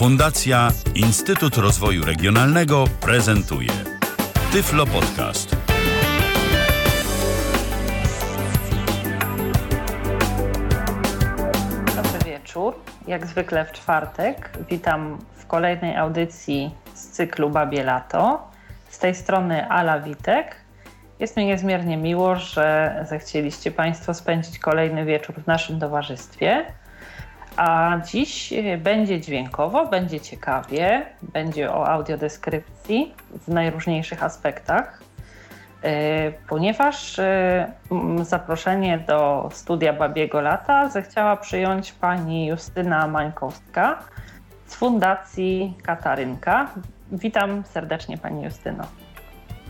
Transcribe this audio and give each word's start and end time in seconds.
Fundacja 0.00 0.68
Instytut 0.94 1.56
Rozwoju 1.56 2.04
Regionalnego 2.04 2.84
prezentuje 3.00 3.68
Tyflo 4.52 4.86
Podcast. 4.86 5.56
Dobry 11.96 12.18
wieczór. 12.26 12.74
Jak 13.06 13.26
zwykle 13.26 13.64
w 13.64 13.72
czwartek 13.72 14.50
witam 14.70 15.18
w 15.36 15.46
kolejnej 15.46 15.96
audycji 15.96 16.70
z 16.94 17.08
cyklu 17.08 17.50
Babie 17.50 17.84
Lato. 17.84 18.48
Z 18.88 18.98
tej 18.98 19.14
strony 19.14 19.68
Ala 19.68 20.00
Witek. 20.00 20.56
Jest 21.18 21.36
mi 21.36 21.46
niezmiernie 21.46 21.96
miło, 21.96 22.36
że 22.36 22.96
zechcieliście 23.08 23.70
Państwo 23.70 24.14
spędzić 24.14 24.58
kolejny 24.58 25.04
wieczór 25.04 25.34
w 25.34 25.46
naszym 25.46 25.80
towarzystwie. 25.80 26.66
A 27.56 27.98
dziś 28.06 28.52
e, 28.52 28.78
będzie 28.78 29.20
dźwiękowo, 29.20 29.86
będzie 29.86 30.20
ciekawie, 30.20 31.06
będzie 31.22 31.72
o 31.72 31.88
audiodeskrypcji 31.88 33.14
w 33.46 33.48
najróżniejszych 33.48 34.22
aspektach, 34.22 35.02
e, 35.82 36.32
ponieważ 36.32 37.18
e, 37.18 37.72
zaproszenie 38.22 38.98
do 38.98 39.48
studia 39.52 39.92
Babiego 39.92 40.40
Lata 40.40 40.88
zechciała 40.88 41.36
przyjąć 41.36 41.92
pani 41.92 42.46
Justyna 42.46 43.06
Mańkowska 43.06 43.98
z 44.66 44.74
Fundacji 44.74 45.74
Katarynka. 45.82 46.70
Witam 47.12 47.62
serdecznie 47.64 48.18
pani 48.18 48.44
Justyno. 48.44 48.84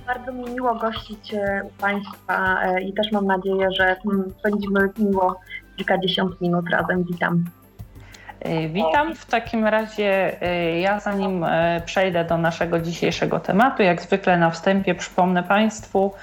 Bardzo 0.06 0.32
mi 0.32 0.50
miło 0.50 0.74
gościć 0.74 1.34
Państwa 1.80 2.58
i 2.78 2.92
też 2.92 3.12
mam 3.12 3.26
nadzieję, 3.26 3.68
że 3.78 3.96
spędzimy 4.38 4.88
miło 4.98 5.40
kilkadziesiąt 5.76 6.40
minut 6.40 6.70
razem. 6.70 7.04
Witam. 7.04 7.44
E, 8.40 8.68
witam. 8.68 9.14
W 9.14 9.26
takim 9.26 9.66
razie 9.66 10.42
e, 10.42 10.80
ja 10.80 11.00
zanim 11.00 11.44
e, 11.44 11.82
przejdę 11.84 12.24
do 12.24 12.38
naszego 12.38 12.80
dzisiejszego 12.80 13.40
tematu, 13.40 13.82
jak 13.82 14.02
zwykle 14.02 14.38
na 14.38 14.50
wstępie 14.50 14.94
przypomnę 14.94 15.42
Państwu, 15.42 16.14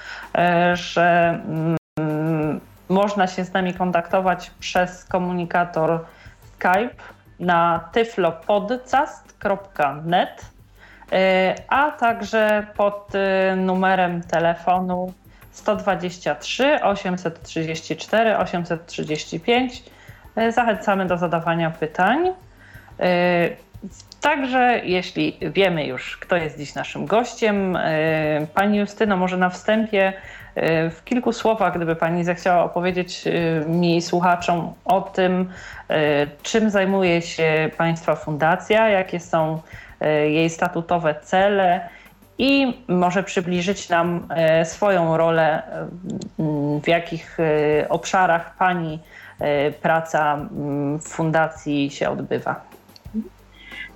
że 0.72 1.38
mm, 1.48 1.76
można 2.88 3.26
się 3.26 3.44
z 3.44 3.52
nami 3.52 3.74
kontaktować 3.74 4.50
przez 4.60 5.04
komunikator 5.04 6.04
Skype 6.54 6.90
na 7.40 7.88
tyflopodcast.net, 7.92 10.46
a 11.68 11.90
także 11.90 12.66
pod 12.76 13.12
numerem 13.56 14.22
telefonu 14.22 15.12
123 15.50 16.82
834 16.82 18.38
835 18.38 19.82
E, 19.82 19.84
zachęcamy 20.50 21.06
do 21.06 21.18
zadawania 21.18 21.70
pytań. 21.70 22.32
E, 23.00 23.48
także, 24.20 24.80
jeśli 24.84 25.38
wiemy 25.40 25.86
już, 25.86 26.16
kto 26.16 26.36
jest 26.36 26.58
dziś 26.58 26.74
naszym 26.74 27.06
gościem, 27.06 27.76
e, 27.76 28.46
Pani 28.54 28.78
Justyno, 28.78 29.16
może 29.16 29.36
na 29.36 29.50
wstępie 29.50 30.12
w 30.90 31.00
kilku 31.04 31.32
słowach, 31.32 31.76
gdyby 31.76 31.96
Pani 31.96 32.24
zechciała 32.24 32.64
opowiedzieć 32.64 33.24
mi, 33.66 34.02
słuchaczom 34.02 34.72
o 34.84 35.00
tym, 35.00 35.50
czym 36.42 36.70
zajmuje 36.70 37.22
się 37.22 37.70
Państwa 37.76 38.16
fundacja, 38.16 38.88
jakie 38.88 39.20
są 39.20 39.60
jej 40.28 40.50
statutowe 40.50 41.14
cele 41.22 41.88
i 42.38 42.82
może 42.88 43.22
przybliżyć 43.22 43.88
nam 43.88 44.28
swoją 44.64 45.16
rolę, 45.16 45.62
w 46.82 46.88
jakich 46.88 47.38
obszarach 47.88 48.56
Pani 48.56 48.98
E, 48.98 49.27
praca 49.82 50.34
mm, 50.34 50.98
w 50.98 51.08
fundacji 51.08 51.90
się 51.90 52.10
odbywa? 52.10 52.60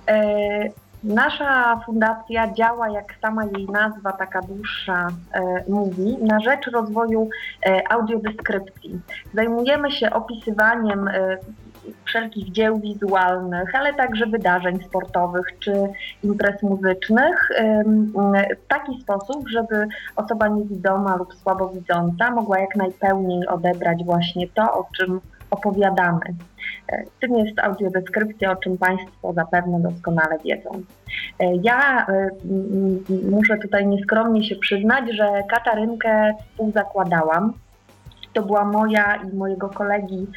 E, 0.07 0.69
nasza 1.03 1.79
fundacja 1.85 2.53
działa, 2.53 2.89
jak 2.89 3.15
sama 3.21 3.45
jej 3.45 3.67
nazwa, 3.67 4.11
taka 4.11 4.41
dłuższa 4.41 5.07
e, 5.33 5.63
mówi, 5.69 6.17
na 6.21 6.39
rzecz 6.39 6.67
rozwoju 6.67 7.29
audiodeskrypcji. 7.89 8.99
Zajmujemy 9.33 9.91
się 9.91 10.11
opisywaniem 10.11 11.09
wszelkich 12.05 12.51
dzieł 12.51 12.79
wizualnych, 12.79 13.75
ale 13.75 13.93
także 13.93 14.25
wydarzeń 14.25 14.83
sportowych 14.83 15.45
czy 15.59 15.73
imprez 16.23 16.63
muzycznych 16.63 17.49
w 18.63 18.67
taki 18.67 19.01
sposób, 19.01 19.49
żeby 19.49 19.87
osoba 20.15 20.47
niewidoma 20.47 21.15
lub 21.15 21.33
słabowidząca 21.33 22.31
mogła 22.31 22.59
jak 22.59 22.75
najpełniej 22.75 23.47
odebrać 23.47 24.03
właśnie 24.03 24.47
to, 24.47 24.73
o 24.73 24.87
czym 24.97 25.21
opowiadamy. 25.53 26.35
E, 26.91 27.03
tym 27.19 27.37
jest 27.37 27.59
audiodeskrypcja, 27.59 28.51
o 28.51 28.55
czym 28.55 28.77
Państwo 28.77 29.33
zapewne 29.33 29.79
doskonale 29.79 30.37
wiedzą. 30.45 30.69
E, 31.39 31.55
ja 31.55 32.05
e, 32.07 32.27
muszę 33.31 33.57
tutaj 33.57 33.87
nieskromnie 33.87 34.43
się 34.43 34.55
przyznać, 34.55 35.05
że 35.15 35.43
Katarynkę 35.49 36.33
współzakładałam. 36.39 37.53
To 38.33 38.41
była 38.43 38.65
moja 38.65 39.15
i 39.15 39.35
mojego 39.35 39.69
kolegi 39.69 40.27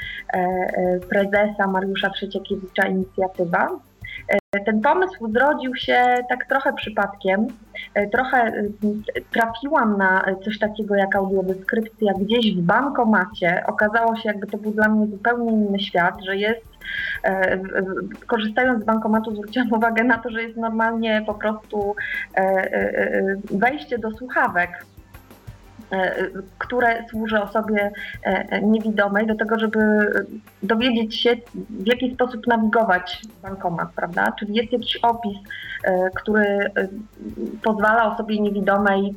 prezesa 1.08 1.66
Mariusza 1.66 2.10
Trzeciekiewicza 2.10 2.86
inicjatywa. 2.86 3.68
Ten 4.64 4.80
pomysł 4.80 5.32
zrodził 5.32 5.76
się 5.76 6.04
tak 6.28 6.46
trochę 6.46 6.72
przypadkiem. 6.72 7.46
E, 7.94 8.06
trochę 8.06 8.38
e, 8.38 8.62
trafiłam 9.32 9.98
na 9.98 10.24
coś 10.44 10.58
takiego 10.58 10.94
jak 10.94 11.16
audiodeskrypcja 11.16 12.12
gdzieś 12.20 12.56
w 12.56 12.60
bankomacie. 12.60 13.64
Okazało 13.66 14.16
się, 14.16 14.22
jakby 14.24 14.46
to 14.46 14.58
był 14.58 14.72
dla 14.72 14.88
mnie 14.88 15.06
zupełnie 15.06 15.52
inny 15.52 15.80
świat, 15.80 16.14
że 16.24 16.36
jest 16.36 16.66
e, 17.24 17.60
korzystając 18.26 18.82
z 18.82 18.86
bankomatu 18.86 19.36
zwróciłam 19.36 19.72
uwagę 19.72 20.04
na 20.04 20.18
to, 20.18 20.30
że 20.30 20.42
jest 20.42 20.56
normalnie 20.56 21.22
po 21.26 21.34
prostu 21.34 21.94
wejście 23.50 23.98
do 23.98 24.10
słuchawek 24.10 24.70
E, 24.95 24.95
które 26.58 27.04
służy 27.10 27.42
osobie 27.42 27.90
e, 28.22 28.62
niewidomej 28.62 29.26
do 29.26 29.34
tego, 29.34 29.58
żeby 29.58 29.78
dowiedzieć 30.62 31.20
się, 31.20 31.36
w 31.70 31.86
jaki 31.86 32.14
sposób 32.14 32.46
nawigować 32.46 33.22
bankomat, 33.42 33.88
prawda? 33.96 34.32
Czyli 34.38 34.54
jest 34.54 34.72
jakiś 34.72 34.96
opis, 34.96 35.38
e, 35.84 36.10
który 36.10 36.70
pozwala 37.62 38.14
osobie 38.14 38.40
niewidomej 38.40 39.14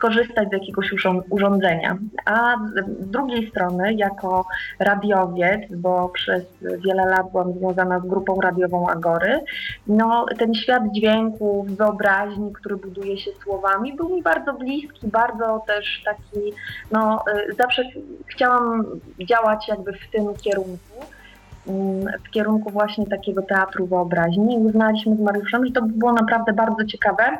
skorzystać 0.00 0.48
z 0.48 0.52
jakiegoś 0.52 0.94
urządzenia. 1.30 1.98
A 2.24 2.56
z 2.74 3.10
drugiej 3.10 3.50
strony, 3.50 3.94
jako 3.94 4.44
radiowiec, 4.78 5.60
bo 5.70 6.08
przez 6.08 6.42
wiele 6.62 7.06
lat 7.06 7.30
byłam 7.30 7.52
związana 7.52 8.00
z 8.00 8.06
grupą 8.06 8.40
radiową 8.40 8.88
Agory, 8.88 9.40
no, 9.86 10.26
ten 10.38 10.54
świat 10.54 10.82
dźwięków, 10.92 11.76
wyobraźni, 11.76 12.52
który 12.52 12.76
buduje 12.76 13.18
się 13.18 13.30
słowami, 13.42 13.96
był 13.96 14.08
mi 14.08 14.22
bardzo 14.22 14.52
bliski, 14.52 15.08
bardzo 15.08 15.62
też 15.66 16.02
taki, 16.04 16.52
no, 16.92 17.24
y, 17.50 17.54
zawsze 17.54 17.82
chciałam 18.26 18.84
działać 19.28 19.68
jakby 19.68 19.92
w 19.92 20.10
tym 20.12 20.34
kierunku 20.34 20.94
mm, 21.68 22.06
w 22.24 22.30
kierunku 22.30 22.70
właśnie 22.70 23.06
takiego 23.06 23.42
teatru 23.42 23.86
wyobraźni 23.86 24.54
i 24.54 24.58
uznaliśmy 24.58 25.16
z 25.16 25.20
Mariuszem, 25.20 25.66
że 25.66 25.72
to 25.72 25.82
by 25.82 25.92
było 25.92 26.12
naprawdę 26.12 26.52
bardzo 26.52 26.84
ciekawe, 26.84 27.38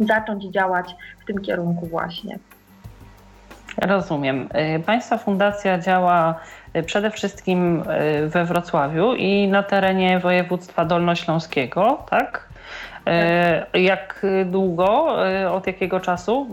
zacząć 0.00 0.44
działać 0.44 0.96
w 1.20 1.24
tym 1.24 1.38
kierunku 1.42 1.86
właśnie. 1.86 2.38
Rozumiem. 3.82 4.48
Y, 4.76 4.80
państwa 4.80 5.18
fundacja 5.18 5.78
działa 5.78 6.34
y, 6.76 6.82
przede 6.82 7.10
wszystkim 7.10 7.82
y, 8.22 8.28
we 8.28 8.44
Wrocławiu 8.44 9.14
i 9.14 9.48
na 9.48 9.62
terenie 9.62 10.18
województwa 10.18 10.84
dolnośląskiego, 10.84 11.98
tak? 12.10 12.20
tak. 12.20 12.48
Jak 13.74 14.26
długo, 14.46 15.16
od 15.52 15.66
jakiego 15.66 16.00
czasu 16.00 16.46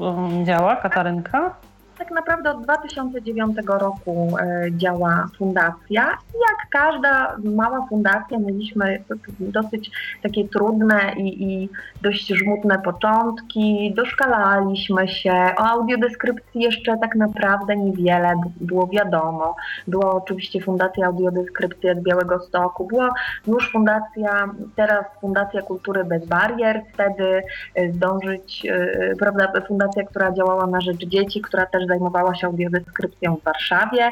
działa 0.44 0.76
Katarynka? 0.76 1.56
Tak 2.02 2.12
naprawdę 2.12 2.52
od 2.52 2.64
2009 2.64 3.58
roku 3.68 4.38
e, 4.40 4.72
działa 4.72 5.28
fundacja. 5.38 6.18
Jak 6.34 6.70
każda 6.70 7.38
mała 7.44 7.86
fundacja 7.90 8.40
mieliśmy 8.40 9.04
dosyć 9.40 9.92
takie 10.24 10.48
trudne 10.48 11.14
i, 11.18 11.44
i 11.44 11.70
dość 12.02 12.28
żmudne 12.28 12.80
początki, 12.80 13.94
doszkalaliśmy 13.96 15.08
się, 15.08 15.34
o 15.58 15.64
audiodeskrypcji 15.64 16.62
jeszcze 16.62 16.98
tak 16.98 17.16
naprawdę 17.16 17.76
niewiele 17.76 18.34
było 18.62 18.88
wiadomo. 18.88 19.56
Była 19.88 20.12
oczywiście 20.12 20.62
Fundacja 20.62 21.08
Audiodeskrypcji 21.08 21.90
z 22.00 22.04
Białego 22.04 22.40
Stoku, 22.40 22.88
była 22.88 23.14
już 23.48 23.72
fundacja, 23.72 24.50
teraz 24.76 25.06
Fundacja 25.22 25.62
Kultury 25.62 26.04
Bez 26.04 26.26
Barier, 26.26 26.82
wtedy 26.94 27.42
e, 27.76 27.92
zdążyć, 27.92 28.66
e, 28.66 29.16
prawda, 29.20 29.54
fundacja, 29.68 30.04
która 30.04 30.32
działała 30.32 30.68
na 30.68 30.82
rzecz 30.82 31.06
dzieci, 31.06 31.42
która 31.42 31.66
też 31.66 31.91
zajmowała 31.92 32.36
się 32.36 32.48
audiodeskrypcją 32.48 33.36
w 33.36 33.44
Warszawie. 33.44 34.12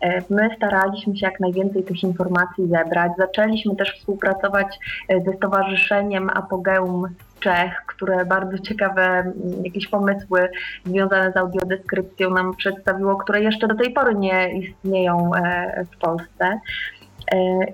E, 0.00 0.22
my 0.30 0.48
staraliśmy 0.56 1.16
się 1.16 1.26
jak 1.26 1.40
najwięcej 1.40 1.84
tych 1.84 2.02
informacji 2.02 2.68
zebrać. 2.68 3.12
Zaczęliśmy 3.18 3.76
też 3.76 3.98
współpracować 3.98 4.78
e, 5.08 5.20
ze 5.20 5.32
Stowarzyszeniem 5.32 6.30
Apogeum 6.30 7.08
Czech, 7.40 7.82
które 7.86 8.24
bardzo 8.24 8.58
ciekawe 8.58 9.32
jakieś 9.64 9.88
pomysły 9.88 10.48
związane 10.84 11.32
z 11.32 11.36
audiodeskrypcją 11.36 12.30
nam 12.30 12.56
przedstawiło, 12.56 13.16
które 13.16 13.42
jeszcze 13.42 13.68
do 13.68 13.74
tej 13.74 13.92
pory 13.92 14.14
nie 14.14 14.52
istnieją 14.52 15.30
e, 15.34 15.84
w 15.92 15.98
Polsce. 15.98 16.60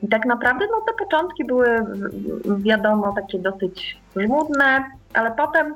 I 0.03 0.09
tak 0.09 0.27
naprawdę 0.27 0.65
no, 0.71 0.81
te 0.87 1.05
początki 1.05 1.45
były 1.45 1.67
wiadomo 2.59 3.13
takie 3.13 3.39
dosyć 3.39 3.99
żmudne, 4.17 4.85
ale 5.15 5.31
potem 5.31 5.75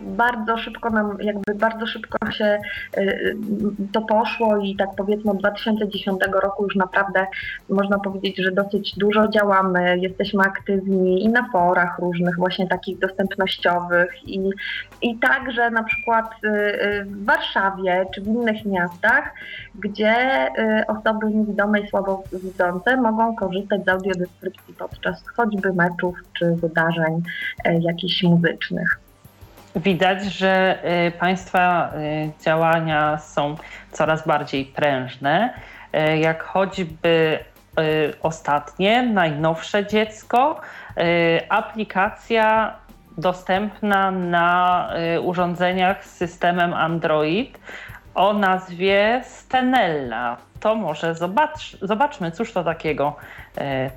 bardzo 0.00 0.58
szybko 0.58 0.90
nam, 0.90 1.16
jakby 1.20 1.54
bardzo 1.54 1.86
szybko 1.86 2.30
się 2.30 2.58
y, 2.98 3.36
to 3.92 4.02
poszło 4.02 4.56
i 4.56 4.76
tak 4.76 4.88
powiedzmy 4.96 5.30
od 5.30 5.38
2010 5.38 6.20
roku 6.42 6.64
już 6.64 6.76
naprawdę 6.76 7.26
można 7.68 7.98
powiedzieć, 7.98 8.36
że 8.36 8.52
dosyć 8.52 8.98
dużo 8.98 9.28
działamy, 9.28 9.98
jesteśmy 9.98 10.42
aktywni 10.42 11.24
i 11.24 11.28
na 11.28 11.48
forach 11.52 11.98
różnych 11.98 12.36
właśnie 12.36 12.68
takich 12.68 12.98
dostępnościowych 12.98 14.28
i, 14.28 14.50
i 15.02 15.18
także 15.18 15.70
na 15.70 15.82
przykład 15.82 16.30
y, 16.44 16.48
y, 16.48 17.04
w 17.04 17.24
Warszawie 17.24 18.06
czy 18.14 18.20
w 18.20 18.26
innych 18.26 18.64
miastach, 18.64 19.34
gdzie 19.74 20.48
osoby 20.88 21.26
niewidome 21.26 21.80
i 21.80 21.88
słabowidzące 21.88 22.96
mogą 22.96 23.36
korzystać 23.36 23.84
z 23.84 23.88
audiodeskrypcji 23.88 24.74
podczas 24.74 25.28
choćby 25.36 25.72
meczów 25.72 26.16
czy 26.38 26.54
wydarzeń 26.56 27.22
jakichś 27.80 28.22
muzycznych. 28.22 29.00
Widać, 29.76 30.24
że 30.24 30.78
y, 31.08 31.10
Państwa 31.10 31.92
y, 31.94 32.42
działania 32.44 33.18
są 33.18 33.56
coraz 33.92 34.26
bardziej 34.26 34.64
prężne, 34.64 35.54
y, 35.94 36.18
jak 36.18 36.42
choćby 36.42 37.38
ostatnie, 38.22 39.02
najnowsze 39.02 39.86
dziecko, 39.86 40.60
aplikacja 41.48 42.74
dostępna 43.18 44.10
na 44.10 44.88
urządzeniach 45.22 46.04
z 46.04 46.16
systemem 46.16 46.74
Android 46.74 47.58
o 48.14 48.32
nazwie 48.32 49.24
Stenella. 49.28 50.36
To 50.60 50.74
może 50.74 51.14
zobacz, 51.14 51.76
zobaczmy, 51.82 52.30
cóż 52.30 52.52
to 52.52 52.64
takiego 52.64 53.16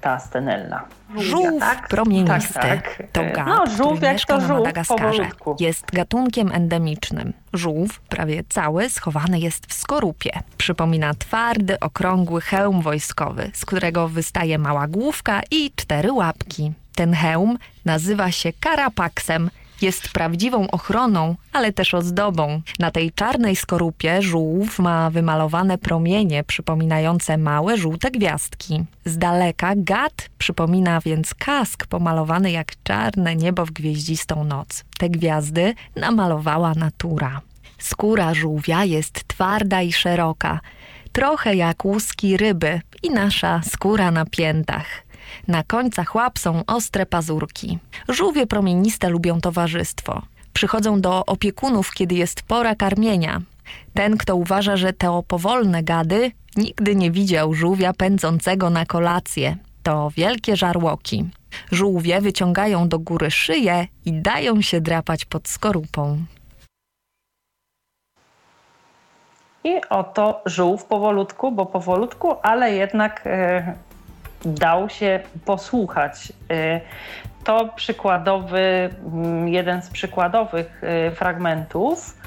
ta 0.02 0.20
Stenella. 0.20 0.86
Żółw 1.18 1.60
tak? 1.60 1.88
promienisty 1.88 2.54
tak, 2.54 2.98
tak. 2.98 3.04
to 3.12 3.22
e, 3.22 3.32
gad, 3.32 3.48
no, 3.48 3.68
żółw, 3.68 3.98
który 3.98 4.14
mieszka 4.14 4.38
na 4.38 4.48
Madagaskarze. 4.48 5.30
Jest 5.60 5.92
gatunkiem 5.92 6.52
endemicznym. 6.52 7.34
Żółw, 7.54 8.00
prawie 8.00 8.44
cały, 8.50 8.90
schowany 8.90 9.40
jest 9.40 9.66
w 9.66 9.74
skorupie. 9.74 10.32
Przypomina 10.58 11.14
twardy, 11.14 11.80
okrągły 11.80 12.42
hełm 12.42 12.82
wojskowy, 12.82 13.52
z 13.54 13.66
którego 13.66 14.08
wystaje 14.08 14.58
mała 14.58 14.88
główka 14.88 15.42
i 15.52 15.72
cztery 15.76 16.12
łapki. 16.12 16.74
Ten 16.96 17.14
hełm 17.14 17.58
nazywa 17.86 18.32
się 18.32 18.50
karapaksem– 18.60 19.50
jest 19.84 20.10
prawdziwą 20.10 20.68
ochroną, 20.72 21.36
ale 21.54 21.74
też 21.74 21.94
ozdobą. 21.94 22.62
Na 22.80 22.92
tej 22.92 23.12
czarnej 23.12 23.56
skorupie 23.56 24.22
żółw 24.22 24.80
ma 24.80 25.10
wymalowane 25.10 25.78
promienie 25.78 26.44
przypominające 26.44 27.38
małe 27.38 27.78
żółte 27.78 28.12
gwiazdki. 28.12 28.84
Z 29.06 29.18
daleka 29.18 29.74
gad 29.76 30.30
przypomina 30.38 31.02
więc 31.02 31.34
kask 31.34 31.88
pomalowany 31.88 32.52
jak 32.52 32.72
czarne 32.84 33.36
niebo 33.36 33.66
w 33.66 33.72
gwieździstą 33.72 34.44
noc. 34.44 34.84
Te 34.98 35.10
gwiazdy 35.10 35.74
namalowała 35.96 36.74
natura. 36.74 37.42
Skóra 37.78 38.34
żółwia 38.34 38.86
jest 38.86 39.28
twarda 39.28 39.82
i 39.82 39.94
szeroka, 39.94 40.60
trochę 41.12 41.56
jak 41.56 41.86
łuski 41.86 42.38
ryby 42.38 42.82
i 43.04 43.10
nasza 43.10 43.62
skóra 43.64 44.12
na 44.12 44.26
piętach. 44.26 45.03
Na 45.48 45.64
końcach 45.64 46.16
łap 46.16 46.40
są 46.40 46.66
ostre 46.68 47.06
pazurki. 47.06 47.80
Żółwie 48.10 48.48
promieniste 48.48 49.10
lubią 49.10 49.42
towarzystwo. 49.42 50.22
Przychodzą 50.54 51.02
do 51.02 51.26
opiekunów, 51.26 51.94
kiedy 51.94 52.16
jest 52.16 52.44
pora 52.44 52.76
karmienia. 52.76 53.42
Ten, 53.94 54.18
kto 54.18 54.36
uważa, 54.36 54.78
że 54.78 54.94
te 54.94 55.22
powolne 55.28 55.84
gady, 55.84 56.32
nigdy 56.56 56.96
nie 56.96 57.12
widział 57.12 57.54
żółwia 57.54 57.94
pędzącego 57.94 58.70
na 58.70 58.86
kolację. 58.86 59.58
To 59.84 60.10
wielkie 60.16 60.56
żarłoki. 60.56 61.26
Żółwie 61.72 62.22
wyciągają 62.22 62.90
do 62.90 63.00
góry 63.00 63.32
szyję 63.32 63.88
i 64.06 64.14
dają 64.14 64.62
się 64.62 64.82
drapać 64.82 65.26
pod 65.26 65.48
skorupą. 65.48 66.26
I 69.64 69.82
oto 69.90 70.42
żółw 70.46 70.86
powolutku, 70.86 71.52
bo 71.52 71.66
powolutku, 71.66 72.36
ale 72.42 72.74
jednak 72.74 73.22
e, 73.26 73.74
dał 74.46 74.90
się 74.90 75.20
posłuchać. 75.46 76.34
Y, 76.52 76.82
to 77.44 77.70
przykładowy, 77.76 78.90
mm, 79.14 79.48
jeden 79.48 79.82
z 79.82 79.90
przykładowych 79.90 80.82
y, 80.84 81.12
fragmentów, 81.12 82.18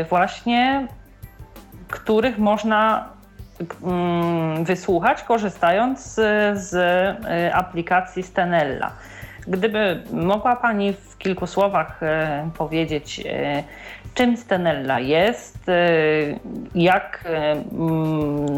y, 0.00 0.04
właśnie 0.04 0.86
których 1.88 2.38
można 2.38 3.08
mm, 3.82 4.64
wysłuchać, 4.64 5.22
korzystając 5.22 6.14
z, 6.14 6.14
z 6.58 6.74
aplikacji 7.54 8.22
Stenella. 8.22 8.92
Gdyby 9.46 10.02
mogła 10.12 10.56
Pani 10.56 10.92
w 10.92 11.18
kilku 11.18 11.46
słowach 11.46 12.00
powiedzieć, 12.58 13.20
czym 14.14 14.36
Stenella 14.36 15.00
jest, 15.00 15.58
jak, 16.74 17.24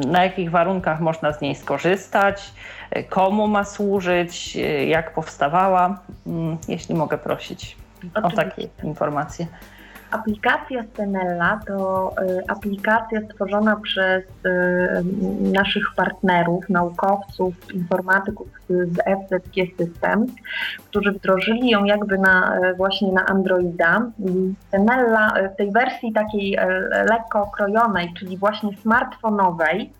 na 0.07 0.25
jakich 0.25 0.51
warunkach 0.51 1.01
można 1.01 1.33
z 1.33 1.41
niej 1.41 1.55
skorzystać, 1.55 2.53
komu 3.09 3.49
ma 3.49 3.65
służyć, 3.65 4.59
jak 4.87 5.15
powstawała. 5.15 5.99
Mm, 6.27 6.59
jeśli 6.69 6.95
mogę 6.95 7.19
prosić 7.19 7.77
Oczywiście. 7.99 8.21
o 8.23 8.31
takie 8.31 8.69
informacje. 8.83 9.47
Aplikacja 10.15 10.83
Stenella 10.83 11.61
to 11.67 12.13
y, 12.23 12.43
aplikacja 12.49 13.21
stworzona 13.21 13.77
przez 13.77 14.25
y, 14.25 14.31
naszych 15.41 15.95
partnerów, 15.97 16.69
naukowców, 16.69 17.75
informatyków 17.75 18.49
z 18.69 18.97
FZG 18.97 19.55
Systems, 19.79 20.33
którzy 20.91 21.13
wdrożyli 21.13 21.71
ją 21.71 21.85
jakby 21.85 22.19
na, 22.19 22.59
y, 22.59 22.75
właśnie 22.75 23.13
na 23.13 23.27
Androida. 23.27 24.11
Stenella 24.69 25.35
w 25.55 25.57
tej 25.57 25.73
wersji 25.73 26.13
takiej 26.13 26.59
lekko 27.11 27.43
okrojonej, 27.43 28.15
czyli 28.19 28.37
właśnie 28.37 28.77
smartfonowej, 28.77 29.93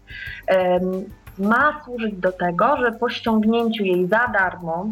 ma 1.39 1.81
służyć 1.85 2.15
do 2.15 2.33
tego, 2.33 2.77
że 2.77 2.93
po 2.93 3.09
ściągnięciu 3.09 3.85
jej 3.85 4.07
za 4.07 4.29
darmo 4.29 4.87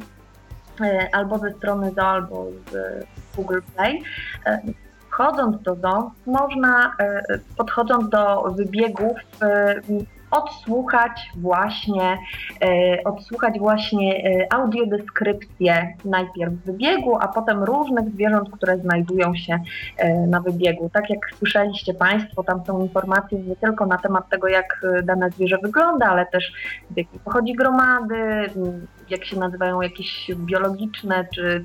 albo 1.12 1.38
ze 1.38 1.50
strony 1.50 1.90
ZO, 1.90 2.08
albo 2.08 2.46
z 2.70 3.04
Google 3.36 3.60
Play, 3.74 4.02
Wchodząc 5.22 5.62
do 5.62 5.74
ZOO, 5.74 6.10
można, 6.26 6.92
e, 6.98 7.22
podchodząc 7.56 8.08
do 8.08 8.42
wybiegów, 8.56 9.16
e, 9.42 9.80
odsłuchać 10.32 11.30
właśnie, 11.36 12.18
e, 12.62 13.04
odsłuchać 13.04 13.58
właśnie 13.58 14.22
audiodeskrypcję 14.50 15.94
najpierw 16.04 16.52
wybiegu, 16.54 17.16
a 17.20 17.28
potem 17.28 17.62
różnych 17.62 18.10
zwierząt, 18.10 18.50
które 18.50 18.78
znajdują 18.78 19.34
się 19.34 19.60
na 20.28 20.40
wybiegu. 20.40 20.90
Tak 20.92 21.10
jak 21.10 21.18
słyszeliście 21.38 21.94
Państwo, 21.94 22.42
tam 22.44 22.64
są 22.64 22.82
informacje 22.82 23.38
nie 23.38 23.56
tylko 23.56 23.86
na 23.86 23.98
temat 23.98 24.28
tego, 24.28 24.48
jak 24.48 24.80
dane 25.04 25.30
zwierzę 25.30 25.58
wygląda, 25.62 26.06
ale 26.06 26.26
też 26.26 26.52
z 26.90 26.96
jakiej 26.96 27.20
pochodzi 27.24 27.54
gromady, 27.54 28.50
jak 29.10 29.24
się 29.24 29.38
nazywają 29.38 29.80
jakieś 29.80 30.30
biologiczne 30.36 31.26
czy 31.34 31.64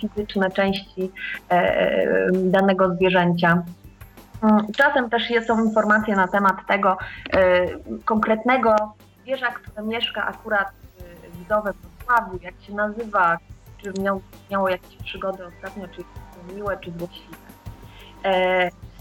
fizyczne 0.00 0.50
części 0.50 1.10
e, 1.50 1.54
e, 1.54 2.30
danego 2.32 2.94
zwierzęcia. 2.94 3.62
Czasem 4.76 5.10
też 5.10 5.32
są 5.46 5.64
informacje 5.64 6.16
na 6.16 6.28
temat 6.28 6.56
tego 6.68 6.96
e, 7.32 7.66
konkretnego 8.04 8.76
zwierza, 9.22 9.46
które 9.46 9.86
mieszka 9.86 10.26
akurat 10.26 10.72
w 11.34 11.48
Zowe 11.48 11.72
Wrocławiu, 11.72 12.38
jak 12.42 12.54
się 12.60 12.74
nazywa, 12.74 13.38
czy 13.82 13.92
miał, 14.02 14.20
miało 14.50 14.68
jakieś 14.68 14.96
przygody 14.96 15.46
ostatnio, 15.46 15.88
czy 15.88 16.02
miłe, 16.54 16.78
czy 16.80 16.90
złośliwe. 16.90 17.36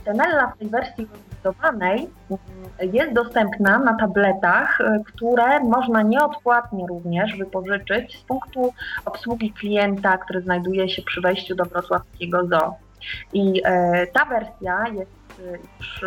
Stenella 0.01 0.48
w 0.48 0.57
tej 0.57 0.69
wersji 0.69 1.05
zdecydowanej 1.05 2.10
mm, 2.29 2.93
jest 2.93 3.13
dostępna 3.13 3.79
na 3.79 3.98
tabletach, 3.98 4.81
e, 4.81 5.01
które 5.05 5.60
można 5.60 6.01
nieodpłatnie 6.01 6.86
również 6.88 7.38
wypożyczyć 7.38 8.19
z 8.19 8.21
punktu 8.21 8.74
obsługi 9.05 9.53
klienta, 9.53 10.17
który 10.17 10.41
znajduje 10.41 10.89
się 10.89 11.01
przy 11.01 11.21
wejściu 11.21 11.55
do 11.55 11.65
wrocławskiego 11.65 12.45
zoo. 12.48 12.75
I 13.33 13.62
e, 13.65 14.07
ta 14.07 14.25
wersja 14.25 14.86
jest 14.88 15.12
e, 15.12 15.20
już 15.79 16.05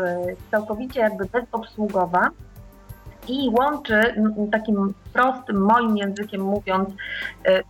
całkowicie 0.50 1.00
jakby 1.00 1.25
bezobsługowa 1.25 2.31
i 3.29 3.50
łączy 3.59 4.14
takim 4.53 4.95
prostym 5.12 5.57
moim 5.57 5.97
językiem 5.97 6.41
mówiąc 6.41 6.88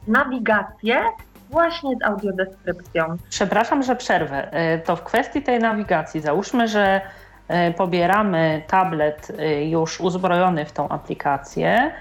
nawigację 0.09 1.02
właśnie 1.50 1.97
z 1.97 2.04
audiodeskrypcją. 2.04 3.16
Przepraszam, 3.30 3.83
że 3.83 3.97
przerwę. 3.97 4.50
To 4.85 4.97
w 4.97 5.02
kwestii 5.02 5.42
tej 5.42 5.59
nawigacji, 5.59 6.21
załóżmy, 6.21 6.68
że 6.68 7.00
E, 7.49 7.73
pobieramy 7.73 8.62
tablet 8.66 9.33
już 9.71 10.00
uzbrojony 10.00 10.64
w 10.64 10.73
tą 10.73 10.88
aplikację, 10.88 11.92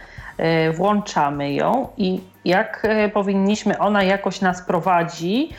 włączamy 0.73 1.53
ją 1.53 1.87
i 1.97 2.21
jak 2.45 2.87
powinniśmy, 3.13 3.77
ona 3.77 4.03
jakoś 4.03 4.41
nas 4.41 4.61
prowadzi 4.61 5.49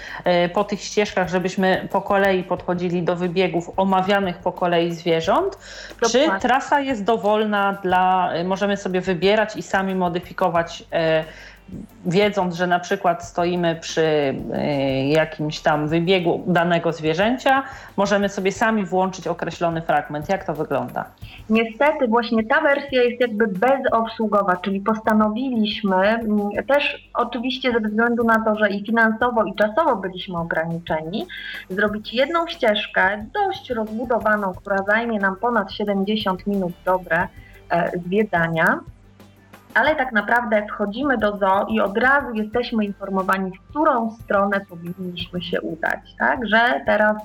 po 0.54 0.64
tych 0.64 0.80
ścieżkach, 0.80 1.28
żebyśmy 1.28 1.88
po 1.92 2.02
kolei 2.02 2.42
podchodzili 2.44 3.02
do 3.02 3.16
wybiegów 3.16 3.70
omawianych 3.76 4.38
po 4.38 4.52
kolei 4.52 4.94
zwierząt, 4.94 5.58
Dokładnie. 6.00 6.30
czy 6.34 6.48
trasa 6.48 6.80
jest 6.80 7.04
dowolna 7.04 7.78
dla, 7.82 8.30
możemy 8.44 8.76
sobie 8.76 9.00
wybierać 9.00 9.56
i 9.56 9.62
sami 9.62 9.94
modyfikować 9.94 10.84
wiedząc, 12.06 12.54
że 12.54 12.66
na 12.66 12.78
przykład 12.78 13.24
stoimy 13.24 13.76
przy 13.80 14.00
y, 14.02 14.34
jakimś 15.06 15.60
tam 15.60 15.88
wybiegu 15.88 16.44
danego 16.46 16.92
zwierzęcia, 16.92 17.62
możemy 17.96 18.28
sobie 18.28 18.52
sami 18.52 18.84
włączyć 18.84 19.26
określony 19.26 19.82
fragment. 19.82 20.28
Jak 20.28 20.44
to 20.44 20.54
wygląda? 20.54 21.04
Niestety 21.50 22.08
właśnie 22.08 22.44
ta 22.44 22.60
wersja 22.60 23.02
jest 23.02 23.20
jakby 23.20 23.46
bezobsługowa, 23.46 24.56
czyli 24.56 24.80
postanowiliśmy 24.80 25.96
mm, 25.96 26.50
też 26.68 27.10
oczywiście 27.14 27.72
ze 27.72 27.80
względu 27.80 28.24
na 28.24 28.44
to, 28.44 28.54
że 28.54 28.70
i 28.70 28.86
finansowo 28.86 29.44
i 29.44 29.54
czasowo 29.54 29.96
byliśmy 29.96 30.38
ograniczeni, 30.38 31.26
zrobić 31.70 32.14
jedną 32.14 32.46
ścieżkę 32.46 33.26
dość 33.34 33.70
rozbudowaną, 33.70 34.54
która 34.54 34.78
zajmie 34.78 35.18
nam 35.18 35.36
ponad 35.36 35.72
70 35.72 36.46
minut 36.46 36.72
dobre 36.84 37.28
e, 37.70 37.90
zwiedzania 37.98 38.80
ale 39.74 39.96
tak 39.96 40.12
naprawdę 40.12 40.66
wchodzimy 40.66 41.18
do 41.18 41.36
zoo 41.36 41.66
i 41.68 41.80
od 41.80 41.98
razu 41.98 42.34
jesteśmy 42.34 42.84
informowani, 42.84 43.50
w 43.50 43.68
którą 43.70 44.10
stronę 44.10 44.60
powinniśmy 44.68 45.42
się 45.42 45.60
udać, 45.60 46.00
tak? 46.18 46.46
Że 46.46 46.80
teraz 46.86 47.16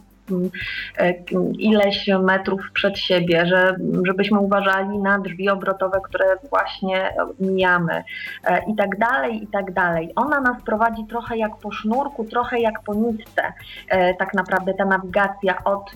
ileś 1.57 2.09
metrów 2.23 2.61
przed 2.73 2.97
siebie, 2.97 3.45
że, 3.45 3.75
żebyśmy 4.03 4.39
uważali 4.39 4.97
na 4.97 5.19
drzwi 5.19 5.49
obrotowe, 5.49 6.01
które 6.03 6.25
właśnie 6.49 7.13
mijamy 7.39 8.03
e, 8.43 8.61
i 8.71 8.75
tak 8.75 8.97
dalej, 8.97 9.43
i 9.43 9.47
tak 9.47 9.73
dalej. 9.73 10.11
Ona 10.15 10.41
nas 10.41 10.61
prowadzi 10.63 11.05
trochę 11.09 11.37
jak 11.37 11.57
po 11.57 11.71
sznurku, 11.71 12.25
trochę 12.25 12.59
jak 12.59 12.83
po 12.83 12.93
nitce, 12.93 13.53
e, 13.89 14.13
tak 14.13 14.33
naprawdę 14.33 14.73
ta 14.73 14.85
nawigacja 14.85 15.63
od 15.63 15.91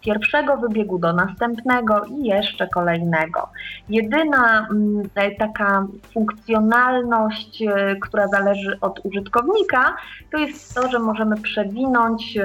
pierwszego 0.00 0.56
wybiegu 0.56 0.98
do 0.98 1.12
następnego 1.12 2.04
i 2.04 2.24
jeszcze 2.24 2.68
kolejnego. 2.68 3.48
Jedyna 3.88 4.68
taka 5.38 5.86
funkcjonalność, 6.14 7.62
która 8.00 8.28
zależy 8.28 8.78
od 8.80 9.00
użytkownika, 9.04 9.96
to 10.32 10.38
jest 10.38 10.74
to, 10.74 10.88
że 10.88 10.98
możemy 10.98 11.36
przewinąć 11.36 12.38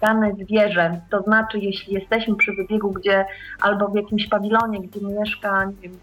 dane 0.00 0.32
zwierzę 0.32 0.53
zwierzę. 0.54 1.00
To 1.10 1.22
znaczy, 1.22 1.58
jeśli 1.58 1.94
jesteśmy 1.94 2.36
przy 2.36 2.52
wybiegu, 2.52 2.90
gdzie 2.90 3.24
albo 3.60 3.88
w 3.88 3.94
jakimś 3.94 4.28
pawilonie, 4.28 4.80
gdzie 4.80 5.00
mieszka 5.00 5.64
nie 5.64 5.88
wiem, 5.88 5.98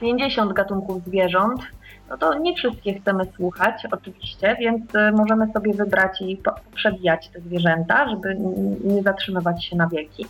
50 0.00 0.52
gatunków 0.52 1.04
zwierząt, 1.04 1.60
no 2.08 2.18
to 2.18 2.38
nie 2.38 2.54
wszystkie 2.54 3.00
chcemy 3.00 3.24
słuchać, 3.36 3.86
oczywiście, 3.92 4.56
więc 4.60 4.94
y, 4.94 5.12
możemy 5.12 5.52
sobie 5.52 5.74
wybrać 5.74 6.20
i 6.20 6.40
przewijać 6.74 7.28
te 7.28 7.40
zwierzęta, 7.40 8.08
żeby 8.08 8.36
nie 8.84 9.02
zatrzymywać 9.02 9.64
się 9.64 9.76
na 9.76 9.86
wieki. 9.88 10.26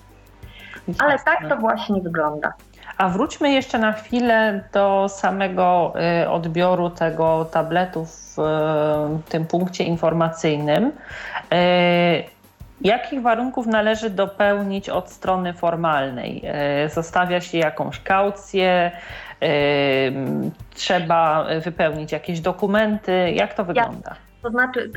Ale 0.99 1.19
tak 1.19 1.49
to 1.49 1.57
właśnie 1.57 2.01
wygląda. 2.01 2.53
A 2.99 3.09
wróćmy 3.09 3.53
jeszcze 3.53 3.79
na 3.79 3.93
chwilę 3.93 4.65
do 4.73 5.07
samego 5.09 5.93
y, 6.23 6.29
odbioru 6.29 6.91
tego 6.91 7.45
tabletu 7.45 8.05
w 8.05 8.39
y, 8.39 8.43
tym 9.31 9.47
punkcie 9.47 9.85
informacyjnym. 9.85 10.93
Jakich 12.85 13.23
warunków 13.23 13.67
należy 13.67 14.11
dopełnić 14.11 14.89
od 14.89 15.11
strony 15.11 15.53
formalnej? 15.53 16.43
E, 16.45 16.89
zostawia 16.89 17.41
się 17.41 17.59
jakąś 17.59 18.01
kaucję, 18.01 18.91
e, 19.43 19.49
trzeba 20.75 21.47
wypełnić 21.61 22.13
jakieś 22.13 22.41
dokumenty. 22.41 23.33
Jak 23.35 23.55
to 23.55 23.65
wygląda? 23.65 24.17
To 24.45 24.51
znaczy, 24.51 24.91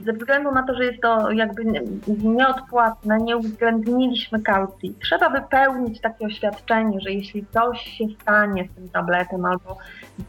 ze 0.00 0.12
względu 0.12 0.52
na 0.52 0.62
to, 0.62 0.74
że 0.74 0.84
jest 0.84 1.02
to 1.02 1.30
jakby 1.30 1.64
nieodpłatne, 2.06 3.18
nie 3.18 3.36
uwzględniliśmy 3.36 4.42
kaucji. 4.42 4.94
Trzeba 5.02 5.30
wypełnić 5.30 6.00
takie 6.00 6.26
oświadczenie, 6.26 7.00
że 7.00 7.12
jeśli 7.12 7.46
coś 7.46 7.80
się 7.80 8.04
stanie 8.22 8.68
z 8.72 8.74
tym 8.74 8.88
tabletem 8.88 9.44
albo 9.44 9.78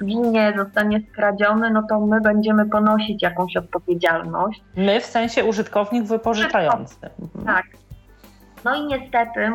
zginie, 0.02 0.54
zostanie 0.58 1.02
skradziony, 1.12 1.70
no 1.70 1.84
to 1.90 2.00
my 2.00 2.22
będziemy 2.22 2.66
ponosić 2.66 3.24
jakąś 3.24 3.58
odpowiedzialność. 3.58 4.64
My 4.76 5.00
w 5.00 5.06
sensie 5.06 5.46
użytkownik 5.46 6.04
wypożyczający. 6.04 7.10
Mhm. 7.22 7.46
Tak. 7.46 7.66
No 8.66 8.76
i 8.76 8.86
niestety 8.86 9.52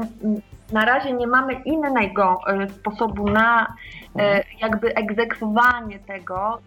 na 0.72 0.84
razie 0.84 1.12
nie 1.12 1.26
mamy 1.26 1.54
innego 1.54 2.40
e, 2.46 2.68
sposobu 2.68 3.30
na 3.30 3.62
e, 3.62 4.22
mhm. 4.22 4.42
jakby 4.60 4.94
egzekwowanie 4.94 5.98
tego. 5.98 6.58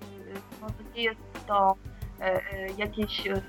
E, 0.64 0.96
nie 0.96 1.04
jest 1.04 1.48
to 1.48 1.76
jakieś 2.78 3.28
e, 3.28 3.42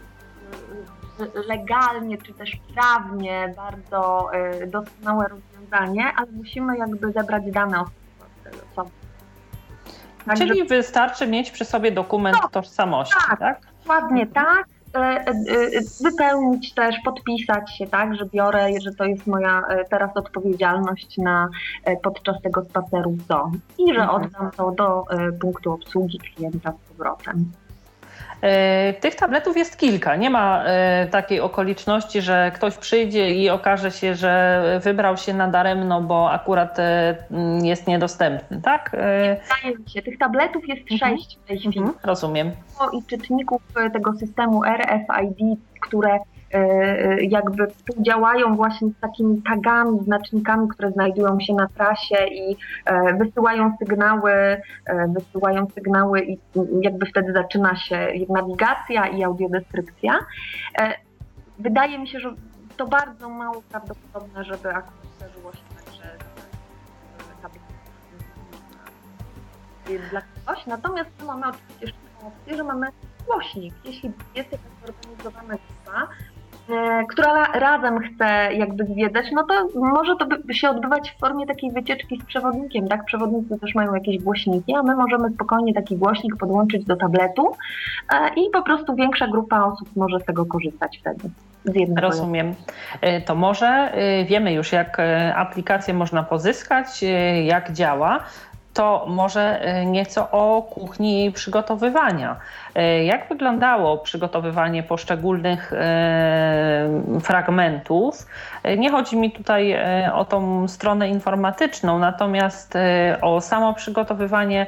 legalnie 1.48 2.18
czy 2.18 2.34
też 2.34 2.50
prawnie 2.74 3.54
bardzo 3.56 4.30
doskonałe 4.66 5.26
rozwiązanie, 5.28 6.12
ale 6.16 6.26
musimy 6.32 6.78
jakby 6.78 7.12
zebrać 7.12 7.42
dane 7.50 7.84
osoby. 8.72 8.90
Także... 10.26 10.46
Czyli 10.46 10.64
wystarczy 10.64 11.26
mieć 11.26 11.50
przy 11.50 11.64
sobie 11.64 11.92
dokument 11.92 12.36
no, 12.42 12.48
tożsamości, 12.48 13.14
tak? 13.28 13.38
tak? 13.38 13.60
Dokładnie 13.80 14.26
tak. 14.26 14.66
Wypełnić 16.02 16.74
też, 16.74 16.96
podpisać 17.04 17.76
się, 17.78 17.86
tak, 17.86 18.14
że 18.14 18.26
biorę, 18.26 18.68
że 18.80 18.94
to 18.94 19.04
jest 19.04 19.26
moja 19.26 19.62
teraz 19.90 20.16
odpowiedzialność 20.16 21.18
na 21.18 21.48
podczas 22.02 22.42
tego 22.42 22.64
spaceru 22.64 23.10
w 23.10 23.26
dom 23.26 23.60
i 23.78 23.94
że 23.94 24.00
mhm. 24.00 24.22
oddam 24.22 24.50
to 24.50 24.70
do 24.70 25.04
punktu 25.40 25.72
obsługi 25.72 26.18
klienta 26.18 26.72
z 26.72 26.88
powrotem. 26.88 27.52
E, 28.44 28.92
tych 28.92 29.14
tabletów 29.14 29.56
jest 29.56 29.76
kilka. 29.76 30.16
Nie 30.16 30.30
ma 30.30 30.64
e, 30.64 31.06
takiej 31.06 31.40
okoliczności, 31.40 32.22
że 32.22 32.52
ktoś 32.54 32.76
przyjdzie 32.76 33.30
i 33.30 33.50
okaże 33.50 33.90
się, 33.90 34.14
że 34.14 34.80
wybrał 34.82 35.16
się 35.16 35.34
nadaremno, 35.34 36.00
bo 36.02 36.30
akurat 36.30 36.78
e, 36.78 37.16
jest 37.62 37.86
niedostępny, 37.86 38.60
tak? 38.62 38.90
Wydaje 38.90 39.78
mi 39.78 39.90
się, 39.90 40.02
tych 40.02 40.18
tabletów 40.18 40.68
jest 40.68 40.92
mhm. 40.92 41.16
sześć 41.16 41.38
w 41.44 41.48
tej 41.48 41.58
chwili. 41.58 41.78
Mhm, 41.78 41.98
rozumiem. 42.02 42.50
I 42.92 43.02
czytników 43.02 43.62
tego 43.92 44.12
systemu 44.12 44.62
RFID, 44.64 45.58
które 45.80 46.18
jakby 47.20 47.66
współdziałają 47.66 48.54
właśnie 48.56 48.88
z 48.88 49.00
takimi 49.00 49.42
tagami, 49.42 50.00
znacznikami, 50.04 50.68
które 50.68 50.90
znajdują 50.90 51.40
się 51.40 51.54
na 51.54 51.68
trasie 51.68 52.26
i 52.26 52.56
e, 52.84 53.14
wysyłają 53.14 53.76
sygnały, 53.78 54.32
wysyłają 55.08 55.66
sygnały 55.74 56.20
i 56.20 56.38
jakby 56.80 57.06
wtedy 57.06 57.32
zaczyna 57.32 57.76
się 57.76 58.08
nawigacja 58.28 59.06
i 59.06 59.24
audiodeskrypcja. 59.24 60.18
Wydaje 61.58 61.98
mi 61.98 62.08
się, 62.08 62.20
że 62.20 62.34
to 62.76 62.86
bardzo 62.86 63.28
mało 63.28 63.62
prawdopodobne, 63.70 64.44
żeby 64.44 64.68
akurat 64.68 65.06
zdarzyło 65.16 65.52
się 65.52 65.58
tak, 65.76 65.94
że 65.94 66.08
dla 70.10 70.20
kogoś. 70.20 70.66
Natomiast 70.66 71.10
mamy 71.26 71.46
oczywiście 71.46 71.80
jeszcze 71.80 71.98
opcję, 72.26 72.56
że 72.56 72.64
mamy 72.64 72.86
głośnik. 73.26 73.74
Jeśli 73.84 74.12
jest 74.34 74.52
jakaś 74.52 74.70
zorganizowana 74.86 75.54
grupa, 75.54 76.08
E, 76.33 76.33
która 77.10 77.44
razem 77.44 77.98
chce 77.98 78.24
jakby 78.54 78.84
zwiedzać, 78.84 79.26
no 79.32 79.44
to 79.44 79.80
może 79.80 80.16
to 80.16 80.52
się 80.52 80.70
odbywać 80.70 81.10
w 81.10 81.20
formie 81.20 81.46
takiej 81.46 81.72
wycieczki 81.72 82.20
z 82.22 82.24
przewodnikiem, 82.24 82.88
tak? 82.88 83.04
Przewodnicy 83.04 83.58
też 83.60 83.74
mają 83.74 83.94
jakieś 83.94 84.18
głośniki, 84.18 84.74
a 84.74 84.82
my 84.82 84.96
możemy 84.96 85.30
spokojnie 85.30 85.74
taki 85.74 85.96
głośnik 85.96 86.36
podłączyć 86.36 86.84
do 86.84 86.96
tabletu 86.96 87.56
e, 88.12 88.28
i 88.28 88.50
po 88.50 88.62
prostu 88.62 88.94
większa 88.94 89.28
grupa 89.28 89.64
osób 89.64 89.88
może 89.96 90.20
z 90.20 90.24
tego 90.24 90.46
korzystać 90.46 90.98
wtedy. 90.98 91.30
Rozumiem. 92.00 92.54
E, 93.00 93.20
to 93.20 93.34
może 93.34 93.92
wiemy 94.28 94.52
już, 94.52 94.72
jak 94.72 94.96
aplikację 95.34 95.94
można 95.94 96.22
pozyskać, 96.22 97.04
jak 97.44 97.72
działa 97.72 98.20
to 98.74 99.06
może 99.08 99.60
e, 99.60 99.86
nieco 99.86 100.30
o 100.30 100.62
kuchni 100.62 101.32
przygotowywania. 101.32 102.36
E, 102.74 103.04
jak 103.04 103.28
wyglądało 103.28 103.98
przygotowywanie 103.98 104.82
poszczególnych 104.82 105.72
e, 105.72 106.88
fragmentów? 107.20 108.26
Nie 108.78 108.90
chodzi 108.90 109.16
mi 109.16 109.32
tutaj 109.32 109.76
o 110.12 110.24
tą 110.24 110.68
stronę 110.68 111.08
informatyczną, 111.08 111.98
natomiast 111.98 112.74
o 113.20 113.40
samo 113.40 113.74
przygotowywanie, 113.74 114.66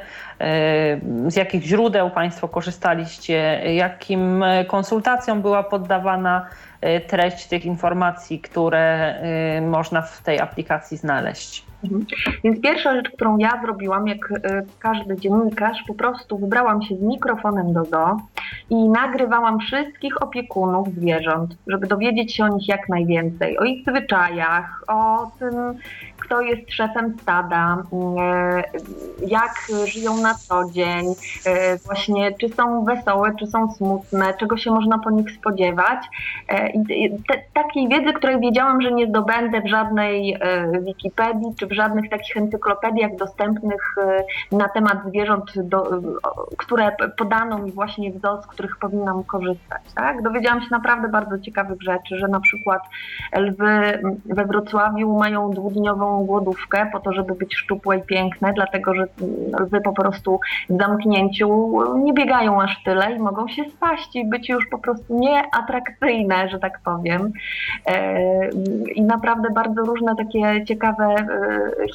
z 1.27 1.37
jakich 1.37 1.63
źródeł 1.63 2.11
Państwo 2.11 2.49
korzystaliście, 2.49 3.61
jakim 3.75 4.45
konsultacjom 4.67 5.43
była 5.43 5.63
poddawana 5.63 6.47
treść 7.07 7.47
tych 7.47 7.65
informacji, 7.65 8.41
które 8.41 9.15
można 9.63 10.03
w 10.03 10.23
tej 10.23 10.41
aplikacji 10.41 10.97
znaleźć. 10.97 11.65
Mhm. 11.85 12.07
Więc 12.45 12.61
pierwsza 12.61 12.95
rzecz, 12.95 13.11
którą 13.11 13.39
ja 13.39 13.61
zrobiłam, 13.63 14.07
jak 14.07 14.33
e, 14.33 14.63
każdy 14.79 15.17
dziennikarz, 15.17 15.79
po 15.89 15.95
prostu 15.95 16.39
wybrałam 16.39 16.83
się 16.83 16.97
z 16.97 17.01
mikrofonem 17.01 17.73
do 17.73 17.85
zoo 17.85 18.17
i 18.71 18.89
nagrywałam 18.89 19.59
wszystkich 19.59 20.23
opiekunów 20.23 20.89
zwierząt, 20.89 21.57
żeby 21.67 21.87
dowiedzieć 21.87 22.35
się 22.35 22.45
o 22.45 22.49
nich 22.49 22.69
jak 22.69 22.89
najwięcej, 22.89 23.59
o 23.59 23.65
ich 23.65 23.85
zwyczajach, 23.89 24.85
o 24.89 25.31
tym, 25.39 25.55
kto 26.19 26.41
jest 26.41 26.73
szefem 26.73 27.15
stada, 27.23 27.83
e, 28.19 28.63
jak 29.27 29.53
żyją 29.85 30.17
na 30.17 30.35
co 30.35 30.71
dzień, 30.71 31.07
e, 31.47 31.77
właśnie 31.79 32.33
czy 32.33 32.49
są 32.49 32.85
wesołe, 32.85 33.33
czy 33.41 33.47
są 33.47 33.73
smutne, 33.73 34.35
czego 34.41 34.57
się 34.57 34.71
można 34.71 34.99
po 34.99 35.11
nich 35.11 35.31
spodziewać. 35.31 35.99
I 36.95 37.11
takiej 37.55 37.89
wiedzy, 37.89 38.13
której 38.13 38.41
wiedziałam, 38.41 38.83
że 38.83 38.93
nie 38.93 39.07
zdobędę 39.07 39.61
w 39.61 39.69
żadnej 39.69 40.39
Wikipedii, 40.83 41.55
czy 41.59 41.66
w 41.67 41.73
żadnych 41.73 42.11
takich 42.11 42.37
encyklopediach 42.37 43.17
dostępnych 43.17 43.95
na 44.53 44.69
temat 44.69 44.99
zwierząt, 45.09 45.53
do, 45.63 46.01
które 46.57 46.97
podano 47.19 47.59
mi 47.59 47.73
właśnie 47.73 48.13
w 48.13 48.21
ZOS, 48.21 48.45
z 48.45 48.47
których 48.47 48.77
powinnam 48.77 49.25
korzystać. 49.25 49.83
Tak? 49.95 50.23
Dowiedziałam 50.23 50.61
się 50.61 50.69
naprawdę 50.71 51.09
bardzo 51.09 51.39
ciekawych 51.39 51.83
rzeczy, 51.83 52.19
że 52.19 52.29
na 52.29 52.41
przykład 52.41 52.83
lwy 53.37 54.03
we 54.25 54.45
Wrocławiu 54.45 55.19
mają 55.19 55.51
dwudniową 55.51 56.25
głodówkę 56.25 56.91
po 56.93 57.01
to, 57.01 57.13
żeby 57.13 57.35
być 57.35 57.57
szczupłe 57.57 57.97
i 57.99 58.03
piękne, 58.03 58.53
dlatego 58.53 58.95
że 58.95 59.07
lwy 59.61 59.81
po 59.81 59.93
prostu 59.93 60.41
w 60.71 60.79
zamknięciu 60.79 61.79
nie 61.95 62.13
biegają 62.13 62.63
aż 62.63 62.83
tyle 62.85 63.13
i 63.13 63.19
mogą 63.19 63.49
się 63.49 63.65
spaść 63.65 64.17
i 64.17 64.29
być 64.29 64.49
już 64.49 64.67
po 64.67 64.79
prostu 64.79 65.21
nieatrakcyjne, 65.21 66.49
że 66.49 66.59
tak 66.59 66.81
powiem. 66.85 67.33
E, 67.87 68.49
I 68.95 69.03
naprawdę 69.03 69.51
bardzo 69.51 69.83
różne 69.83 70.17
takie 70.17 70.65
ciekawe 70.65 71.05
e, 71.05 71.27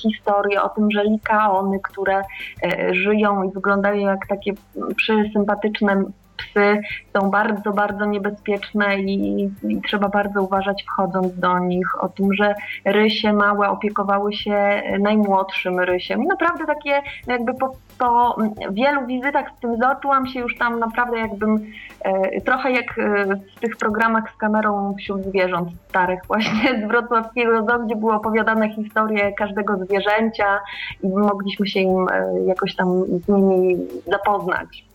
historie 0.01 0.61
o 0.61 0.69
tym, 0.69 0.91
że 0.91 1.03
likaony, 1.03 1.79
które 1.79 2.21
e, 2.63 2.93
żyją 2.93 3.43
i 3.43 3.51
wyglądają 3.51 3.99
jak 3.99 4.27
takie 4.27 4.53
przysympatyczne 4.95 6.03
psy 6.41 6.81
są 7.17 7.29
bardzo, 7.29 7.71
bardzo 7.71 8.05
niebezpieczne 8.05 8.99
i, 8.99 9.43
i, 9.63 9.81
trzeba 9.81 10.09
bardzo 10.09 10.43
uważać 10.43 10.83
wchodząc 10.83 11.39
do 11.39 11.59
nich. 11.59 12.03
O 12.03 12.09
tym, 12.09 12.33
że 12.33 12.55
rysie 12.85 13.33
małe 13.33 13.69
opiekowały 13.69 14.33
się 14.33 14.81
najmłodszym 14.99 15.79
rysiem. 15.79 16.23
I 16.23 16.27
naprawdę 16.27 16.65
takie 16.65 17.01
jakby 17.27 17.53
po, 17.53 17.75
po 17.99 18.37
wielu 18.71 19.05
wizytach 19.05 19.45
z 19.57 19.59
tym 19.61 19.77
zoo 19.77 20.25
się 20.25 20.39
już 20.39 20.57
tam 20.57 20.79
naprawdę 20.79 21.19
jakbym 21.19 21.71
e, 22.01 22.41
trochę 22.41 22.71
jak 22.71 22.99
e, 22.99 23.25
w 23.57 23.59
tych 23.59 23.77
programach 23.77 24.33
z 24.35 24.37
kamerą 24.37 24.95
wśród 24.99 25.23
zwierząt 25.23 25.69
starych 25.89 26.19
właśnie 26.27 26.81
z 26.83 26.87
wrocławskiego 26.87 27.65
zoo, 27.65 27.79
gdzie 27.85 27.95
były 27.95 28.13
opowiadane 28.13 28.69
historie 28.69 29.33
każdego 29.33 29.77
zwierzęcia 29.77 30.59
i 31.03 31.07
mogliśmy 31.07 31.67
się 31.67 31.79
im 31.79 32.07
e, 32.11 32.41
jakoś 32.45 32.75
tam 32.75 33.03
z 33.05 33.27
nimi 33.27 33.77
zapoznać. 34.07 34.90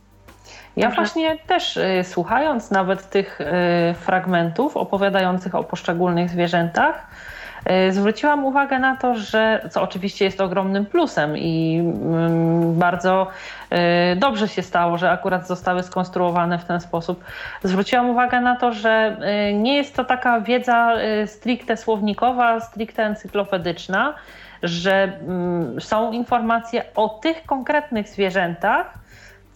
Ja 0.76 0.90
właśnie 0.90 1.38
też 1.38 1.76
y, 1.76 2.04
słuchając 2.04 2.71
nawet 2.71 3.11
tych 3.11 3.40
y, 3.40 3.45
fragmentów 3.95 4.76
opowiadających 4.76 5.54
o 5.54 5.64
poszczególnych 5.64 6.30
zwierzętach, 6.30 7.06
y, 7.88 7.92
zwróciłam 7.92 8.45
uwagę 8.45 8.78
na 8.78 8.97
to, 8.97 9.14
że 9.14 9.68
co 9.71 9.83
oczywiście 9.83 10.25
jest 10.25 10.40
ogromnym 10.40 10.87
plusem 10.87 11.38
i 11.38 11.78
mm, 11.78 12.78
bardzo 12.78 13.26
dobrze 14.16 14.49
się 14.49 14.62
stało, 14.62 14.99
że 14.99 15.11
akurat 15.11 15.47
zostały 15.47 15.83
skonstruowane 15.83 16.59
w 16.59 16.64
ten 16.64 16.80
sposób. 16.80 17.25
Zwróciłam 17.64 18.11
uwagę 18.11 18.40
na 18.40 18.56
to, 18.56 18.73
że 18.73 19.16
nie 19.54 19.76
jest 19.76 19.97
to 19.97 20.04
taka 20.04 20.40
wiedza 20.40 20.92
stricte 21.26 21.76
słownikowa, 21.76 22.61
stricte 22.61 23.04
encyklopedyczna, 23.04 24.14
że 24.62 25.02
mm, 25.02 25.80
są 25.80 26.12
informacje 26.12 26.83
o 26.95 27.09
tych 27.09 27.47
konkretnych 27.47 28.09
zwierzętach, 28.09 29.05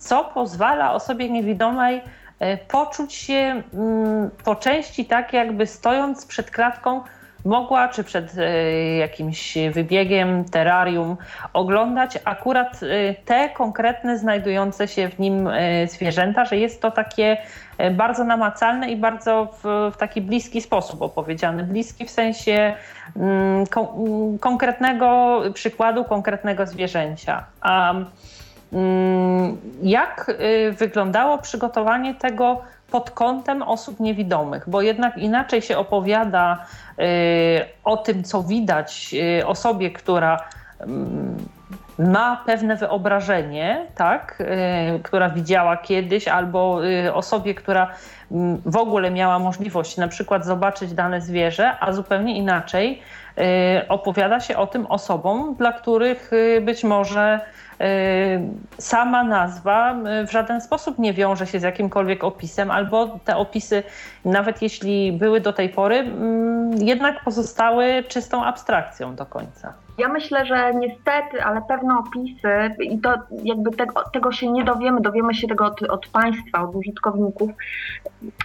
co 0.01 0.25
pozwala 0.25 0.93
osobie 0.93 1.31
niewidomej 1.31 2.03
e, 2.39 2.57
poczuć 2.57 3.15
się 3.15 3.63
mm, 3.75 4.31
po 4.45 4.57
części 4.57 5.05
tak, 5.05 5.33
jakby 5.33 5.67
stojąc 5.67 6.27
przed 6.27 6.51
klatką, 6.51 7.01
mogła, 7.45 7.89
czy 7.89 8.05
przed 8.05 8.39
e, 8.39 8.97
jakimś 8.97 9.59
wybiegiem, 9.73 10.45
terrarium, 10.45 11.17
oglądać 11.53 12.19
akurat 12.25 12.81
e, 12.83 13.15
te 13.15 13.49
konkretne 13.49 14.19
znajdujące 14.19 14.89
się 14.89 15.09
w 15.09 15.19
nim 15.19 15.49
zwierzęta, 15.89 16.45
że 16.45 16.57
jest 16.57 16.83
to 16.83 16.91
takie 16.91 17.37
bardzo 17.91 18.25
namacalne 18.25 18.91
i 18.91 18.97
bardzo 18.97 19.49
w, 19.63 19.93
w 19.95 19.97
taki 19.97 20.21
bliski 20.21 20.61
sposób 20.61 21.03
opowiedziane. 21.03 21.63
Bliski 21.63 22.07
w 22.07 22.11
sensie 22.11 22.75
mm, 23.17 23.67
kon 23.67 23.87
konkretnego 24.39 25.41
przykładu, 25.55 26.05
konkretnego 26.05 26.67
zwierzęcia. 26.67 27.45
Mm, 27.63 28.07
jak 29.83 30.29
y, 30.29 30.73
wyglądało 30.73 31.39
przygotowanie 31.39 32.15
tego 32.15 32.61
pod 32.91 33.11
kątem 33.11 33.63
osób 33.63 34.01
niewidomych? 34.01 34.65
Bo 34.67 34.83
jednak 34.83 35.19
inaczej 35.19 35.63
się 35.63 35.79
opowiada 35.79 36.67
y, 36.99 37.03
o 37.85 37.97
tym, 37.97 38.25
co 38.25 38.43
widać 38.43 39.15
y, 39.41 39.47
osobie, 39.47 39.91
która 39.91 40.45
mm, 40.81 41.37
ma 41.99 42.43
pewne 42.47 42.77
wyobrażenie, 42.77 43.87
tak, 43.95 44.43
która 45.03 45.29
widziała 45.31 45.77
kiedyś, 45.77 46.29
albo 46.29 46.81
osobie, 47.13 47.55
która 47.55 47.91
mm, 48.31 48.63
w 48.67 48.77
ogóle 48.77 49.11
miała 49.11 49.39
możliwość 49.39 49.97
na 49.97 50.09
przykład 50.09 50.45
zobaczyć 50.45 50.93
dane 50.93 51.21
zwierzę, 51.21 51.77
a 51.81 51.93
zupełnie 51.93 52.37
inaczej 52.37 53.03
opowiada 53.89 54.41
się 54.41 54.57
o 54.57 54.67
tym 54.67 54.87
osobom, 54.87 55.55
dla 55.55 55.73
których 55.73 56.31
być 56.61 56.85
może 56.85 57.41
sama 58.79 59.25
nazwa 59.25 59.95
y, 60.23 60.27
w 60.27 60.31
żaden 60.33 60.61
sposób 60.61 60.99
nie 60.99 61.13
wiąże 61.15 61.47
się 61.47 61.61
z 61.61 61.63
jakimkolwiek 61.63 62.25
opisem, 62.25 62.71
albo 62.71 63.19
te 63.25 63.37
opisy, 63.37 63.83
nawet 64.25 64.63
jeśli 64.63 65.13
były 65.13 65.41
do 65.41 65.53
tej 65.53 65.69
pory, 65.69 65.97
mm, 65.97 66.73
jednak 66.83 67.25
pozostały 67.25 68.05
czystą 68.09 68.45
abstrakcją 68.45 69.15
do 69.15 69.27
końca. 69.27 69.73
Ja 70.01 70.09
myślę, 70.09 70.47
że 70.47 70.75
niestety, 70.75 71.45
ale 71.45 71.63
pewne 71.69 71.99
opisy, 71.99 72.75
i 72.81 72.99
to 72.99 73.15
jakby 73.45 73.71
tego, 73.71 74.03
tego 74.13 74.33
się 74.33 74.53
nie 74.53 74.65
dowiemy, 74.65 75.01
dowiemy 75.01 75.35
się 75.35 75.49
tego 75.49 75.67
od, 75.67 75.83
od 75.83 76.07
państwa, 76.07 76.63
od 76.63 76.75
użytkowników, 76.75 77.51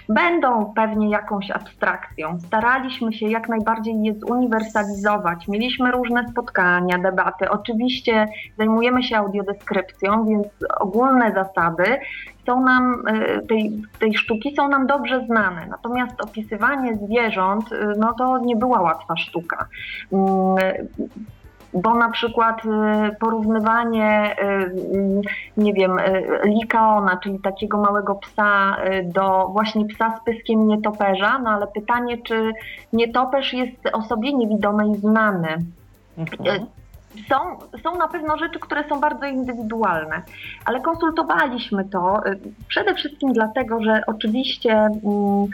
będą 0.10 0.74
pewnie 0.76 1.10
jakąś 1.10 1.52
abstrakcją. 1.52 2.39
Staraliśmy 2.39 3.13
się 3.13 3.28
jak 3.30 3.50
najbardziej 3.50 4.04
je 4.04 4.13
zuniwersalizować. 4.13 5.48
Mieliśmy 5.48 5.91
różne 5.91 6.28
spotkania, 6.30 6.98
debaty. 6.98 7.50
Oczywiście 7.50 8.28
zajmujemy 8.58 9.04
się 9.04 9.18
audiodeskrypcją, 9.18 10.26
więc 10.26 10.48
ogólne 10.80 11.34
zasady 11.34 12.00
są 12.46 12.63
nam, 12.63 13.04
e, 13.08 13.41
tej, 13.41 13.82
tej 14.00 14.13
sztuki 14.13 14.56
są 14.56 14.70
nam 14.70 14.88
dobrze 14.88 15.26
znane. 15.26 15.68
Natomiast 15.68 16.22
opisywanie 16.22 16.96
zwierząt, 16.96 17.72
e, 17.72 17.94
no 17.98 18.13
to 18.13 18.38
nie 18.38 18.56
była 18.56 18.82
łatwa 18.82 19.18
sztuka. 19.18 19.68
Bo 21.76 21.96
na 21.96 22.10
przykład 22.10 22.62
y, 22.66 23.16
porównywanie, 23.16 24.36
y, 24.44 25.22
nie 25.58 25.74
wiem, 25.74 26.00
y, 26.00 26.40
likaona, 26.46 27.18
czyli 27.24 27.40
takiego 27.40 27.78
małego 27.78 28.16
psa 28.16 28.78
do 29.04 29.48
właśnie 29.52 29.86
psa 29.86 30.18
z 30.22 30.26
pyskiem 30.26 30.68
nietoperza, 30.68 31.40
no 31.40 31.50
ale 31.50 31.68
pytanie, 31.68 32.18
czy 32.18 32.52
nietoperz 32.94 33.54
jest 33.54 33.90
osobie 33.94 34.34
niewidomej 34.34 34.96
znany. 34.96 35.58
Mhm. 36.18 36.66
Są, 37.30 37.36
są 37.84 37.98
na 37.98 38.08
pewno 38.08 38.38
rzeczy, 38.38 38.60
które 38.60 38.90
są 38.90 39.00
bardzo 39.00 39.26
indywidualne, 39.26 40.22
ale 40.66 40.82
konsultowaliśmy 40.82 41.86
to 41.86 42.22
przede 42.68 42.96
wszystkim 42.96 43.34
dlatego, 43.34 43.84
że 43.84 44.02
oczywiście 44.08 44.74
mm, 44.74 45.48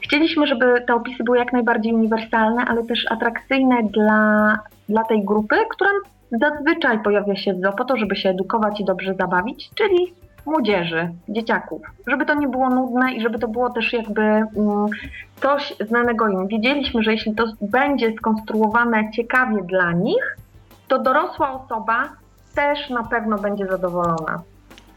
chcieliśmy, 0.00 0.46
żeby 0.46 0.84
te 0.86 0.94
opisy 0.94 1.24
były 1.24 1.38
jak 1.38 1.52
najbardziej 1.52 1.94
uniwersalne, 1.94 2.64
ale 2.64 2.84
też 2.84 3.06
atrakcyjne 3.10 3.82
dla 3.82 4.58
dla 4.92 5.04
tej 5.04 5.24
grupy, 5.24 5.56
która 5.70 5.90
zazwyczaj 6.30 7.02
pojawia 7.02 7.36
się 7.36 7.60
po 7.78 7.84
to, 7.84 7.96
żeby 7.96 8.16
się 8.16 8.30
edukować 8.30 8.80
i 8.80 8.84
dobrze 8.84 9.14
zabawić, 9.14 9.70
czyli 9.74 10.14
młodzieży, 10.46 11.10
dzieciaków, 11.28 11.82
żeby 12.06 12.26
to 12.26 12.34
nie 12.34 12.48
było 12.48 12.70
nudne 12.70 13.12
i 13.12 13.20
żeby 13.20 13.38
to 13.38 13.48
było 13.48 13.70
też 13.70 13.92
jakby 13.92 14.22
mm, 14.22 14.86
coś 15.42 15.74
znanego 15.88 16.28
im. 16.28 16.48
Wiedzieliśmy, 16.48 17.02
że 17.02 17.12
jeśli 17.12 17.34
to 17.34 17.44
będzie 17.60 18.12
skonstruowane 18.12 19.10
ciekawie 19.10 19.62
dla 19.62 19.92
nich, 19.92 20.36
to 20.88 20.98
dorosła 20.98 21.52
osoba 21.52 22.08
też 22.54 22.90
na 22.90 23.02
pewno 23.02 23.38
będzie 23.38 23.66
zadowolona. 23.66 24.42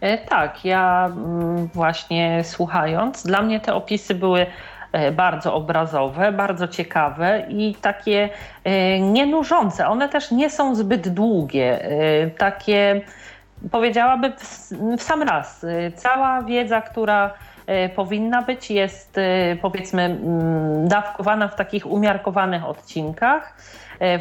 E, 0.01 0.17
tak, 0.17 0.65
ja 0.65 1.05
mm, 1.05 1.67
właśnie 1.73 2.43
słuchając, 2.43 3.23
dla 3.23 3.41
mnie 3.41 3.59
te 3.59 3.73
opisy 3.73 4.15
były 4.15 4.45
bardzo 5.11 5.53
obrazowe, 5.53 6.31
bardzo 6.31 6.67
ciekawe 6.67 7.45
i 7.49 7.75
takie 7.81 8.29
e, 8.63 8.99
nienużące. 8.99 9.87
One 9.87 10.09
też 10.09 10.31
nie 10.31 10.49
są 10.49 10.75
zbyt 10.75 11.09
długie, 11.09 11.81
e, 11.81 12.29
takie 12.29 13.01
powiedziałabym 13.71 14.33
w 14.97 15.03
sam 15.03 15.23
raz. 15.23 15.65
Cała 15.95 16.41
wiedza, 16.41 16.81
która 16.81 17.33
powinna 17.95 18.41
być. 18.41 18.71
Jest 18.71 19.15
powiedzmy 19.61 20.01
mm, 20.03 20.87
dawkowana 20.87 21.47
w 21.47 21.55
takich 21.55 21.85
umiarkowanych 21.85 22.65
odcinkach. 22.65 23.57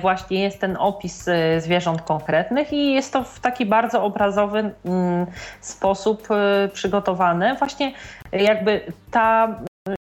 Właśnie 0.01 0.43
jest 0.43 0.61
ten 0.61 0.77
opis 0.81 1.27
zwierząt 1.59 2.03
konkretnych 2.03 2.73
i 2.73 2.95
jest 2.95 3.13
to 3.13 3.25
w 3.25 3.41
taki 3.41 3.67
bardzo 3.67 4.05
obrazowy 4.05 4.59
mm, 4.59 5.27
sposób 5.61 6.29
przygotowane. 6.73 7.55
Właśnie 7.55 7.93
jakby 8.33 8.81
ta 9.11 9.49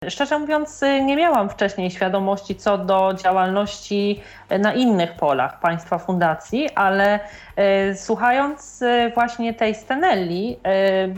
Szczerze 0.09 0.38
mówiąc, 0.38 0.81
nie 1.05 1.16
miałam 1.16 1.51
wcześniej 1.51 1.90
świadomości 1.90 2.57
co 2.57 2.79
do 2.79 3.14
działalności 3.23 4.23
na 4.59 4.75
innych 4.75 5.12
polach 5.12 5.61
państwa 5.61 5.99
fundacji, 5.99 6.70
ale 6.70 7.20
e, 7.57 7.94
słuchając 7.94 8.83
e, 8.83 9.11
właśnie 9.14 9.55
tej 9.55 9.75
Stenelli, 9.75 10.57
e, 10.64 11.09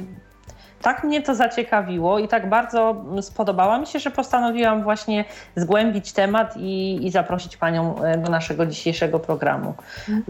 tak 0.86 1.04
mnie 1.04 1.22
to 1.22 1.34
zaciekawiło 1.34 2.18
i 2.18 2.28
tak 2.28 2.48
bardzo 2.48 3.04
spodobała 3.20 3.78
mi 3.78 3.86
się, 3.86 3.98
że 3.98 4.10
postanowiłam 4.10 4.82
właśnie 4.82 5.24
zgłębić 5.56 6.12
temat 6.12 6.56
i, 6.56 7.06
i 7.06 7.10
zaprosić 7.10 7.56
Panią 7.56 8.02
e, 8.02 8.18
do 8.18 8.30
naszego 8.30 8.66
dzisiejszego 8.66 9.18
programu. 9.18 9.74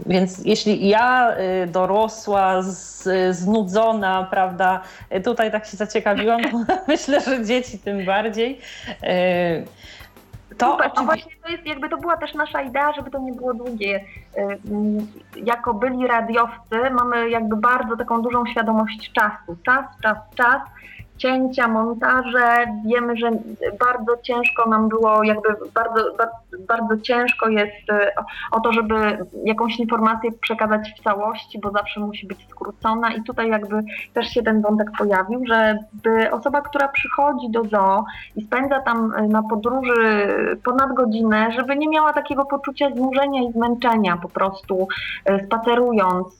Więc 0.05 0.45
jeśli 0.45 0.87
ja 0.87 1.31
e, 1.31 1.67
dorosła, 1.67 2.61
z, 2.61 3.35
znudzona, 3.35 4.27
prawda, 4.31 4.81
e, 5.09 5.21
tutaj 5.21 5.51
tak 5.51 5.65
się 5.65 5.77
zaciekawiłam, 5.77 6.41
to 6.43 6.65
myślę, 6.87 7.21
że 7.21 7.45
dzieci 7.45 7.79
tym 7.79 8.05
bardziej. 8.05 8.59
To 10.57 10.71
Super, 10.71 10.91
oczywiście... 10.91 11.05
właśnie 11.05 11.31
to 11.43 11.49
jest, 11.49 11.65
jakby 11.65 11.89
to 11.89 11.97
była 11.97 12.17
też 12.17 12.33
nasza 12.33 12.61
idea, 12.61 12.93
żeby 12.93 13.11
to 13.11 13.19
nie 13.19 13.33
było 13.33 13.53
długie. 13.53 13.97
Y, 13.97 14.41
mm, 14.41 15.07
jako 15.35 15.73
byli 15.73 16.07
radiowcy 16.07 16.75
mamy 16.91 17.29
jakby 17.29 17.55
bardzo 17.55 17.97
taką 17.97 18.21
dużą 18.21 18.45
świadomość 18.45 19.11
czasu. 19.11 19.57
Czas, 19.65 19.85
czas, 20.03 20.17
czas 20.35 20.61
cięcia, 21.17 21.67
montaże. 21.67 22.65
Wiemy, 22.85 23.17
że 23.17 23.31
bardzo 23.79 24.17
ciężko 24.23 24.69
nam 24.69 24.89
było, 24.89 25.23
jakby 25.23 25.49
bardzo, 25.73 26.01
bardzo, 26.67 26.97
ciężko 27.01 27.49
jest 27.49 27.89
e, 27.89 28.11
o 28.51 28.59
to, 28.59 28.73
żeby 28.73 29.17
jakąś 29.45 29.79
informację 29.79 30.31
przekazać 30.31 30.93
w 30.97 31.03
całości, 31.03 31.59
bo 31.59 31.71
zawsze 31.71 31.99
musi 31.99 32.27
być 32.27 32.47
skrócona 32.49 33.13
i 33.13 33.23
tutaj 33.23 33.49
jakby 33.49 33.83
też 34.13 34.27
się 34.27 34.43
ten 34.43 34.61
wątek 34.61 34.87
pojawił, 34.97 35.43
żeby 35.45 36.31
osoba, 36.31 36.61
która 36.61 36.87
przychodzi 36.87 37.49
do 37.49 37.63
zoo 37.63 38.05
i 38.35 38.43
spędza 38.43 38.81
tam 38.81 39.13
e, 39.15 39.27
na 39.27 39.43
podróży 39.43 40.27
ponad 40.65 40.93
godzinę, 40.93 41.51
żeby 41.51 41.75
nie 41.75 41.89
miała 41.89 42.13
takiego 42.13 42.45
poczucia 42.45 42.89
znużenia 42.95 43.41
i 43.41 43.51
zmęczenia 43.51 44.17
po 44.17 44.29
prostu 44.29 44.87
e, 45.25 45.45
spacerując 45.45 46.39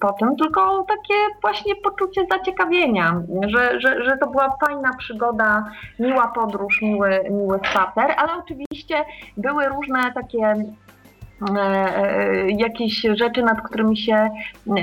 po 0.00 0.12
tym, 0.12 0.36
tylko 0.36 0.86
takie 0.88 1.14
właśnie 1.42 1.74
poczucie 1.76 2.26
zaciekawienia, 2.30 3.22
że, 3.46 3.80
że, 3.80 3.93
że, 4.04 4.16
to 4.16 4.26
była 4.26 4.56
fajna 4.66 4.90
przygoda, 4.98 5.64
miła 5.98 6.28
podróż, 6.28 6.82
miły, 6.82 7.20
miły 7.30 7.58
spacer, 7.70 8.14
ale 8.16 8.34
oczywiście 8.34 9.04
były 9.36 9.68
różne 9.68 10.12
takie 10.14 10.54
jakieś 12.48 13.00
rzeczy, 13.00 13.42
nad 13.42 13.60
którymi 13.60 13.96
się 13.96 14.30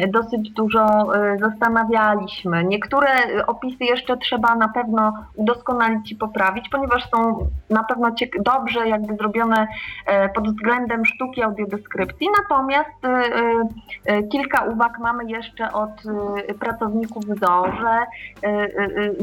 dosyć 0.08 0.50
dużo 0.50 1.16
e, 1.16 1.38
zastanawialiśmy. 1.38 2.64
Niektóre 2.64 3.08
opisy 3.48 3.84
jeszcze 3.84 4.18
trzeba 4.18 4.56
na 4.56 4.68
pewno 4.68 5.14
udoskonalić 5.36 6.12
i 6.12 6.16
poprawić, 6.16 6.70
ponieważ 6.70 7.10
są 7.10 7.48
na 7.70 7.84
pewno 7.84 8.12
dobrze 8.40 8.88
jakby 8.88 9.16
zrobione 9.16 9.68
pod 10.36 10.48
względem 10.48 11.06
sztuki 11.06 11.44
audiodeskrypcji, 11.44 12.28
natomiast 12.42 12.90
kilka 14.32 14.64
uwag 14.64 15.00
mamy 15.00 15.26
jeszcze 15.26 15.72
od 15.72 15.92
pracowników 16.60 17.24
zoo, 17.26 17.66
że 17.82 18.06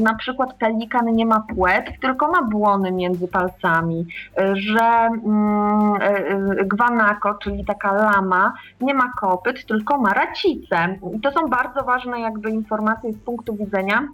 na 0.01 0.13
przykład 0.15 0.53
pelikan 0.53 1.15
nie 1.15 1.25
ma 1.25 1.43
płet, 1.55 1.85
tylko 2.01 2.31
ma 2.31 2.41
błony 2.41 2.91
między 2.91 3.27
palcami, 3.27 4.05
że 4.53 5.09
mm, 5.25 5.99
czyli 7.33 7.65
taka 7.65 7.93
lama, 7.93 8.53
nie 8.81 8.93
ma 8.93 9.11
kopyt, 9.19 9.65
tylko 9.65 9.97
ma 9.97 10.13
racicę. 10.13 10.99
I 11.13 11.19
to 11.19 11.31
są 11.31 11.47
bardzo 11.49 11.83
ważne 11.83 12.19
jakby 12.19 12.49
informacje 12.49 13.13
z 13.13 13.17
punktu 13.19 13.55
widzenia 13.55 14.07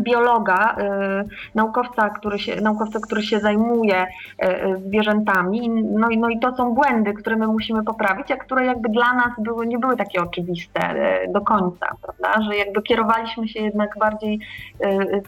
biologa, 0.00 0.76
y, 0.78 1.54
naukowca, 1.54 2.10
który 2.10 2.38
się, 2.38 2.60
naukowca, 2.60 3.00
który 3.00 3.22
się 3.22 3.40
zajmuje 3.40 4.02
y, 4.04 4.46
y, 4.46 4.76
zwierzętami. 4.76 5.68
No 5.68 6.10
i, 6.10 6.18
no 6.18 6.28
i 6.28 6.40
to 6.40 6.56
są 6.56 6.74
błędy, 6.74 7.12
które 7.12 7.36
my 7.36 7.46
musimy 7.46 7.84
poprawić, 7.84 8.30
a 8.30 8.36
które 8.36 8.66
jakby 8.66 8.88
dla 8.88 9.14
nas 9.14 9.32
były, 9.38 9.66
nie 9.66 9.78
były 9.78 9.96
takie 9.96 10.22
oczywiste 10.22 10.94
do 11.28 11.40
końca, 11.40 11.96
prawda? 12.02 12.42
Że 12.42 12.56
jakby 12.56 12.82
kierowaliśmy 12.82 13.48
się 13.48 13.60
jednak 13.60 13.98
bardziej 13.98 14.40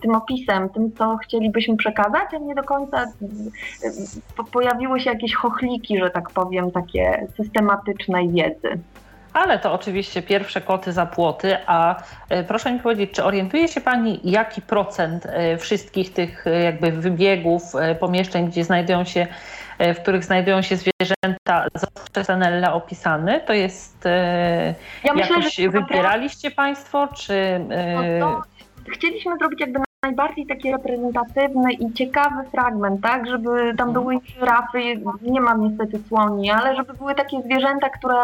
tym 0.03 0.15
opisem, 0.15 0.69
tym, 0.69 0.93
co 0.93 1.17
chcielibyśmy 1.17 1.77
przekazać, 1.77 2.35
a 2.35 2.39
nie 2.39 2.55
do 2.55 2.63
końca 2.63 3.05
pojawiły 4.53 5.01
się 5.01 5.11
jakieś 5.11 5.35
chochliki, 5.35 5.99
że 5.99 6.11
tak 6.11 6.31
powiem, 6.31 6.71
takie 6.71 7.27
systematycznej 7.37 8.29
wiedzy. 8.29 8.79
Ale 9.35 9.59
to 9.59 9.73
oczywiście 9.73 10.23
pierwsze 10.23 10.61
koty 10.61 10.93
za 10.93 11.07
płoty, 11.07 11.57
a 11.67 12.03
e, 12.29 12.45
proszę 12.45 12.73
mi 12.73 12.81
powiedzieć, 12.81 13.11
czy 13.11 13.25
orientuje 13.25 13.69
się 13.69 13.81
Pani, 13.81 14.21
jaki 14.25 14.63
procent 14.63 15.27
e, 15.27 15.59
wszystkich 15.59 16.13
tych 16.13 16.47
e, 16.47 16.63
jakby 16.63 16.93
wybiegów, 16.93 17.63
pomieszczeń, 18.01 18.47
gdzie 18.47 18.65
znajdują 18.65 19.05
się, 19.05 19.27
w 19.79 19.99
których 19.99 20.25
znajdują 20.25 20.63
się 20.63 20.77
zwierzęta 20.77 21.67
przez 22.13 22.31
NL 22.31 22.65
opisany, 22.65 23.41
to 23.47 23.53
jest 23.53 24.05
ja 24.05 25.15
jakoś 25.15 25.45
myślę, 25.45 25.71
wybieraliście 25.71 26.51
Państwo, 26.51 27.09
czy... 27.17 27.61
No 28.21 28.43
chcieliśmy 28.93 29.39
zrobić 29.39 29.61
jakby 29.61 29.79
najbardziej 30.05 30.47
taki 30.47 30.73
reprezentatywny 30.73 31.73
i 31.73 31.93
ciekawy 31.93 32.45
fragment, 32.51 33.01
tak, 33.03 33.27
żeby 33.27 33.75
tam 33.79 33.93
były 33.93 34.19
żyrafy, 34.39 34.79
nie 35.23 35.41
mam 35.41 35.63
niestety 35.63 35.99
słoni, 36.09 36.51
ale 36.51 36.77
żeby 36.77 36.95
były 36.95 37.15
takie 37.15 37.43
zwierzęta, 37.43 37.89
które 37.89 38.17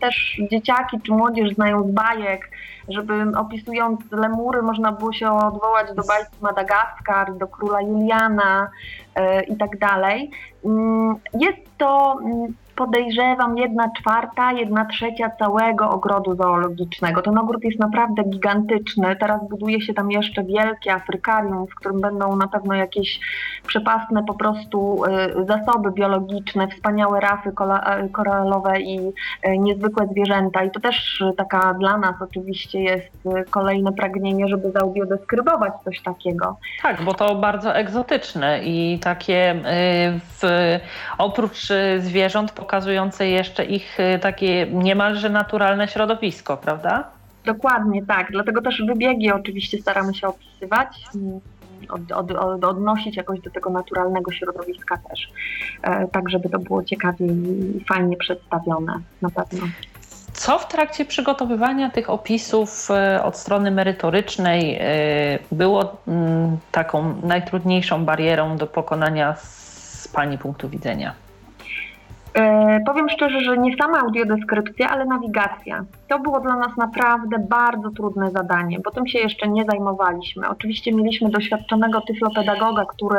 też 0.00 0.40
dzieciaki 0.50 1.00
czy 1.00 1.12
młodzież 1.12 1.54
znają 1.54 1.88
z 1.88 1.90
bajek, 1.90 2.50
żeby 2.88 3.14
opisując 3.38 4.00
lemury 4.12 4.62
można 4.62 4.92
było 4.92 5.12
się 5.12 5.32
odwołać 5.32 5.86
do 5.96 6.02
bajki 6.02 6.36
Madagaskar, 6.40 7.36
do 7.38 7.46
króla 7.46 7.80
Juliana 7.80 8.70
yy, 9.16 9.42
i 9.42 9.56
tak 9.56 9.78
dalej. 9.78 10.30
Mm, 10.64 11.16
jest 11.34 11.78
to 11.78 12.18
mm, 12.22 12.54
podejrzewam 12.80 13.58
jedna 13.58 13.90
czwarta, 13.98 14.52
jedna 14.52 14.84
trzecia 14.84 15.30
całego 15.38 15.90
ogrodu 15.90 16.36
zoologicznego. 16.36 17.22
Ten 17.22 17.38
ogród 17.38 17.64
jest 17.64 17.78
naprawdę 17.78 18.22
gigantyczny. 18.24 19.16
Teraz 19.16 19.48
buduje 19.48 19.80
się 19.80 19.94
tam 19.94 20.10
jeszcze 20.10 20.44
wielkie 20.44 20.92
afrykarium, 20.92 21.66
w 21.66 21.74
którym 21.74 22.00
będą 22.00 22.36
na 22.36 22.48
pewno 22.48 22.74
jakieś 22.74 23.20
przepastne 23.66 24.24
po 24.24 24.34
prostu 24.34 25.04
y, 25.04 25.46
zasoby 25.46 25.90
biologiczne, 25.90 26.68
wspaniałe 26.68 27.20
rafy 27.20 27.50
y, 27.50 28.08
koralowe 28.08 28.80
i 28.80 28.98
y, 28.98 29.58
niezwykłe 29.58 30.06
zwierzęta. 30.06 30.64
I 30.64 30.70
to 30.70 30.80
też 30.80 31.24
taka 31.36 31.74
dla 31.74 31.98
nas 31.98 32.14
oczywiście 32.22 32.80
jest 32.80 33.28
kolejne 33.50 33.92
pragnienie, 33.92 34.48
żeby 34.48 34.70
zaudiodeskrybować 34.70 35.72
coś 35.84 36.00
takiego. 36.02 36.56
Tak, 36.82 37.02
bo 37.02 37.14
to 37.14 37.34
bardzo 37.34 37.74
egzotyczne 37.74 38.60
i 38.64 38.98
takie 39.02 39.54
w, 40.18 40.42
oprócz 41.18 41.68
zwierząt 41.98 42.52
pokazujące 42.70 43.28
jeszcze 43.28 43.64
ich 43.64 44.00
y, 44.00 44.18
takie 44.18 44.66
niemalże 44.66 45.30
naturalne 45.30 45.88
środowisko, 45.88 46.56
prawda? 46.56 47.04
Dokładnie, 47.44 48.06
tak. 48.06 48.30
Dlatego 48.30 48.62
też 48.62 48.82
wybiegi 48.86 49.32
oczywiście 49.32 49.78
staramy 49.78 50.14
się 50.14 50.26
opisywać, 50.26 50.88
od, 51.88 52.12
od, 52.12 52.30
od, 52.30 52.64
odnosić 52.64 53.16
jakoś 53.16 53.40
do 53.40 53.50
tego 53.50 53.70
naturalnego 53.70 54.32
środowiska 54.32 54.98
też, 55.10 55.28
e, 55.82 56.08
tak 56.08 56.30
żeby 56.30 56.48
to 56.48 56.58
było 56.58 56.84
ciekawie 56.84 57.26
i 57.26 57.84
fajnie 57.88 58.16
przedstawione 58.16 59.00
na 59.22 59.30
pewno. 59.30 59.66
Co 60.32 60.58
w 60.58 60.68
trakcie 60.68 61.04
przygotowywania 61.04 61.90
tych 61.90 62.10
opisów 62.10 62.90
e, 62.90 63.24
od 63.24 63.36
strony 63.36 63.70
merytorycznej 63.70 64.78
e, 64.80 65.38
było 65.52 65.96
mm, 66.08 66.56
taką 66.72 67.14
najtrudniejszą 67.22 68.04
barierą 68.04 68.56
do 68.56 68.66
pokonania 68.66 69.36
z 69.36 70.08
Pani 70.12 70.38
punktu 70.38 70.68
widzenia? 70.68 71.29
E, 72.34 72.80
powiem 72.86 73.08
szczerze, 73.08 73.40
że 73.40 73.58
nie 73.58 73.76
sama 73.76 74.00
audiodeskrypcja, 74.00 74.88
ale 74.90 75.04
nawigacja. 75.04 75.84
To 76.08 76.18
było 76.18 76.40
dla 76.40 76.56
nas 76.56 76.76
naprawdę 76.76 77.38
bardzo 77.38 77.90
trudne 77.90 78.30
zadanie, 78.30 78.80
bo 78.84 78.90
tym 78.90 79.06
się 79.06 79.18
jeszcze 79.18 79.48
nie 79.48 79.64
zajmowaliśmy. 79.64 80.48
Oczywiście 80.48 80.92
mieliśmy 80.92 81.30
doświadczonego 81.30 82.00
tyflopedagoga, 82.00 82.84
który 82.84 83.18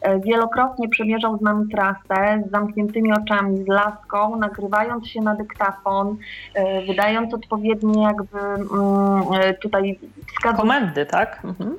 e, 0.00 0.20
wielokrotnie 0.20 0.88
przemierzał 0.88 1.38
z 1.38 1.40
nami 1.40 1.68
trasę 1.68 2.42
z 2.46 2.50
zamkniętymi 2.50 3.12
oczami, 3.12 3.64
z 3.64 3.68
laską, 3.68 4.36
nagrywając 4.36 5.08
się 5.08 5.20
na 5.20 5.34
dyktafon, 5.34 6.16
e, 6.54 6.86
wydając 6.86 7.34
odpowiednie 7.34 8.02
jakby 8.02 8.38
mm, 8.38 9.22
tutaj 9.62 9.98
wskazówki. 10.28 10.62
Komendy, 10.62 11.06
tak? 11.06 11.40
Mhm. 11.44 11.76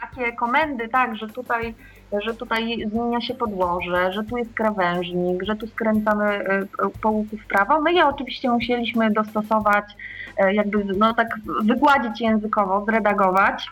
Takie 0.00 0.32
komendy, 0.32 0.88
tak, 0.88 1.16
że 1.16 1.28
tutaj 1.28 1.74
że 2.20 2.34
tutaj 2.34 2.86
zmienia 2.90 3.20
się 3.20 3.34
podłoże, 3.34 4.12
że 4.12 4.24
tu 4.24 4.36
jest 4.36 4.54
krawężnik, 4.54 5.42
że 5.42 5.56
tu 5.56 5.66
skręcamy 5.66 6.24
e, 6.24 6.66
po 7.02 7.10
łuku 7.10 7.36
w 7.36 7.46
prawo. 7.46 7.80
My 7.80 7.92
je 7.92 8.06
oczywiście 8.06 8.50
musieliśmy 8.50 9.10
dostosować, 9.10 9.84
e, 10.38 10.54
jakby 10.54 10.84
no 10.84 11.14
tak 11.14 11.28
wygładzić 11.62 12.20
językowo, 12.20 12.84
zredagować 12.84 13.70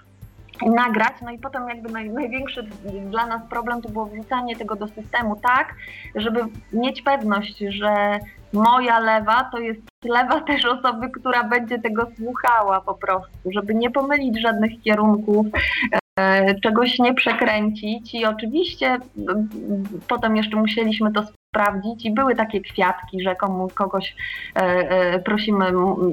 nagrać, 0.66 1.12
no 1.22 1.31
i 1.31 1.38
potem 1.38 1.68
jakby 1.68 1.90
naj, 1.90 2.11
największy 2.11 2.66
dla 3.11 3.26
nas 3.26 3.42
problem 3.50 3.83
to 3.83 3.88
było 3.88 4.07
wrzucanie 4.07 4.57
tego 4.57 4.76
do 4.76 4.88
systemu 4.88 5.37
tak, 5.37 5.74
żeby 6.14 6.40
mieć 6.72 7.02
pewność, 7.02 7.59
że 7.59 8.18
moja 8.52 9.00
lewa 9.00 9.48
to 9.52 9.59
jest 9.59 9.81
lewa 10.05 10.40
też 10.40 10.64
osoby, 10.64 11.11
która 11.11 11.44
będzie 11.44 11.78
tego 11.78 12.07
słuchała 12.16 12.81
po 12.81 12.94
prostu, 12.94 13.52
żeby 13.55 13.74
nie 13.74 13.90
pomylić 13.90 14.40
żadnych 14.40 14.83
kierunków, 14.83 15.46
czegoś 16.62 16.98
nie 16.98 17.14
przekręcić 17.14 18.14
i 18.14 18.27
oczywiście 18.27 18.98
potem 20.09 20.37
jeszcze 20.37 20.57
musieliśmy 20.57 21.12
to 21.12 21.22
sprawdzić 21.22 22.05
i 22.05 22.11
były 22.11 22.35
takie 22.35 22.61
kwiatki, 22.61 23.22
że 23.22 23.37
komu, 23.37 23.68
kogoś 23.75 24.16
e, 24.57 24.61
e, 24.61 25.18
prosimy, 25.18 25.64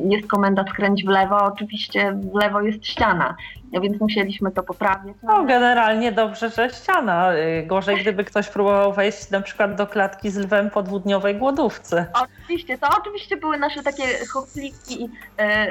jest 0.05 0.27
komenda 0.27 0.65
skręć 0.69 1.05
w 1.05 1.07
lewo, 1.07 1.37
oczywiście 1.43 2.11
w 2.11 2.35
lewo 2.35 2.61
jest 2.61 2.85
ściana, 2.85 3.35
więc 3.81 3.99
musieliśmy 4.01 4.51
to 4.51 4.63
poprawić. 4.63 5.17
No, 5.23 5.45
generalnie 5.45 6.11
dobrze, 6.11 6.49
że 6.49 6.69
ściana. 6.69 7.31
Gorzej, 7.65 8.01
gdyby 8.01 8.23
ktoś 8.23 8.47
próbował 8.47 8.93
wejść 8.93 9.29
na 9.31 9.41
przykład 9.41 9.75
do 9.75 9.87
klatki 9.87 10.29
z 10.29 10.37
lwem 10.37 10.69
po 10.69 10.83
dwudniowej 10.83 11.35
głodówce. 11.35 12.05
Oczywiście, 12.23 12.77
to 12.77 12.87
oczywiście 12.99 13.37
były 13.37 13.57
nasze 13.57 13.83
takie 13.83 14.03
chochliki 14.33 15.09
e, 15.37 15.67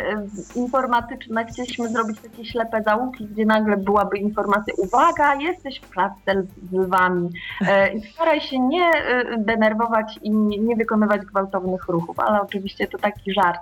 informatyczne. 0.56 1.44
Chcieliśmy 1.44 1.88
zrobić 1.88 2.20
takie 2.20 2.44
ślepe 2.44 2.82
załuki, 2.82 3.26
gdzie 3.26 3.46
nagle 3.46 3.76
byłaby 3.76 4.18
informacja, 4.18 4.74
uwaga, 4.78 5.34
jesteś 5.34 5.80
w 5.80 5.90
klatce 5.90 6.42
z 6.42 6.72
lwami. 6.72 7.30
E, 7.68 7.90
staraj 8.14 8.40
się 8.40 8.58
nie 8.58 8.84
e, 8.84 9.38
denerwować 9.38 10.18
i 10.22 10.30
nie 10.30 10.76
wykonywać 10.76 11.20
gwałtownych 11.22 11.88
ruchów, 11.88 12.20
ale 12.20 12.40
oczywiście 12.40 12.87
to 12.87 12.98
taki 12.98 13.32
żart 13.32 13.61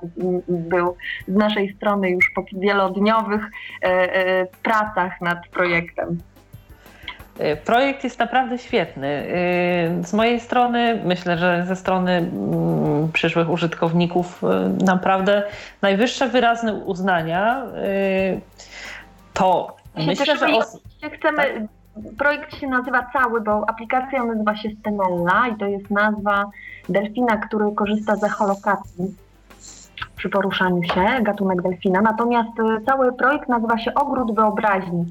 był 0.49 0.97
z 1.29 1.35
naszej 1.35 1.75
strony 1.77 2.11
już 2.11 2.31
po 2.35 2.45
wielodniowych 2.53 3.51
e, 3.83 3.87
e, 3.87 4.26
pracach 4.63 5.21
nad 5.21 5.39
projektem. 5.49 6.21
E, 7.39 7.57
projekt 7.57 8.05
jest 8.05 8.19
naprawdę 8.19 8.59
świetny. 8.59 9.27
Z 10.03 10.13
mojej 10.13 10.41
strony, 10.41 11.01
myślę, 11.05 11.39
że 11.39 11.65
ze 11.67 11.77
strony 11.77 12.13
mm, 12.13 13.13
przyszłych 13.13 13.51
użytkowników, 13.51 14.43
naprawdę 14.85 15.43
najwyższe 15.83 16.29
wyrazne 16.29 16.75
uznania 16.75 17.63
to 19.33 19.77
myślę, 19.97 20.37
że 20.37 20.47
os- 20.47 20.81
chcemy 21.19 21.37
tak? 21.37 21.63
projekt 22.19 22.57
się 22.57 22.67
nazywa 22.67 23.07
cały, 23.13 23.41
bo 23.41 23.69
aplikacja 23.69 24.25
nazywa 24.25 24.57
się 24.57 24.69
Stenella 24.81 25.49
i 25.49 25.59
to 25.59 25.67
jest 25.67 25.91
nazwa 25.91 26.51
delfina, 26.89 27.37
który 27.37 27.73
korzysta 27.75 28.17
z 28.17 28.25
echolokacji 28.25 29.15
przy 30.17 30.29
poruszaniu 30.29 30.83
się, 30.83 31.23
gatunek 31.23 31.63
delfina. 31.63 32.01
Natomiast 32.01 32.59
y, 32.59 32.85
cały 32.85 33.13
projekt 33.13 33.49
nazywa 33.49 33.79
się 33.79 33.95
Ogród 33.95 34.35
Wyobraźni. 34.35 35.05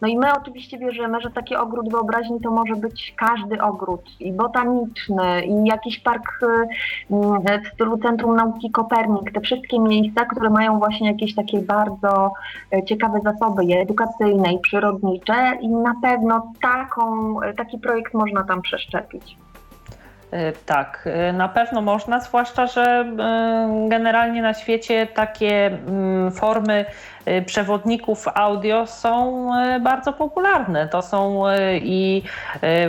No 0.00 0.08
i 0.08 0.18
my 0.18 0.26
oczywiście 0.32 0.78
wierzymy, 0.78 1.20
że 1.20 1.30
taki 1.30 1.56
ogród 1.56 1.90
wyobraźni 1.90 2.40
to 2.40 2.50
może 2.50 2.76
być 2.76 3.14
każdy 3.16 3.62
ogród, 3.62 4.00
i 4.20 4.32
botaniczny, 4.32 5.44
i 5.46 5.64
jakiś 5.64 5.98
park 5.98 6.40
y, 6.42 6.46
y, 7.54 7.60
w 7.60 7.68
stylu 7.74 7.98
Centrum 7.98 8.36
Nauki 8.36 8.70
Kopernik, 8.70 9.32
te 9.32 9.40
wszystkie 9.40 9.78
miejsca, 9.78 10.24
które 10.24 10.50
mają 10.50 10.78
właśnie 10.78 11.08
jakieś 11.08 11.34
takie 11.34 11.60
bardzo 11.60 12.32
ciekawe 12.86 13.20
zasoby 13.24 13.64
i 13.64 13.72
edukacyjne, 13.72 14.52
i 14.52 14.58
przyrodnicze 14.58 15.58
i 15.60 15.68
na 15.68 15.94
pewno 16.02 16.52
taką, 16.62 17.36
taki 17.56 17.78
projekt 17.78 18.14
można 18.14 18.44
tam 18.44 18.62
przeszczepić. 18.62 19.36
E, 20.36 20.52
tak, 20.66 21.08
e, 21.12 21.32
na 21.32 21.48
pewno 21.48 21.82
można, 21.82 22.20
zwłaszcza, 22.20 22.66
że 22.66 22.82
e, 22.82 23.88
generalnie 23.88 24.42
na 24.42 24.54
świecie 24.54 25.06
takie 25.06 25.66
mm, 25.66 26.32
formy 26.32 26.84
przewodników 27.46 28.28
audio 28.34 28.86
są 28.86 29.50
bardzo 29.80 30.12
popularne. 30.12 30.88
To 30.88 31.02
są 31.02 31.44
i 31.74 32.22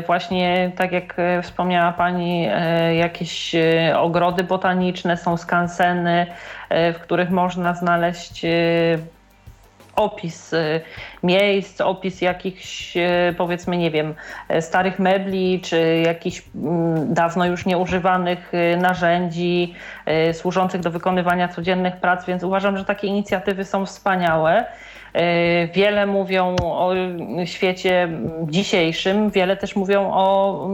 właśnie, 0.08 0.72
tak 0.76 0.92
jak 0.92 1.16
wspomniała 1.44 1.92
Pani, 1.92 2.50
jakieś 2.98 3.56
ogrody 3.96 4.44
botaniczne, 4.44 5.18
są 5.18 5.38
skanseny, 5.38 6.28
w 6.70 7.00
których 7.02 7.30
można 7.30 7.74
znaleźć 7.74 8.46
opis 9.98 10.54
y, 10.54 10.82
miejsc, 11.24 11.82
opis 11.82 12.22
jakichś 12.22 12.98
y, 12.98 13.36
powiedzmy, 13.38 13.78
nie 13.78 13.92
wiem, 13.92 14.14
starych 14.60 15.00
mebli, 15.00 15.62
czy 15.62 16.02
jakichś 16.06 16.44
mm, 16.56 17.14
dawno 17.14 17.46
już 17.46 17.66
nieużywanych 17.66 18.54
y, 18.54 18.78
narzędzi 18.78 19.74
służących 20.34 20.82
do 20.82 20.92
wykonywania 20.92 21.48
codziennych 21.48 21.98
prac, 21.98 22.26
więc 22.26 22.44
uważam, 22.44 22.78
że 22.78 22.86
takie 22.86 23.08
inicjatywy 23.08 23.66
są 23.66 23.86
wspaniałe. 23.86 24.66
Wiele 25.74 26.06
mówią 26.06 26.56
o 26.64 26.94
świecie 27.46 28.10
dzisiejszym, 28.44 29.30
wiele 29.30 29.58
też 29.58 29.76
mówią 29.76 30.12
o 30.14 30.66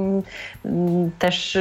mm, 0.66 1.12
też 1.20 1.58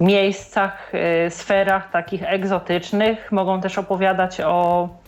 miejscach, 0.00 0.92
sferach 1.28 1.90
takich 1.90 2.22
egzotycznych. 2.22 3.32
Mogą 3.32 3.60
też 3.60 3.78
opowiadać 3.78 4.40
o 4.40 4.88
Y, 4.88 5.01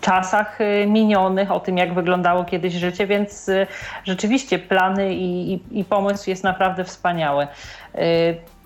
czasach 0.00 0.60
y, 0.60 0.86
minionych, 0.86 1.50
o 1.50 1.60
tym, 1.60 1.78
jak 1.78 1.94
wyglądało 1.94 2.44
kiedyś 2.44 2.74
życie, 2.74 3.06
więc 3.06 3.48
y, 3.48 3.66
rzeczywiście 4.04 4.58
plany 4.58 5.14
i, 5.14 5.52
i, 5.52 5.80
i 5.80 5.84
pomysł 5.84 6.30
jest 6.30 6.44
naprawdę 6.44 6.84
wspaniały. 6.84 7.46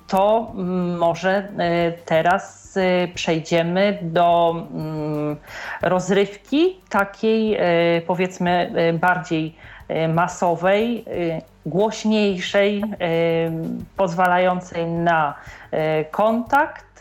To 0.06 0.52
może 0.98 1.48
teraz 2.04 2.78
przejdziemy 3.14 3.98
do 4.02 4.54
mm, 4.74 5.36
rozrywki 5.82 6.76
takiej 6.88 7.58
powiedzmy 8.06 8.72
bardziej 9.00 9.54
masowej, 10.08 11.04
głośniejszej, 11.66 12.82
pozwalającej 13.96 14.86
na 14.86 15.34
kontakt 16.10 16.98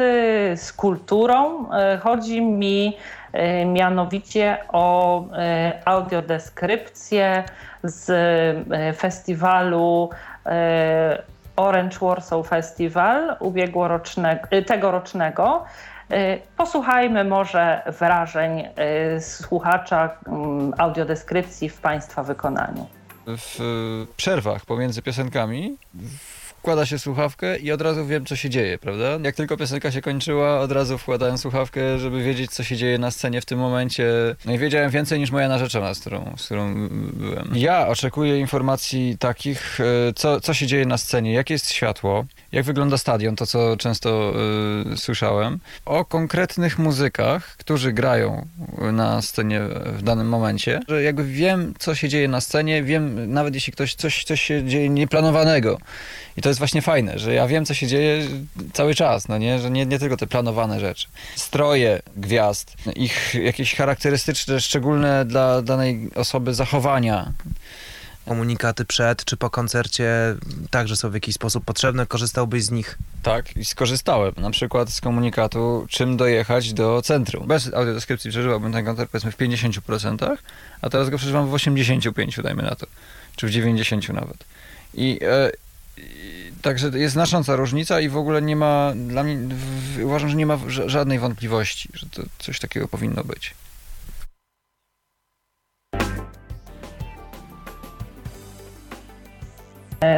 z 0.55 0.73
kulturą. 0.73 1.65
Chodzi 1.99 2.41
mi 2.41 2.97
mianowicie 3.65 4.57
o 4.67 5.23
audiodeskrypcję 5.85 7.43
z 7.83 8.07
festiwalu 8.97 10.09
Orange 11.55 11.97
Warsaw 12.01 12.47
Festival 12.47 13.35
ubiegłorocznego, 13.39 14.47
tegorocznego. 14.65 15.63
Posłuchajmy 16.57 17.23
może 17.23 17.81
wrażeń 17.99 18.67
słuchacza 19.19 20.17
audiodeskrypcji 20.77 21.69
w 21.69 21.81
Państwa 21.81 22.23
wykonaniu. 22.23 22.87
W 23.27 24.07
przerwach 24.17 24.65
pomiędzy 24.65 25.01
piosenkami 25.01 25.77
wkłada 26.61 26.85
się 26.85 26.99
słuchawkę 26.99 27.57
i 27.57 27.71
od 27.71 27.81
razu 27.81 28.05
wiem, 28.05 28.25
co 28.25 28.35
się 28.35 28.49
dzieje, 28.49 28.77
prawda? 28.77 29.19
Jak 29.23 29.35
tylko 29.35 29.57
piosenka 29.57 29.91
się 29.91 30.01
kończyła, 30.01 30.59
od 30.59 30.71
razu 30.71 30.97
wkładałem 30.97 31.37
słuchawkę, 31.37 31.99
żeby 31.99 32.23
wiedzieć, 32.23 32.51
co 32.51 32.63
się 32.63 32.77
dzieje 32.77 32.97
na 32.97 33.11
scenie 33.11 33.41
w 33.41 33.45
tym 33.45 33.59
momencie. 33.59 34.05
No 34.45 34.53
i 34.53 34.57
wiedziałem 34.57 34.91
więcej 34.91 35.19
niż 35.19 35.31
moja 35.31 35.47
narzeczona, 35.47 35.93
z 35.93 35.99
którą, 35.99 36.33
z 36.37 36.45
którą 36.45 36.89
byłem. 37.13 37.51
Ja 37.55 37.87
oczekuję 37.87 38.39
informacji 38.39 39.17
takich, 39.19 39.79
e, 39.79 40.13
co, 40.13 40.41
co 40.41 40.53
się 40.53 40.67
dzieje 40.67 40.85
na 40.85 40.97
scenie, 40.97 41.33
jakie 41.33 41.53
jest 41.53 41.71
światło, 41.71 42.25
jak 42.51 42.65
wygląda 42.65 42.97
stadion, 42.97 43.35
to 43.35 43.45
co 43.45 43.77
często 43.77 44.33
y, 44.93 44.97
słyszałem, 44.97 45.59
o 45.85 46.05
konkretnych 46.05 46.79
muzykach, 46.79 47.57
którzy 47.57 47.93
grają 47.93 48.47
na 48.91 49.21
scenie 49.21 49.61
w 49.85 50.01
danym 50.03 50.29
momencie, 50.29 50.79
że 50.87 51.03
jakby 51.03 51.23
wiem, 51.23 51.73
co 51.79 51.95
się 51.95 52.09
dzieje 52.09 52.27
na 52.27 52.41
scenie, 52.41 52.83
wiem, 52.83 53.33
nawet 53.33 53.55
jeśli 53.55 53.73
ktoś 53.73 53.95
coś, 53.95 54.23
coś 54.23 54.41
się 54.41 54.63
dzieje 54.63 54.89
nieplanowanego. 54.89 55.77
I 56.37 56.41
to 56.41 56.50
jest 56.51 56.59
właśnie 56.59 56.81
fajne, 56.81 57.19
że 57.19 57.33
ja 57.33 57.47
wiem, 57.47 57.65
co 57.65 57.73
się 57.73 57.87
dzieje 57.87 58.27
cały 58.73 58.95
czas, 58.95 59.27
no 59.27 59.37
nie? 59.37 59.59
Że 59.59 59.71
nie, 59.71 59.85
nie 59.85 59.99
tylko 59.99 60.17
te 60.17 60.27
planowane 60.27 60.79
rzeczy. 60.79 61.07
Stroje 61.35 62.01
gwiazd, 62.17 62.75
ich 62.95 63.33
jakieś 63.33 63.75
charakterystyczne, 63.75 64.61
szczególne 64.61 65.25
dla 65.25 65.61
danej 65.61 66.09
osoby 66.15 66.53
zachowania 66.53 67.31
komunikaty 68.25 68.85
przed 68.85 69.25
czy 69.25 69.37
po 69.37 69.49
koncercie 69.49 70.35
także 70.69 70.95
są 70.95 71.09
w 71.09 71.13
jakiś 71.13 71.35
sposób 71.35 71.65
potrzebne? 71.65 72.05
Korzystałbyś 72.05 72.63
z 72.63 72.71
nich? 72.71 72.97
Tak, 73.23 73.57
i 73.57 73.65
skorzystałem. 73.65 74.33
Na 74.37 74.51
przykład 74.51 74.89
z 74.89 75.01
komunikatu, 75.01 75.85
czym 75.89 76.17
dojechać 76.17 76.73
do 76.73 77.01
centrum. 77.01 77.47
Bez 77.47 77.73
audiodeskrypcji 77.73 78.31
przeżywałbym 78.31 78.73
ten 78.73 78.85
koncert 78.85 79.11
powiedzmy 79.11 79.31
w 79.31 79.37
50%, 79.37 80.37
a 80.81 80.89
teraz 80.89 81.09
go 81.09 81.17
przeżywam 81.17 81.49
w 81.49 81.51
85%, 81.51 82.41
dajmy 82.41 82.63
na 82.63 82.75
to. 82.75 82.87
Czy 83.35 83.47
w 83.47 83.51
90% 83.51 84.13
nawet. 84.13 84.43
I, 84.93 85.19
e, 85.21 85.51
i 85.97 86.40
Także 86.61 86.91
jest 86.93 87.13
znacząca 87.13 87.55
różnica 87.55 88.01
i 88.01 88.09
w 88.09 88.17
ogóle 88.17 88.41
nie 88.41 88.55
ma, 88.55 88.93
dla 88.95 89.23
mnie, 89.23 89.37
w, 89.55 90.03
uważam, 90.03 90.29
że 90.29 90.35
nie 90.35 90.45
ma 90.45 90.59
żadnej 90.67 91.19
wątpliwości, 91.19 91.89
że 91.93 92.09
to 92.09 92.23
coś 92.39 92.59
takiego 92.59 92.87
powinno 92.87 93.23
być. 93.23 93.53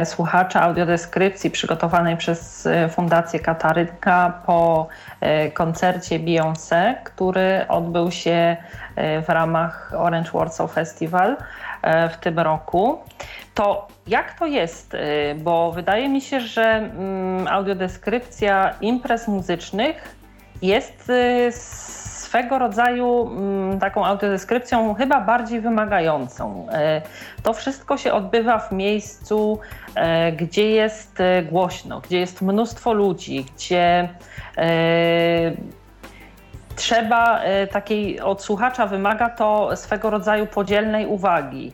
Słuchacza 0.04 0.62
audiodeskrypcji 0.62 1.50
przygotowanej 1.50 2.16
przez 2.16 2.68
Fundację 2.90 3.40
Katarynka 3.40 4.42
po 4.46 4.88
koncercie 5.54 6.20
Beyoncé, 6.20 6.94
który 7.04 7.64
odbył 7.68 8.10
się 8.10 8.56
w 8.96 9.28
ramach 9.28 9.92
Orange 9.96 10.30
Warsaw 10.34 10.72
Festival 10.72 11.36
w 12.12 12.16
tym 12.16 12.38
roku. 12.38 12.98
To 13.54 13.88
jak 14.06 14.38
to 14.38 14.46
jest? 14.46 14.96
Bo 15.36 15.72
wydaje 15.72 16.08
mi 16.08 16.20
się, 16.20 16.40
że 16.40 16.62
mm, 16.62 17.48
audiodeskrypcja 17.48 18.74
imprez 18.80 19.28
muzycznych 19.28 20.14
jest 20.62 21.12
swego 22.34 22.58
rodzaju 22.58 23.30
mm, 23.36 23.80
taką 23.80 24.04
autodeskrypcją 24.04 24.94
chyba 24.94 25.20
bardziej 25.20 25.60
wymagającą. 25.60 26.66
E, 26.72 27.02
to 27.42 27.52
wszystko 27.52 27.96
się 27.96 28.12
odbywa 28.12 28.58
w 28.58 28.72
miejscu, 28.72 29.58
e, 29.94 30.32
gdzie 30.32 30.70
jest 30.70 31.20
e, 31.20 31.42
głośno, 31.42 32.00
gdzie 32.00 32.20
jest 32.20 32.42
mnóstwo 32.42 32.92
ludzi, 32.92 33.46
gdzie 33.54 34.08
trzeba 36.76 37.40
takiej 37.72 38.20
od 38.20 38.42
słuchacza 38.42 38.86
wymaga 38.86 39.28
to 39.30 39.76
swego 39.76 40.10
rodzaju 40.10 40.46
podzielnej 40.46 41.06
uwagi. 41.06 41.72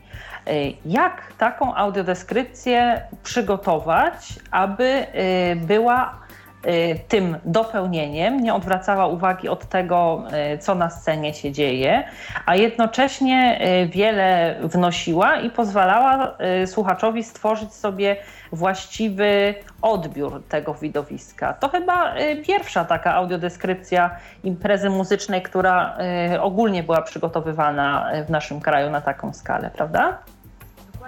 Jak 0.85 1.33
taką 1.37 1.75
audiodeskrypcję 1.75 3.01
przygotować, 3.23 4.13
aby 4.51 5.05
była 5.55 6.20
tym 7.07 7.37
dopełnieniem, 7.45 8.39
nie 8.39 8.53
odwracała 8.53 9.07
uwagi 9.07 9.49
od 9.49 9.65
tego, 9.65 10.23
y, 10.53 10.57
co 10.57 10.75
na 10.75 10.89
scenie 10.89 11.33
się 11.33 11.51
dzieje, 11.51 12.03
a 12.45 12.55
jednocześnie 12.55 13.59
y, 13.83 13.87
wiele 13.87 14.55
wnosiła 14.63 15.35
i 15.35 15.49
pozwalała 15.49 16.37
słuchaczowi 16.65 17.23
stworzyć 17.23 17.73
sobie 17.73 18.15
właściwy 18.51 19.55
odbiór 19.81 20.43
tego 20.49 20.73
widowiska. 20.73 21.53
To 21.53 21.69
chyba 21.69 22.13
pierwsza 22.45 22.85
taka 22.85 23.13
audiodeskrypcja 23.13 24.15
imprezy 24.43 24.89
muzycznej, 24.89 25.41
która 25.41 25.97
ogólnie 26.39 26.83
była 26.83 27.01
przygotowywana 27.01 28.11
w 28.27 28.29
naszym 28.29 28.61
kraju 28.61 28.89
na 28.89 29.01
taką 29.01 29.33
skalę, 29.33 29.71
prawda? 29.73 30.17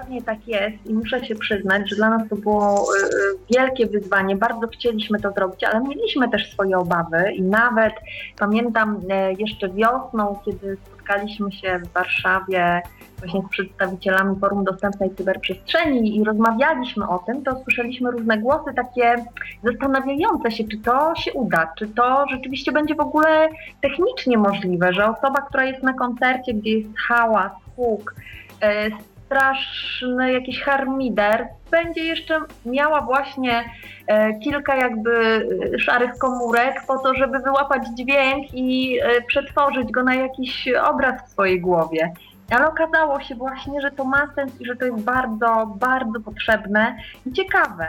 Dokładnie 0.03 0.21
tak 0.21 0.47
jest 0.47 0.85
i 0.85 0.93
muszę 0.93 1.25
się 1.25 1.35
przyznać, 1.35 1.89
że 1.89 1.95
dla 1.95 2.09
nas 2.09 2.29
to 2.29 2.35
było 2.35 2.85
y, 2.95 3.05
y, 3.05 3.09
wielkie 3.57 3.87
wyzwanie. 3.87 4.35
Bardzo 4.35 4.67
chcieliśmy 4.67 5.19
to 5.19 5.31
zrobić, 5.31 5.63
ale 5.63 5.81
mieliśmy 5.81 6.29
też 6.29 6.51
swoje 6.51 6.77
obawy 6.77 7.31
i 7.31 7.41
nawet 7.41 7.93
pamiętam 8.39 8.99
e, 9.09 9.33
jeszcze 9.33 9.69
wiosną, 9.69 10.39
kiedy 10.45 10.77
spotkaliśmy 10.85 11.51
się 11.51 11.79
w 11.79 11.93
Warszawie 11.93 12.81
właśnie 13.19 13.41
z 13.41 13.49
przedstawicielami 13.49 14.39
Forum 14.39 14.63
Dostępnej 14.63 15.15
Cyberprzestrzeni 15.15 16.17
i 16.17 16.23
rozmawialiśmy 16.23 17.07
o 17.07 17.19
tym, 17.19 17.43
to 17.43 17.63
słyszeliśmy 17.63 18.11
różne 18.11 18.37
głosy 18.37 18.73
takie 18.75 19.15
zastanawiające 19.63 20.51
się, 20.51 20.63
czy 20.63 20.77
to 20.77 21.15
się 21.15 21.33
uda, 21.33 21.73
czy 21.77 21.87
to 21.87 22.25
rzeczywiście 22.31 22.71
będzie 22.71 22.95
w 22.95 22.99
ogóle 22.99 23.49
technicznie 23.81 24.37
możliwe, 24.37 24.93
że 24.93 25.05
osoba, 25.05 25.41
która 25.41 25.65
jest 25.65 25.83
na 25.83 25.93
koncercie, 25.93 26.53
gdzie 26.53 26.69
jest 26.69 26.89
hałas, 27.07 27.51
huk, 27.75 28.15
e, 28.61 28.89
straszny 29.33 30.31
jakiś 30.31 30.61
harmider, 30.61 31.47
będzie 31.71 32.03
jeszcze 32.03 32.39
miała 32.65 33.01
właśnie 33.01 33.63
e, 34.07 34.39
kilka 34.39 34.75
jakby 34.75 35.47
e, 35.75 35.79
szarych 35.79 36.11
komórek 36.17 36.83
po 36.87 36.97
to, 36.97 37.13
żeby 37.13 37.39
wyłapać 37.39 37.83
dźwięk 37.97 38.53
i 38.53 38.99
e, 39.01 39.21
przetworzyć 39.21 39.91
go 39.91 40.03
na 40.03 40.15
jakiś 40.15 40.67
obraz 40.83 41.21
w 41.21 41.31
swojej 41.31 41.61
głowie. 41.61 42.13
Ale 42.51 42.67
okazało 42.67 43.21
się 43.21 43.35
właśnie, 43.35 43.81
że 43.81 43.91
to 43.91 44.03
ma 44.03 44.27
sens 44.35 44.61
i 44.61 44.65
że 44.65 44.75
to 44.75 44.85
jest 44.85 45.03
bardzo, 45.03 45.75
bardzo 45.79 46.19
potrzebne 46.19 46.97
i 47.25 47.31
ciekawe. 47.31 47.87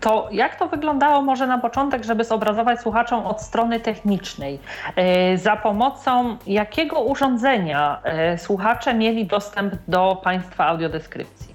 To 0.00 0.28
jak 0.32 0.56
to 0.56 0.68
wyglądało 0.68 1.22
może 1.22 1.46
na 1.46 1.58
początek, 1.58 2.04
żeby 2.04 2.24
zobrazować 2.24 2.80
słuchaczom 2.80 3.26
od 3.26 3.42
strony 3.42 3.80
technicznej? 3.80 4.58
E, 4.96 5.38
za 5.38 5.56
pomocą 5.56 6.36
jakiego 6.46 7.00
urządzenia 7.00 8.00
e, 8.04 8.38
słuchacze 8.38 8.94
mieli 8.94 9.26
dostęp 9.26 9.74
do 9.88 10.20
Państwa 10.24 10.66
audiodeskrypcji? 10.66 11.54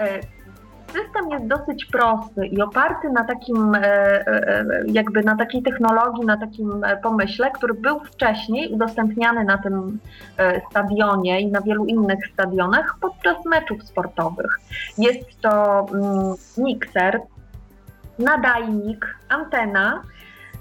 E, 0.00 0.20
system 0.86 1.30
jest 1.30 1.46
dosyć 1.46 1.84
prosty 1.84 2.46
i 2.46 2.62
oparty 2.62 3.10
na 3.10 3.24
takim, 3.24 3.76
jakby 4.86 5.22
na 5.22 5.36
takiej 5.36 5.62
technologii, 5.62 6.26
na 6.26 6.36
takim 6.36 6.84
pomyśle, 7.02 7.50
który 7.50 7.74
był 7.74 8.00
wcześniej 8.00 8.72
udostępniany 8.72 9.44
na 9.44 9.58
tym 9.58 9.98
stadionie 10.70 11.40
i 11.40 11.46
na 11.46 11.60
wielu 11.60 11.86
innych 11.86 12.18
stadionach 12.32 12.96
podczas 13.00 13.44
meczów 13.44 13.82
sportowych. 13.82 14.58
Jest 14.98 15.40
to 15.40 15.86
mm, 15.94 16.34
mikser, 16.58 17.20
nadajnik, 18.22 19.18
antena, 19.28 20.02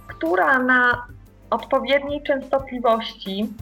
która 0.08 0.60
na 0.60 1.06
odpowiedniej 1.50 2.24
częstotliwości, 2.24 3.54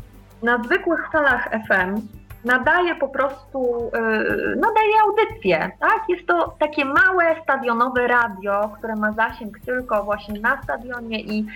na 0.44 0.64
zwykłych 0.64 1.10
falach 1.12 1.50
FM 1.68 2.02
nadaje 2.46 2.96
po 2.96 3.08
prostu, 3.08 3.92
yy, 3.94 4.56
nadaje 4.56 4.94
audycję, 5.04 5.72
tak? 5.80 6.04
Jest 6.10 6.28
to 6.28 6.56
takie 6.60 6.86
małe 6.86 7.36
stadionowe 7.44 8.08
radio, 8.08 8.72
które 8.78 8.96
ma 8.96 9.12
zasięg 9.12 9.60
tylko 9.60 10.04
właśnie 10.04 10.40
na 10.40 10.64
stadionie 10.64 11.22
i 11.22 11.38
yy, 11.38 11.48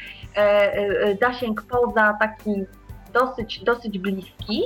yy, 1.06 1.18
zasięg 1.22 1.62
poza 1.62 2.18
taki 2.20 2.66
dosyć, 3.14 3.64
dosyć 3.64 4.00
bliski. 4.00 4.64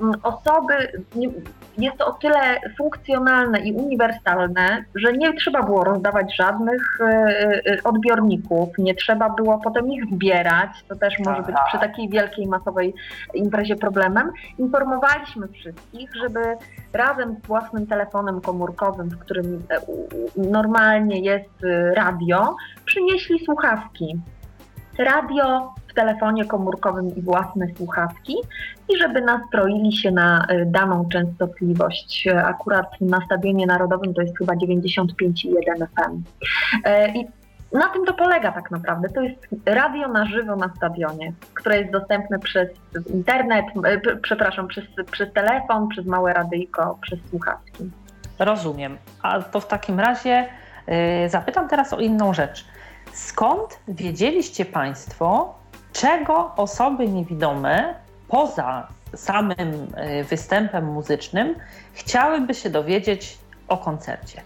Mm, 0.00 0.14
osoby, 0.22 1.04
jest 1.78 1.96
to 1.98 2.06
o 2.06 2.12
tyle 2.12 2.60
funkcjonalne 2.78 3.60
i 3.60 3.72
uniwersalne, 3.72 4.84
że 4.94 5.12
nie 5.12 5.34
trzeba 5.34 5.62
było 5.62 5.84
rozdawać 5.84 6.36
żadnych 6.36 7.00
e, 7.00 7.04
e, 7.04 7.82
odbiorników, 7.84 8.68
nie 8.78 8.94
trzeba 8.94 9.30
było 9.30 9.58
potem 9.58 9.92
ich 9.92 10.04
zbierać, 10.12 10.70
to 10.88 10.96
też 10.96 11.18
może 11.18 11.42
być 11.42 11.56
przy 11.68 11.78
takiej 11.78 12.08
wielkiej, 12.08 12.46
masowej 12.46 12.94
imprezie 13.34 13.76
problemem. 13.76 14.32
Informowaliśmy 14.58 15.48
wszystkich, 15.48 16.14
żeby 16.14 16.40
razem 16.92 17.36
z 17.44 17.46
własnym 17.46 17.86
telefonem 17.86 18.40
komórkowym, 18.40 19.08
w 19.08 19.18
którym 19.18 19.62
e, 19.70 19.80
normalnie 20.36 21.20
jest 21.20 21.66
radio, 21.94 22.56
przynieśli 22.84 23.44
słuchawki. 23.44 24.20
Radio 24.98 25.74
telefonie 25.96 26.44
komórkowym 26.44 27.16
i 27.16 27.22
własne 27.22 27.66
słuchawki 27.76 28.36
i 28.88 28.98
żeby 28.98 29.20
nastroili 29.20 29.96
się 29.96 30.10
na 30.10 30.46
y, 30.50 30.66
daną 30.66 31.08
częstotliwość. 31.08 32.28
Akurat 32.44 33.00
na 33.00 33.20
Stadionie 33.26 33.66
Narodowym 33.66 34.14
to 34.14 34.22
jest 34.22 34.38
chyba 34.38 34.54
95,1 34.54 35.86
FM. 35.86 36.22
E, 36.84 37.08
I 37.08 37.26
na 37.72 37.88
tym 37.88 38.04
to 38.04 38.14
polega 38.14 38.52
tak 38.52 38.70
naprawdę. 38.70 39.08
To 39.08 39.20
jest 39.20 39.46
radio 39.66 40.08
na 40.08 40.26
żywo 40.26 40.56
na 40.56 40.72
stadionie, 40.76 41.32
które 41.54 41.78
jest 41.78 41.92
dostępne 41.92 42.38
przez 42.38 42.68
internet, 43.14 43.66
e, 43.84 44.16
przepraszam, 44.16 44.68
przez, 44.68 44.84
przez 45.10 45.32
telefon, 45.32 45.88
przez 45.88 46.06
małe 46.06 46.32
radyjko, 46.32 46.98
przez 47.00 47.18
słuchawki. 47.30 47.90
Rozumiem. 48.38 48.98
A 49.22 49.42
to 49.42 49.60
w 49.60 49.66
takim 49.66 50.00
razie 50.00 50.48
zapytam 51.28 51.68
teraz 51.68 51.92
o 51.92 52.00
inną 52.00 52.34
rzecz. 52.34 52.66
Skąd 53.12 53.80
wiedzieliście 53.88 54.64
Państwo, 54.64 55.55
czego 55.96 56.52
osoby 56.56 57.08
niewidome 57.08 57.94
poza 58.28 58.88
samym 59.14 59.86
e, 59.94 60.24
występem 60.24 60.84
muzycznym 60.84 61.54
chciałyby 61.92 62.54
się 62.54 62.70
dowiedzieć 62.70 63.38
o 63.68 63.76
koncercie? 63.76 64.42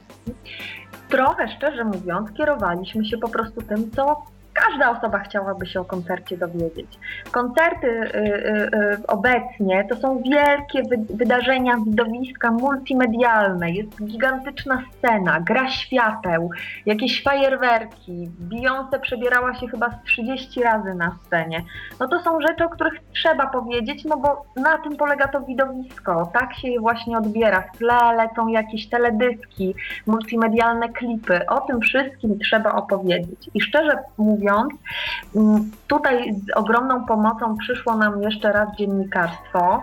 Trochę 1.09 1.57
szczerze 1.57 1.85
mówiąc, 1.85 2.33
kierowaliśmy 2.37 3.05
się 3.05 3.19
po 3.19 3.29
prostu 3.29 3.63
tym, 3.63 3.91
co 3.91 4.23
każda 4.55 4.91
osoba 4.91 5.19
chciałaby 5.19 5.67
się 5.67 5.81
o 5.81 5.85
koncercie 5.85 6.37
dowiedzieć. 6.37 6.99
Koncerty 7.31 7.87
y, 7.87 8.17
y, 8.17 8.71
y, 8.75 9.07
obecnie 9.07 9.85
to 9.89 9.97
są 9.97 10.23
wielkie 10.23 10.83
wydarzenia, 11.11 11.77
widowiska 11.87 12.51
multimedialne, 12.51 13.71
jest 13.71 14.05
gigantyczna 14.05 14.83
scena, 14.93 15.41
gra 15.41 15.71
świateł, 15.71 16.51
jakieś 16.87 17.23
fajerwerki. 17.23 18.31
Beyoncé 18.41 19.01
przebierała 19.01 19.55
się 19.55 19.69
chyba 19.69 19.91
z 19.91 20.03
30 20.05 20.63
razy 20.63 20.95
na 20.95 21.17
scenie. 21.27 21.63
No 22.01 22.09
to 22.09 22.21
są 22.21 22.41
rzeczy, 22.41 22.65
o 22.65 22.69
których 22.69 22.95
trzeba 23.15 23.47
powiedzieć, 23.47 24.05
no 24.05 24.17
bo 24.17 24.45
na 24.57 24.79
tym 24.79 24.97
polega 24.97 25.29
to 25.29 25.41
widowisko. 25.41 26.31
Tak 26.33 26.55
się 26.55 26.69
je 26.69 26.81
właśnie 26.81 27.19
odbiera. 27.19 27.63
W 27.63 27.79
tle 27.79 28.15
lecą 28.17 28.49
jakieś 28.49 28.89
teledyski, 28.89 29.75
multimedialne 30.07 30.89
klipy. 30.89 31.47
O 31.47 31.61
tym 31.61 31.81
wszystkim 31.81 32.39
trzeba 32.39 32.73
opowiedzieć. 32.73 33.51
I 33.55 33.61
szczerze 33.61 33.99
mówiąc, 34.19 34.40
mówiąc. 34.41 34.73
Mm, 35.37 35.71
tutaj 35.87 36.35
z 36.35 36.57
ogromną 36.57 37.05
pomocą 37.05 37.57
przyszło 37.57 37.97
nam 37.97 38.23
jeszcze 38.23 38.53
raz 38.53 38.69
dziennikarstwo. 38.77 39.83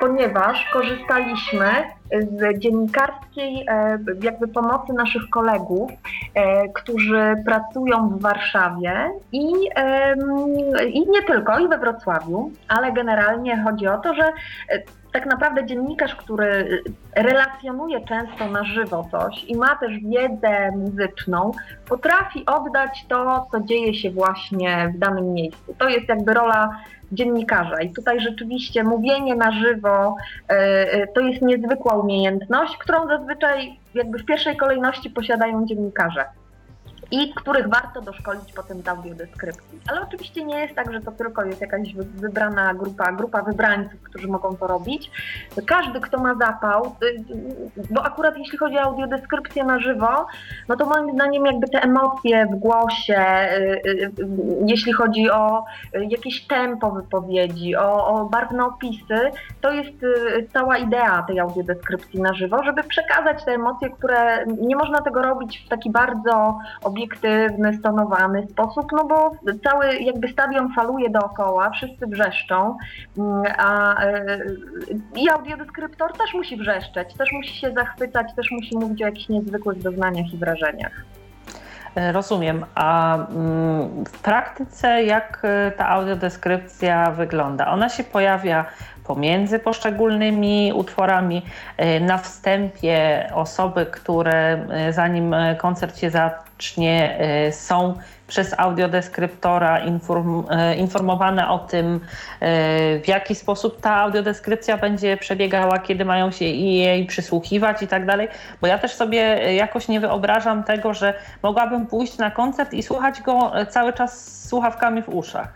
ponieważ 0.00 0.70
korzystaliśmy 0.72 1.66
z 2.12 2.58
dziennikarskiej 2.58 3.66
e, 3.68 3.98
jakby 4.22 4.48
pomocy 4.48 4.92
naszych 4.92 5.22
kolegów, 5.30 5.90
e, 6.34 6.68
którzy 6.68 7.34
pracują 7.44 8.08
w 8.08 8.20
Warszawie 8.20 9.10
i, 9.32 9.44
i 10.92 11.10
nie 11.10 11.22
tylko, 11.26 11.58
i 11.58 11.68
we 11.68 11.78
Wrocławiu, 11.78 12.50
ale 12.68 12.92
generalnie 12.92 13.62
chodzi 13.64 13.86
o 13.88 13.98
to, 13.98 14.14
że 14.14 14.32
tak 15.16 15.26
naprawdę 15.26 15.66
dziennikarz, 15.66 16.14
który 16.14 16.82
relacjonuje 17.16 18.00
często 18.00 18.48
na 18.50 18.64
żywo 18.64 19.08
coś 19.10 19.44
i 19.44 19.56
ma 19.56 19.76
też 19.76 19.92
wiedzę 19.98 20.70
muzyczną, 20.76 21.52
potrafi 21.88 22.46
oddać 22.46 23.06
to, 23.08 23.46
co 23.52 23.60
dzieje 23.60 23.94
się 23.94 24.10
właśnie 24.10 24.92
w 24.94 24.98
danym 24.98 25.32
miejscu. 25.32 25.74
To 25.78 25.88
jest 25.88 26.08
jakby 26.08 26.34
rola 26.34 26.70
dziennikarza. 27.12 27.80
I 27.82 27.92
tutaj 27.92 28.20
rzeczywiście 28.20 28.84
mówienie 28.84 29.34
na 29.34 29.52
żywo 29.52 30.16
e, 30.48 30.52
e, 30.52 31.06
to 31.06 31.20
jest 31.20 31.42
niezwykła 31.42 31.94
umiejętność, 31.94 32.76
którą 32.76 33.06
zazwyczaj 33.06 33.78
jakby 33.94 34.18
w 34.18 34.24
pierwszej 34.24 34.56
kolejności 34.56 35.10
posiadają 35.10 35.66
dziennikarze 35.66 36.24
i 37.10 37.34
których 37.34 37.68
warto 37.68 38.00
doszkolić 38.00 38.52
potem 38.52 38.82
z 38.82 38.88
audiodeskrypcji. 38.88 39.80
Ale 39.90 40.02
oczywiście 40.02 40.44
nie 40.44 40.60
jest 40.60 40.74
tak, 40.74 40.92
że 40.92 41.00
to 41.00 41.12
tylko 41.12 41.44
jest 41.44 41.60
jakaś 41.60 41.94
wybrana 41.94 42.74
grupa, 42.74 43.12
grupa 43.12 43.42
wybrańców, 43.42 44.02
którzy 44.02 44.28
mogą 44.28 44.56
to 44.56 44.66
robić. 44.66 45.10
Każdy, 45.66 46.00
kto 46.00 46.18
ma 46.18 46.34
zapał, 46.34 46.96
y, 47.02 47.06
y, 47.06 47.24
bo 47.90 48.02
akurat 48.02 48.38
jeśli 48.38 48.58
chodzi 48.58 48.76
o 48.76 48.80
audiodeskrypcję 48.80 49.64
na 49.64 49.78
żywo, 49.78 50.26
no 50.68 50.76
to 50.76 50.86
moim 50.86 51.14
zdaniem 51.14 51.46
jakby 51.46 51.68
te 51.68 51.82
emocje 51.82 52.46
w 52.46 52.54
głosie, 52.54 53.24
y, 53.86 54.12
jeśli 54.66 54.92
chodzi 54.92 55.30
o 55.30 55.64
jakieś 55.92 56.46
tempo 56.46 56.90
wypowiedzi, 56.90 57.76
o, 57.76 58.06
o 58.06 58.24
barwne 58.24 58.64
opisy, 58.64 59.30
to 59.60 59.72
jest 59.72 59.96
cała 60.52 60.78
idea 60.78 61.22
tej 61.22 61.40
audiodeskrypcji 61.40 62.20
na 62.20 62.34
żywo, 62.34 62.62
żeby 62.62 62.82
przekazać 62.82 63.44
te 63.44 63.52
emocje, 63.52 63.90
które 63.90 64.46
nie 64.46 64.76
można 64.76 65.02
tego 65.02 65.22
robić 65.22 65.64
w 65.66 65.68
taki 65.68 65.90
bardzo 65.90 66.58
obiektywny, 66.96 67.74
stonowany 67.74 68.46
sposób, 68.46 68.86
no 68.92 69.04
bo 69.04 69.30
cały 69.64 69.94
jakby 69.94 70.28
stadion 70.28 70.74
faluje 70.74 71.10
dookoła, 71.10 71.70
wszyscy 71.70 72.06
wrzeszczą, 72.06 72.76
mm, 73.18 73.42
a 73.58 74.02
e, 74.04 74.38
i 75.16 75.30
audiodeskryptor 75.30 76.12
też 76.12 76.34
musi 76.34 76.56
wrzeszczeć, 76.56 77.14
też 77.14 77.32
musi 77.32 77.56
się 77.56 77.72
zachwycać, 77.72 78.26
też 78.36 78.50
musi 78.50 78.78
mówić 78.78 79.02
o 79.02 79.06
jakichś 79.06 79.28
niezwykłych 79.28 79.82
doznaniach 79.82 80.34
i 80.34 80.36
wrażeniach. 80.36 81.04
E, 81.96 82.12
rozumiem. 82.12 82.64
A 82.74 83.14
mm, 83.14 84.04
w 84.04 84.18
praktyce 84.22 85.02
jak 85.02 85.42
e, 85.42 85.70
ta 85.70 85.88
audiodeskrypcja 85.88 87.10
wygląda? 87.10 87.66
Ona 87.68 87.88
się 87.88 88.04
pojawia 88.04 88.64
pomiędzy 89.04 89.58
poszczególnymi 89.58 90.72
utworami. 90.74 91.42
Na 92.00 92.18
wstępie 92.18 93.30
osoby, 93.34 93.86
które 93.86 94.66
zanim 94.90 95.34
koncert 95.58 95.98
się 95.98 96.10
zacznie, 96.10 97.18
e, 97.18 97.52
są 97.52 97.94
przez 98.28 98.54
audiodeskryptora 98.58 99.78
inform, 99.78 100.44
e, 100.50 100.76
informowane 100.76 101.48
o 101.48 101.58
tym, 101.58 102.00
e, 102.40 103.00
w 103.00 103.08
jaki 103.08 103.34
sposób 103.34 103.80
ta 103.80 103.96
audiodeskrypcja 103.96 104.78
będzie 104.78 105.16
przebiegała, 105.16 105.78
kiedy 105.78 106.04
mają 106.04 106.30
się 106.30 106.44
jej 106.44 107.06
przysłuchiwać 107.06 107.82
i 107.82 107.88
tak 107.88 108.06
dalej. 108.06 108.28
Bo 108.60 108.66
ja 108.66 108.78
też 108.78 108.94
sobie 108.94 109.18
jakoś 109.54 109.88
nie 109.88 110.00
wyobrażam 110.00 110.64
tego, 110.64 110.94
że 110.94 111.14
mogłabym 111.42 111.86
pójść 111.86 112.18
na 112.18 112.30
koncert 112.30 112.72
i 112.72 112.82
słuchać 112.82 113.22
go 113.22 113.52
cały 113.70 113.92
czas 113.92 114.24
z 114.24 114.48
słuchawkami 114.48 115.02
w 115.02 115.08
uszach. 115.08 115.55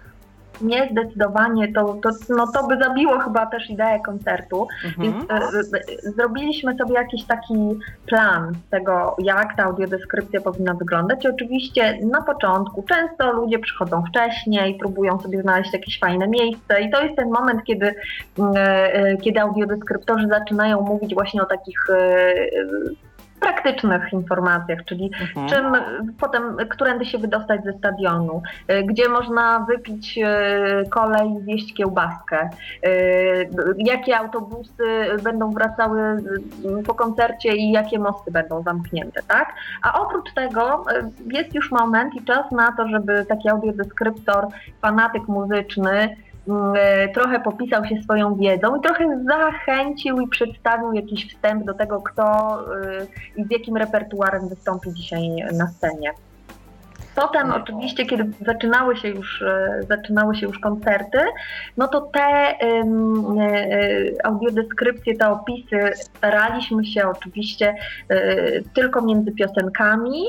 Nie, 0.61 0.89
zdecydowanie. 0.93 1.73
To, 1.73 1.95
to, 2.03 2.11
no 2.29 2.47
to 2.47 2.67
by 2.67 2.79
zabiło 2.79 3.19
chyba 3.19 3.47
też 3.47 3.71
ideę 3.71 4.01
koncertu. 4.01 4.69
Mhm. 4.85 5.13
Więc 5.13 5.31
e, 5.31 5.35
e, 5.35 6.11
zrobiliśmy 6.11 6.77
sobie 6.77 6.95
jakiś 6.95 7.25
taki 7.25 7.55
plan 8.07 8.53
tego, 8.71 9.17
jak 9.19 9.57
ta 9.57 9.65
audiodeskrypcja 9.65 10.41
powinna 10.41 10.75
wyglądać. 10.75 11.25
I 11.25 11.29
oczywiście 11.29 11.99
na 12.03 12.23
początku 12.23 12.83
często 12.83 13.33
ludzie 13.33 13.59
przychodzą 13.59 14.05
wcześniej, 14.05 14.79
próbują 14.79 15.21
sobie 15.21 15.43
znaleźć 15.43 15.73
jakieś 15.73 15.99
fajne 15.99 16.29
miejsce 16.29 16.81
i 16.81 16.91
to 16.91 17.03
jest 17.03 17.17
ten 17.17 17.31
moment, 17.31 17.65
kiedy, 17.65 17.95
mm, 18.39 18.53
e, 18.57 19.17
kiedy 19.17 19.41
audiodeskryptorzy 19.41 20.29
zaczynają 20.29 20.81
mówić 20.81 21.15
właśnie 21.15 21.43
o 21.43 21.47
takich 21.47 21.87
praktycznych 23.41 24.13
informacjach, 24.13 24.85
czyli 24.85 25.11
mhm. 25.21 25.49
czym 25.49 25.65
potem, 26.21 26.57
którędy 26.69 27.05
się 27.05 27.19
wydostać 27.19 27.65
ze 27.65 27.73
stadionu, 27.73 28.43
y, 28.71 28.83
gdzie 28.83 29.09
można 29.09 29.67
wypić 29.69 30.19
y, 30.19 30.89
kolej 30.91 31.31
i 31.31 31.41
zjeść 31.41 31.75
kiełbaskę, 31.75 32.51
y, 32.87 33.51
jakie 33.79 34.19
autobusy 34.19 34.85
będą 35.23 35.51
wracały 35.51 36.01
po 36.87 36.95
koncercie 36.95 37.57
i 37.57 37.73
jakie 37.73 37.99
mosty 37.99 38.31
będą 38.31 38.63
zamknięte, 38.63 39.23
tak? 39.29 39.55
A 39.83 40.01
oprócz 40.01 40.33
tego 40.35 40.85
jest 41.27 41.55
już 41.55 41.71
moment 41.71 42.15
i 42.15 42.25
czas 42.25 42.53
na 42.53 42.73
to, 42.73 42.89
żeby 42.89 43.25
taki 43.29 43.49
audiodeskryptor, 43.49 44.47
fanatyk 44.81 45.29
muzyczny, 45.29 46.17
trochę 47.15 47.41
popisał 47.41 47.85
się 47.85 48.03
swoją 48.03 48.35
wiedzą 48.35 48.77
i 48.77 48.81
trochę 48.81 49.25
zachęcił 49.25 50.21
i 50.21 50.29
przedstawił 50.29 50.93
jakiś 50.93 51.35
wstęp 51.35 51.65
do 51.65 51.75
tego, 51.75 52.03
kto 52.03 52.59
e, 52.77 53.07
i 53.37 53.45
z 53.45 53.51
jakim 53.51 53.77
repertuarem 53.77 54.49
wystąpi 54.49 54.93
dzisiaj 54.93 55.29
na 55.53 55.67
scenie. 55.67 56.13
Potem 57.15 57.53
oczywiście, 57.53 58.07
kiedy 58.07 58.31
zaczynały 58.47 58.97
się 58.97 59.09
już, 59.09 59.43
e, 59.43 59.81
zaczynały 59.89 60.37
się 60.37 60.47
już 60.47 60.59
koncerty, 60.59 61.19
no 61.77 61.89
to 61.89 62.01
te 62.01 62.55
um, 62.63 63.25
audiodeskrypcje, 64.25 65.17
te 65.17 65.29
opisy 65.29 65.91
staraliśmy 65.95 66.85
się 66.85 67.09
oczywiście 67.09 67.75
tylko 68.75 69.03
między 69.03 69.33
piosenkami, 69.33 70.23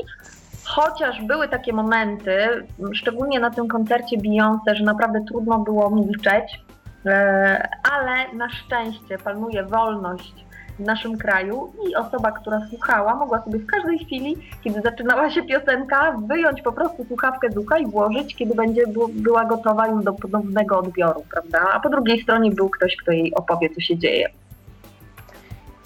Chociaż 0.74 1.22
były 1.22 1.48
takie 1.48 1.72
momenty, 1.72 2.66
szczególnie 2.92 3.40
na 3.40 3.50
tym 3.50 3.68
koncercie 3.68 4.16
Beyoncé, 4.18 4.74
że 4.74 4.84
naprawdę 4.84 5.24
trudno 5.28 5.58
było 5.58 5.90
milczeć, 5.90 6.60
e, 7.06 7.68
ale 7.92 8.34
na 8.34 8.48
szczęście 8.50 9.18
panuje 9.18 9.62
wolność 9.64 10.34
w 10.78 10.80
naszym 10.80 11.18
kraju 11.18 11.72
i 11.88 11.96
osoba, 11.96 12.32
która 12.32 12.60
słuchała, 12.70 13.14
mogła 13.14 13.42
sobie 13.42 13.58
w 13.58 13.66
każdej 13.66 13.98
chwili, 13.98 14.36
kiedy 14.64 14.80
zaczynała 14.80 15.30
się 15.30 15.42
piosenka, 15.42 16.16
wyjąć 16.26 16.62
po 16.62 16.72
prostu 16.72 17.04
słuchawkę 17.04 17.50
z 17.50 17.56
ucha 17.56 17.78
i 17.78 17.86
włożyć, 17.86 18.36
kiedy 18.36 18.54
będzie 18.54 18.82
była 19.08 19.44
gotowa 19.44 19.86
już 19.86 20.04
do 20.04 20.12
ponownego 20.12 20.78
odbioru, 20.78 21.24
prawda? 21.30 21.58
A 21.72 21.80
po 21.80 21.88
drugiej 21.88 22.22
stronie 22.22 22.50
był 22.50 22.68
ktoś, 22.70 22.96
kto 22.96 23.12
jej 23.12 23.34
opowie, 23.34 23.70
co 23.70 23.80
się 23.80 23.98
dzieje. 23.98 24.28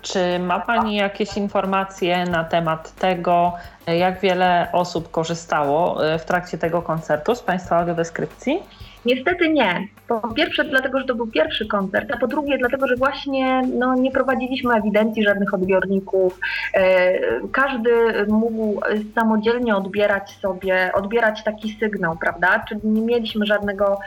Czy 0.06 0.38
ma 0.38 0.60
Pani 0.60 0.96
jakieś 0.96 1.36
informacje 1.36 2.24
na 2.24 2.44
temat 2.44 2.94
tego, 2.94 3.52
jak 3.86 4.20
wiele 4.20 4.68
osób 4.72 5.10
korzystało 5.10 6.06
e, 6.06 6.18
w 6.18 6.24
trakcie 6.24 6.58
tego 6.58 6.82
koncertu 6.82 7.34
z 7.34 7.42
Państwa 7.42 7.76
audiodeskrypcji? 7.76 8.62
Niestety 9.06 9.48
nie. 9.48 9.88
Po 10.08 10.28
pierwsze 10.34 10.64
dlatego, 10.64 11.00
że 11.00 11.04
to 11.04 11.14
był 11.14 11.26
pierwszy 11.26 11.66
koncert, 11.66 12.10
a 12.12 12.16
po 12.16 12.26
drugie 12.26 12.58
dlatego, 12.58 12.86
że 12.88 12.96
właśnie 12.96 13.62
no, 13.74 13.94
nie 13.94 14.10
prowadziliśmy 14.10 14.74
ewidencji 14.74 15.24
żadnych 15.24 15.54
odbiorników. 15.54 16.40
E, 16.74 17.18
każdy 17.52 17.90
mógł 18.28 18.80
samodzielnie 19.14 19.76
odbierać 19.76 20.30
sobie, 20.30 20.90
odbierać 20.94 21.44
taki 21.44 21.76
sygnał, 21.80 22.16
prawda? 22.16 22.64
Czyli 22.68 22.80
nie 22.84 23.02
mieliśmy 23.02 23.46
żadnego, 23.46 23.98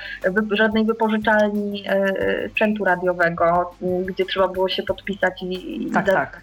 żadnej 0.51 0.85
wypożyczalni 0.85 1.83
e, 1.87 2.49
sprzętu 2.49 2.83
radiowego, 2.83 3.75
gdzie 4.05 4.25
trzeba 4.25 4.47
było 4.47 4.69
się 4.69 4.83
podpisać 4.83 5.43
i, 5.43 5.91
tak, 5.93 6.05
tak. 6.05 6.41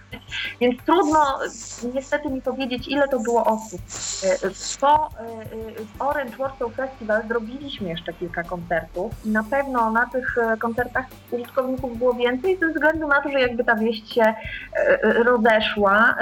Więc 0.61 0.83
trudno 0.83 1.39
niestety 1.95 2.31
mi 2.31 2.43
powiedzieć, 2.43 2.89
ile 2.89 3.09
to 3.09 3.21
było 3.21 3.45
osób. 3.45 3.81
E, 4.25 4.51
po 4.81 5.09
Orange 5.99 6.37
Warsaw 6.37 6.73
Festival 6.73 7.23
zrobiliśmy 7.29 7.89
jeszcze 7.89 8.13
kilka 8.13 8.43
koncertów 8.47 9.13
i 9.25 9.31
na 9.31 9.43
pewno 9.43 9.91
na 9.91 10.07
tych 10.07 10.39
e, 10.39 10.57
koncertach 10.57 11.05
użytkowników 11.31 11.99
było 11.99 12.15
więcej 12.15 12.59
ze 12.59 12.69
względu 12.69 13.09
na 13.09 13.21
to, 13.23 13.29
że 13.29 13.41
jakby 13.41 13.65
ta 13.65 13.75
wieść 13.75 14.15
się 14.15 14.23
e, 14.23 14.35
e, 14.77 15.13
rozeszła. 15.13 16.15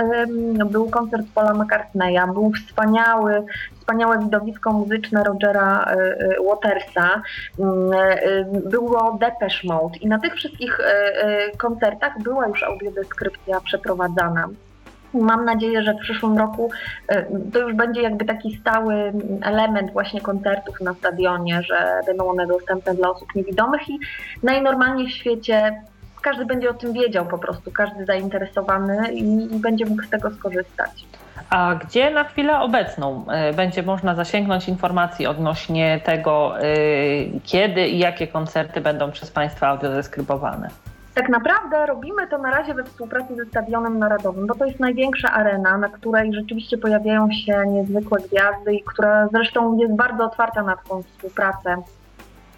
Był 0.71 0.91
koncert 0.91 1.27
Paula 1.35 1.55
McCartneya, 1.55 2.33
był 2.35 2.53
wspaniały, 2.53 3.45
wspaniałe 3.79 4.19
widowisko 4.19 4.73
muzyczne 4.73 5.25
Rogera 5.25 5.95
Watersa, 6.49 7.23
było 8.71 9.19
Depeche 9.21 9.69
Mode 9.69 9.99
i 9.99 10.07
na 10.07 10.19
tych 10.19 10.35
wszystkich 10.35 10.79
koncertach 11.59 12.23
była 12.23 12.47
już 12.47 12.63
audiodeskrypcja 12.63 13.61
przeprowadzana. 13.61 14.49
Mam 15.15 15.45
nadzieję, 15.45 15.83
że 15.83 15.95
w 15.95 15.99
przyszłym 15.99 16.39
roku 16.39 16.71
e, 17.09 17.27
to 17.53 17.59
już 17.59 17.75
będzie 17.75 18.03
jakby 18.03 18.25
taki 18.25 18.57
stały 18.57 19.13
element 19.43 19.93
właśnie 19.93 20.21
koncertów 20.21 20.81
na 20.81 20.95
stadionie, 20.95 21.63
że 21.63 22.01
będą 22.07 22.29
one 22.29 22.47
dostępne 22.47 22.95
dla 22.95 23.11
osób 23.11 23.35
niewidomych 23.35 23.89
i 23.89 23.99
najnormalniej 24.43 25.07
w 25.07 25.11
świecie 25.11 25.83
każdy 26.25 26.47
będzie 26.47 26.71
o 26.71 26.75
tym 26.75 26.93
wiedział 26.93 27.27
po 27.27 27.39
prostu, 27.39 27.73
każdy 27.73 28.05
zainteresowany 28.05 29.13
i, 29.13 29.55
i 29.55 29.59
będzie 29.59 29.87
mógł 29.87 30.03
z 30.03 30.11
tego 30.11 30.31
skorzystać. 30.31 31.07
A 31.51 31.75
gdzie 31.75 32.11
na 32.11 32.25
chwilę 32.25 32.61
obecną 32.61 33.25
e, 33.29 33.53
będzie 33.53 33.83
można 33.83 34.15
zasięgnąć 34.15 34.69
informacji 34.69 35.27
odnośnie 35.27 36.01
tego, 36.05 36.61
e, 36.61 36.65
kiedy 37.45 37.89
i 37.89 37.99
jakie 37.99 38.27
koncerty 38.27 38.81
będą 38.81 39.11
przez 39.11 39.31
Państwa 39.31 39.69
audiodeskrybowane? 39.69 40.69
Tak 41.15 41.29
naprawdę 41.29 41.87
robimy 41.87 42.27
to 42.27 42.39
na 42.39 42.51
razie 42.51 42.75
we 42.75 42.85
współpracy 42.85 43.37
ze 43.37 43.45
Stadionem 43.45 43.99
Narodowym, 43.99 44.47
bo 44.47 44.55
to 44.55 44.65
jest 44.65 44.81
największa 44.81 45.33
arena, 45.33 45.79
na 45.79 45.89
której 45.89 46.35
rzeczywiście 46.35 46.79
pojawiają 46.79 47.29
się 47.31 47.63
niezwykłe 47.67 48.21
gwiazdy 48.21 48.75
i 48.75 48.83
która 48.83 49.29
zresztą 49.29 49.79
jest 49.79 49.95
bardzo 49.95 50.25
otwarta 50.25 50.63
na 50.63 50.77
taką 50.77 51.03
współpracę. 51.03 51.83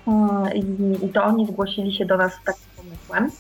Mm, 0.07 0.55
I, 0.55 1.05
I 1.07 1.09
to 1.09 1.25
oni 1.25 1.47
zgłosili 1.47 1.95
się 1.95 2.05
do 2.05 2.17
nas 2.17 2.35
z 2.35 2.45
takim 2.45 2.67
pomysłem. 2.77 3.31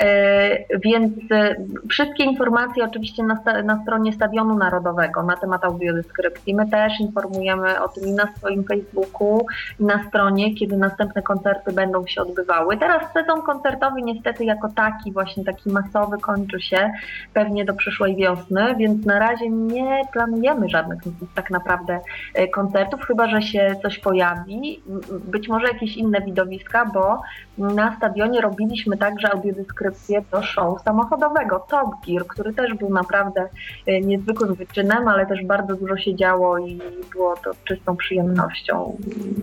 E, 0.00 0.78
więc 0.78 1.12
e, 1.30 1.56
wszystkie 1.88 2.24
informacje 2.24 2.84
oczywiście 2.84 3.22
na, 3.22 3.62
na, 3.64 3.82
stronie 3.82 4.12
Stadionu 4.12 4.54
Narodowego 4.54 5.22
na 5.22 5.36
temat 5.36 5.64
audiodeskrypcji. 5.64 6.54
My 6.54 6.70
też 6.70 7.00
informujemy 7.00 7.82
o 7.82 7.88
tym 7.88 8.08
i 8.08 8.12
na 8.12 8.34
swoim 8.36 8.64
Facebooku, 8.64 9.46
i 9.80 9.84
na 9.84 10.08
stronie, 10.08 10.54
kiedy 10.54 10.76
następne 10.76 11.22
koncerty 11.22 11.72
będą 11.72 12.06
się 12.06 12.22
odbywały. 12.22 12.76
Teraz 12.76 13.12
sezon 13.12 13.42
koncertowy 13.42 14.02
niestety 14.02 14.44
jako 14.44 14.68
taki, 14.68 15.12
właśnie 15.12 15.44
taki 15.44 15.70
masowy 15.70 16.18
kończy 16.18 16.60
się 16.60 16.90
pewnie 17.34 17.64
do 17.64 17.74
przyszłej 17.74 18.16
wiosny, 18.16 18.74
więc 18.78 19.06
na 19.06 19.18
razie 19.18 19.50
nie 19.50 20.02
planujemy 20.12 20.68
żadnych 20.68 21.00
tak 21.34 21.50
naprawdę 21.50 22.00
e, 22.34 22.48
koncertów, 22.48 23.00
chyba 23.00 23.28
że 23.28 23.42
się 23.42 23.76
coś 23.82 23.98
pojawi. 23.98 24.82
Być 25.24 25.48
może 25.48 25.66
jakieś 25.66 25.96
inne 25.96 26.20
widowiska, 26.20 26.84
bo 26.84 27.20
na 27.58 27.96
stadionie 27.96 28.40
robiliśmy 28.40 28.96
także 28.96 29.32
audiodeskrypcję 29.32 29.83
subskrypcję 29.84 30.22
do 30.32 30.42
show 30.42 30.82
samochodowego 30.82 31.66
Top 31.70 31.88
Gear, 32.06 32.26
który 32.26 32.52
też 32.52 32.74
był 32.74 32.90
naprawdę 32.90 33.48
e, 33.86 34.00
niezwykłym 34.00 34.54
wyczynem, 34.54 35.08
ale 35.08 35.26
też 35.26 35.44
bardzo 35.44 35.74
dużo 35.74 35.96
się 35.96 36.16
działo 36.16 36.58
i 36.58 36.80
było 37.12 37.34
to 37.44 37.50
czystą 37.64 37.96
przyjemnością 37.96 38.96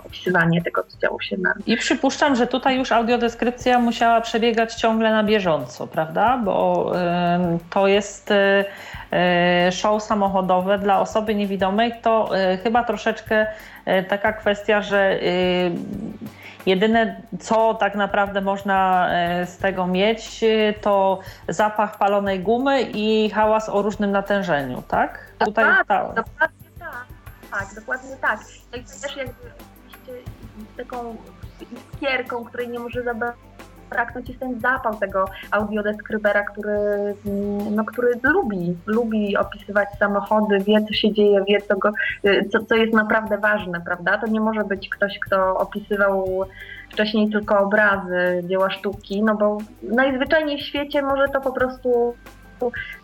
opisywanie 0.05 0.61
tego, 0.61 0.83
co 0.83 0.97
działo 0.97 1.21
się 1.21 1.37
na 1.37 1.53
I 1.65 1.77
przypuszczam, 1.77 2.35
że 2.35 2.47
tutaj 2.47 2.77
już 2.77 2.91
audiodeskrypcja 2.91 3.79
musiała 3.79 4.21
przebiegać 4.21 4.75
ciągle 4.75 5.11
na 5.11 5.23
bieżąco, 5.23 5.87
prawda? 5.87 6.37
Bo 6.37 6.91
to 7.69 7.87
jest 7.87 8.31
y, 8.31 9.71
show 9.71 10.03
samochodowe 10.03 10.79
dla 10.79 10.99
osoby 10.99 11.35
niewidomej, 11.35 11.93
to 12.01 12.29
chyba 12.63 12.83
troszeczkę 12.83 13.47
taka 14.09 14.33
kwestia, 14.33 14.81
że 14.81 15.19
Jedyne, 16.65 17.21
co 17.39 17.73
tak 17.73 17.95
naprawdę 17.95 18.41
można 18.41 19.09
e, 19.11 19.45
z 19.45 19.57
tego 19.57 19.87
mieć, 19.87 20.43
e, 20.43 20.73
to 20.73 21.19
zapach 21.47 21.97
palonej 21.97 22.39
gumy 22.39 22.81
i 22.81 23.29
hałas 23.29 23.69
o 23.69 23.81
różnym 23.81 24.11
natężeniu, 24.11 24.83
tak? 24.87 25.33
Tutaj 25.39 25.65
tak, 25.65 25.87
ta... 25.87 26.05
dokładnie 26.07 26.69
tak. 26.79 27.05
Tak, 27.51 27.75
dokładnie 27.75 28.17
tak. 28.21 28.39
No 28.71 28.77
i 28.77 28.83
też 28.83 29.17
jakby 29.17 29.51
taką 30.77 31.15
iskierką, 31.71 32.45
której 32.45 32.69
nie 32.69 32.79
może 32.79 33.03
zabrać 33.03 33.35
zabraknąć 33.91 34.27
jest 34.27 34.39
ten 34.39 34.59
zapał 34.59 34.95
tego 34.95 35.25
audiodeskrybera, 35.51 36.43
który, 36.43 36.71
mm, 37.25 37.75
no, 37.75 37.85
który 37.85 38.19
lubi, 38.23 38.77
lubi 38.85 39.37
opisywać 39.37 39.89
samochody, 39.99 40.59
wie 40.59 40.85
co 40.87 40.93
się 40.93 41.13
dzieje, 41.13 41.43
wie 41.47 41.61
co, 41.61 41.77
go, 41.77 41.91
co, 42.51 42.59
co 42.65 42.75
jest 42.75 42.93
naprawdę 42.93 43.37
ważne, 43.37 43.81
prawda? 43.81 44.17
To 44.17 44.27
nie 44.27 44.39
może 44.39 44.63
być 44.63 44.89
ktoś, 44.89 45.19
kto 45.19 45.57
opisywał 45.57 46.45
wcześniej 46.89 47.29
tylko 47.29 47.59
obrazy, 47.59 48.43
dzieła 48.43 48.69
sztuki, 48.69 49.23
no 49.23 49.35
bo 49.35 49.57
najzwyczajniej 49.83 50.57
w 50.57 50.65
świecie 50.65 51.01
może 51.01 51.27
to 51.27 51.41
po 51.41 51.51
prostu 51.51 52.15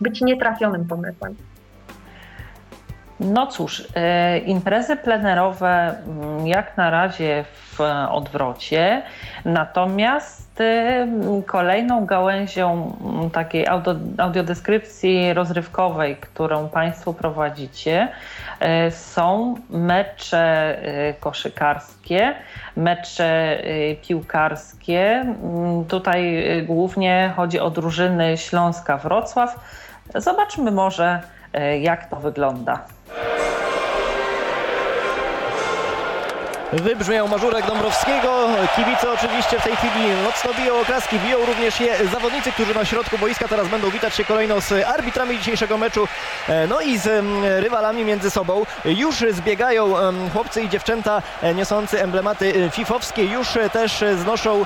być 0.01 0.21
nietrafionym 0.21 0.85
pomysłem. 0.85 1.35
No 3.19 3.47
cóż, 3.47 3.88
e, 3.95 4.38
imprezy 4.38 4.95
plenerowe 4.95 5.95
mm, 6.07 6.47
jak 6.47 6.77
na 6.77 6.89
razie 6.89 7.45
w 7.53 7.81
odwrocie, 8.09 9.01
natomiast 9.45 10.47
e, 10.62 11.08
kolejną 11.45 12.05
gałęzią 12.05 12.97
takiej 13.34 13.68
audio, 13.68 13.95
audiodeskrypcji 14.18 15.34
rozrywkowej, 15.34 16.16
którą 16.16 16.70
Państwo 16.70 17.14
prowadzicie, 17.14 18.08
e, 18.60 18.91
są 18.91 19.55
mecze 19.70 20.78
koszykarskie, 21.20 22.36
mecze 22.76 23.62
piłkarskie. 24.08 24.99
Mm, 24.99 25.86
tutaj 25.86 26.43
głównie 26.66 27.34
chodzi 27.36 27.60
o 27.60 27.70
drużyny 27.70 28.38
Śląska 28.38 28.97
Wrocław. 28.97 29.60
Zobaczmy 30.16 30.72
może, 30.72 31.22
jak 31.80 32.10
to 32.10 32.16
wygląda. 32.16 32.80
Wybrzmiał 36.74 37.28
Mazurek 37.28 37.65
Dąbrowskiego. 37.65 38.47
Kibice 38.76 39.11
oczywiście 39.11 39.59
w 39.59 39.63
tej 39.63 39.76
chwili 39.76 40.05
mocno 40.24 40.53
biją 40.53 40.80
oklaski, 40.82 41.20
biją 41.20 41.45
również 41.45 41.80
je 41.80 42.07
zawodnicy, 42.07 42.51
którzy 42.51 42.74
na 42.74 42.86
środku 42.86 43.18
boiska 43.18 43.47
teraz 43.47 43.68
będą 43.68 43.89
witać 43.89 44.15
się 44.15 44.26
kolejno 44.26 44.61
z 44.61 44.72
arbitrami 44.72 45.38
dzisiejszego 45.38 45.78
meczu, 45.78 46.07
e, 46.47 46.68
no 46.68 46.82
i 46.82 46.97
z 46.97 47.26
rywalami 47.63 48.05
między 48.05 48.32
sobą. 48.32 48.65
Już 48.86 49.15
zbiegają 49.32 49.93
chłopcy 50.34 50.61
i 50.61 50.70
dziewczęta 50.70 51.22
e, 51.41 51.53
niosący 51.53 52.01
emblematy 52.01 52.53
e, 52.65 52.70
fifowskie, 52.70 53.24
już 53.24 53.47
też 53.74 54.03
znoszą 54.22 54.65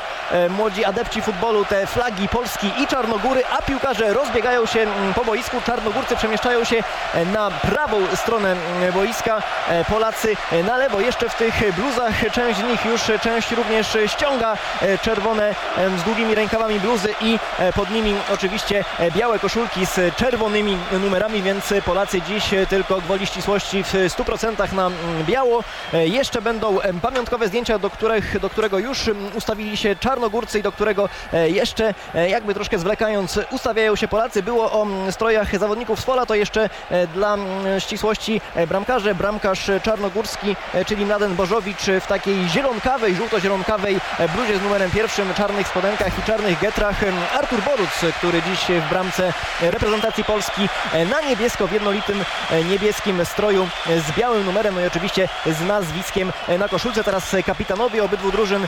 młodzi 0.50 0.86
adepci 0.86 1.22
futbolu 1.22 1.66
te 1.66 1.88
flagi 1.88 2.28
Polski 2.28 2.72
i 2.84 2.88
Czarnogóry, 2.88 3.44
a 3.52 3.62
piłkarze 3.62 4.14
rozbiegają 4.14 4.66
się 4.66 4.88
po 5.16 5.26
boisku. 5.26 5.58
Czarnogórcy 5.66 6.16
przemieszczają 6.16 6.64
się 6.64 6.84
na 7.34 7.52
prawą 7.52 7.98
stronę 8.16 8.56
boiska, 8.94 9.42
Polacy 9.90 10.36
na 10.68 10.78
lewo. 10.78 11.02
Jeszcze 11.02 11.30
w 11.30 11.36
tych 11.36 11.54
bluzach. 11.92 12.32
Część 12.32 12.60
z 12.60 12.64
nich 12.64 12.86
już, 12.86 13.02
część 13.22 13.52
również 13.52 13.98
ściąga 14.08 14.58
e, 14.82 14.98
czerwone 14.98 15.56
z 15.98 16.04
długimi 16.04 16.36
rękawami 16.36 16.80
bluzy 16.80 17.16
i 17.22 17.40
e, 17.60 17.74
pod 17.74 17.90
nimi 17.92 18.16
oczywiście 18.34 18.86
e, 19.00 19.12
białe 19.12 19.40
koszulki 19.40 19.86
z 19.86 20.16
czerwonymi 20.16 20.78
numerami, 20.92 21.42
więc 21.42 21.74
Polacy 21.86 22.22
dziś 22.22 22.50
tylko 22.70 23.02
gwoli 23.02 23.28
ścisłości 23.28 23.84
w 23.84 23.94
100% 23.94 24.74
na 24.74 24.92
biało. 25.26 25.64
Jeszcze 25.94 26.42
będą 26.42 26.78
pamiątkowe 27.02 27.48
zdjęcia, 27.48 27.80
do, 27.80 27.90
których, 27.90 28.40
do 28.40 28.50
którego 28.50 28.80
już 28.80 29.10
ustawili 29.36 29.78
się 29.78 29.96
czarnogórcy 29.96 30.60
i 30.60 30.64
do 30.64 30.72
którego 30.72 31.10
jeszcze 31.46 31.94
jakby 32.28 32.54
troszkę 32.54 32.80
zwlekając 32.80 33.40
ustawiają 33.52 33.96
się 33.96 34.08
Polacy. 34.08 34.44
Było 34.44 34.72
o 34.72 34.88
strojach 35.12 35.60
zawodników 35.60 36.00
z 36.00 36.04
pola, 36.04 36.26
to 36.26 36.36
jeszcze 36.36 36.70
dla 37.14 37.38
ścisłości 37.80 38.42
bramkarze. 38.68 39.16
Bramkarz 39.16 39.72
czarnogórski, 39.84 40.56
czyli 40.88 41.06
Mladen 41.06 41.36
Bożowicz 41.36 41.81
w 42.02 42.08
takiej 42.08 42.50
zielonkawej, 42.50 43.16
żółto-zielonkawej 43.16 44.00
bluzie 44.36 44.60
z 44.60 44.62
numerem 44.62 44.92
pierwszym, 44.92 45.34
czarnych 45.34 45.68
spodenkach 45.68 46.20
i 46.20 46.24
czarnych 46.24 46.60
getrach. 46.60 46.96
Artur 47.40 47.62
Boruc, 47.62 48.14
który 48.18 48.42
dziś 48.42 48.60
w 48.82 48.90
bramce 48.90 49.34
reprezentacji 49.62 50.24
Polski 50.24 50.70
na 51.12 51.22
niebiesko 51.22 51.68
w 51.68 51.72
jednolitym 51.72 52.24
niebieskim 52.70 53.26
stroju 53.26 53.68
z 53.86 54.18
białym 54.18 54.46
numerem, 54.46 54.76
no 54.76 54.82
i 54.82 54.88
oczywiście 54.88 55.30
z 55.46 55.62
nazwiskiem 55.62 56.34
na 56.60 56.68
koszulce. 56.68 57.04
Teraz 57.04 57.36
kapitanowie 57.46 58.04
obydwu 58.04 58.32
drużyn 58.32 58.68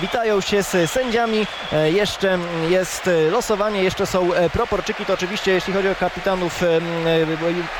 witają 0.00 0.40
się 0.40 0.62
z 0.62 0.90
sędziami. 0.90 1.46
Jeszcze 1.84 2.38
jest 2.68 3.10
losowanie, 3.30 3.82
jeszcze 3.82 4.06
są 4.06 4.30
proporczyki. 4.52 5.06
To 5.06 5.14
oczywiście 5.14 5.52
jeśli 5.52 5.72
chodzi 5.72 5.88
o 5.88 5.94
kapitanów 5.94 6.60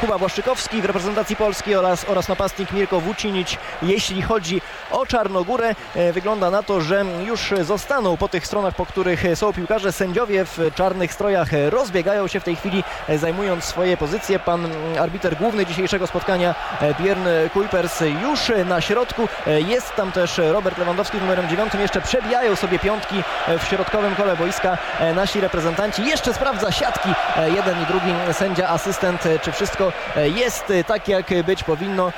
Kuba 0.00 0.18
Błaszczykowski 0.18 0.82
w 0.82 0.84
reprezentacji 0.84 1.36
Polski 1.36 1.74
oraz, 1.74 2.04
oraz 2.08 2.28
napastnik 2.28 2.72
Mirko 2.72 3.00
Wucinić. 3.00 3.58
Jeśli 3.82 4.22
chodzi 4.22 4.60
o 4.90 5.06
Czarnogórę. 5.06 5.74
E, 5.94 6.12
wygląda 6.12 6.50
na 6.50 6.62
to, 6.62 6.80
że 6.80 7.04
już 7.26 7.54
zostaną 7.62 8.16
po 8.16 8.28
tych 8.28 8.46
stronach, 8.46 8.74
po 8.74 8.86
których 8.86 9.22
są 9.34 9.52
piłkarze. 9.52 9.92
Sędziowie 9.92 10.44
w 10.44 10.58
czarnych 10.74 11.14
strojach 11.14 11.48
rozbiegają 11.70 12.28
się 12.28 12.40
w 12.40 12.44
tej 12.44 12.56
chwili, 12.56 12.84
e, 13.08 13.18
zajmując 13.18 13.64
swoje 13.64 13.96
pozycje. 13.96 14.38
Pan 14.38 14.68
arbiter 15.00 15.36
główny 15.36 15.66
dzisiejszego 15.66 16.06
spotkania, 16.06 16.54
e, 16.80 16.94
Björn 16.94 17.50
Kuipers, 17.52 18.00
już 18.22 18.52
na 18.66 18.80
środku. 18.80 19.28
Jest 19.46 19.94
tam 19.94 20.12
też 20.12 20.38
Robert 20.38 20.78
Lewandowski 20.78 21.18
numerem 21.18 21.48
9. 21.48 21.74
Jeszcze 21.80 22.00
przebijają 22.00 22.56
sobie 22.56 22.78
piątki 22.78 23.22
w 23.58 23.64
środkowym 23.68 24.14
kole 24.14 24.36
boiska 24.36 24.78
nasi 25.14 25.40
reprezentanci. 25.40 26.06
Jeszcze 26.06 26.34
sprawdza 26.34 26.72
siatki 26.72 27.08
jeden 27.54 27.82
i 27.82 27.86
drugi 27.86 28.14
sędzia, 28.32 28.68
asystent, 28.68 29.22
czy 29.42 29.52
wszystko 29.52 29.92
jest 30.16 30.72
tak, 30.86 31.08
jak 31.08 31.26
być 31.46 31.64
powinno. 31.64 32.12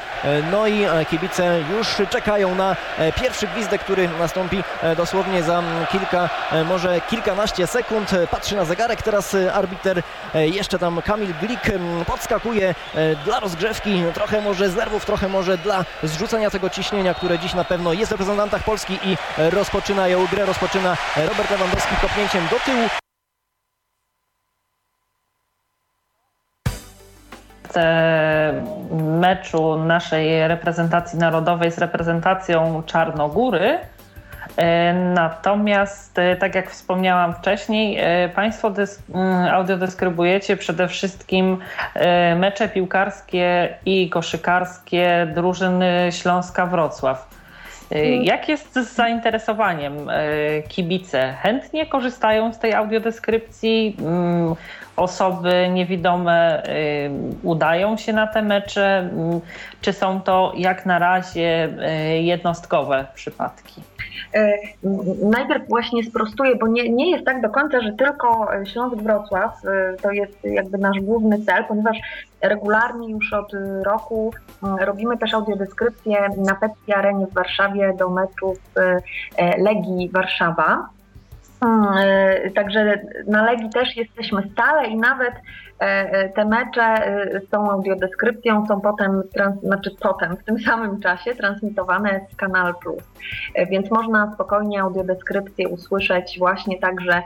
No 0.53 0.66
i 0.66 0.86
kibice 1.11 1.61
już 1.78 2.09
czekają 2.11 2.36
na 2.45 2.76
e, 2.99 3.12
pierwszy 3.12 3.47
gwizdek, 3.47 3.80
który 3.80 4.09
nastąpi 4.09 4.62
e, 4.82 4.97
dosłownie 4.97 5.43
za 5.43 5.62
kilka, 5.93 6.28
e, 6.53 6.64
może 6.64 7.01
kilkanaście 7.01 7.66
sekund. 7.66 8.11
Patrzy 8.30 8.57
na 8.57 8.64
zegarek 8.64 9.03
teraz 9.03 9.37
arbiter, 9.53 10.03
jeszcze 10.34 10.78
tam 10.78 11.03
Kamil 11.03 11.34
Glik 11.41 11.61
podskakuje 12.07 12.74
dla 13.24 13.41
rozgrzewki, 13.41 14.03
trochę 14.14 14.41
może 14.41 14.70
z 14.70 14.76
nerwów, 14.76 15.05
trochę 15.05 15.28
może 15.28 15.59
dla 15.59 15.84
zrzucenia 16.03 16.51
tego 16.51 16.70
ciśnienia, 16.70 17.14
które 17.14 17.39
dziś 17.39 17.55
na 17.55 17.64
pewno 17.64 17.93
jest 17.93 18.09
w 18.09 18.12
reprezentantach 18.12 18.64
Polski 18.64 18.99
i 19.05 19.16
rozpoczynają 19.39 20.26
grę, 20.26 20.47
rozpoczyna 20.47 20.97
Robert 21.16 21.51
Lewandowski 21.51 21.97
kopnięciem 22.03 22.49
do 22.51 22.61
tyłu. 22.61 23.06
Meczu 28.93 29.79
naszej 29.79 30.49
reprezentacji 30.49 31.18
narodowej 31.18 31.72
z 31.72 31.79
reprezentacją 31.79 32.83
Czarnogóry 32.87 33.79
Natomiast, 35.14 36.20
tak 36.39 36.55
jak 36.55 36.70
wspomniałam 36.70 37.35
wcześniej, 37.35 37.99
Państwo 38.35 38.72
mm, 39.14 39.55
audiodeskrybujecie 39.55 40.57
przede 40.57 40.89
wszystkim 40.89 41.59
mecze 42.37 42.68
piłkarskie 42.68 43.74
i 43.87 44.11
koszykarskie 44.11 45.33
drużyny 45.35 46.09
Śląska 46.11 46.66
Wrocław. 46.66 47.36
Mhm. 47.91 48.22
Jak 48.24 48.49
jest 48.49 48.74
z 48.74 48.95
zainteresowaniem? 48.95 50.11
Kibice 50.68 51.34
chętnie 51.43 51.87
korzystają 51.87 52.53
z 52.53 52.59
tej 52.59 52.74
audiodeskrypcji? 52.74 53.97
Mm, 54.01 54.55
osoby 54.97 55.68
niewidome 55.72 56.62
udają 57.43 57.97
się 57.97 58.12
na 58.12 58.26
te 58.26 58.43
mecze? 58.43 59.11
Czy 59.80 59.93
są 59.93 60.20
to 60.20 60.53
jak 60.57 60.87
na 60.87 60.99
razie 60.99 61.68
jednostkowe 62.20 63.07
przypadki? 63.14 63.82
E, 64.37 64.59
najpierw 65.22 65.68
właśnie 65.68 66.05
sprostuję, 66.05 66.57
bo 66.57 66.66
nie, 66.66 66.89
nie 66.89 67.11
jest 67.11 67.24
tak 67.24 67.41
do 67.41 67.51
końca, 67.51 67.80
że 67.80 67.93
tylko 67.93 68.49
Śląsk 68.64 68.97
Wrocław 68.97 69.64
e, 69.64 69.97
to 70.03 70.11
jest 70.11 70.45
jakby 70.45 70.78
nasz 70.78 71.01
główny 71.01 71.45
cel, 71.45 71.64
ponieważ 71.64 71.97
regularnie 72.43 73.11
już 73.11 73.32
od 73.32 73.53
roku 73.84 74.32
robimy 74.80 75.18
też 75.18 75.34
audiodeskrypcję 75.34 76.28
na 76.37 76.55
Pepsi 76.55 76.93
Arenie 76.93 77.26
w 77.26 77.34
Warszawie 77.34 77.95
do 77.99 78.11
meczów 78.11 78.59
e, 79.37 79.62
Legii 79.62 80.11
Warszawa. 80.12 80.89
E, 81.62 82.51
także 82.51 83.01
na 83.26 83.45
Legii 83.45 83.70
też 83.70 83.97
jesteśmy 83.97 84.43
stale 84.53 84.89
i 84.89 84.97
nawet 84.97 85.32
e, 85.34 85.39
e, 85.39 85.66
te 86.35 86.45
mecze 86.45 86.95
z 87.47 87.51
tą 87.51 87.70
audiodeskrypcją 87.70 88.66
są 88.66 88.81
potem, 88.81 89.22
znaczy 89.62 89.91
potem, 90.01 90.37
w 90.37 90.45
tym 90.45 90.59
samym 90.59 91.01
czasie 91.01 91.35
transmitowane 91.35 92.20
z 92.33 92.37
Kanal 92.37 92.74
Plus. 92.74 93.03
Więc 93.70 93.91
można 93.91 94.33
spokojnie 94.35 94.83
audiodeskrypcję 94.83 95.68
usłyszeć 95.68 96.39
właśnie 96.39 96.81
także 96.81 97.22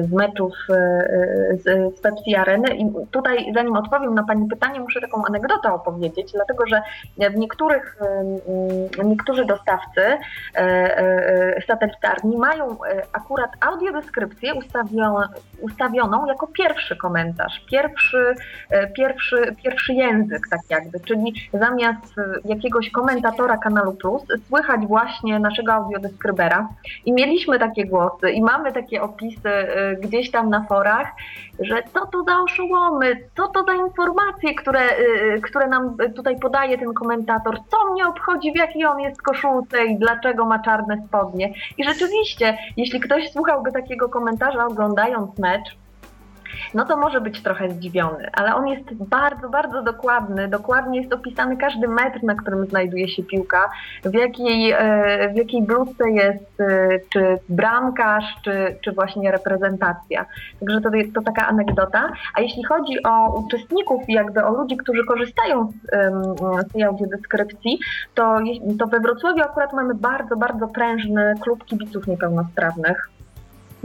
z 0.00 0.12
meczów 0.12 0.52
z 1.62 2.00
Pepsi 2.00 2.36
Areny. 2.36 2.74
I 2.74 2.92
tutaj, 3.10 3.52
zanim 3.54 3.76
odpowiem 3.76 4.14
na 4.14 4.22
Pani 4.24 4.48
pytanie, 4.48 4.80
muszę 4.80 5.00
taką 5.00 5.24
anegdotę 5.24 5.72
opowiedzieć, 5.72 6.32
dlatego 6.32 6.66
że 6.66 6.82
w 7.30 7.36
niektórych, 7.36 7.98
niektórzy 9.04 9.44
dostawcy 9.44 10.02
satelitarni 11.66 12.36
mają 12.36 12.76
akurat 13.12 13.50
audiodeskrypcję 13.60 14.54
ustawioną, 14.54 15.20
ustawioną 15.60 16.26
jako 16.26 16.46
pierwszy 16.46 16.96
komentarz, 17.04 17.64
pierwszy, 17.70 18.34
e, 18.70 18.86
pierwszy, 18.86 19.56
pierwszy 19.64 19.92
język, 19.92 20.48
tak 20.50 20.60
jakby, 20.70 21.00
czyli 21.00 21.32
zamiast 21.52 22.14
jakiegoś 22.44 22.90
komentatora 22.90 23.56
Kanalu 23.56 23.92
Plus 23.92 24.22
słychać 24.48 24.86
właśnie 24.86 25.38
naszego 25.38 25.72
audiodeskrybera 25.72 26.68
i 27.04 27.12
mieliśmy 27.12 27.58
takie 27.58 27.86
głosy 27.86 28.30
i 28.30 28.42
mamy 28.42 28.72
takie 28.72 29.02
opisy 29.02 29.48
e, 29.48 29.96
gdzieś 29.96 30.30
tam 30.30 30.50
na 30.50 30.64
forach, 30.68 31.08
że 31.60 31.82
co 31.94 32.06
to 32.06 32.22
za 32.22 32.42
oszołomy, 32.42 33.16
co 33.36 33.48
to 33.48 33.64
za 33.64 33.72
informacje, 33.72 34.54
które, 34.54 34.80
e, 34.80 35.40
które 35.42 35.68
nam 35.68 35.96
tutaj 36.16 36.38
podaje 36.38 36.78
ten 36.78 36.94
komentator, 36.94 37.58
co 37.70 37.92
mnie 37.92 38.06
obchodzi, 38.06 38.52
w 38.52 38.56
jakiej 38.56 38.84
on 38.84 39.00
jest 39.00 39.22
koszulce 39.22 39.84
i 39.84 39.98
dlaczego 39.98 40.44
ma 40.44 40.58
czarne 40.58 41.02
spodnie. 41.08 41.52
I 41.78 41.84
rzeczywiście, 41.84 42.58
jeśli 42.76 43.00
ktoś 43.00 43.32
słuchałby 43.32 43.72
takiego 43.72 44.08
komentarza 44.08 44.66
oglądając 44.66 45.38
mecz, 45.38 45.83
no 46.74 46.84
to 46.84 46.96
może 46.96 47.20
być 47.20 47.42
trochę 47.42 47.70
zdziwiony, 47.70 48.30
ale 48.32 48.54
on 48.54 48.66
jest 48.66 48.94
bardzo, 48.94 49.48
bardzo 49.48 49.82
dokładny. 49.82 50.48
Dokładnie 50.48 51.00
jest 51.00 51.12
opisany 51.12 51.56
każdy 51.56 51.88
metr, 51.88 52.22
na 52.22 52.34
którym 52.34 52.66
znajduje 52.66 53.08
się 53.08 53.22
piłka, 53.22 53.70
w 54.04 54.14
jakiej, 54.14 54.72
e, 54.72 55.32
w 55.32 55.36
jakiej 55.36 55.62
bluzce 55.62 56.10
jest, 56.10 56.60
e, 56.60 56.88
czy 57.12 57.38
bramkarz, 57.48 58.24
czy, 58.44 58.76
czy 58.80 58.92
właśnie 58.92 59.32
reprezentacja. 59.32 60.26
Także 60.60 60.80
to, 60.80 60.90
to 61.14 61.22
taka 61.22 61.48
anegdota. 61.48 62.12
A 62.34 62.40
jeśli 62.40 62.64
chodzi 62.64 63.02
o 63.02 63.40
uczestników, 63.40 64.02
jakby 64.08 64.44
o 64.44 64.52
ludzi, 64.52 64.76
którzy 64.76 65.04
korzystają 65.04 65.66
z, 65.66 65.74
z 66.68 66.72
tej 66.72 66.82
audiodeskrypcji, 66.82 67.78
to, 68.14 68.38
to 68.78 68.86
we 68.86 69.00
Wrocławiu 69.00 69.42
akurat 69.42 69.72
mamy 69.72 69.94
bardzo, 69.94 70.36
bardzo 70.36 70.68
prężny 70.68 71.34
klub 71.42 71.64
kibiców 71.64 72.06
niepełnosprawnych 72.06 73.13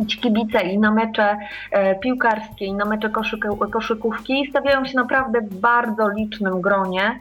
ci 0.05 0.17
kibice 0.17 0.61
i 0.61 0.79
na 0.79 0.91
mecze 0.91 1.37
e, 1.71 1.95
piłkarskie, 1.95 2.65
i 2.65 2.73
na 2.73 2.85
mecze 2.85 3.09
koszykówki 3.71 4.47
stawiają 4.49 4.85
się 4.85 4.95
naprawdę 4.95 5.41
w 5.41 5.59
bardzo 5.59 6.09
licznym 6.09 6.61
gronie. 6.61 7.19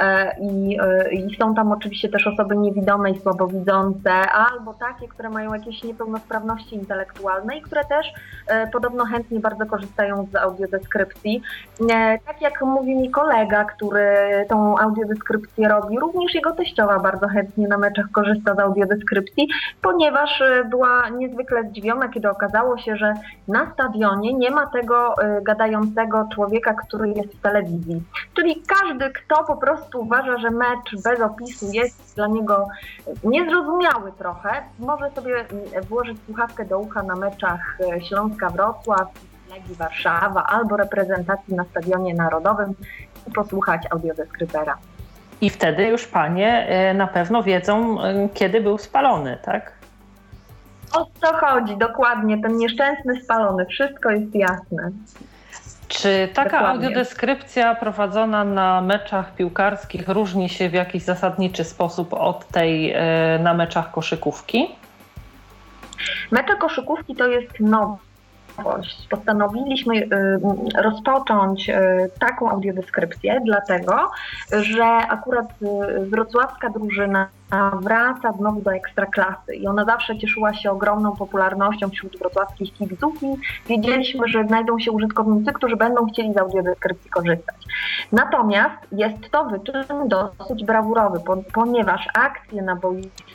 E, 0.00 0.36
I, 0.40 0.78
e, 0.80 1.12
I, 1.12 1.36
są 1.36 1.54
tam 1.54 1.72
oczywiście 1.72 2.08
też 2.08 2.26
osoby 2.26 2.56
niewidome 2.56 3.10
i 3.10 3.20
słabowidzące, 3.20 4.12
albo 4.30 4.74
takie, 4.74 5.08
które 5.08 5.30
mają 5.30 5.54
jakieś 5.54 5.82
niepełnosprawności 5.84 6.74
intelektualne 6.74 7.56
i 7.56 7.62
które 7.62 7.84
też 7.84 8.06
podobno 8.72 9.04
chętnie 9.04 9.40
bardzo 9.40 9.66
korzystają 9.66 10.26
z 10.32 10.36
audiodeskrypcji. 10.36 11.42
Tak 12.26 12.40
jak 12.40 12.62
mówi 12.62 12.96
mi 12.96 13.10
kolega, 13.10 13.64
który 13.64 14.06
tą 14.48 14.78
audiodeskrypcję 14.78 15.68
robi, 15.68 15.98
również 15.98 16.34
jego 16.34 16.52
teściowa 16.52 16.98
bardzo 16.98 17.28
chętnie 17.28 17.68
na 17.68 17.78
meczach 17.78 18.10
korzysta 18.12 18.54
z 18.54 18.58
audiodeskrypcji, 18.58 19.48
ponieważ 19.82 20.42
była 20.70 21.08
niezwykle 21.08 21.62
zdziwiona, 21.62 22.08
kiedy 22.08 22.30
okazało 22.30 22.78
się, 22.78 22.96
że 22.96 23.14
na 23.48 23.72
stadionie 23.72 24.32
nie 24.32 24.50
ma 24.50 24.66
tego 24.66 25.14
gadającego 25.42 26.28
człowieka, 26.34 26.74
który 26.74 27.08
jest 27.08 27.34
w 27.34 27.40
telewizji. 27.40 28.02
Czyli 28.34 28.62
każdy, 28.66 29.10
kto 29.10 29.44
po 29.44 29.56
prostu 29.56 29.89
uważa, 29.98 30.38
że 30.38 30.50
mecz 30.50 31.02
bez 31.04 31.20
opisu 31.20 31.66
jest 31.72 32.14
dla 32.16 32.26
niego 32.26 32.68
niezrozumiały 33.24 34.12
trochę, 34.18 34.50
może 34.78 35.10
sobie 35.10 35.44
włożyć 35.88 36.18
słuchawkę 36.26 36.64
do 36.64 36.78
ucha 36.78 37.02
na 37.02 37.16
meczach 37.16 37.78
y, 37.80 38.00
Śląska-Wrocław, 38.00 39.06
Legii 39.50 39.74
Warszawa 39.74 40.46
albo 40.46 40.76
reprezentacji 40.76 41.54
na 41.54 41.64
Stadionie 41.64 42.14
Narodowym 42.14 42.74
i 43.28 43.32
posłuchać 43.32 43.82
audiodeskrybera. 43.90 44.78
I 45.40 45.50
wtedy 45.50 45.86
już 45.86 46.06
panie 46.06 46.68
y, 46.90 46.94
na 46.94 47.06
pewno 47.06 47.42
wiedzą, 47.42 47.96
kiedy 48.34 48.60
był 48.60 48.78
spalony, 48.78 49.38
tak? 49.42 49.72
O 50.92 51.06
co 51.20 51.32
chodzi 51.32 51.76
dokładnie? 51.76 52.42
Ten 52.42 52.56
nieszczęsny 52.56 53.22
spalony, 53.22 53.66
wszystko 53.66 54.10
jest 54.10 54.34
jasne. 54.34 54.90
Czy 55.90 56.28
taka 56.34 56.50
Dokładnie. 56.50 56.86
audiodeskrypcja 56.86 57.74
prowadzona 57.74 58.44
na 58.44 58.80
meczach 58.80 59.34
piłkarskich 59.34 60.08
różni 60.08 60.48
się 60.48 60.68
w 60.68 60.72
jakiś 60.72 61.02
zasadniczy 61.02 61.64
sposób 61.64 62.14
od 62.14 62.48
tej 62.48 62.92
e, 62.92 63.38
na 63.42 63.54
meczach 63.54 63.90
koszykówki? 63.90 64.68
Mecze 66.30 66.56
koszykówki 66.56 67.16
to 67.16 67.26
jest 67.26 67.60
nowe 67.60 68.09
Postanowiliśmy 69.10 69.94
y, 69.96 70.08
rozpocząć 70.82 71.68
y, 71.68 71.74
taką 72.18 72.50
audiodeskrypcję, 72.50 73.40
dlatego 73.44 74.10
że 74.52 74.84
akurat 74.84 75.46
y, 75.62 76.06
wrocławska 76.06 76.70
drużyna 76.70 77.28
wraca 77.80 78.32
znowu 78.32 78.60
do 78.60 78.72
ekstraklasy 78.72 79.54
i 79.54 79.66
ona 79.66 79.84
zawsze 79.84 80.18
cieszyła 80.18 80.54
się 80.54 80.70
ogromną 80.70 81.16
popularnością 81.16 81.90
wśród 81.90 82.18
wrocławskich 82.18 82.72
kibiców 82.72 83.22
i 83.22 83.26
wiedzieliśmy, 83.68 84.28
że 84.28 84.44
znajdą 84.44 84.78
się 84.78 84.92
użytkownicy, 84.92 85.52
którzy 85.52 85.76
będą 85.76 86.06
chcieli 86.06 86.32
z 86.32 86.36
audiodeskrypcji 86.36 87.10
korzystać. 87.10 87.56
Natomiast 88.12 88.76
jest 88.92 89.30
to 89.30 89.44
wyczyn 89.44 90.08
dosyć 90.08 90.64
brawurowy, 90.64 91.20
ponieważ 91.52 92.08
akcje 92.14 92.62
na 92.62 92.76
boisku 92.76 93.29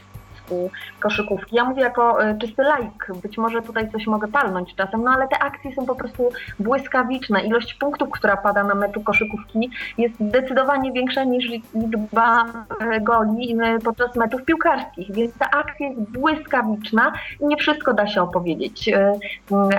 koszykówki. 0.99 1.55
Ja 1.55 1.65
mówię 1.65 1.81
jako 1.81 2.23
e, 2.23 2.37
czysty 2.37 2.63
laik, 2.63 3.07
być 3.23 3.37
może 3.37 3.61
tutaj 3.61 3.91
coś 3.91 4.07
mogę 4.07 4.27
palnąć 4.27 4.75
czasem, 4.75 5.03
no 5.03 5.11
ale 5.11 5.27
te 5.27 5.39
akcje 5.39 5.75
są 5.75 5.85
po 5.85 5.95
prostu 5.95 6.29
błyskawiczne. 6.59 7.45
Ilość 7.45 7.73
punktów, 7.73 8.09
która 8.11 8.37
pada 8.37 8.63
na 8.63 8.75
meczu 8.75 9.01
koszykówki 9.01 9.69
jest 9.97 10.15
zdecydowanie 10.15 10.91
większa 10.91 11.23
niż 11.23 11.45
liczba 11.73 12.45
e, 12.79 13.01
goli 13.01 13.57
e, 13.63 13.79
podczas 13.79 14.15
meczów 14.15 14.45
piłkarskich, 14.45 15.11
więc 15.11 15.37
ta 15.37 15.49
akcja 15.51 15.87
jest 15.87 16.01
błyskawiczna 16.01 17.13
i 17.41 17.45
nie 17.45 17.57
wszystko 17.57 17.93
da 17.93 18.07
się 18.07 18.21
opowiedzieć. 18.21 18.89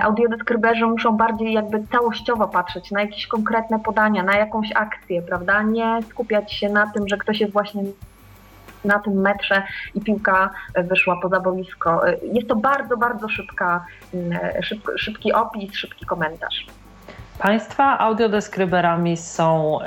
Audiodeskryberzy 0.03 0.87
muszą 0.87 1.17
bardziej 1.17 1.53
jakby 1.53 1.87
całościowo 1.93 2.49
patrzeć 2.49 2.91
na 2.91 3.01
jakieś 3.01 3.27
konkretne 3.27 3.81
podania, 3.81 4.23
na 4.23 4.37
jakąś 4.37 4.73
akcję, 4.75 5.23
prawda? 5.23 5.63
Nie 5.63 5.99
skupiać 6.11 6.53
się 6.53 6.69
na 6.69 6.87
tym, 6.87 7.09
że 7.09 7.17
ktoś 7.17 7.41
jest 7.41 7.53
właśnie 7.53 7.83
na 8.87 8.99
tym 8.99 9.21
metrze 9.21 9.63
i 9.95 10.01
piłka 10.01 10.51
wyszła 10.75 11.21
poza 11.23 11.41
boisko. 11.41 12.03
Jest 12.33 12.49
to 12.49 12.57
bardzo, 12.57 12.97
bardzo 12.97 13.29
szybka, 13.29 13.85
mm, 14.15 14.39
szybki, 14.63 14.89
szybki 14.99 15.33
opis, 15.33 15.75
szybki 15.75 16.07
komentarz. 16.07 16.67
Państwa 17.39 17.99
audiodeskryberami 17.99 19.17
są 19.17 19.79
y, 19.81 19.85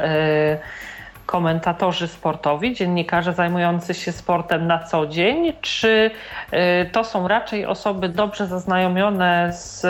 komentatorzy 1.25 2.07
sportowi, 2.07 2.73
dziennikarze 2.73 3.33
zajmujący 3.33 3.93
się 3.93 4.11
sportem 4.11 4.67
na 4.67 4.79
co 4.79 5.07
dzień, 5.07 5.53
czy 5.61 6.11
y, 6.53 6.89
to 6.91 7.03
są 7.03 7.27
raczej 7.27 7.65
osoby 7.65 8.09
dobrze 8.09 8.47
zaznajomione 8.47 9.53
z 9.53 9.85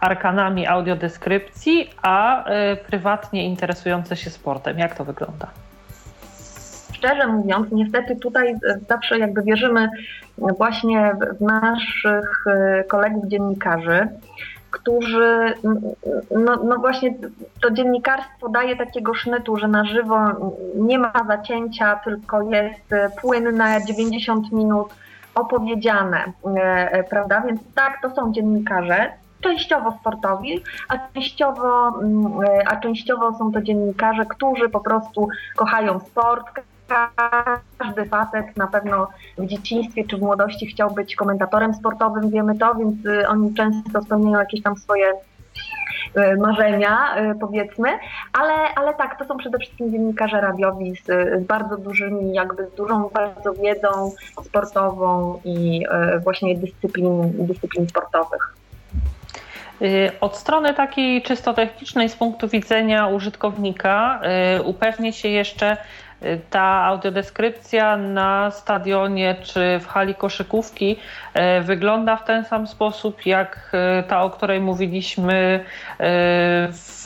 arkanami 0.00 0.66
audiodeskrypcji, 0.66 1.90
a 2.02 2.44
y, 2.50 2.76
prywatnie 2.76 3.44
interesujące 3.44 4.16
się 4.16 4.30
sportem? 4.30 4.78
Jak 4.78 4.94
to 4.94 5.04
wygląda? 5.04 5.46
Szczerze 7.00 7.26
mówiąc, 7.26 7.66
niestety 7.72 8.16
tutaj 8.16 8.54
zawsze 8.88 9.18
jakby 9.18 9.42
wierzymy 9.42 9.88
właśnie 10.38 11.12
w 11.38 11.40
naszych 11.40 12.44
kolegów 12.88 13.26
dziennikarzy, 13.26 14.08
którzy, 14.70 15.54
no, 16.30 16.56
no 16.64 16.76
właśnie 16.76 17.14
to 17.62 17.70
dziennikarstwo 17.70 18.48
daje 18.48 18.76
takiego 18.76 19.14
sznytu, 19.14 19.56
że 19.56 19.68
na 19.68 19.84
żywo 19.84 20.16
nie 20.74 20.98
ma 20.98 21.12
zacięcia, 21.26 22.00
tylko 22.04 22.42
jest 22.42 22.94
płynne 23.20 23.80
90 23.86 24.52
minut 24.52 24.88
opowiedziane, 25.34 26.24
e, 26.56 26.92
e, 26.92 27.04
prawda? 27.04 27.42
Więc 27.46 27.60
tak, 27.74 27.98
to 28.02 28.10
są 28.10 28.32
dziennikarze, 28.32 29.12
częściowo 29.40 29.92
sportowi, 30.00 30.64
a 30.88 30.98
częściowo, 31.14 31.88
e, 31.88 32.68
a 32.68 32.76
częściowo 32.76 33.38
są 33.38 33.52
to 33.52 33.62
dziennikarze, 33.62 34.26
którzy 34.26 34.68
po 34.68 34.80
prostu 34.80 35.28
kochają 35.56 36.00
sport. 36.00 36.60
Każdy 37.78 38.04
facet 38.04 38.56
na 38.56 38.66
pewno 38.66 39.08
w 39.38 39.46
dzieciństwie 39.46 40.04
czy 40.04 40.16
w 40.16 40.20
młodości 40.20 40.66
chciał 40.66 40.90
być 40.90 41.16
komentatorem 41.16 41.74
sportowym, 41.74 42.30
wiemy 42.30 42.58
to, 42.58 42.74
więc 42.74 42.96
oni 43.28 43.54
często 43.54 44.02
spełniają 44.02 44.38
jakieś 44.38 44.62
tam 44.62 44.76
swoje 44.76 45.12
E, 46.14 46.36
marzenia, 46.36 47.14
e, 47.16 47.34
powiedzmy, 47.34 47.88
ale, 48.32 48.52
ale 48.76 48.94
tak, 48.94 49.18
to 49.18 49.24
są 49.24 49.36
przede 49.36 49.58
wszystkim 49.58 49.92
dziennikarze 49.92 50.40
radiowi 50.40 50.96
z, 50.96 51.06
z 51.42 51.46
bardzo 51.46 51.76
dużymi, 51.76 52.34
jakby 52.34 52.66
z 52.66 52.74
dużą 52.74 53.08
bardzo 53.08 53.52
wiedzą 53.52 54.12
sportową 54.44 55.40
i 55.44 55.86
właśnie 56.24 56.58
dyscyplin, 56.58 57.46
dyscyplin 57.46 57.88
sportowych. 57.88 58.54
Od 60.20 60.36
strony 60.36 60.74
takiej 60.74 61.22
czysto 61.22 61.54
technicznej, 61.54 62.08
z 62.08 62.16
punktu 62.16 62.48
widzenia 62.48 63.06
użytkownika, 63.06 64.20
upewnię 64.64 65.12
się 65.12 65.28
jeszcze, 65.28 65.76
ta 66.50 66.84
audiodeskrypcja 66.84 67.96
na 67.96 68.50
stadionie 68.50 69.36
czy 69.42 69.78
w 69.80 69.86
hali 69.86 70.14
koszykówki 70.14 70.96
e, 71.34 71.60
wygląda 71.60 72.16
w 72.16 72.24
ten 72.24 72.44
sam 72.44 72.66
sposób 72.66 73.26
jak 73.26 73.70
e, 73.72 74.02
ta, 74.02 74.22
o 74.22 74.30
której 74.30 74.60
mówiliśmy 74.60 75.34
e, 75.34 76.08
w 76.72 77.04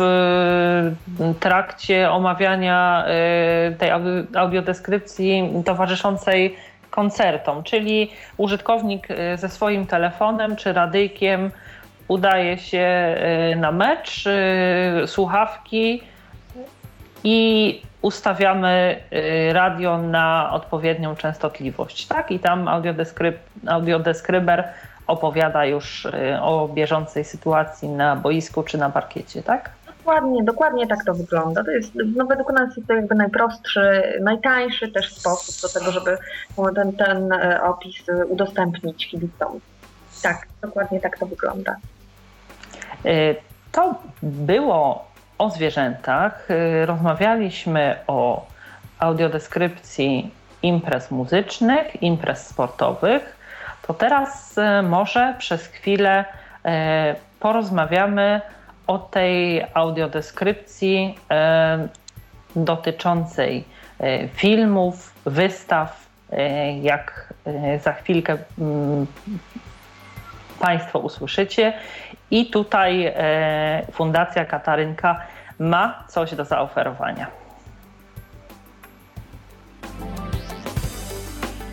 trakcie 1.41 2.11
omawiania 2.11 3.05
tej 3.79 3.91
audiodeskrypcji 4.37 5.53
towarzyszącej 5.65 6.57
koncertom, 6.91 7.63
czyli 7.63 8.11
użytkownik 8.37 9.09
ze 9.35 9.49
swoim 9.49 9.87
telefonem 9.87 10.57
czy 10.57 10.73
radyjkiem 10.73 11.51
udaje 12.09 12.59
się 12.59 13.17
na 13.57 13.73
mecz, 13.73 14.25
słuchawki 15.07 16.03
i 17.25 17.81
ustawiamy 18.05 18.97
y, 19.13 19.53
radio 19.53 19.99
na 19.99 20.51
odpowiednią 20.53 21.17
częstotliwość, 21.17 22.07
tak? 22.07 22.31
I 22.31 22.39
tam 22.39 22.69
audiodeskryb, 22.69 23.37
audiodeskryber 23.67 24.69
opowiada 25.07 25.65
już 25.65 26.05
y, 26.05 26.41
o 26.41 26.69
bieżącej 26.69 27.25
sytuacji 27.25 27.89
na 27.89 28.17
boisku 28.17 28.63
czy 28.63 28.79
na 28.79 28.91
parkiecie, 28.91 29.43
tak? 29.43 29.71
Dokładnie, 29.99 30.45
dokładnie 30.45 30.87
tak 30.87 31.05
to 31.05 31.15
wygląda. 31.15 31.65
To 31.65 31.71
jest, 31.71 31.93
no 32.17 32.27
według 32.27 32.53
nas 32.53 32.77
jest 32.77 32.89
to 32.89 32.95
jakby 32.95 33.15
najprostszy, 33.15 34.03
najtańszy 34.23 34.89
też 34.89 35.15
sposób 35.15 35.63
do 35.63 35.81
tego, 35.81 35.93
żeby 35.93 36.19
ten, 36.75 36.93
ten 36.93 37.33
e, 37.33 37.63
opis 37.63 37.97
udostępnić 38.29 39.07
kibicom. 39.07 39.61
Tak, 40.23 40.47
dokładnie 40.63 41.01
tak 41.01 41.19
to 41.19 41.27
wygląda. 41.27 41.77
Y, 43.07 43.37
to 43.73 43.95
było 44.23 45.14
o 45.45 45.51
zwierzętach. 45.51 46.51
Y, 46.51 46.87
rozmawialiśmy 46.87 47.97
o 48.07 48.47
audiodeskrypcji 48.99 50.31
imprez 50.63 51.11
muzycznych, 51.11 52.03
imprez 52.03 52.47
sportowych. 52.47 53.37
To 53.87 53.95
teraz 53.95 54.59
y, 54.59 54.83
może 54.83 55.35
przez 55.39 55.67
chwilę 55.67 56.25
y, 56.25 56.69
porozmawiamy 57.41 58.41
o 58.87 58.99
tej 58.99 59.65
audiodeskrypcji 59.75 61.19
dotyczącej 62.57 63.65
filmów, 64.35 65.13
wystaw, 65.27 66.07
jak 66.83 67.35
za 67.85 67.93
chwilkę 67.93 68.37
mm, 68.59 69.07
Państwo 70.61 70.99
usłyszycie. 70.99 71.73
I 72.31 72.47
tutaj 72.47 73.15
Fundacja 73.93 74.45
Katarynka 74.45 75.21
ma 75.59 76.05
coś 76.09 76.35
do 76.35 76.45
zaoferowania. 76.45 77.27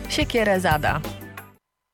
Siekierę 0.08 0.60
zada. 0.60 1.00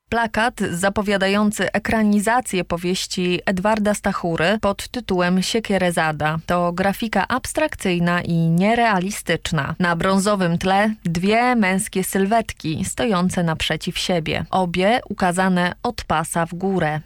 Plakat 0.08 0.60
zapowiadający 0.60 1.72
ekranizację 1.72 2.64
powieści 2.64 3.40
Edwarda 3.46 3.94
Stachury 3.94 4.58
pod 4.60 4.88
tytułem 4.88 5.42
Siekierezada 5.42 6.38
to 6.46 6.72
grafika 6.72 7.28
abstrakcyjna 7.28 8.22
i 8.22 8.32
nierealistyczna. 8.34 9.74
Na 9.78 9.96
brązowym 9.96 10.58
tle 10.58 10.94
dwie 11.04 11.56
męskie 11.56 12.04
sylwetki 12.04 12.84
stojące 12.84 13.42
naprzeciw 13.42 13.98
siebie, 13.98 14.44
obie 14.50 15.00
ukazane 15.08 15.72
od 15.82 16.04
pasa 16.04 16.46
w 16.46 16.54
górę. 16.54 17.00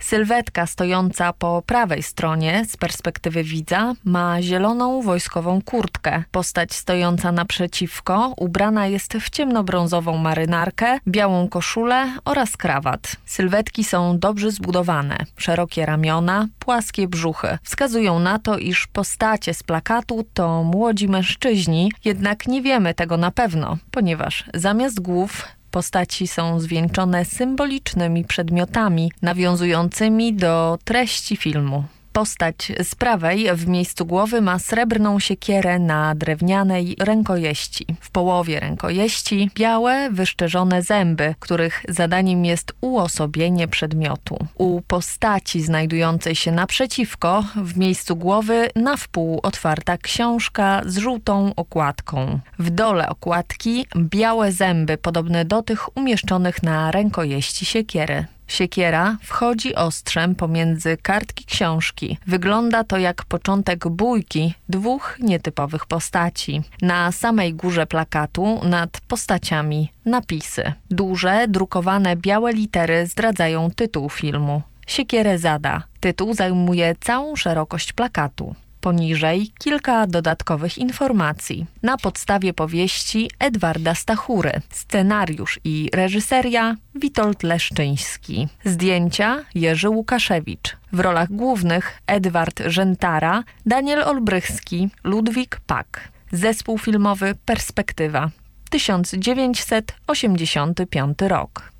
Sylwetka 0.00 0.66
stojąca 0.66 1.32
po 1.32 1.62
prawej 1.66 2.02
stronie 2.02 2.64
z 2.68 2.76
perspektywy 2.76 3.44
widza 3.44 3.94
ma 4.04 4.42
zieloną 4.42 5.02
wojskową 5.02 5.62
kurtkę. 5.62 6.22
Postać 6.30 6.74
stojąca 6.74 7.32
naprzeciwko 7.32 8.34
ubrana 8.36 8.86
jest 8.86 9.14
w 9.14 9.30
ciemnobrązową 9.30 10.16
marynarkę, 10.16 10.98
białą 11.08 11.48
koszulę 11.48 12.12
oraz 12.24 12.56
krawat. 12.56 13.16
Sylwetki 13.24 13.84
są 13.84 14.18
dobrze 14.18 14.50
zbudowane, 14.50 15.16
szerokie 15.36 15.86
ramiona, 15.86 16.48
płaskie 16.58 17.08
brzuchy. 17.08 17.58
Wskazują 17.62 18.18
na 18.18 18.38
to, 18.38 18.58
iż 18.58 18.86
postacie 18.86 19.54
z 19.54 19.62
plakatu 19.62 20.24
to 20.34 20.64
młodzi 20.64 21.08
mężczyźni, 21.08 21.92
jednak 22.04 22.46
nie 22.46 22.62
wiemy 22.62 22.94
tego 22.94 23.16
na 23.16 23.30
pewno, 23.30 23.76
ponieważ 23.90 24.44
zamiast 24.54 25.00
głów 25.00 25.59
Postaci 25.70 26.28
są 26.28 26.60
zwieńczone 26.60 27.24
symbolicznymi 27.24 28.24
przedmiotami 28.24 29.12
nawiązującymi 29.22 30.34
do 30.34 30.78
treści 30.84 31.36
filmu. 31.36 31.84
Postać 32.12 32.72
z 32.82 32.94
prawej 32.94 33.56
w 33.56 33.66
miejscu 33.68 34.06
głowy 34.06 34.40
ma 34.40 34.58
srebrną 34.58 35.20
siekierę 35.20 35.78
na 35.78 36.14
drewnianej 36.14 36.96
rękojeści. 36.98 37.86
W 38.00 38.10
połowie 38.10 38.60
rękojeści 38.60 39.50
białe, 39.54 40.10
wyszczerzone 40.12 40.82
zęby, 40.82 41.34
których 41.38 41.84
zadaniem 41.88 42.44
jest 42.44 42.72
uosobienie 42.80 43.68
przedmiotu. 43.68 44.46
U 44.54 44.80
postaci 44.80 45.62
znajdującej 45.62 46.34
się 46.34 46.52
naprzeciwko, 46.52 47.44
w 47.56 47.76
miejscu 47.76 48.16
głowy 48.16 48.70
na 48.76 48.96
wpół 48.96 49.40
otwarta 49.42 49.98
książka 49.98 50.82
z 50.86 50.98
żółtą 50.98 51.52
okładką. 51.56 52.40
W 52.58 52.70
dole 52.70 53.08
okładki 53.08 53.86
białe 53.96 54.52
zęby 54.52 54.98
podobne 54.98 55.44
do 55.44 55.62
tych 55.62 55.96
umieszczonych 55.96 56.62
na 56.62 56.90
rękojeści 56.90 57.64
siekiery. 57.64 58.26
Siekiera 58.50 59.16
wchodzi 59.22 59.74
ostrzem 59.74 60.34
pomiędzy 60.34 60.96
kartki 60.96 61.44
książki. 61.44 62.18
Wygląda 62.26 62.84
to 62.84 62.98
jak 62.98 63.24
początek 63.24 63.88
bójki 63.88 64.54
dwóch 64.68 65.16
nietypowych 65.20 65.86
postaci. 65.86 66.62
Na 66.82 67.12
samej 67.12 67.54
górze 67.54 67.86
plakatu 67.86 68.60
nad 68.64 69.00
postaciami 69.08 69.92
napisy. 70.04 70.72
Duże, 70.90 71.46
drukowane 71.48 72.16
białe 72.16 72.52
litery 72.52 73.06
zdradzają 73.06 73.70
tytuł 73.70 74.08
filmu. 74.08 74.62
Siekierę 74.86 75.38
zada. 75.38 75.82
Tytuł 76.00 76.34
zajmuje 76.34 76.94
całą 77.00 77.36
szerokość 77.36 77.92
plakatu. 77.92 78.54
Poniżej 78.80 79.52
kilka 79.58 80.06
dodatkowych 80.06 80.78
informacji. 80.78 81.66
Na 81.82 81.96
podstawie 81.96 82.54
powieści 82.54 83.30
Edwarda 83.38 83.94
Stachury. 83.94 84.52
Scenariusz 84.70 85.60
i 85.64 85.90
reżyseria 85.94 86.76
Witold 86.94 87.42
Leszczyński. 87.42 88.48
Zdjęcia 88.64 89.44
Jerzy 89.54 89.88
Łukaszewicz. 89.88 90.76
W 90.92 91.00
rolach 91.00 91.32
głównych 91.32 91.98
Edward 92.06 92.62
Rzętara, 92.66 93.44
Daniel 93.66 94.02
Olbrychski, 94.02 94.88
Ludwik 95.04 95.60
Pak. 95.66 96.08
Zespół 96.32 96.78
filmowy 96.78 97.34
Perspektywa. 97.44 98.30
1985 98.70 101.18
rok. 101.28 101.70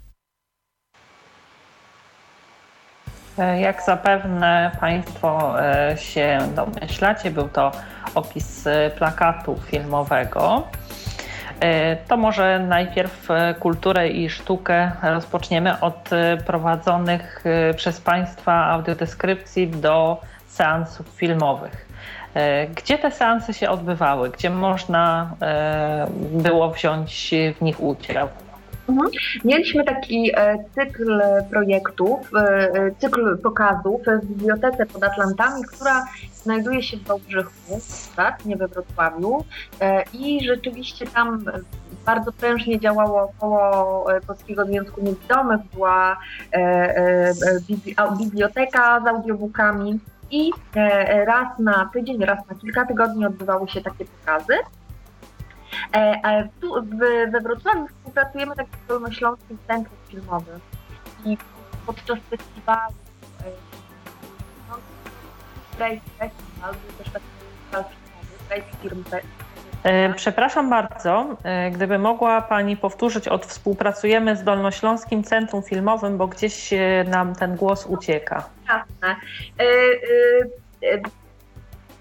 E, 3.29 3.29
jak 3.60 3.82
zapewne 3.82 4.70
Państwo 4.80 5.54
e, 5.62 5.96
się 5.96 6.38
domyślacie, 6.54 7.30
był 7.30 7.48
to 7.48 7.72
opis 8.14 8.68
plakatu 8.98 9.56
filmowego. 9.66 10.62
To 12.08 12.16
może 12.16 12.58
najpierw 12.58 13.28
kulturę 13.60 14.08
i 14.08 14.30
sztukę 14.30 14.92
rozpoczniemy 15.02 15.80
od 15.80 16.10
prowadzonych 16.46 17.44
przez 17.76 18.00
Państwa 18.00 18.66
audiodeskrypcji 18.66 19.68
do 19.68 20.20
seansów 20.46 21.06
filmowych. 21.08 21.88
Gdzie 22.76 22.98
te 22.98 23.10
seanse 23.10 23.54
się 23.54 23.70
odbywały? 23.70 24.30
Gdzie 24.30 24.50
można 24.50 25.30
było 26.32 26.70
wziąć 26.70 27.34
w 27.58 27.62
nich 27.62 27.80
udział? 27.80 28.28
Mhm. 28.90 29.10
Mieliśmy 29.44 29.84
taki 29.84 30.30
e, 30.36 30.64
cykl 30.74 31.20
projektów, 31.50 32.20
e, 32.34 32.38
e, 32.38 32.90
cykl 32.98 33.38
pokazów 33.38 34.00
w 34.22 34.26
Bibliotece 34.26 34.86
pod 34.86 35.04
Atlantami, 35.04 35.62
która 35.64 36.04
znajduje 36.34 36.82
się 36.82 36.96
w 36.96 37.04
Wałbrzychu, 37.04 37.80
tak, 38.16 38.44
nie 38.44 38.56
we 38.56 38.68
Wrocławiu 38.68 39.44
i 40.12 40.44
rzeczywiście 40.44 41.06
tam 41.06 41.44
bardzo 42.06 42.32
prężnie 42.32 42.80
działało 42.80 43.22
około 43.22 44.06
Polskiego 44.26 44.64
Związku 44.64 45.04
Niewidomych, 45.04 45.60
była 45.74 46.16
biblioteka 48.18 49.00
z 49.00 49.06
audiobookami 49.06 50.00
i 50.30 50.50
raz 51.26 51.58
na 51.58 51.90
tydzień, 51.92 52.24
raz 52.24 52.38
na 52.50 52.54
kilka 52.54 52.86
tygodni 52.86 53.26
odbywały 53.26 53.68
się 53.68 53.80
takie 53.80 54.04
pokazy. 54.04 54.54
E, 55.92 56.48
tu 56.60 56.74
we 57.30 57.40
Wrocławiu 57.40 57.86
współpracujemy 57.88 58.56
tak 58.56 58.66
z 58.84 58.88
Dolnośląskim 58.88 59.58
Centrum 59.68 59.98
Filmowym 60.08 60.60
i 61.24 61.36
podczas 61.86 62.18
festiwalu 62.30 62.94
Brave 65.78 66.00
Festival 66.18 66.74
był 66.74 67.04
też 67.04 67.12
taki 67.12 67.24
festiwal 67.70 67.84
filmowy, 67.84 68.34
Brave 68.48 68.80
Film 68.82 69.04
e, 69.82 70.14
Przepraszam 70.14 70.70
bardzo, 70.70 71.36
e, 71.44 71.70
gdyby 71.70 71.98
mogła 71.98 72.42
Pani 72.42 72.76
powtórzyć 72.76 73.28
od 73.28 73.46
współpracujemy 73.46 74.36
z 74.36 74.44
Dolnośląskim 74.44 75.24
Centrum 75.24 75.62
Filmowym, 75.62 76.18
bo 76.18 76.26
gdzieś 76.26 76.70
nam 77.06 77.34
ten 77.34 77.56
głos 77.56 77.86
ucieka. 77.86 78.44
Jasne 78.68 79.16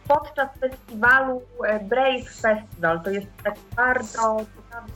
podczas 0.09 0.49
festiwalu 0.59 1.41
e, 1.65 1.79
Brave 1.79 2.29
Festival. 2.41 3.01
To 3.03 3.09
jest 3.09 3.27
taki 3.43 3.61
bardzo 3.75 4.37
ciekawy 4.55 4.91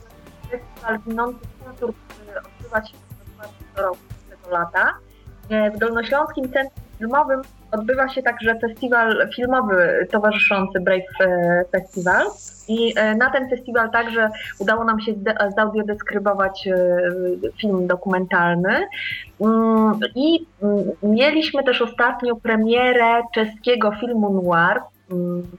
festiwal 0.50 0.98
winący 1.06 1.46
kultur, 1.64 1.94
który 2.08 2.38
odbywa 2.38 2.84
się 2.84 2.96
co 3.76 3.82
roku 3.82 3.98
tego 4.30 4.50
lata. 4.50 4.94
E, 5.50 5.70
w 5.70 5.78
Dolnośląskim 5.78 6.52
Centrum 6.52 6.84
Filmowym 6.98 7.42
odbywa 7.72 8.08
się 8.08 8.22
także 8.22 8.58
festiwal 8.60 9.28
filmowy 9.36 10.08
towarzyszący 10.10 10.80
Brave 10.80 11.20
e, 11.20 11.64
Festival. 11.72 12.26
I 12.68 12.94
na 13.18 13.30
ten 13.30 13.50
festiwal 13.50 13.90
także 13.90 14.30
udało 14.58 14.84
nam 14.84 15.00
się 15.00 15.12
zaudiodeskrybować 15.56 16.68
film 17.60 17.86
dokumentalny. 17.86 18.86
Mm, 19.40 19.98
I 20.14 20.46
mm, 20.62 20.84
mieliśmy 21.02 21.64
też 21.64 21.82
ostatnio 21.82 22.36
premierę 22.36 23.22
czeskiego 23.34 23.92
filmu 24.00 24.42
noir 24.42 24.82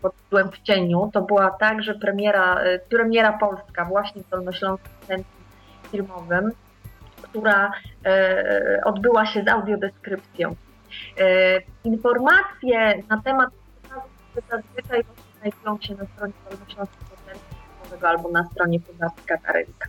pod 0.02 0.16
tytułem 0.16 0.52
W 0.52 0.62
cieniu. 0.62 1.10
To 1.14 1.22
była 1.22 1.50
także 1.50 1.94
premiera, 1.94 2.64
y, 2.64 2.80
premiera 2.90 3.34
polska 3.34 3.86
właśnie 3.86 4.24
w 4.24 4.30
Dolnośląskim 4.30 4.92
Centrum 5.08 5.44
Filmowym, 5.92 6.52
która 7.22 7.72
y, 7.72 8.84
odbyła 8.84 9.26
się 9.26 9.44
z 9.44 9.48
audiodeskrypcją. 9.48 10.50
Y, 10.52 10.56
informacje 11.84 13.04
na 13.10 13.22
temat 13.22 13.50
zazwyczaj 14.50 15.04
znajdują 15.40 15.78
się 15.82 15.96
na 15.96 16.06
stronie 16.06 16.34
Dolnośląskiego 16.50 17.16
Centrum 17.26 17.60
Filmowego 17.82 18.10
albo 18.10 18.30
na 18.30 18.44
stronie 18.44 18.80
Fundacji 18.80 19.24
Katarynka. 19.26 19.88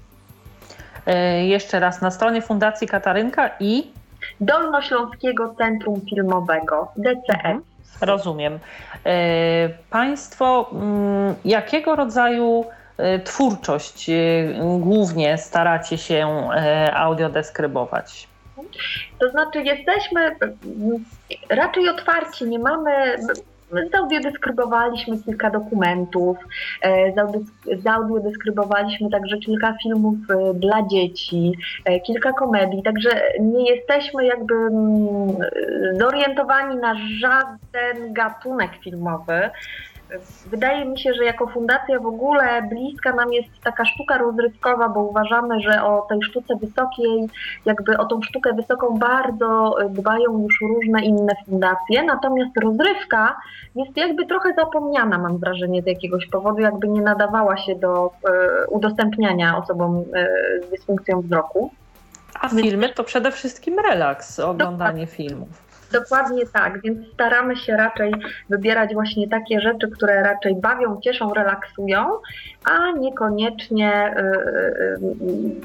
Jeszcze 1.42 1.80
raz, 1.80 2.02
na 2.02 2.10
stronie 2.10 2.42
Fundacji 2.42 2.88
Katarynka 2.88 3.50
i 3.60 3.92
Dolnośląskiego 4.40 5.54
Centrum 5.58 6.00
Filmowego, 6.00 6.92
DCF. 6.96 7.75
Rozumiem. 8.00 8.58
E, 9.06 9.68
państwo 9.90 10.70
mm, 10.72 11.34
jakiego 11.44 11.96
rodzaju 11.96 12.64
e, 12.98 13.18
twórczość 13.18 14.10
e, 14.10 14.12
głównie 14.80 15.38
staracie 15.38 15.98
się 15.98 16.48
audiodeskrybować? 16.92 18.28
To 19.18 19.30
znaczy, 19.30 19.62
jesteśmy 19.62 20.20
mm, 20.20 21.04
raczej 21.48 21.88
otwarci, 21.88 22.44
nie 22.44 22.58
mamy 22.58 23.16
Zaudiodeskrybowaliśmy 23.92 25.22
kilka 25.22 25.50
dokumentów, 25.50 26.38
e, 26.82 27.12
zaudiodeskrybowaliśmy 27.78 29.10
także 29.10 29.38
kilka 29.38 29.76
filmów 29.82 30.14
e, 30.30 30.54
dla 30.54 30.82
dzieci, 30.82 31.52
e, 31.84 32.00
kilka 32.00 32.32
komedii, 32.32 32.82
także 32.82 33.22
nie 33.40 33.74
jesteśmy 33.74 34.26
jakby 34.26 34.54
mm, 34.54 35.36
zorientowani 35.98 36.76
na 36.76 36.94
żaden 37.20 38.12
gatunek 38.12 38.70
filmowy. 38.84 39.50
Wydaje 40.46 40.84
mi 40.84 40.98
się, 40.98 41.14
że 41.14 41.24
jako 41.24 41.46
fundacja 41.46 42.00
w 42.00 42.06
ogóle 42.06 42.62
bliska 42.62 43.12
nam 43.12 43.32
jest 43.32 43.48
taka 43.64 43.84
sztuka 43.84 44.18
rozrywkowa, 44.18 44.88
bo 44.88 45.00
uważamy, 45.00 45.60
że 45.60 45.84
o 45.84 46.06
tej 46.08 46.22
sztuce 46.22 46.56
wysokiej, 46.56 47.28
jakby 47.64 47.98
o 47.98 48.04
tą 48.04 48.22
sztukę 48.22 48.52
wysoką 48.52 48.98
bardzo 48.98 49.76
dbają 49.90 50.42
już 50.42 50.60
różne 50.60 51.04
inne 51.04 51.32
fundacje, 51.46 52.02
natomiast 52.02 52.56
rozrywka 52.62 53.36
jest 53.74 53.96
jakby 53.96 54.26
trochę 54.26 54.54
zapomniana, 54.54 55.18
mam 55.18 55.38
wrażenie, 55.38 55.82
z 55.82 55.86
jakiegoś 55.86 56.26
powodu, 56.26 56.60
jakby 56.60 56.88
nie 56.88 57.02
nadawała 57.02 57.56
się 57.56 57.74
do 57.74 58.10
e, 58.28 58.66
udostępniania 58.66 59.58
osobom 59.58 60.04
e, 60.14 60.28
z 60.66 60.70
dysfunkcją 60.70 61.20
wzroku. 61.20 61.70
A 62.40 62.48
filmy 62.48 62.88
to 62.88 63.04
przede 63.04 63.30
wszystkim 63.30 63.78
relaks, 63.78 64.40
oglądanie 64.40 65.06
filmów. 65.06 65.65
Dokładnie 65.92 66.46
tak, 66.46 66.82
więc 66.82 66.98
staramy 67.12 67.56
się 67.56 67.76
raczej 67.76 68.12
wybierać 68.50 68.94
właśnie 68.94 69.28
takie 69.28 69.60
rzeczy, 69.60 69.90
które 69.90 70.22
raczej 70.22 70.54
bawią, 70.54 71.00
cieszą, 71.00 71.34
relaksują, 71.34 72.18
a 72.64 72.92
niekoniecznie 72.98 74.14
yy, 75.00 75.60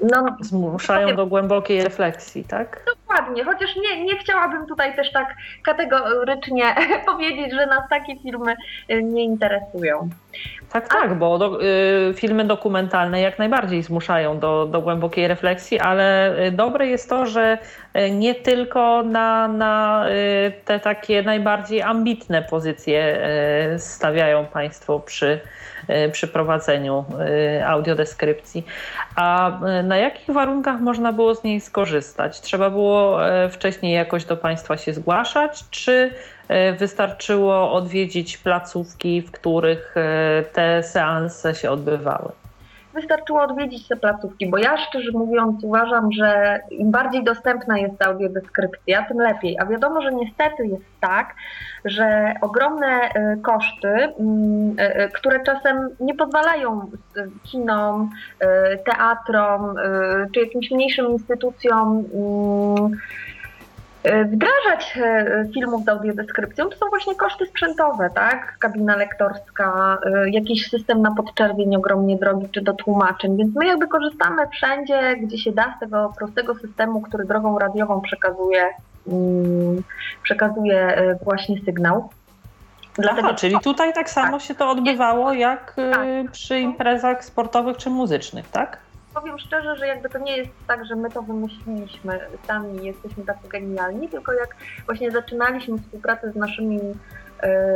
no, 0.00 0.36
zmuszają 0.40 1.16
do 1.16 1.26
głębokiej 1.26 1.84
refleksji, 1.84 2.44
tak? 2.44 2.84
Dokładnie, 2.86 3.44
chociaż 3.44 3.76
nie, 3.76 4.04
nie 4.04 4.18
chciałabym 4.18 4.66
tutaj 4.66 4.96
też 4.96 5.12
tak 5.12 5.34
kategorycznie 5.64 6.74
powiedzieć, 7.06 7.52
że 7.52 7.66
nas 7.66 7.88
takie 7.90 8.16
filmy 8.22 8.56
y, 8.90 9.02
nie 9.02 9.24
interesują. 9.24 10.08
Tak, 10.72 10.88
tak, 10.88 11.14
bo 11.14 11.38
do, 11.38 11.62
y, 11.62 12.14
filmy 12.14 12.44
dokumentalne 12.44 13.20
jak 13.20 13.38
najbardziej 13.38 13.82
zmuszają 13.82 14.38
do, 14.38 14.66
do 14.66 14.80
głębokiej 14.80 15.28
refleksji, 15.28 15.80
ale 15.80 16.36
y, 16.46 16.52
dobre 16.52 16.86
jest 16.86 17.08
to, 17.08 17.26
że 17.26 17.58
y, 17.96 18.10
nie 18.10 18.34
tylko 18.34 19.02
na, 19.02 19.48
na 19.48 20.04
te 20.64 20.80
takie 20.80 21.22
najbardziej 21.22 21.82
ambitne 21.82 22.42
pozycje 22.42 23.28
stawiają 23.78 24.46
Państwo 24.46 25.00
przy, 25.00 25.40
przy 26.12 26.28
prowadzeniu 26.28 27.04
audiodeskrypcji. 27.66 28.66
A 29.16 29.58
na 29.84 29.96
jakich 29.96 30.30
warunkach 30.30 30.80
można 30.80 31.12
było 31.12 31.34
z 31.34 31.44
niej 31.44 31.60
skorzystać? 31.60 32.40
Trzeba 32.40 32.70
było 32.70 33.18
wcześniej 33.50 33.94
jakoś 33.94 34.24
do 34.24 34.36
Państwa 34.36 34.76
się 34.76 34.94
zgłaszać, 34.94 35.64
czy 35.70 36.10
E, 36.48 36.72
wystarczyło 36.72 37.72
odwiedzić 37.72 38.38
placówki, 38.38 39.22
w 39.22 39.30
których 39.30 39.96
e, 39.96 40.44
te 40.52 40.82
seanse 40.82 41.54
się 41.54 41.70
odbywały. 41.70 42.32
Wystarczyło 43.00 43.42
odwiedzić 43.42 43.88
te 43.88 43.96
placówki, 43.96 44.50
bo 44.50 44.58
ja 44.58 44.76
szczerze 44.76 45.10
mówiąc 45.12 45.64
uważam, 45.64 46.12
że 46.12 46.60
im 46.70 46.90
bardziej 46.90 47.24
dostępna 47.24 47.78
jest 47.78 48.02
audiodeskrypcja, 48.02 49.02
tym 49.02 49.18
lepiej. 49.18 49.56
A 49.60 49.66
wiadomo, 49.66 50.02
że 50.02 50.12
niestety 50.12 50.66
jest 50.66 50.84
tak, 51.00 51.34
że 51.84 52.34
ogromne 52.40 52.86
e, 52.86 53.36
koszty, 53.42 53.88
mm, 53.88 54.76
które 55.14 55.40
czasem 55.42 55.88
nie 56.00 56.14
pozwalają 56.14 56.90
kinom, 57.42 58.10
teatrom 58.86 59.74
czy 60.34 60.40
jakimś 60.40 60.70
mniejszym 60.70 61.06
instytucjom 61.06 62.04
mm, 62.14 62.98
E, 63.27 63.27
wdrażać 64.04 64.96
e, 64.96 65.44
filmów 65.54 65.84
z 65.84 65.88
audiodeskrypcją, 65.88 66.68
to 66.68 66.76
są 66.76 66.88
właśnie 66.88 67.14
koszty 67.14 67.46
sprzętowe, 67.46 68.10
tak? 68.14 68.58
Kabina 68.58 68.96
lektorska, 68.96 69.98
e, 70.04 70.30
jakiś 70.30 70.70
system 70.70 71.02
na 71.02 71.14
podczerwień 71.14 71.76
ogromnie 71.76 72.16
drogi, 72.16 72.48
czy 72.52 72.60
do 72.60 72.72
tłumaczeń, 72.72 73.36
więc 73.36 73.54
my 73.54 73.66
jakby 73.66 73.86
korzystamy 73.86 74.48
wszędzie, 74.52 75.16
gdzie 75.16 75.38
się 75.38 75.52
da 75.52 75.74
z 75.76 75.80
tego 75.80 76.12
prostego 76.18 76.54
systemu, 76.54 77.00
który 77.00 77.24
drogą 77.24 77.58
radiową 77.58 78.00
przekazuje, 78.00 78.68
mm, 79.08 79.82
przekazuje 80.22 81.02
właśnie 81.22 81.56
sygnał. 81.64 82.08
Dlatego, 82.94 83.28
Aha, 83.28 83.36
czyli 83.36 83.60
tutaj 83.60 83.92
tak 83.92 84.10
samo 84.10 84.38
tak. 84.38 84.46
się 84.46 84.54
to 84.54 84.70
odbywało 84.70 85.32
jak 85.32 85.74
tak. 85.92 86.30
przy 86.32 86.58
imprezach 86.58 87.24
sportowych 87.24 87.76
czy 87.76 87.90
muzycznych, 87.90 88.50
tak? 88.50 88.78
Powiem 89.20 89.38
szczerze, 89.38 89.76
że 89.76 89.86
jakby 89.86 90.08
to 90.08 90.18
nie 90.18 90.36
jest 90.36 90.50
tak, 90.66 90.86
że 90.86 90.96
my 90.96 91.10
to 91.10 91.22
wymyśliliśmy 91.22 92.20
sami, 92.46 92.86
jesteśmy 92.86 93.24
tacy 93.24 93.48
genialni, 93.48 94.08
tylko 94.08 94.32
jak 94.32 94.56
właśnie 94.86 95.10
zaczynaliśmy 95.10 95.78
współpracę 95.78 96.32
z 96.32 96.36
naszymi 96.36 96.80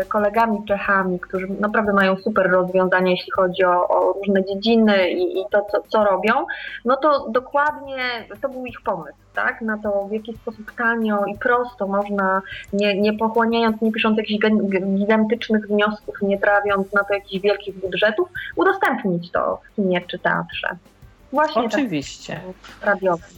kolegami 0.09 0.65
Czechami, 0.69 1.21
którzy 1.21 1.49
naprawdę 1.61 1.93
mają 1.93 2.17
super 2.17 2.51
rozwiązania, 2.51 3.11
jeśli 3.11 3.31
chodzi 3.31 3.65
o, 3.65 3.89
o 3.89 4.13
różne 4.13 4.45
dziedziny 4.45 5.11
i, 5.11 5.41
i 5.41 5.45
to, 5.51 5.67
co, 5.73 5.83
co, 5.89 6.05
robią, 6.05 6.33
no 6.85 6.97
to 6.97 7.29
dokładnie 7.29 7.97
to 8.41 8.49
był 8.49 8.67
ich 8.67 8.81
pomysł, 8.85 9.17
tak? 9.35 9.61
Na 9.61 9.79
to, 9.79 10.07
w 10.09 10.13
jaki 10.13 10.37
sposób 10.37 10.73
tanio 10.79 11.25
i 11.25 11.39
prosto 11.39 11.87
można, 11.87 12.43
nie, 12.73 13.01
nie 13.01 13.13
pochłaniając, 13.13 13.81
nie 13.83 13.93
pisząc 13.93 14.19
jakichś 14.19 14.47
gigantycznych 14.99 15.67
wniosków, 15.67 16.23
nie 16.23 16.39
trawiąc 16.39 16.93
na 16.93 17.05
to 17.05 17.15
jakichś 17.15 17.43
wielkich 17.43 17.81
budżetów, 17.81 18.29
udostępnić 18.57 19.31
to 19.31 19.61
w 19.65 19.77
kinie 19.77 20.01
czy 20.07 20.19
teatrze. 20.19 20.77
Właśnie 21.33 21.63
Oczywiście. 21.63 22.41
Tak, 22.81 22.87
radiowym. 22.87 23.29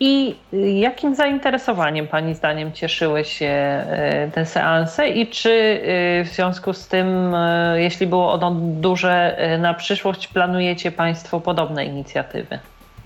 I 0.00 0.36
jakim 0.80 1.14
zainteresowaniem 1.14 2.08
Pani 2.08 2.34
zdaniem 2.34 2.72
cieszyły 2.72 3.24
się 3.24 3.46
e, 3.46 4.30
te 4.34 4.46
seanse 4.46 5.08
i 5.08 5.26
czy 5.26 5.50
e, 5.50 6.24
w 6.24 6.28
związku 6.28 6.72
z 6.72 6.88
tym, 6.88 7.34
e, 7.34 7.82
jeśli 7.82 8.06
było 8.06 8.32
ono 8.32 8.50
duże 8.60 9.38
na 9.58 9.74
przyszłość, 9.74 10.28
planujecie 10.28 10.92
Państwo 10.92 11.40
podobne 11.40 11.84
inicjatywy? 11.84 12.58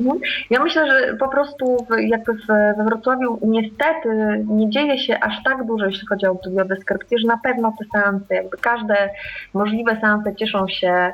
Mhm. 0.02 0.20
Ja 0.50 0.62
myślę, 0.62 0.86
że 0.86 1.16
po 1.16 1.28
prostu 1.28 1.76
jakby 1.98 2.32
we 2.76 2.84
Wrocławiu 2.84 3.38
niestety 3.42 4.08
nie 4.48 4.70
dzieje 4.70 4.98
się 4.98 5.20
aż 5.20 5.34
tak 5.44 5.66
dużo, 5.66 5.86
jeśli 5.86 6.06
chodzi 6.06 6.26
o 6.26 6.28
audiodeskrypcję, 6.28 7.18
że 7.18 7.28
na 7.28 7.38
pewno 7.42 7.72
te 7.78 7.84
seanse, 7.92 8.34
jakby 8.34 8.56
każde 8.56 9.10
możliwe 9.54 10.00
seanse 10.00 10.36
cieszą 10.36 10.68
się, 10.68 11.12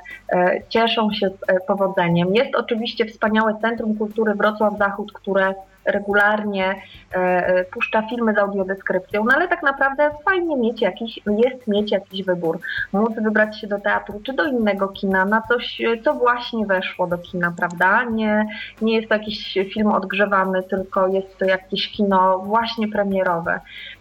cieszą 0.69 1.13
się 1.13 1.31
powodzeniem. 1.67 2.35
Jest 2.35 2.55
oczywiście 2.55 3.05
wspaniałe 3.07 3.55
Centrum 3.61 3.99
Kultury 3.99 4.35
Wrocław 4.35 4.79
Zachód, 4.79 5.13
które 5.13 5.55
regularnie 5.85 6.75
e, 7.15 7.17
e, 7.17 7.65
puszcza 7.65 8.03
filmy 8.03 8.35
z 8.35 8.39
audiodeskrypcją, 8.39 9.25
no 9.25 9.35
ale 9.35 9.49
tak 9.49 9.63
naprawdę 9.63 10.11
fajnie 10.25 10.57
mieć 10.57 10.83
jakiś, 10.83 11.21
jest 11.27 11.67
mieć 11.67 11.93
jakiś 11.93 12.25
wybór. 12.25 12.59
Móc 12.93 13.15
wybrać 13.15 13.61
się 13.61 13.67
do 13.67 13.79
teatru 13.79 14.21
czy 14.23 14.33
do 14.33 14.47
innego 14.47 14.89
kina, 14.89 15.25
na 15.25 15.43
coś, 15.43 15.83
co 16.05 16.15
właśnie 16.15 16.67
weszło 16.67 17.07
do 17.07 17.19
kina, 17.19 17.55
prawda? 17.57 18.05
Nie, 18.05 18.47
nie 18.83 18.97
jest 18.97 19.09
to 19.09 19.15
jakiś 19.15 19.59
film 19.75 19.93
odgrzewany, 19.93 20.63
tylko 20.63 21.09
jest 21.09 21.39
to 21.39 21.45
jakieś 21.45 21.89
kino 21.89 22.39
właśnie 22.39 22.89
premierowe. 22.89 23.61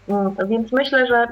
Mm, 0.09 0.35
więc 0.47 0.71
myślę, 0.71 1.07
że 1.07 1.27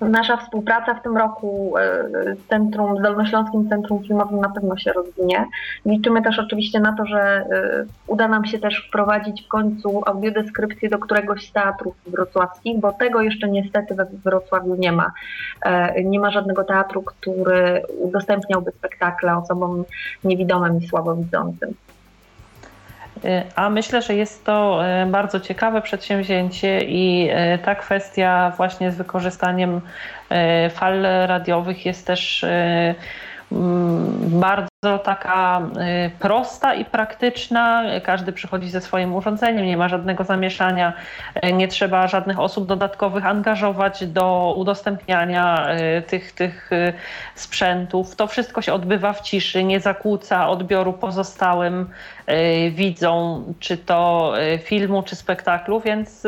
Nasza 0.00 0.36
współpraca 0.36 0.94
w 0.94 1.02
tym 1.02 1.16
roku 1.16 1.74
e, 1.78 2.08
z 2.34 2.46
Centrum, 2.48 2.98
z 2.98 3.02
Dolnośląskim 3.02 3.68
Centrum 3.68 4.02
Filmowym 4.02 4.40
na 4.40 4.48
pewno 4.48 4.76
się 4.76 4.92
rozwinie. 4.92 5.46
Liczymy 5.86 6.22
też 6.22 6.38
oczywiście 6.38 6.80
na 6.80 6.96
to, 6.96 7.06
że 7.06 7.20
e, 7.20 7.84
uda 8.06 8.28
nam 8.28 8.44
się 8.44 8.58
też 8.58 8.86
wprowadzić 8.88 9.44
w 9.44 9.48
końcu 9.48 10.02
audiodeskrypcję 10.06 10.88
do 10.88 10.98
któregoś 10.98 11.48
z 11.48 11.52
teatrów 11.52 11.94
wrocławskich, 12.06 12.80
bo 12.80 12.92
tego 12.92 13.20
jeszcze 13.20 13.48
niestety 13.48 13.94
we 13.94 14.06
Wrocławiu 14.24 14.74
nie 14.74 14.92
ma. 14.92 15.12
E, 15.62 16.04
nie 16.04 16.20
ma 16.20 16.30
żadnego 16.30 16.64
teatru, 16.64 17.02
który 17.02 17.82
udostępniałby 17.98 18.70
spektakle 18.70 19.36
osobom 19.36 19.84
niewidomym 20.24 20.78
i 20.78 20.88
słabowidzącym. 20.88 21.74
Y, 23.26 23.42
a 23.54 23.70
myślę, 23.70 24.02
że 24.02 24.14
jest 24.14 24.44
to 24.44 24.82
y, 25.02 25.06
bardzo 25.06 25.40
ciekawe 25.40 25.82
przedsięwzięcie 25.82 26.80
i 26.80 27.30
y, 27.54 27.58
ta 27.58 27.74
kwestia 27.74 28.52
właśnie 28.56 28.90
z 28.92 28.96
wykorzystaniem 28.96 29.80
fal 30.70 31.02
radiowych 31.26 31.86
jest 31.86 32.06
też 32.06 32.44
bardzo 34.26 34.98
taka 35.04 35.60
y, 36.06 36.10
prosta 36.18 36.74
i 36.74 36.84
praktyczna. 36.84 37.82
Każdy 38.04 38.32
przychodzi 38.32 38.70
ze 38.70 38.80
swoim 38.80 39.14
urządzeniem, 39.14 39.66
nie 39.66 39.76
ma 39.76 39.88
żadnego 39.88 40.24
zamieszania, 40.24 40.92
y, 41.44 41.52
nie 41.52 41.68
trzeba 41.68 42.06
żadnych 42.06 42.40
osób 42.40 42.66
dodatkowych 42.66 43.26
angażować 43.26 44.06
do 44.06 44.54
udostępniania 44.56 45.68
y, 45.98 46.02
tych, 46.02 46.32
tych 46.32 46.70
sprzętów. 47.34 48.16
To 48.16 48.26
wszystko 48.26 48.62
się 48.62 48.72
odbywa 48.72 49.12
w 49.12 49.20
ciszy, 49.20 49.64
nie 49.64 49.80
zakłóca 49.80 50.48
odbioru 50.48 50.92
pozostałym 50.92 51.90
widzom, 52.70 53.54
czy 53.60 53.76
to 53.76 54.32
filmu, 54.62 55.02
czy 55.02 55.16
spektaklu, 55.16 55.80
więc 55.80 56.26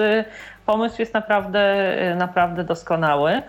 pomysł 0.67 0.97
jest 0.99 1.15
naprawdę, 1.15 1.87
naprawdę 2.17 2.65
doskonały. 2.65 3.43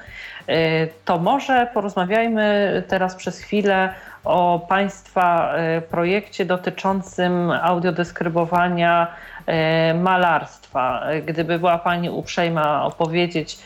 E, 0.50 0.88
to 1.06 1.20
może 1.20 1.68
porozmawiajmy 1.74 2.84
teraz 2.88 3.16
przez 3.16 3.40
chwilę 3.40 3.94
o 4.24 4.66
Państwa 4.70 5.54
e, 5.56 5.82
projekcie 5.82 6.46
dotyczącym 6.46 7.52
audiodeskrybowania 7.52 9.08
e, 9.46 9.94
malarstwa. 9.94 11.04
Gdyby 11.26 11.60
była 11.60 11.78
Pani 11.78 12.10
uprzejma 12.10 12.86
opowiedzieć, 12.86 13.58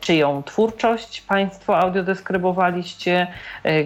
czyją 0.00 0.42
twórczość 0.42 1.20
Państwo 1.20 1.78
audiodeskrybowaliście, 1.78 3.26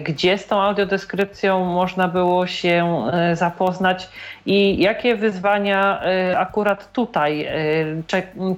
gdzie 0.03 0.37
z 0.37 0.47
tą 0.47 0.61
audiodeskrypcją 0.61 1.65
można 1.65 2.07
było 2.07 2.47
się 2.47 3.05
zapoznać 3.33 4.09
i 4.45 4.81
jakie 4.81 5.15
wyzwania 5.15 6.01
akurat 6.37 6.91
tutaj 6.91 7.47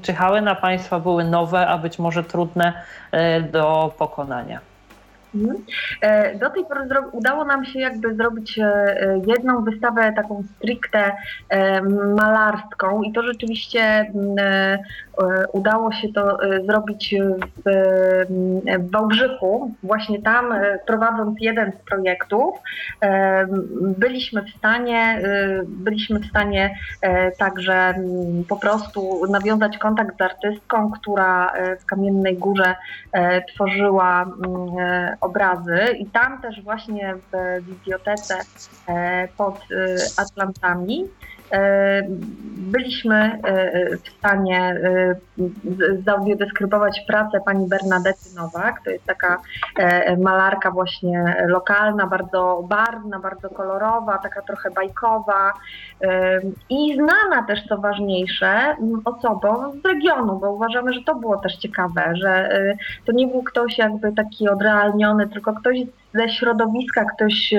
czyhały 0.02 0.42
na 0.42 0.56
Państwa, 0.56 1.00
były 1.00 1.24
nowe, 1.24 1.68
a 1.68 1.78
być 1.78 2.00
może 2.00 2.24
trudne 2.24 2.74
do 3.52 3.75
pokonania. 3.98 4.60
Mhm. 5.36 5.64
E, 6.02 6.36
do 6.36 6.50
tej 6.50 6.66
pory 6.66 6.82
udało 7.12 7.46
nam 7.46 7.66
się 7.66 7.80
jakby 7.80 8.16
zrobić 8.16 8.60
e, 8.60 9.22
jedną 9.28 9.64
wystawę 9.64 10.14
taką 10.16 10.44
stricte 10.58 11.12
e, 11.50 11.82
malarską 12.16 13.02
i 13.02 13.14
to 13.14 13.24
rzeczywiście 13.24 13.82
mm, 13.82 14.80
udało 15.54 15.92
się 15.92 16.14
to 16.14 16.38
zrobić 16.66 17.16
w, 17.66 17.70
w 18.80 18.92
Wałbrzychu. 18.92 19.72
Właśnie 19.84 20.22
tam 20.22 20.54
prowadząc 20.88 21.38
jeden 21.42 21.72
z 21.72 21.90
projektów 21.90 22.56
byliśmy 23.82 24.44
w 24.44 24.50
stanie 24.58 25.22
byliśmy 25.68 26.20
w 26.20 26.26
stanie 26.26 26.76
także 27.38 27.74
mm, 27.74 28.44
po 28.50 28.56
prostu 28.56 29.22
nawiązać 29.30 29.78
kontakt 29.78 30.18
z 30.18 30.22
artystką, 30.22 30.92
która 30.92 31.54
w 31.80 31.86
Kamiennej 31.86 32.38
Górze 32.38 32.76
tworzyła 33.54 34.24
mm, 34.24 35.16
obrazy 35.26 35.80
i 36.00 36.06
tam 36.06 36.42
też 36.42 36.62
właśnie 36.62 37.16
w 37.32 37.62
bibliotece 37.66 38.40
e, 38.88 39.28
pod 39.38 39.56
e, 39.56 39.96
Atlantami 40.18 41.06
byliśmy 42.58 43.42
w 44.04 44.10
stanie 44.10 44.82
zaudiodeskrybować 46.06 47.02
pracę 47.08 47.42
pani 47.46 47.68
Bernadety 47.68 48.36
Nowak. 48.36 48.82
To 48.84 48.90
jest 48.90 49.06
taka 49.06 49.42
malarka 50.18 50.72
właśnie 50.72 51.46
lokalna, 51.48 52.08
bardzo 52.08 52.66
barwna, 52.70 53.20
bardzo 53.20 53.50
kolorowa, 53.50 54.18
taka 54.18 54.42
trochę 54.42 54.72
bajkowa 54.72 55.54
i 56.70 56.96
znana 56.96 57.44
też, 57.48 57.68
co 57.70 57.78
ważniejsze, 57.78 58.76
osobom 59.06 59.82
z 59.82 59.86
regionu, 59.86 60.40
bo 60.40 60.52
uważamy, 60.52 60.94
że 60.94 61.00
to 61.06 61.16
było 61.16 61.38
też 61.38 61.56
ciekawe, 61.56 62.14
że 62.16 62.50
to 63.06 63.12
nie 63.12 63.28
był 63.28 63.44
ktoś 63.44 63.78
jakby 63.78 64.12
taki 64.12 64.50
odrealniony, 64.50 65.28
tylko 65.28 65.54
ktoś 65.54 65.78
ze 66.16 66.30
środowiska, 66.30 67.06
ktoś, 67.06 67.54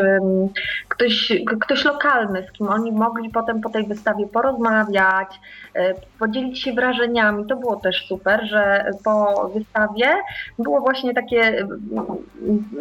ktoś, 0.88 1.32
ktoś 1.60 1.84
lokalny, 1.84 2.46
z 2.48 2.52
kim 2.52 2.68
oni 2.68 2.92
mogli 2.92 3.30
potem 3.30 3.60
po 3.60 3.70
tej 3.70 3.86
wystawie 3.86 4.26
porozmawiać, 4.26 5.40
e, 5.74 5.94
podzielić 6.18 6.62
się 6.62 6.72
wrażeniami. 6.72 7.46
To 7.46 7.56
było 7.56 7.76
też 7.76 8.06
super, 8.08 8.46
że 8.46 8.90
po 9.04 9.48
wystawie 9.54 10.14
było 10.58 10.80
właśnie 10.80 11.14
takie 11.14 11.66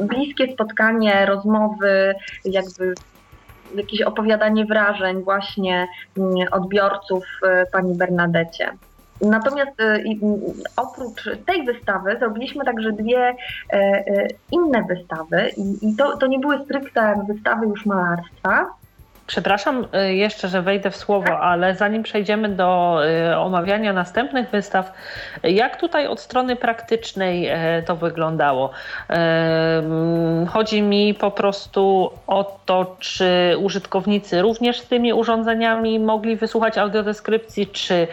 bliskie 0.01 0.53
spotkanie, 0.53 1.25
rozmowy, 1.25 2.15
jakby 2.45 2.93
jakieś 3.75 4.01
opowiadanie 4.01 4.65
wrażeń 4.65 5.23
właśnie 5.23 5.87
odbiorców 6.51 7.25
e, 7.43 7.65
pani 7.65 7.97
Bernadecie. 7.97 8.71
Natomiast 9.21 9.79
e, 9.81 10.03
oprócz 10.75 11.29
tej 11.45 11.65
wystawy 11.65 12.17
zrobiliśmy 12.19 12.65
także 12.65 12.91
dwie 12.91 13.27
e, 13.27 13.35
e, 13.73 14.27
inne 14.51 14.83
wystawy 14.83 15.49
i 15.81 15.95
to, 15.95 16.17
to 16.17 16.27
nie 16.27 16.39
były 16.39 16.63
stricte 16.65 17.25
wystawy 17.27 17.65
już 17.65 17.85
malarstwa, 17.85 18.65
Przepraszam 19.27 19.87
y, 20.09 20.15
jeszcze, 20.15 20.47
że 20.47 20.61
wejdę 20.61 20.91
w 20.91 20.95
słowo, 20.95 21.39
ale 21.39 21.75
zanim 21.75 22.03
przejdziemy 22.03 22.49
do 22.49 22.99
y, 23.31 23.37
omawiania 23.37 23.93
następnych 23.93 24.49
wystaw, 24.49 24.93
jak 25.43 25.79
tutaj 25.79 26.07
od 26.07 26.19
strony 26.19 26.55
praktycznej 26.55 27.47
e, 27.47 27.83
to 27.85 27.95
wyglądało? 27.95 28.71
Chodzi 30.47 30.81
mi 30.81 31.13
po 31.13 31.31
prostu 31.31 32.11
o 32.27 32.59
to, 32.65 32.95
czy 32.99 33.55
użytkownicy 33.59 34.41
również 34.41 34.79
z 34.79 34.87
tymi 34.87 35.13
urządzeniami 35.13 35.99
mogli 35.99 36.35
wysłuchać 36.35 36.77
audiodeskrypcji, 36.77 37.67
czy 37.67 38.07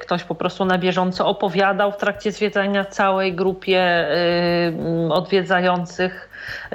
ktoś 0.00 0.24
po 0.24 0.34
prostu 0.34 0.64
na 0.64 0.78
bieżąco 0.78 1.26
opowiadał 1.26 1.92
w 1.92 1.96
trakcie 1.96 2.32
zwiedzania 2.32 2.84
całej 2.84 3.32
grupie 3.32 4.08
odwiedzających 5.10 6.28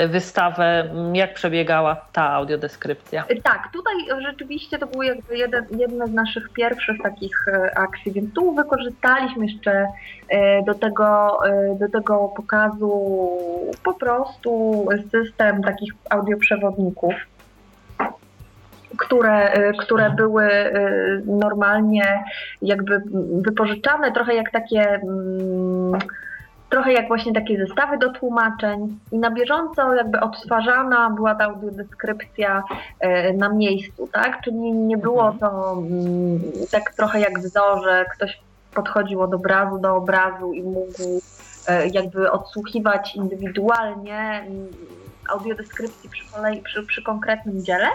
wystawę, 0.08 0.90
jak 1.14 1.34
przebiegała 1.34 2.06
ta 2.14 2.30
audiodeskrypcja? 2.30 3.24
Tak, 3.44 3.70
tutaj 3.74 4.22
rzeczywiście 4.22 4.80
to 4.80 4.88
był 4.88 5.02
jakby 5.02 5.38
jeden, 5.38 5.66
jedna 5.72 6.08
z 6.08 6.14
naszych 6.14 6.50
pierwszych 6.50 7.02
takich 7.04 7.46
akcji, 7.76 8.12
więc 8.12 8.34
tu 8.34 8.56
wykorzystaliśmy 8.56 9.46
jeszcze 9.46 9.88
do 10.66 10.74
tego, 10.74 11.40
do 11.80 11.90
tego 11.90 12.34
pokazu 12.36 13.30
po 13.84 13.94
prostu 13.94 14.86
system 15.12 15.64
takich 15.64 15.94
audioprzewodników 16.10 17.14
które, 18.98 19.54
które 19.78 20.06
mhm. 20.06 20.16
były 20.16 20.50
normalnie 21.26 22.24
jakby 22.62 23.02
wypożyczane, 23.42 24.12
trochę 24.12 24.36
jak 24.36 24.52
takie 24.52 24.82
mm, 24.82 26.00
trochę 26.70 26.94
jak 26.94 27.08
właśnie 27.08 27.34
takie 27.34 27.66
zestawy 27.68 27.98
do 27.98 28.12
tłumaczeń 28.12 29.00
i 29.12 29.20
na 29.20 29.32
bieżąco 29.32 29.94
jakby 29.94 30.20
odtwarzana 30.20 31.10
była 31.10 31.36
ta 31.36 31.44
audiodeskrypcja 31.44 32.64
y, 33.04 33.34
na 33.34 33.50
miejscu, 33.50 34.10
tak? 34.12 34.42
Czyli 34.42 34.58
nie 34.60 34.98
było 34.98 35.32
mhm. 35.32 35.40
to 35.40 35.72
mm, 35.72 36.42
tak 36.72 36.94
trochę 36.94 37.20
jak 37.20 37.40
wzorze, 37.40 38.06
ktoś 38.16 38.40
podchodził 38.74 39.22
od 39.22 39.34
obrazu 39.34 39.80
do 39.80 39.96
obrazu 39.96 40.54
i 40.54 40.64
mógł 40.64 41.22
jakby 41.94 42.32
odsłuchiwać 42.32 43.16
indywidualnie 43.16 44.18
mm, 44.18 44.68
audiodeskrypcji 45.30 46.10
przy, 46.10 46.32
kolei, 46.32 46.62
przy, 46.62 46.84
przy 46.84 47.04
konkretnym 47.04 47.64
dziele, 47.64 47.88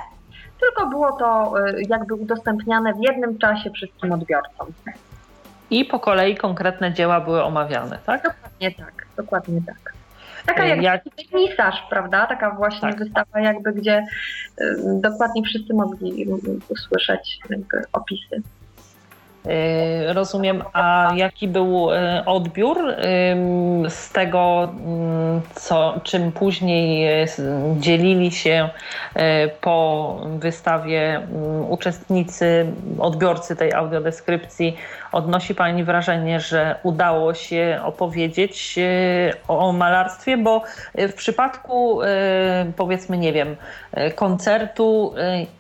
tylko 0.61 0.87
było 0.87 1.13
to 1.13 1.55
y, 1.69 1.83
jakby 1.89 2.15
udostępniane 2.15 2.95
w 2.95 3.01
jednym 3.01 3.39
czasie 3.39 3.71
wszystkim 3.71 4.13
odbiorcom. 4.13 4.67
I 5.71 5.85
po 5.85 6.01
kolei 6.01 6.37
konkretne 6.37 6.93
dzieła 6.93 7.21
były 7.21 7.43
omawiane, 7.43 7.99
tak? 8.07 8.23
Dokładnie 8.23 8.71
tak, 8.71 9.07
dokładnie 9.17 9.61
tak. 9.67 9.95
Taka 10.47 10.65
jak, 10.65 10.83
jak... 10.83 11.03
misarz, 11.35 11.83
prawda? 11.91 12.27
Taka 12.27 12.51
właśnie 12.51 12.89
tak. 12.89 12.99
wystawa 12.99 13.41
jakby, 13.41 13.73
gdzie 13.73 14.05
y, 14.61 14.77
dokładnie 15.01 15.43
wszyscy 15.43 15.75
mogli 15.75 16.27
usłyszeć 16.69 17.39
opisy. 17.93 18.43
Y, 19.47 20.13
rozumiem, 20.13 20.63
a 20.73 21.13
jaki 21.17 21.49
był 21.49 21.91
y, 21.91 22.25
odbiór 22.27 22.79
z 23.89 24.13
tego, 24.13 24.73
mm, 24.87 25.41
co, 25.55 26.01
czym 26.03 26.33
później 26.33 27.09
y, 27.23 27.27
dzielili 27.77 28.33
się 28.33 28.69
po 29.61 30.19
wystawie 30.39 31.17
mm, 31.17 31.71
uczestnicy, 31.71 32.67
odbiorcy 32.99 33.57
tej 33.57 33.73
audiodeskrypcji? 33.73 34.77
Odnosi 35.15 35.55
Pani 35.55 35.85
wrażenie, 35.85 36.41
że 36.41 36.77
udało 36.83 37.35
się 37.35 37.81
opowiedzieć 37.85 38.79
o 39.49 39.73
malarstwie? 39.73 40.37
Bo 40.37 40.63
w 40.95 41.13
przypadku, 41.13 42.01
powiedzmy, 42.77 43.19
nie 43.19 43.33
wiem, 43.33 43.57
koncertu 44.15 45.15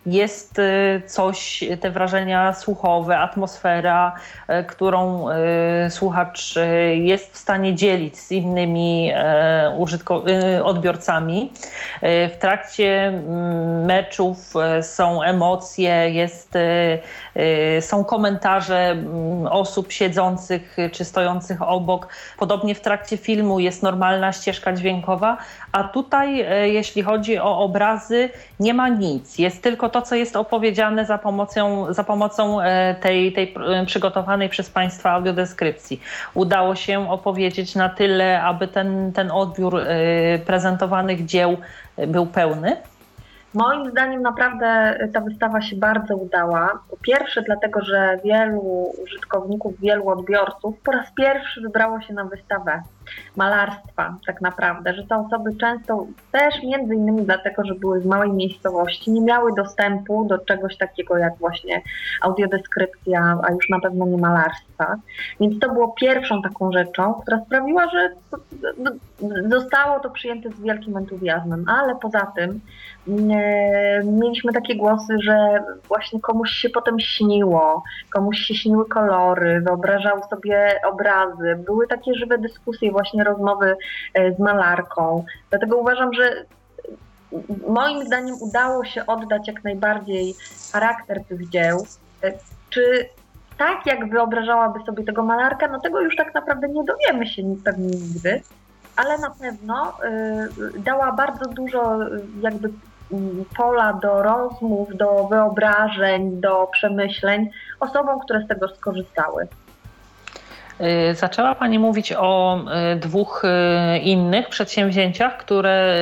jest 0.07 0.61
coś, 1.07 1.65
te 1.81 1.91
wrażenia 1.91 2.53
słuchowe, 2.53 3.19
atmosfera, 3.19 4.15
e, 4.49 4.65
którą 4.65 5.29
e, 5.29 5.91
słuchacz 5.91 6.57
e, 6.57 6.97
jest 6.97 7.33
w 7.33 7.37
stanie 7.37 7.75
dzielić 7.75 8.19
z 8.19 8.33
innymi 8.33 9.13
odbiorcami. 10.65 11.53
W 12.03 12.37
trakcie 12.41 13.07
mm, 13.07 13.85
meczów 13.85 14.55
są 14.83 15.23
emocje, 15.23 16.11
jest, 16.11 16.53
są 17.81 18.05
komentarze 18.05 18.91
mm, 18.91 19.44
osób 19.47 19.93
siedzących 19.93 20.77
czy 20.93 21.05
stojących 21.05 21.63
obok. 21.63 22.09
Podobnie 22.39 22.75
w 22.75 22.81
trakcie 22.81 23.17
filmu 23.17 23.61
jest 23.61 23.83
normalna 23.83 24.33
ścieżka 24.33 24.73
dźwiękowa, 24.73 25.37
a 25.73 25.85
tutaj, 25.85 26.47
jeśli 26.73 27.03
chodzi 27.03 27.39
o 27.39 27.59
obrazy, 27.59 28.31
nie 28.61 28.75
ma 28.75 28.89
nic. 28.89 29.39
Jest 29.39 29.63
tylko 29.63 29.89
to, 29.89 30.03
co 30.03 30.15
jest 30.15 30.37
opowiedziane 30.37 31.07
za 31.07 31.19
pomocą, 31.19 31.93
za 31.93 32.05
pomocą 32.05 32.59
tej, 33.01 33.33
tej 33.33 33.55
Y, 33.83 33.87
przygotowanej 33.87 34.49
przez 34.49 34.71
Państwa 34.71 35.11
audiodeskrypcji. 35.11 36.01
Udało 36.35 36.75
się 36.75 37.11
opowiedzieć 37.11 37.75
na 37.75 37.89
tyle, 37.89 38.43
aby 38.43 38.69
ten, 38.69 39.13
ten 39.13 39.31
odbiór 39.31 39.79
y, 39.79 39.85
prezentowanych 40.47 41.25
dzieł 41.25 41.57
był 42.07 42.27
pełny? 42.27 42.77
Moim 43.55 43.91
zdaniem 43.91 44.23
naprawdę 44.23 44.99
ta 45.13 45.21
wystawa 45.21 45.63
się 45.63 45.77
bardzo 45.77 46.17
udała. 46.17 46.79
Po 46.91 46.97
pierwsze 46.97 47.43
dlatego, 47.43 47.81
że 47.81 48.19
wielu 48.25 48.93
użytkowników, 49.03 49.81
wielu 49.81 50.09
odbiorców 50.09 50.81
po 50.85 50.93
raz 50.93 51.13
pierwszy 51.17 51.61
wybrało 51.61 52.01
się 52.01 52.15
na 52.15 52.25
wystawę 52.25 52.83
malarstwa 53.37 54.17
tak 54.27 54.41
naprawdę, 54.41 54.95
że 54.95 55.03
te 55.03 55.17
osoby 55.17 55.57
często 55.57 56.07
też 56.33 56.63
między 56.63 56.95
innymi 56.95 57.23
dlatego, 57.23 57.65
że 57.65 57.75
były 57.75 58.01
z 58.01 58.07
małej 58.07 58.33
miejscowości, 58.33 59.11
nie 59.11 59.21
miały 59.21 59.55
dostępu 59.55 60.25
do 60.25 60.39
czegoś 60.39 60.77
takiego 60.77 61.19
jak 61.19 61.37
właśnie 61.37 61.83
audiodeskrypcja, 62.23 63.39
a 63.43 63.53
już 63.53 63.69
na 63.69 63.81
pewno 63.81 64.07
nie 64.07 64.19
malarstwa. 64.19 64.97
Więc 65.41 65.59
to 65.59 65.73
było 65.73 65.89
pierwszą 65.89 66.43
taką 66.43 66.73
rzeczą, 66.73 67.15
która 67.15 67.41
sprawiła, 67.47 67.91
że 67.91 68.11
zostało 69.49 70.01
to 70.01 70.11
przyjęte 70.11 70.51
z 70.51 70.61
wielkim 70.61 70.97
entuzjazmem, 70.97 71.65
ale 71.69 71.97
poza 71.97 72.33
tym 72.37 72.61
mieliśmy 74.05 74.53
takie 74.53 74.77
głosy, 74.77 75.17
że 75.23 75.65
właśnie 75.89 76.21
komuś 76.21 76.51
się 76.51 76.71
potem 76.71 77.01
śniło, 77.01 77.83
komuś 78.13 78.39
się 78.39 78.55
śniły 78.55 78.89
kolory, 78.89 79.61
wyobrażał 79.61 80.23
sobie 80.31 80.81
obrazy. 80.93 81.57
Były 81.67 81.87
takie 81.87 82.15
żywe 82.15 82.39
dyskusje, 82.39 82.93
właśnie 82.95 83.25
rozmowy 83.25 83.77
e, 84.15 84.35
z 84.35 84.39
malarką. 84.39 85.25
Dlatego 85.51 85.77
uważam, 85.77 86.15
że 86.15 86.45
moim 87.69 88.07
zdaniem 88.07 88.37
udało 88.41 88.85
się 88.85 89.07
oddać 89.07 89.49
jak 89.49 89.65
najbardziej 89.65 90.35
charakter 90.73 91.25
tych 91.25 91.49
dzieł. 91.49 91.87
E, 92.23 92.33
czy 92.71 93.09
tak, 93.59 93.87
jak 93.87 94.11
wyobrażałaby 94.11 94.81
sobie 94.87 95.05
tego 95.05 95.23
malarka, 95.23 95.69
no 95.69 95.81
tego 95.81 96.01
już 96.01 96.17
tak 96.17 96.35
naprawdę 96.35 96.69
nie 96.69 96.85
dowiemy 96.85 97.27
się 97.27 97.43
pewnie 97.65 97.87
nigdy, 97.87 98.43
ale 98.97 99.19
na 99.19 99.31
pewno 99.31 99.93
y, 100.75 100.81
dała 100.81 101.13
bardzo 101.13 101.45
dużo 101.45 101.99
jakby 102.41 102.71
pola 103.57 103.93
do 103.93 104.23
rozmów, 104.23 104.97
do 104.97 105.29
wyobrażeń, 105.31 106.41
do 106.41 106.69
przemyśleń 106.73 107.51
osobom, 107.81 108.21
które 108.21 108.45
z 108.45 108.49
tego 108.49 108.69
skorzystały. 108.69 109.49
Y, 110.81 111.14
zaczęła 111.14 111.55
Pani 111.55 111.79
mówić 111.79 112.12
o 112.12 112.59
y, 112.93 112.97
dwóch 112.97 113.43
y, 113.45 113.99
innych 113.99 114.49
przedsięwzięciach, 114.49 115.37
które 115.37 115.99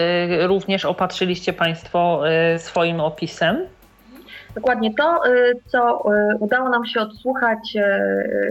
również 0.46 0.84
opatrzyliście 0.84 1.52
Państwo 1.52 2.22
swoim 2.58 3.00
opisem. 3.00 3.66
Dokładnie 4.54 4.94
to, 4.94 5.22
co 5.66 6.02
udało 6.40 6.68
nam 6.68 6.86
się 6.86 7.00
odsłuchać 7.00 7.76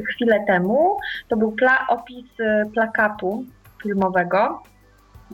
chwilę 0.09 0.43
temu, 0.47 0.97
to 1.27 1.37
był 1.37 1.51
pla 1.51 1.87
opis 1.89 2.25
plakatu 2.73 3.45
filmowego 3.83 4.63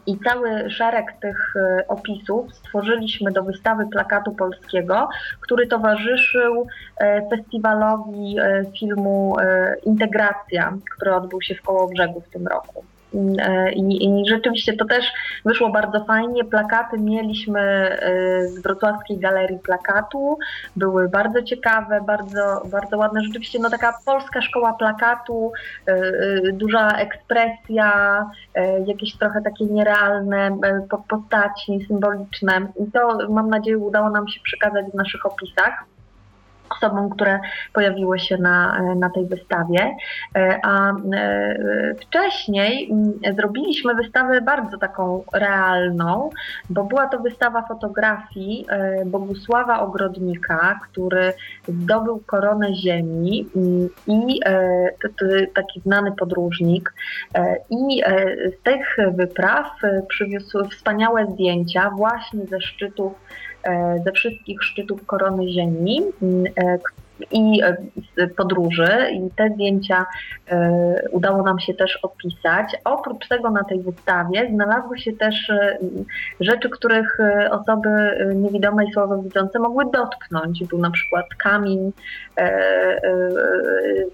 i 0.05 0.17
cały 0.19 0.69
szereg 0.69 1.13
tych 1.21 1.53
e, 1.55 1.87
opisów 1.87 2.55
stworzyliśmy 2.55 3.31
do 3.31 3.43
wystawy 3.43 3.87
plakatu 3.91 4.31
polskiego, 4.31 5.09
który 5.41 5.67
towarzyszył 5.67 6.67
e, 6.97 7.29
festiwalowi 7.29 8.39
e, 8.39 8.65
filmu 8.79 9.35
Integracja, 9.85 10.77
który 10.95 11.15
odbył 11.15 11.41
się 11.41 11.55
w 11.55 11.61
Kołobrzegu 11.61 12.21
w 12.21 12.29
tym 12.29 12.47
roku. 12.47 12.83
E, 13.16 13.72
I, 13.72 14.05
I, 14.05 14.30
rzeczywiście 14.30 14.74
to 14.74 14.86
też 14.86 15.05
wyszło 15.45 15.70
bardzo 15.70 16.05
fajnie. 16.05 16.45
Plakaty 16.45 16.99
mieliśmy 16.99 17.60
e, 17.60 18.47
z 18.47 18.62
Wrocławskiej 18.62 19.18
Galerii 19.18 19.60
Plakatu. 19.60 20.38
Były 20.76 21.10
bardzo 21.10 21.43
ciekawe, 21.43 22.01
bardzo, 22.08 22.62
bardzo 22.72 22.97
ładne. 22.97 23.22
Rzeczywiście 23.22 23.60
no 23.60 23.70
taka 23.70 23.99
polska 24.05 24.41
szkoła 24.41 24.74
plakatu, 24.74 25.51
e, 25.86 25.95
duża 26.51 26.91
ekspresja, 26.91 28.26
jakieś 28.86 29.18
trochę 29.18 29.41
takie 29.41 29.66
nierealne 29.66 30.58
postaci 31.10 31.86
symboliczne. 31.88 32.68
I 32.88 32.91
to 32.91 33.30
mam 33.30 33.49
nadzieję 33.49 33.78
udało 33.78 34.10
nam 34.10 34.28
się 34.28 34.39
przekazać 34.43 34.86
w 34.86 34.93
naszych 34.93 35.26
opisach 35.26 35.86
osobom, 36.70 37.09
które 37.09 37.39
pojawiły 37.74 38.20
się 38.20 38.38
na, 38.38 38.80
na 38.95 39.09
tej 39.09 39.26
wystawie. 39.26 39.95
E, 40.36 40.59
a 40.63 40.91
e, 40.91 41.95
wcześniej 42.01 42.91
mm, 42.91 43.36
zrobiliśmy 43.36 43.95
wystawę 43.95 44.41
bardzo 44.41 44.78
taką 44.78 45.24
realną, 45.34 46.30
bo 46.70 46.84
była 46.84 47.07
to 47.07 47.20
wystawa 47.20 47.61
fotografii 47.61 48.65
e, 48.70 49.05
Bogusława 49.05 49.80
Ogrodnika, 49.80 50.80
który 50.84 51.34
zdobył 51.68 52.22
koronę 52.26 52.76
ziemi 52.76 53.49
mm, 53.55 53.89
i 54.07 54.39
taki 55.55 55.82
znany 55.82 56.11
podróżnik 56.11 56.93
i 57.70 58.01
z 58.59 58.63
tych 58.63 58.97
wypraw 59.15 59.72
przywiózł 60.07 60.70
wspaniałe 60.70 61.26
zdjęcia 61.26 61.89
właśnie 61.89 62.45
ze 62.45 62.61
szczytów 62.61 63.13
ze 64.05 64.12
wszystkich 64.12 64.64
szczytów 64.64 65.05
korony 65.05 65.49
Ziemi, 65.49 66.01
e, 67.22 67.26
i 67.32 67.61
podróży 68.38 68.89
i 69.11 69.30
te 69.36 69.49
zdjęcia 69.49 70.05
udało 71.11 71.43
nam 71.43 71.59
się 71.59 71.74
też 71.74 71.99
opisać. 72.03 72.76
Oprócz 72.84 73.28
tego 73.28 73.51
na 73.51 73.63
tej 73.63 73.82
wystawie 73.82 74.49
znalazły 74.53 74.99
się 74.99 75.13
też 75.13 75.51
rzeczy, 76.39 76.70
których 76.70 77.18
osoby 77.51 77.89
niewidome 78.36 78.86
i 78.86 78.93
słabowidzące 78.93 79.59
mogły 79.59 79.86
dotknąć. 79.93 80.63
Był 80.63 80.80
na 80.80 80.91
przykład 80.91 81.26
kamień 81.43 81.91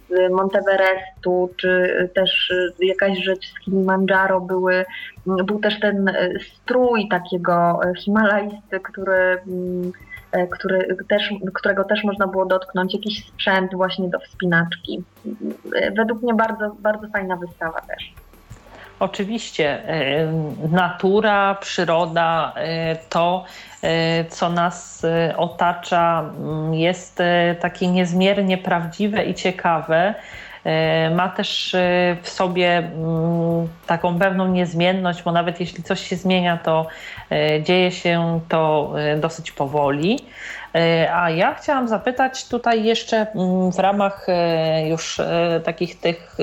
z 0.09 0.31
Monteverestu, 0.31 1.49
czy 1.57 2.09
też 2.15 2.53
jakaś 2.79 3.17
rzecz 3.23 3.53
z 3.53 3.59
Kilimandżaro 3.59 4.41
były, 4.41 4.85
był 5.25 5.59
też 5.59 5.79
ten 5.79 6.11
strój 6.55 7.07
takiego 7.09 7.79
himalajsty, 7.97 8.79
który 8.83 9.23
E, 9.23 10.12
który 10.51 10.97
też, 11.07 11.33
którego 11.53 11.83
też 11.83 12.03
można 12.03 12.27
było 12.27 12.45
dotknąć, 12.45 12.93
jakiś 12.93 13.25
sprzęt 13.25 13.75
właśnie 13.75 14.09
do 14.09 14.19
wspinaczki. 14.19 15.03
E, 15.75 15.91
według 15.91 16.21
mnie 16.21 16.33
bardzo, 16.33 16.75
bardzo 16.79 17.07
fajna 17.07 17.35
wystawa 17.35 17.81
też. 17.81 18.13
Oczywiście, 18.99 19.89
e, 19.89 20.33
natura, 20.71 21.55
przyroda, 21.55 22.53
to, 23.09 23.45
co 24.29 24.49
nas 24.49 25.05
otacza, 25.37 26.31
mm, 26.37 26.73
jest 26.73 27.19
takie 27.59 27.87
niezmiernie 27.87 28.57
prawdziwe 28.57 29.25
i 29.25 29.33
ciekawe. 29.33 30.15
Ma 31.15 31.29
też 31.29 31.75
w 32.21 32.29
sobie 32.29 32.77
mm, 32.77 33.67
taką 33.87 34.19
pewną 34.19 34.47
niezmienność, 34.47 35.23
bo 35.23 35.31
nawet 35.31 35.59
jeśli 35.59 35.83
coś 35.83 36.07
się 36.07 36.15
zmienia, 36.15 36.57
to 36.57 36.87
E, 37.33 37.63
dzieje 37.63 37.91
się 37.91 38.39
to 38.49 38.93
e, 38.97 39.17
dosyć 39.17 39.51
powoli. 39.51 40.19
E, 40.75 41.15
a 41.15 41.29
ja 41.29 41.53
chciałam 41.53 41.87
zapytać 41.87 42.47
tutaj 42.47 42.83
jeszcze 42.83 43.17
mm, 43.17 43.71
w 43.71 43.79
ramach 43.79 44.27
już 44.89 45.21
takich 45.63 45.99
tych 45.99 46.37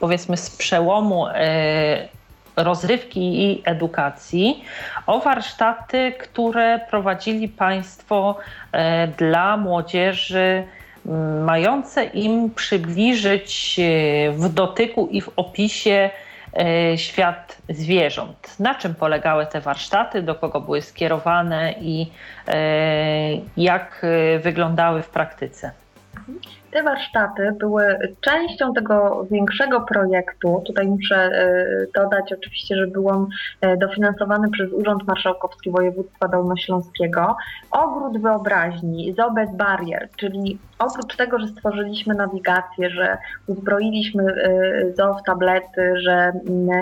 powiedzmy 0.00 0.36
z 0.36 0.50
przełomu 0.50 1.26
rozrywki 2.56 3.44
i 3.44 3.62
edukacji 3.64 4.64
o 5.06 5.20
warsztaty, 5.20 6.12
które 6.18 6.80
prowadzili 6.90 7.48
Państwo 7.48 8.38
dla 9.18 9.56
młodzieży 9.56 10.64
mające 11.44 12.04
im 12.04 12.50
przybliżyć 12.50 13.80
w 14.32 14.48
dotyku 14.48 15.08
i 15.10 15.20
w 15.20 15.30
opisie 15.36 16.10
E, 16.56 16.98
świat 16.98 17.58
zwierząt. 17.68 18.60
Na 18.60 18.74
czym 18.74 18.94
polegały 18.94 19.46
te 19.46 19.60
warsztaty, 19.60 20.22
do 20.22 20.34
kogo 20.34 20.60
były 20.60 20.82
skierowane 20.82 21.74
i 21.80 22.10
e, 22.48 22.54
jak 23.56 24.02
e, 24.04 24.38
wyglądały 24.38 25.02
w 25.02 25.08
praktyce? 25.08 25.72
Te 26.76 26.82
warsztaty 26.82 27.52
były 27.52 28.14
częścią 28.20 28.72
tego 28.72 29.26
większego 29.30 29.80
projektu. 29.80 30.62
Tutaj 30.66 30.88
muszę 30.88 31.16
e, 31.16 31.86
dodać 31.94 32.32
oczywiście, 32.32 32.76
że 32.76 32.86
był 32.86 33.08
on 33.08 33.26
e, 33.60 33.76
dofinansowany 33.76 34.50
przez 34.50 34.72
Urząd 34.72 35.06
Marszałkowski 35.06 35.70
Województwa 35.70 36.28
Dolnośląskiego. 36.28 37.36
Ogród 37.70 38.22
Wyobraźni, 38.22 39.14
Zoo 39.16 39.30
bez 39.30 39.56
barier, 39.56 40.08
czyli 40.16 40.58
oprócz 40.78 41.16
tego, 41.16 41.38
że 41.38 41.48
stworzyliśmy 41.48 42.14
nawigację, 42.14 42.90
że 42.90 43.18
uzbroiliśmy 43.46 44.22
e, 44.22 44.92
zoo 44.94 45.14
w 45.14 45.22
tablety, 45.26 45.92
że 45.96 46.32
mm, 46.48 46.80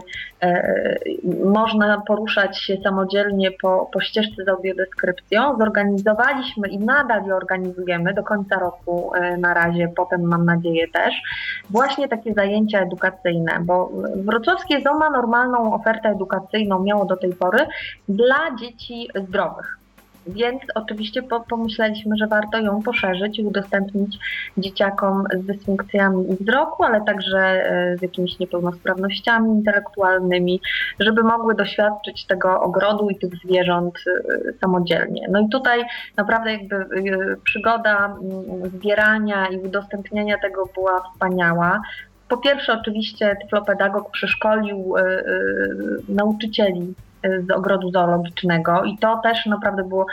można 1.44 2.00
poruszać 2.06 2.58
się 2.58 2.76
samodzielnie 2.76 3.50
po, 3.62 3.90
po 3.92 4.00
ścieżce 4.00 4.44
z 4.44 4.48
audiodeskrypcją, 4.48 5.58
zorganizowaliśmy 5.58 6.68
i 6.68 6.78
nadal 6.78 7.26
je 7.26 7.34
organizujemy 7.34 8.14
do 8.14 8.22
końca 8.22 8.58
roku 8.58 9.12
na 9.38 9.54
razie 9.54 9.83
potem 9.88 10.22
mam 10.22 10.44
nadzieję 10.44 10.88
też, 10.88 11.14
właśnie 11.70 12.08
takie 12.08 12.34
zajęcia 12.34 12.80
edukacyjne, 12.80 13.58
bo 13.62 13.90
wrocławskie 14.16 14.80
ZOO 14.80 14.98
ma 14.98 15.10
normalną 15.10 15.74
ofertę 15.74 16.08
edukacyjną, 16.08 16.82
miało 16.82 17.04
do 17.04 17.16
tej 17.16 17.32
pory, 17.32 17.66
dla 18.08 18.56
dzieci 18.60 19.08
zdrowych. 19.28 19.83
Więc 20.26 20.62
oczywiście 20.74 21.22
pomyśleliśmy, 21.48 22.16
że 22.16 22.26
warto 22.26 22.58
ją 22.58 22.82
poszerzyć 22.82 23.38
i 23.38 23.44
udostępnić 23.44 24.18
dzieciakom 24.58 25.24
z 25.34 25.46
dysfunkcjami 25.46 26.36
wzroku, 26.40 26.84
ale 26.84 27.04
także 27.04 27.38
e, 27.38 27.96
z 27.96 28.02
jakimiś 28.02 28.38
niepełnosprawnościami 28.38 29.50
intelektualnymi, 29.50 30.60
żeby 31.00 31.22
mogły 31.22 31.54
doświadczyć 31.54 32.26
tego 32.26 32.60
ogrodu 32.60 33.10
i 33.10 33.18
tych 33.18 33.30
zwierząt 33.44 33.94
e, 34.06 34.52
samodzielnie. 34.60 35.26
No 35.30 35.40
i 35.40 35.48
tutaj 35.48 35.84
naprawdę 36.16 36.52
jakby 36.52 36.76
e, 36.76 36.86
przygoda 37.44 38.16
zbierania 38.64 39.46
i 39.46 39.58
udostępniania 39.58 40.38
tego 40.38 40.68
była 40.74 41.02
wspaniała. 41.12 41.82
Po 42.28 42.36
pierwsze, 42.36 42.72
oczywiście 42.80 43.36
tyflopedagog 43.42 44.10
przeszkolił 44.10 44.94
nauczycieli 46.08 46.94
z 47.46 47.50
ogrodu 47.50 47.90
zoologicznego 47.90 48.84
i 48.84 48.98
to 48.98 49.20
też 49.22 49.46
naprawdę 49.46 49.84
było 49.84 50.06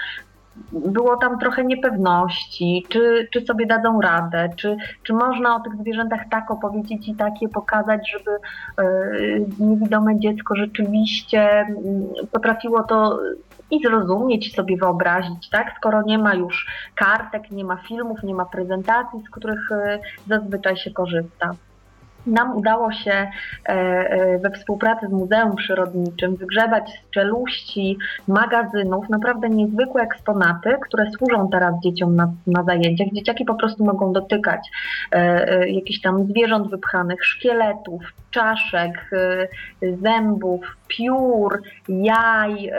było 0.71 1.17
tam 1.17 1.39
trochę 1.39 1.65
niepewności, 1.65 2.85
czy, 2.89 3.27
czy 3.31 3.41
sobie 3.41 3.65
dadzą 3.65 4.01
radę, 4.01 4.49
czy, 4.55 4.77
czy 5.03 5.13
można 5.13 5.55
o 5.55 5.59
tych 5.59 5.75
zwierzętach 5.75 6.21
tak 6.31 6.51
opowiedzieć 6.51 7.07
i 7.07 7.15
takie 7.15 7.49
pokazać, 7.49 8.11
żeby 8.11 8.31
yy, 8.77 9.45
niewidome 9.59 10.19
dziecko 10.19 10.55
rzeczywiście 10.55 11.67
yy, 12.19 12.27
potrafiło 12.27 12.83
to 12.83 13.19
i 13.71 13.81
zrozumieć, 13.83 14.55
sobie 14.55 14.77
wyobrazić, 14.77 15.49
tak? 15.49 15.73
Skoro 15.77 16.01
nie 16.01 16.17
ma 16.17 16.35
już 16.35 16.67
kartek, 16.95 17.51
nie 17.51 17.63
ma 17.63 17.75
filmów, 17.75 18.23
nie 18.23 18.35
ma 18.35 18.45
prezentacji, 18.45 19.19
z 19.27 19.29
których 19.29 19.69
yy, 19.71 19.99
zazwyczaj 20.27 20.77
się 20.77 20.91
korzysta. 20.91 21.51
Nam 22.27 22.57
udało 22.57 22.91
się 22.91 23.11
e, 23.11 23.29
e, 23.69 24.39
we 24.39 24.51
współpracy 24.51 25.07
z 25.07 25.11
Muzeum 25.11 25.55
Przyrodniczym 25.55 26.35
wygrzebać 26.35 26.89
z 26.89 27.09
czeluści 27.09 27.97
magazynów 28.27 29.09
naprawdę 29.09 29.49
niezwykłe 29.49 30.01
eksponaty, 30.01 30.75
które 30.81 31.11
służą 31.11 31.49
teraz 31.49 31.75
dzieciom 31.83 32.15
na, 32.15 32.31
na 32.47 32.63
zajęciach. 32.63 33.07
Dzieciaki 33.13 33.45
po 33.45 33.55
prostu 33.55 33.85
mogą 33.85 34.13
dotykać 34.13 34.69
e, 35.11 35.69
jakichś 35.69 36.01
tam 36.01 36.27
zwierząt 36.27 36.69
wypchanych, 36.69 37.25
szkieletów, 37.25 38.01
czaszek, 38.31 39.09
zębów, 40.01 40.77
piór, 40.87 41.61
jaj, 41.89 42.71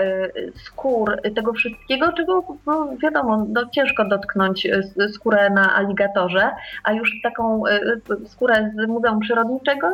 skór, 0.54 1.20
tego 1.34 1.52
wszystkiego, 1.52 2.12
czego 2.12 2.44
no, 2.66 2.88
wiadomo, 3.02 3.46
no, 3.48 3.62
ciężko 3.72 4.04
dotknąć 4.04 4.68
skórę 5.12 5.50
na 5.50 5.76
aligatorze, 5.76 6.50
a 6.84 6.92
już 6.92 7.10
taką 7.22 7.62
skórę 8.26 8.70
z 8.74 8.88
Muzeum 8.88 9.20
Przyrodniczym 9.20 9.31
przyrodniczego 9.32 9.90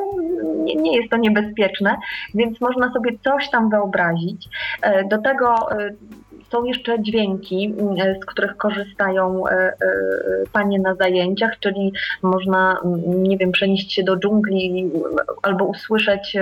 nie, 0.65 0.75
nie 0.75 0.97
jest 0.97 1.11
to 1.11 1.17
niebezpieczne, 1.17 1.97
więc 2.35 2.61
można 2.61 2.93
sobie 2.93 3.11
coś 3.25 3.51
tam 3.51 3.71
wyobrazić. 3.71 4.49
E, 4.83 5.05
do 5.05 5.19
tego 5.19 5.73
e, 5.73 5.91
są 6.53 6.65
jeszcze 6.65 7.03
dźwięki, 7.03 7.75
mm, 7.81 8.15
z 8.23 8.25
których 8.25 8.57
korzystają 8.57 9.49
e, 9.49 9.73
panie 10.53 10.79
na 10.79 10.95
zajęciach, 10.95 11.59
czyli 11.59 11.93
można, 12.23 12.81
mm, 12.85 13.23
nie 13.23 13.39
wiem, 13.39 13.53
przenieść 13.53 13.93
się 13.93 14.03
do 14.03 14.17
dżungli 14.17 14.91
albo 15.43 15.65
usłyszeć 15.65 16.37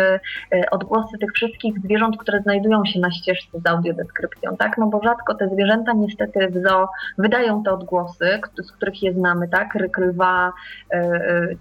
odgłosy 0.70 1.18
tych 1.18 1.32
wszystkich 1.32 1.78
zwierząt, 1.78 2.16
które 2.16 2.40
znajdują 2.40 2.84
się 2.84 3.00
na 3.00 3.10
ścieżce 3.10 3.60
z 3.60 3.66
audiodeskrypcją, 3.66 4.56
tak? 4.56 4.78
No 4.78 4.86
bo 4.86 5.00
rzadko 5.02 5.34
te 5.34 5.48
zwierzęta 5.48 5.92
niestety 5.92 6.48
w 6.48 6.54
zoo 6.54 6.88
wydają 7.18 7.62
te 7.62 7.72
odgłosy, 7.72 8.40
z 8.62 8.72
których 8.72 9.02
je 9.02 9.12
znamy, 9.12 9.48
tak? 9.48 9.74
Ryk 9.74 9.98
lwa, 9.98 10.52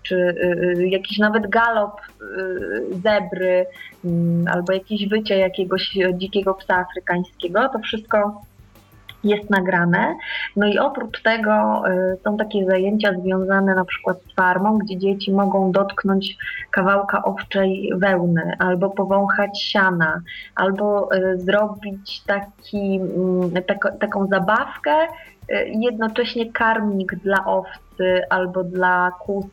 czy 0.03 0.35
jakiś 0.77 1.17
nawet 1.17 1.47
galop 1.47 2.01
zebry 3.03 3.65
albo 4.53 4.73
jakieś 4.73 5.07
wycie 5.07 5.38
jakiegoś 5.38 5.98
dzikiego 6.14 6.53
psa 6.53 6.76
afrykańskiego, 6.76 7.69
to 7.69 7.80
wszystko 7.80 8.41
jest 9.26 9.49
nagrane. 9.49 10.15
No 10.56 10.68
i 10.68 10.77
oprócz 10.77 11.22
tego 11.22 11.84
y, 11.88 12.18
są 12.23 12.38
takie 12.38 12.65
zajęcia 12.65 13.14
związane 13.23 13.76
na 13.76 13.86
przykład 13.86 14.18
z 14.22 14.36
farmą, 14.36 14.77
gdzie 14.77 14.98
dzieci 14.98 15.32
mogą 15.32 15.72
dotknąć 15.72 16.38
kawałka 16.72 17.23
owczej 17.23 17.91
wełny, 17.95 18.56
albo 18.60 18.90
powąchać 18.90 19.61
siana, 19.61 20.22
albo 20.56 21.15
y, 21.15 21.40
zrobić 21.40 22.22
taki, 22.22 22.95
mm, 22.95 23.52
tak, 23.68 23.99
taką 23.99 24.27
zabawkę, 24.27 24.91
jednocześnie 25.65 26.52
karmnik 26.52 27.15
dla 27.15 27.45
owcy 27.45 28.22
albo 28.30 28.64
dla 28.64 29.11
kus 29.19 29.45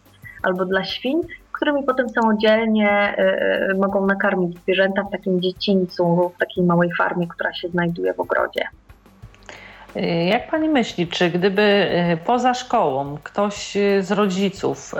albo 0.43 0.65
dla 0.65 0.85
świń, 0.85 1.21
którymi 1.63 1.83
potem 1.83 2.09
samodzielnie 2.09 2.91
e, 2.91 3.19
e, 3.19 3.75
mogą 3.75 4.07
nakarmić 4.07 4.59
zwierzęta 4.59 5.03
w 5.03 5.11
takim 5.11 5.41
dziedzińcu, 5.41 6.33
w 6.37 6.39
takiej 6.39 6.65
małej 6.65 6.91
farmie, 6.99 7.29
która 7.29 7.55
się 7.55 7.69
znajduje 7.69 8.15
w 8.15 8.21
ogrodzie. 8.21 8.65
E, 9.97 10.25
jak 10.25 10.51
pani 10.51 10.69
myśli, 10.69 11.07
czy 11.07 11.31
gdyby 11.31 11.89
poza 12.25 12.55
szkołą 12.55 13.19
ktoś 13.23 13.77
z 14.01 14.13
rodziców 14.13 14.95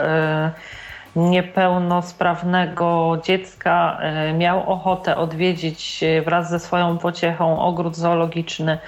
niepełnosprawnego 1.17 3.19
dziecka 3.25 3.99
miał 4.39 4.71
ochotę 4.71 5.17
odwiedzić 5.17 6.05
wraz 6.25 6.51
ze 6.51 6.59
swoją 6.59 6.99
pociechą 6.99 7.61
ogród 7.61 7.97
zoologiczny, 7.97 8.79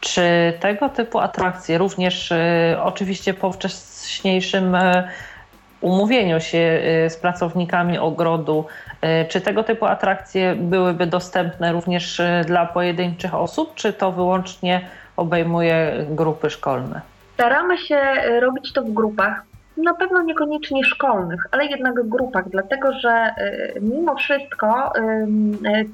czy 0.00 0.22
tego 0.60 0.88
typu 0.88 1.18
atrakcje, 1.18 1.78
również 1.78 2.32
oczywiście 2.82 3.34
poprzez 3.34 4.02
wcześniejszym 4.02 4.76
umówieniu 5.86 6.40
się 6.40 6.80
z 7.08 7.16
pracownikami 7.16 7.98
ogrodu. 7.98 8.64
Czy 9.28 9.40
tego 9.40 9.62
typu 9.62 9.86
atrakcje 9.86 10.54
byłyby 10.54 11.06
dostępne 11.06 11.72
również 11.72 12.22
dla 12.46 12.66
pojedynczych 12.66 13.34
osób, 13.34 13.74
czy 13.74 13.92
to 13.92 14.12
wyłącznie 14.12 14.80
obejmuje 15.16 15.92
grupy 16.10 16.50
szkolne? 16.50 17.00
Staramy 17.34 17.78
się 17.78 18.00
robić 18.40 18.72
to 18.72 18.82
w 18.82 18.90
grupach. 18.90 19.42
Na 19.76 19.94
pewno 19.94 20.22
niekoniecznie 20.22 20.84
szkolnych, 20.84 21.46
ale 21.50 21.66
jednak 21.66 22.02
w 22.02 22.08
grupach, 22.08 22.48
dlatego 22.48 22.92
że 22.92 23.34
mimo 23.80 24.14
wszystko 24.14 24.92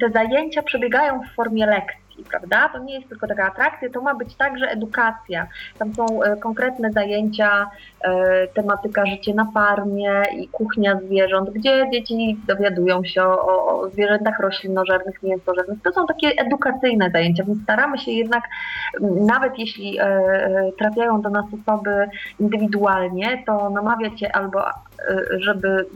te 0.00 0.10
zajęcia 0.10 0.62
przebiegają 0.62 1.20
w 1.20 1.34
formie 1.34 1.66
lekcji 1.66 2.01
prawda? 2.30 2.68
To 2.68 2.78
nie 2.78 2.94
jest 2.94 3.08
tylko 3.08 3.26
taka 3.26 3.46
atrakcja, 3.46 3.90
to 3.90 4.02
ma 4.02 4.14
być 4.14 4.34
także 4.34 4.70
edukacja. 4.70 5.46
Tam 5.78 5.94
są 5.94 6.22
e, 6.22 6.36
konkretne 6.36 6.92
zajęcia, 6.92 7.70
e, 8.00 8.46
tematyka 8.46 9.06
życie 9.06 9.34
na 9.34 9.50
farmie 9.54 10.22
i 10.36 10.48
kuchnia 10.48 11.00
zwierząt, 11.00 11.50
gdzie 11.50 11.90
dzieci 11.92 12.38
dowiadują 12.46 13.04
się 13.04 13.22
o, 13.22 13.88
zwierzętach 13.92 14.40
roślinożernych, 14.40 15.22
mięsożernych. 15.22 15.82
To 15.82 15.92
są 15.92 16.06
takie 16.06 16.28
edukacyjne 16.28 17.10
zajęcia, 17.10 17.44
więc 17.44 17.62
staramy 17.62 17.98
się 17.98 18.10
jednak, 18.10 18.44
nawet 19.00 19.58
jeśli 19.58 19.98
e, 20.00 20.72
trafiają 20.78 21.22
do 21.22 21.30
nas 21.30 21.44
osoby 21.62 22.08
indywidualnie, 22.40 23.42
to 23.46 23.70
namawiać 23.70 24.22
je 24.22 24.36
albo 24.36 24.64
żeby 25.38 25.86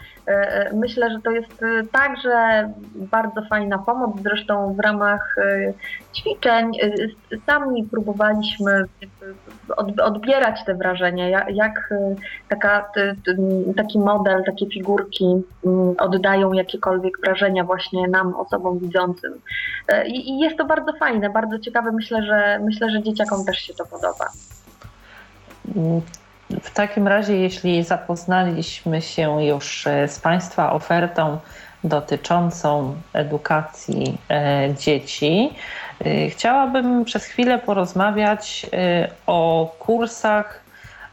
Myślę, 0.74 1.10
że 1.10 1.20
to 1.20 1.30
jest 1.30 1.64
także 1.92 2.70
bardzo 2.94 3.42
fajna 3.42 3.78
pomoc. 3.78 4.10
Zresztą 4.22 4.74
w 4.74 4.80
ramach 4.80 5.36
ćwiczeń 6.14 6.72
sami 7.46 7.84
próbowaliśmy 7.84 8.84
odbierać 9.76 10.64
te 10.64 10.74
wrażenia, 10.74 11.48
jak 11.50 11.90
Y, 11.90 12.16
taka, 12.48 12.90
taki 13.76 13.98
model, 13.98 14.44
takie 14.46 14.66
figurki 14.66 15.42
mm, 15.66 15.94
oddają 15.98 16.52
jakiekolwiek 16.52 17.20
wrażenia 17.20 17.64
właśnie 17.64 18.08
nam, 18.08 18.34
osobom 18.34 18.78
widzącym. 18.78 19.32
Y, 19.92 20.06
I, 20.06 20.38
jest 20.38 20.56
to 20.56 20.64
bardzo 20.64 20.92
fajne, 20.92 21.30
bardzo 21.30 21.58
ciekawe. 21.58 21.92
Myślę, 21.92 22.22
że 22.22 22.60
myślę, 22.64 22.90
że 22.90 23.02
dzieciakom 23.02 23.44
też 23.44 23.58
się 23.58 23.74
to 23.74 23.86
podoba. 23.86 24.26
W 26.62 26.70
takim 26.74 27.08
razie, 27.08 27.36
jeśli 27.36 27.84
zapoznaliśmy 27.84 29.02
się 29.02 29.44
już 29.44 29.86
e, 29.86 30.08
z 30.08 30.18
Państwa 30.18 30.72
ofertą 30.72 31.38
dotyczącą 31.84 32.94
edukacji 33.12 34.18
e, 34.30 34.74
dzieci, 34.78 35.50
e, 35.50 35.89
chciałabym 36.30 37.04
przez 37.04 37.24
chwilę 37.24 37.58
porozmawiać 37.58 38.66
o 39.26 39.72
kursach 39.78 40.60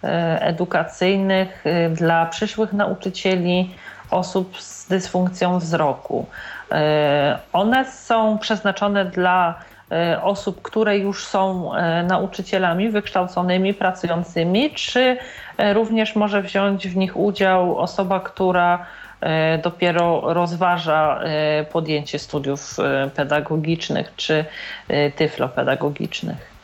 E, 0.04 0.42
edukacyjnych 0.42 1.64
dla 1.92 2.26
przyszłych 2.26 2.74
nauczycieli 2.74 3.76
osób 4.12 4.62
z 4.62 4.88
dysfunkcją 4.88 5.60
wzroku. 5.60 6.26
One 7.54 7.86
są 7.92 8.38
przeznaczone 8.38 9.06
dla 9.06 9.56
osób, 10.22 10.62
które 10.62 10.98
już 10.98 11.26
są 11.26 11.72
nauczycielami 12.08 12.90
wykształconymi, 12.90 13.74
pracującymi, 13.74 14.72
czy 14.72 15.18
również 15.74 16.16
może 16.16 16.42
wziąć 16.42 16.88
w 16.88 16.98
nich 16.98 17.18
udział 17.18 17.78
osoba, 17.78 18.20
która 18.20 18.86
dopiero 19.64 20.34
rozważa 20.34 21.20
podjęcie 21.72 22.20
studiów 22.20 22.78
pedagogicznych 23.16 24.14
czy 24.16 24.46
tyflopedagogicznych? 25.16 26.58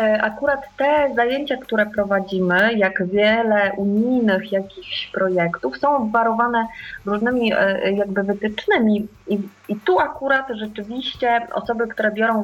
E, 0.00 0.22
akurat 0.22 0.60
te 0.76 1.12
zajęcia, 1.14 1.56
które 1.56 1.86
prowadzimy, 1.86 2.74
jak 2.74 3.06
wiele 3.06 3.72
unijnych 3.76 4.52
jakichś 4.52 5.06
projektów, 5.06 5.78
są 5.78 5.96
obwarowane 5.96 6.66
różnymi 7.06 7.52
e, 7.52 7.92
jakby 7.92 8.22
wytycznymi 8.22 9.08
i, 9.28 9.38
i 9.68 9.76
tu 9.76 9.98
akurat 9.98 10.46
rzeczywiście 10.54 11.46
osoby, 11.52 11.88
które 11.88 12.10
biorą 12.12 12.42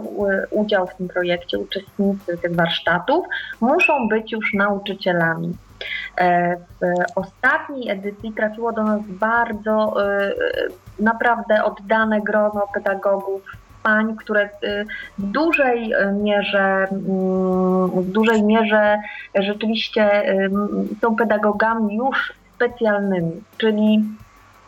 udział 0.51 0.87
w 0.87 0.95
tym 0.95 1.09
projekcie, 1.09 1.59
uczestnicy 1.59 2.39
tych 2.39 2.55
warsztatów, 2.55 3.27
muszą 3.61 4.09
być 4.09 4.33
już 4.33 4.55
nauczycielami. 4.55 5.57
E, 6.19 6.57
w 6.57 7.19
ostatniej 7.19 7.91
edycji 7.91 8.33
trafiło 8.33 8.73
do 8.73 8.83
nas 8.83 9.01
bardzo 9.07 9.95
naprawdę 10.99 11.65
oddane 11.65 12.21
grono 12.21 12.63
pedagogów 12.75 13.43
pań, 13.83 14.17
które 14.17 14.49
w 15.19 15.23
dużej 15.23 15.95
mierze, 16.13 16.87
mm, 16.91 17.91
w 17.91 18.11
dużej 18.13 18.43
mierze 18.43 18.99
rzeczywiście 19.35 20.23
są 21.01 21.17
pedagogami 21.17 21.97
już 21.97 22.33
specjalnymi, 22.55 23.43
czyli 23.59 24.05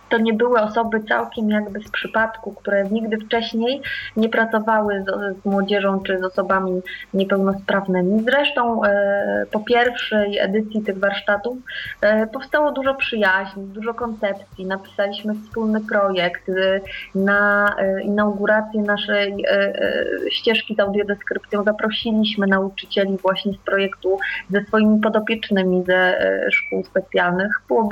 to 0.08 0.18
nie 0.18 0.32
były 0.32 0.60
osoby 0.60 1.00
całkiem 1.08 1.50
jakby 1.50 1.80
z 1.80 1.90
przypadku, 1.90 2.52
które 2.52 2.84
nigdy 2.90 3.18
wcześniej 3.18 3.82
nie 4.16 4.28
pracowały 4.28 5.04
z, 5.06 5.42
z 5.42 5.44
młodzieżą 5.44 6.00
czy 6.00 6.18
z 6.18 6.24
osobami 6.24 6.82
niepełnosprawnymi. 7.14 8.22
Zresztą 8.24 8.84
e, 8.84 9.46
po 9.52 9.60
pierwszej 9.60 10.38
edycji 10.38 10.82
tych 10.82 10.98
warsztatów 10.98 11.58
e, 12.00 12.26
powstało 12.26 12.72
dużo 12.72 12.94
przyjaźni, 12.94 13.64
dużo 13.64 13.94
koncepcji. 13.94 14.66
Napisaliśmy 14.66 15.34
wspólny 15.34 15.80
projekt 15.80 16.48
e, 16.48 16.80
na 17.14 17.74
e, 17.78 18.02
inaugurację 18.02 18.82
naszej 18.82 19.44
e, 19.44 19.50
e, 19.50 20.04
ścieżki 20.30 20.74
z 20.74 20.80
audiodeskrypcją. 20.80 21.64
Zaprosiliśmy 21.64 22.46
nauczycieli 22.46 23.16
właśnie 23.16 23.52
z 23.52 23.56
projektu 23.56 24.18
ze 24.50 24.64
swoimi 24.64 25.00
podopiecznymi 25.00 25.84
ze 25.84 26.18
szkół 26.50 26.84
specjalnych. 26.84 27.62
Było 27.68 27.88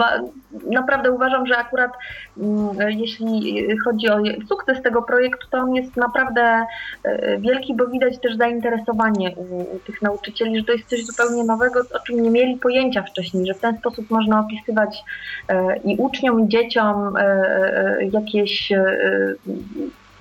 naprawdę 0.70 1.10
uważam, 1.10 1.46
że 1.46 1.56
akurat 1.56 1.90
jeśli 2.88 3.66
chodzi 3.84 4.08
o 4.08 4.18
sukces 4.48 4.82
tego 4.82 5.02
projektu, 5.02 5.46
to 5.50 5.58
on 5.58 5.74
jest 5.74 5.96
naprawdę 5.96 6.66
e, 7.04 7.38
wielki, 7.38 7.74
bo 7.76 7.86
widać 7.86 8.18
też 8.18 8.36
zainteresowanie 8.36 9.30
u, 9.30 9.78
tych 9.78 10.02
nauczycieli, 10.02 10.58
że 10.58 10.64
to 10.64 10.72
jest 10.72 10.88
coś 10.88 11.04
zupełnie 11.04 11.44
nowego, 11.44 11.80
o 11.94 12.00
czym 12.06 12.22
nie 12.22 12.30
mieli 12.30 12.56
pojęcia 12.56 13.02
wcześniej, 13.02 13.46
że 13.46 13.54
w 13.54 13.60
ten 13.60 13.78
sposób 13.78 14.10
można 14.10 14.40
opisywać 14.40 15.04
e, 15.48 15.76
i 15.76 15.96
uczniom, 15.96 16.40
i 16.40 16.48
dzieciom 16.48 17.16
e, 17.16 17.98
jakieś 18.12 18.72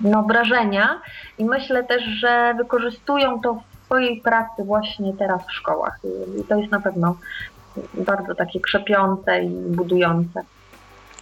no, 0.00 0.22
wrażenia 0.22 1.00
i 1.38 1.44
myślę 1.44 1.84
też, 1.84 2.02
że 2.02 2.54
wykorzystują 2.58 3.40
to 3.40 3.54
w 3.54 3.84
swojej 3.84 4.20
pracy 4.20 4.64
właśnie 4.64 5.12
teraz 5.12 5.46
w 5.46 5.52
szkołach 5.52 6.00
i 6.40 6.44
to 6.44 6.56
jest 6.56 6.72
na 6.72 6.80
pewno 6.80 7.16
bardzo 7.94 8.34
takie 8.34 8.60
krzepiące 8.60 9.42
i 9.42 9.48
budujące. 9.48 10.42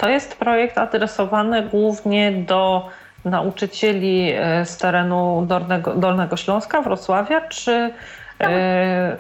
To 0.05 0.11
jest 0.11 0.37
projekt 0.37 0.79
adresowany 0.79 1.63
głównie 1.63 2.33
do 2.33 2.89
nauczycieli 3.25 4.33
z 4.65 4.77
terenu 4.77 5.47
Dolnego, 5.49 5.95
Dolnego 5.95 6.37
Śląska, 6.37 6.83
Wrocławia, 6.83 7.41
czy 7.41 7.91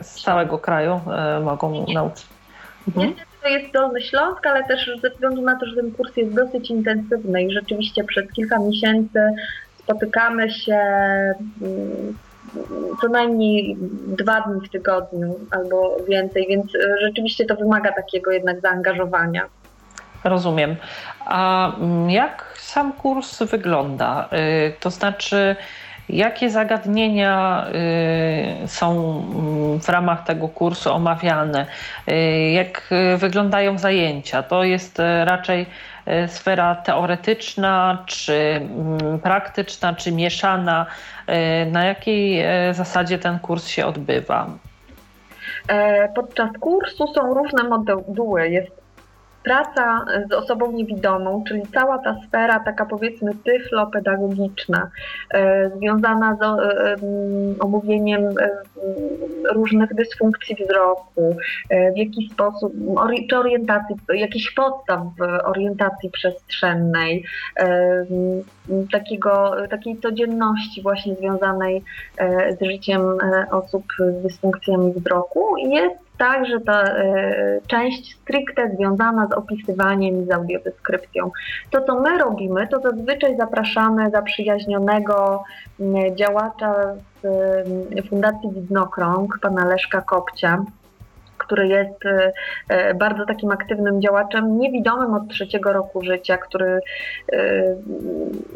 z 0.01 0.23
całego 0.23 0.59
kraju 0.59 1.01
mogą 1.45 1.87
nauczyć? 1.95 2.27
Mhm. 2.89 3.09
Niestety 3.09 3.31
to 3.43 3.49
jest 3.49 3.73
Dolny 3.73 4.01
Śląsk, 4.01 4.47
ale 4.47 4.65
też 4.65 4.91
ze 5.03 5.11
względu 5.11 5.43
na 5.43 5.59
to, 5.59 5.67
że 5.67 5.77
ten 5.77 5.93
kurs 5.93 6.17
jest 6.17 6.35
dosyć 6.35 6.71
intensywny 6.71 7.43
i 7.43 7.53
rzeczywiście 7.53 8.05
przez 8.05 8.33
kilka 8.33 8.59
miesięcy 8.59 9.21
spotykamy 9.79 10.51
się 10.51 10.81
mm, 11.63 12.17
co 13.01 13.09
najmniej 13.09 13.77
dwa 14.07 14.41
dni 14.41 14.69
w 14.69 14.71
tygodniu 14.71 15.35
albo 15.51 15.97
więcej, 16.09 16.47
więc 16.49 16.75
e, 16.75 17.01
rzeczywiście 17.01 17.47
to 17.47 17.57
wymaga 17.57 17.93
takiego 17.93 18.31
jednak 18.31 18.61
zaangażowania. 18.61 19.43
Rozumiem. 20.25 20.77
A 21.27 21.73
mm, 21.77 22.11
jak 22.11 22.55
sam 22.59 22.93
kurs 22.93 23.43
wygląda? 23.43 24.29
Y, 24.33 24.73
to 24.81 24.91
znaczy, 24.91 25.57
Jakie 26.09 26.51
zagadnienia 26.51 27.67
y, 28.65 28.69
są 28.69 28.91
mm, 28.91 29.81
w 29.81 29.89
ramach 29.89 30.25
tego 30.25 30.49
kursu 30.49 30.93
omawiane? 30.93 31.67
Y, 32.09 32.51
jak 32.51 32.95
wyglądają 33.17 33.79
zajęcia? 33.79 34.43
To 34.43 34.65
jest 34.65 34.99
raczej 35.25 35.67
sfera 36.27 36.75
teoretyczna, 36.75 38.03
czy 38.07 38.33
mm, 38.33 39.19
praktyczna, 39.19 39.95
czy 39.95 40.13
mieszana? 40.13 40.87
Na 41.67 41.85
jakiej 41.85 42.45
zasadzie 42.73 43.19
ten 43.19 43.39
kurs 43.39 43.69
się 43.69 43.87
odbywa? 43.87 44.47
E, 45.69 46.09
podczas 46.09 46.51
kursu 46.61 47.07
są 47.07 47.35
różne 47.35 47.65
moduły. 47.65 48.49
Jest 48.49 48.84
praca 49.45 50.05
z 50.31 50.33
osobą 50.33 50.73
niewidomą, 50.73 51.45
czyli 51.49 51.63
cała 51.75 51.99
ta 51.99 52.17
sfera 52.29 52.61
taka 52.61 52.87
powiedzmy 52.87 53.33
tyflopedagogiczna, 53.45 54.91
e, 55.35 55.71
związana 55.77 56.37
z 56.37 56.43
e, 56.43 56.97
omówieniem 57.61 58.25
e, 58.25 58.51
różnych 59.53 59.95
dysfunkcji 59.95 60.57
wzroku, 60.65 61.37
w 61.95 61.99
jaki 61.99 62.29
sposób, 62.33 62.73
czy 63.31 63.39
orientacji, 63.39 63.97
jakichś 64.15 64.51
podstaw 64.51 65.03
orientacji 65.45 66.11
przestrzennej, 66.11 67.25
takiego, 68.93 69.57
takiej 69.71 69.99
codzienności 69.99 70.83
właśnie 70.83 71.15
związanej 71.15 71.83
z 72.61 72.65
życiem 72.65 73.03
osób 73.51 73.85
z 73.99 74.23
dysfunkcjami 74.23 74.93
wzroku. 74.93 75.57
Jest 75.59 76.04
także 76.19 76.61
ta 76.61 76.83
e, 76.83 77.61
część 77.67 78.15
stricte 78.15 78.71
związana 78.77 79.27
z 79.27 79.33
opisywaniem 79.33 80.23
i 80.23 80.27
z 80.27 80.31
audiodeskrypcją. 80.31 81.31
To, 81.71 81.81
co 81.81 82.01
my 82.01 82.19
robimy, 82.19 82.69
to 82.69 82.81
zazwyczaj 82.81 83.37
zapraszamy 83.37 84.11
zaprzyjaźnionego 84.11 85.45
działacza 86.15 86.75
z 87.23 88.09
Fundacji 88.09 88.51
Widnokrąg, 88.53 89.39
pana 89.43 89.65
Leszka 89.65 90.01
Kopcia, 90.01 90.65
który 91.45 91.69
jest 91.69 92.07
e, 92.07 92.33
e, 92.69 92.95
bardzo 92.95 93.27
takim 93.27 93.51
aktywnym 93.51 94.03
działaczem, 94.03 94.59
niewidomym 94.59 95.15
od 95.15 95.29
trzeciego 95.29 95.73
roku 95.73 96.05
życia, 96.05 96.39
który 96.39 96.81
e, 97.33 97.41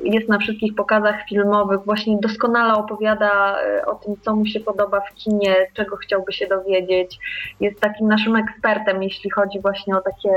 jest 0.04 0.28
na 0.28 0.38
wszystkich 0.38 0.74
pokazach 0.74 1.16
filmowych, 1.28 1.80
właśnie 1.84 2.16
doskonale 2.20 2.74
opowiada 2.74 3.56
o 3.86 3.94
tym, 3.94 4.14
co 4.22 4.36
mu 4.36 4.46
się 4.46 4.60
podoba 4.60 5.00
w 5.00 5.14
kinie, 5.14 5.54
czego 5.74 5.96
chciałby 5.96 6.32
się 6.32 6.46
dowiedzieć. 6.46 7.18
Jest 7.60 7.80
takim 7.80 8.08
naszym 8.08 8.36
ekspertem, 8.36 9.02
jeśli 9.02 9.30
chodzi 9.30 9.60
właśnie 9.60 9.96
o 9.96 10.00
takie 10.00 10.30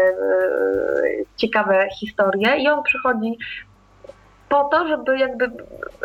ciekawe 1.38 1.88
historie 1.99 2.57
i 2.57 2.68
on 2.68 2.84
przychodzi 2.84 3.38
po 4.49 4.64
to, 4.64 4.88
żeby 4.88 5.18
jakby 5.18 5.52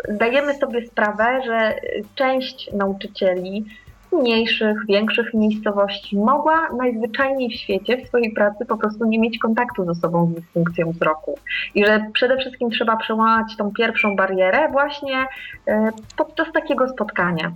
zdajemy 0.09 0.53
sobie 0.53 0.87
sprawę, 0.87 1.41
że 1.45 1.75
część 2.15 2.69
nauczycieli 2.73 3.65
mniejszych, 4.11 4.85
większych 4.87 5.33
miejscowości 5.33 6.17
mogła 6.17 6.69
najzwyczajniej 6.77 7.49
w 7.49 7.55
świecie 7.59 7.97
w 7.97 8.07
swojej 8.07 8.31
pracy 8.31 8.65
po 8.65 8.77
prostu 8.77 9.05
nie 9.05 9.19
mieć 9.19 9.39
kontaktu 9.39 9.85
ze 9.85 9.95
sobą 9.95 10.31
z 10.31 10.35
dysfunkcją 10.35 10.91
wzroku. 10.91 11.39
I 11.75 11.85
że 11.85 12.05
przede 12.13 12.37
wszystkim 12.37 12.69
trzeba 12.69 12.97
przełamać 12.97 13.57
tą 13.57 13.71
pierwszą 13.71 14.15
barierę 14.15 14.69
właśnie 14.71 15.25
e, 15.67 15.91
podczas 16.17 16.51
takiego 16.53 16.89
spotkania. 16.89 17.51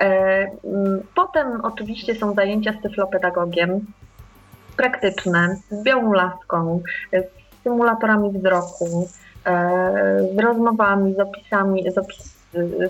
E, 0.00 0.50
potem 1.14 1.60
oczywiście 1.62 2.14
są 2.14 2.34
zajęcia 2.34 2.72
z 2.72 2.82
tyflopedagogiem, 2.82 3.80
praktyczne, 4.76 5.56
z 5.70 5.82
białą 5.82 6.12
laską, 6.12 6.82
z 7.12 7.46
symulatorami 7.62 8.30
wzroku, 8.30 9.08
e, 9.46 10.28
z 10.34 10.38
rozmowami, 10.38 11.14
z 11.14 11.20
opisami, 11.20 11.90
z 11.90 11.98
opis 11.98 12.35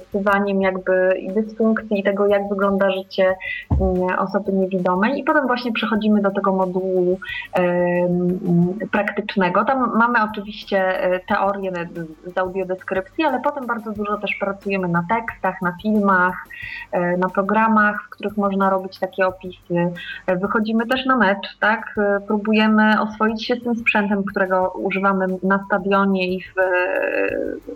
wpływaniem 0.07 0.63
jakby 0.63 1.15
dysfunkcji 1.35 2.01
i 2.01 2.03
tego, 2.03 2.27
jak 2.27 2.49
wygląda 2.49 2.91
życie 2.91 3.37
mm, 3.81 4.19
osoby 4.19 4.53
niewidomej. 4.53 5.19
I 5.21 5.25
potem 5.25 5.47
właśnie 5.47 5.73
przechodzimy 5.73 6.23
do 6.23 6.31
tego 6.31 6.53
modułu 6.53 7.19
praktycznego. 8.93 9.65
Tam 9.65 9.97
mamy 9.99 10.19
oczywiście 10.31 11.03
e, 11.03 11.21
teorię 11.21 11.73
z 12.35 12.39
audiodeskrypcji, 12.39 13.25
ale 13.25 13.41
potem 13.41 13.67
bardzo 13.67 13.93
dużo 13.93 14.17
też 14.19 14.31
pracujemy 14.41 14.89
na 14.89 15.05
tekstach, 15.09 15.63
na 15.63 15.77
filmach, 15.83 16.35
e, 16.93 17.17
na 17.17 17.29
programach, 17.29 18.05
w 18.07 18.11
których 18.11 18.37
można 18.37 18.71
robić 18.71 18.99
takie 18.99 19.27
opisy. 19.27 19.93
E, 20.27 20.37
wychodzimy 20.37 20.87
też 20.87 21.07
na 21.07 21.17
mecz, 21.17 21.59
tak? 21.61 21.95
Próbujemy 22.27 23.01
oswoić 23.01 23.47
się 23.47 23.55
z 23.55 23.63
tym 23.63 23.77
sprzętem, 23.77 24.25
którego 24.25 24.71
używamy 24.71 25.27
na 25.43 25.65
stadionie 25.67 26.35
i 26.35 26.43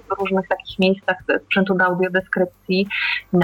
w 0.09 0.21
różnych 0.21 0.49
takich 0.49 0.79
miejscach 0.79 1.17
sprzętu 1.45 1.75
do 1.81 1.87
audiodeskrypcji. 1.87 2.87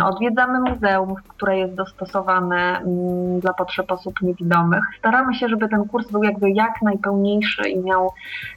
Odwiedzamy 0.05 0.71
muzeum, 0.71 1.15
które 1.29 1.59
jest 1.59 1.75
dostosowane 1.75 2.79
mm, 2.79 3.41
dla 3.41 3.53
potrzeb 3.55 3.93
osób 3.93 4.23
niewidomych. 4.23 4.85
Staramy 4.99 5.35
się, 5.35 5.49
żeby 5.49 5.69
ten 5.69 5.85
kurs 5.89 6.11
był 6.11 6.23
jakby 6.23 6.51
jak 6.51 6.83
najpełniejszy 6.83 7.69
i 7.69 7.79
miał 7.79 8.13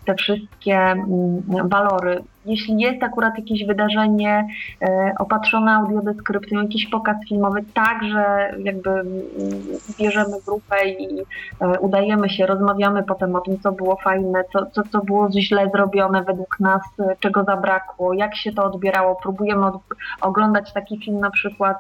te 0.05 0.15
wszystkie 0.15 0.75
mm, 0.75 1.69
walory 1.69 2.23
jeśli 2.45 2.79
jest 2.79 3.03
akurat 3.03 3.37
jakieś 3.37 3.65
wydarzenie 3.65 4.47
e, 4.81 5.13
opatrzone 5.19 5.71
audiodeskrypcją, 5.71 6.61
jakiś 6.61 6.89
pokaz 6.89 7.17
filmowy, 7.29 7.63
także 7.73 8.53
jakby 8.63 8.89
bierzemy 9.99 10.37
grupę 10.45 10.89
i 10.89 11.21
e, 11.61 11.79
udajemy 11.79 12.29
się, 12.29 12.45
rozmawiamy 12.45 13.03
potem 13.03 13.35
o 13.35 13.41
tym, 13.41 13.59
co 13.59 13.71
było 13.71 13.95
fajne, 13.95 14.43
co, 14.53 14.65
co, 14.65 14.83
co 14.91 15.01
było 15.01 15.29
źle 15.31 15.69
zrobione 15.73 16.23
według 16.23 16.59
nas, 16.59 16.81
e, 16.99 17.15
czego 17.19 17.43
zabrakło, 17.43 18.13
jak 18.13 18.35
się 18.35 18.51
to 18.51 18.63
odbierało. 18.63 19.15
Próbujemy 19.15 19.65
od, 19.65 19.81
oglądać 20.21 20.73
taki 20.73 20.99
film 21.05 21.19
na 21.19 21.31
przykład 21.31 21.77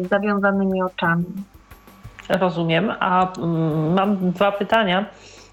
z 0.00 0.08
zawiązanymi 0.08 0.82
oczami. 0.82 1.24
Rozumiem, 2.28 2.92
a 3.00 3.32
mm, 3.38 3.92
mam 3.92 4.30
dwa 4.30 4.52
pytania. 4.52 5.04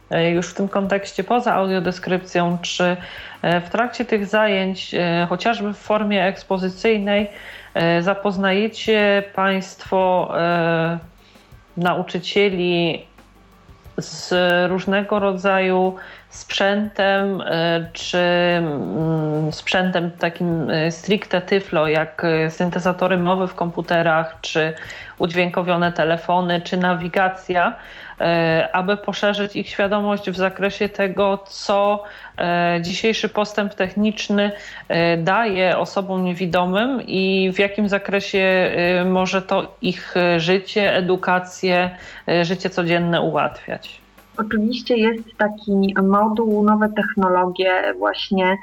E, 0.09 0.31
już 0.31 0.47
w 0.47 0.53
tym 0.53 0.67
kontekście 0.67 1.23
poza 1.23 1.53
audiodeskrypcją, 1.53 2.57
czy 2.61 2.97
e, 3.41 3.61
w 3.61 3.69
trakcie 3.69 4.05
tych 4.05 4.25
zajęć, 4.25 4.93
e, 4.93 5.25
chociażby 5.29 5.73
w 5.73 5.77
formie 5.77 6.25
ekspozycyjnej, 6.25 7.27
zapoznajecie 8.01 9.23
Państwo 9.33 10.33
nauczycieli 11.77 13.05
z 13.97 14.33
różnego 14.69 15.19
rodzaju 15.19 15.95
sprzętem, 16.35 17.43
czy 17.93 18.17
mm, 18.17 19.51
sprzętem 19.51 20.11
takim 20.11 20.67
stricte 20.89 21.41
tyflo, 21.41 21.87
jak 21.87 22.25
syntezatory 22.49 23.17
mowy 23.17 23.47
w 23.47 23.55
komputerach, 23.55 24.37
czy 24.41 24.73
udźwiękowione 25.19 25.91
telefony, 25.91 26.61
czy 26.61 26.77
nawigacja, 26.77 27.75
E, 28.21 28.69
aby 28.73 28.97
poszerzyć 28.97 29.55
ich 29.55 29.69
świadomość 29.69 30.29
w 30.29 30.35
zakresie 30.35 30.89
tego, 30.89 31.37
co 31.47 32.03
e, 32.37 32.79
dzisiejszy 32.81 33.29
postęp 33.29 33.73
techniczny 33.73 34.51
e, 34.87 35.17
daje 35.17 35.77
osobom 35.77 36.23
niewidomym 36.23 37.01
i 37.01 37.51
w 37.53 37.59
jakim 37.59 37.89
zakresie 37.89 38.71
może 39.05 39.41
to 39.41 39.75
ich 39.81 40.15
życie, 40.37 40.95
edukację, 40.95 41.89
życie 42.41 42.69
codzienne 42.69 43.21
ułatwiać. 43.21 44.04
Oczywiście 44.37 44.97
jest 44.97 45.37
taki 45.37 45.95
moduł 46.03 46.63
Nowe 46.63 46.89
Technologie 46.89 47.93
właśnie 47.97 48.57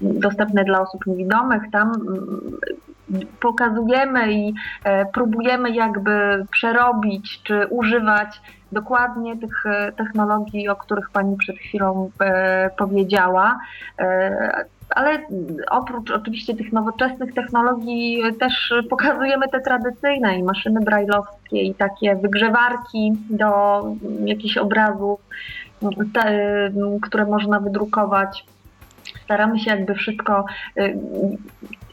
dostępny 0.00 0.64
dla 0.64 0.80
osób 0.80 1.06
niewidomych. 1.06 1.62
Tam 1.72 1.92
pokazujemy 3.40 4.32
i 4.32 4.54
e, 4.84 5.06
próbujemy 5.06 5.70
jakby 5.70 6.46
przerobić 6.50 7.42
czy 7.42 7.66
używać 7.66 8.40
dokładnie 8.72 9.36
tych 9.36 9.66
e, 9.66 9.92
technologii, 9.92 10.68
o 10.68 10.76
których 10.76 11.10
Pani 11.10 11.36
przed 11.36 11.56
chwilą 11.56 12.10
e, 12.20 12.70
powiedziała. 12.78 13.58
Ale 14.94 15.18
oprócz 15.70 16.10
oczywiście 16.10 16.54
tych 16.54 16.72
nowoczesnych 16.72 17.34
technologii 17.34 18.22
też 18.40 18.74
pokazujemy 18.90 19.48
te 19.48 19.60
tradycyjne 19.60 20.38
i 20.38 20.42
maszyny 20.42 20.80
brajlowskie 20.80 21.62
i 21.62 21.74
takie 21.74 22.16
wygrzewarki 22.16 23.12
do 23.30 23.82
jakichś 24.24 24.56
obrazów, 24.56 25.20
te, 26.14 26.70
które 27.02 27.26
można 27.26 27.60
wydrukować 27.60 28.44
staramy 29.24 29.58
się 29.58 29.70
jakby 29.70 29.94
wszystko, 29.94 30.44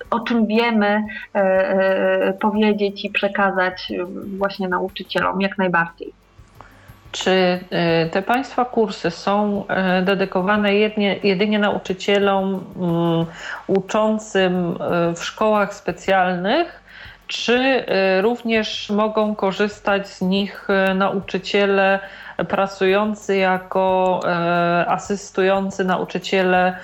o 0.10 0.20
czym 0.20 0.48
wiemy, 0.48 1.04
powiedzieć 2.40 3.06
i 3.06 3.10
przekazać 3.10 3.92
właśnie 4.38 4.68
nauczycielom 4.68 5.42
jak 5.42 5.58
najbardziej. 5.58 6.14
Czy 7.12 7.60
te 8.12 8.22
Państwa 8.22 8.66
kursy 8.66 9.12
są 9.12 9.66
dedykowane 10.04 10.76
jedynie, 11.24 11.60
nauczycielom 11.60 12.66
um, 12.78 13.26
uczącym 13.68 14.78
w 15.16 15.24
szkołach 15.24 15.74
specjalnych, 15.74 16.80
czy 17.30 17.86
y, 18.18 18.22
również 18.22 18.90
mogą 18.90 19.36
korzystać 19.36 20.08
z 20.08 20.22
nich 20.22 20.68
y, 20.92 20.94
nauczyciele 20.94 22.00
pracujący 22.48 23.38
jako 23.38 24.20
y, 24.24 24.28
asystujący 24.88 25.86
nauczyciele 25.86 26.78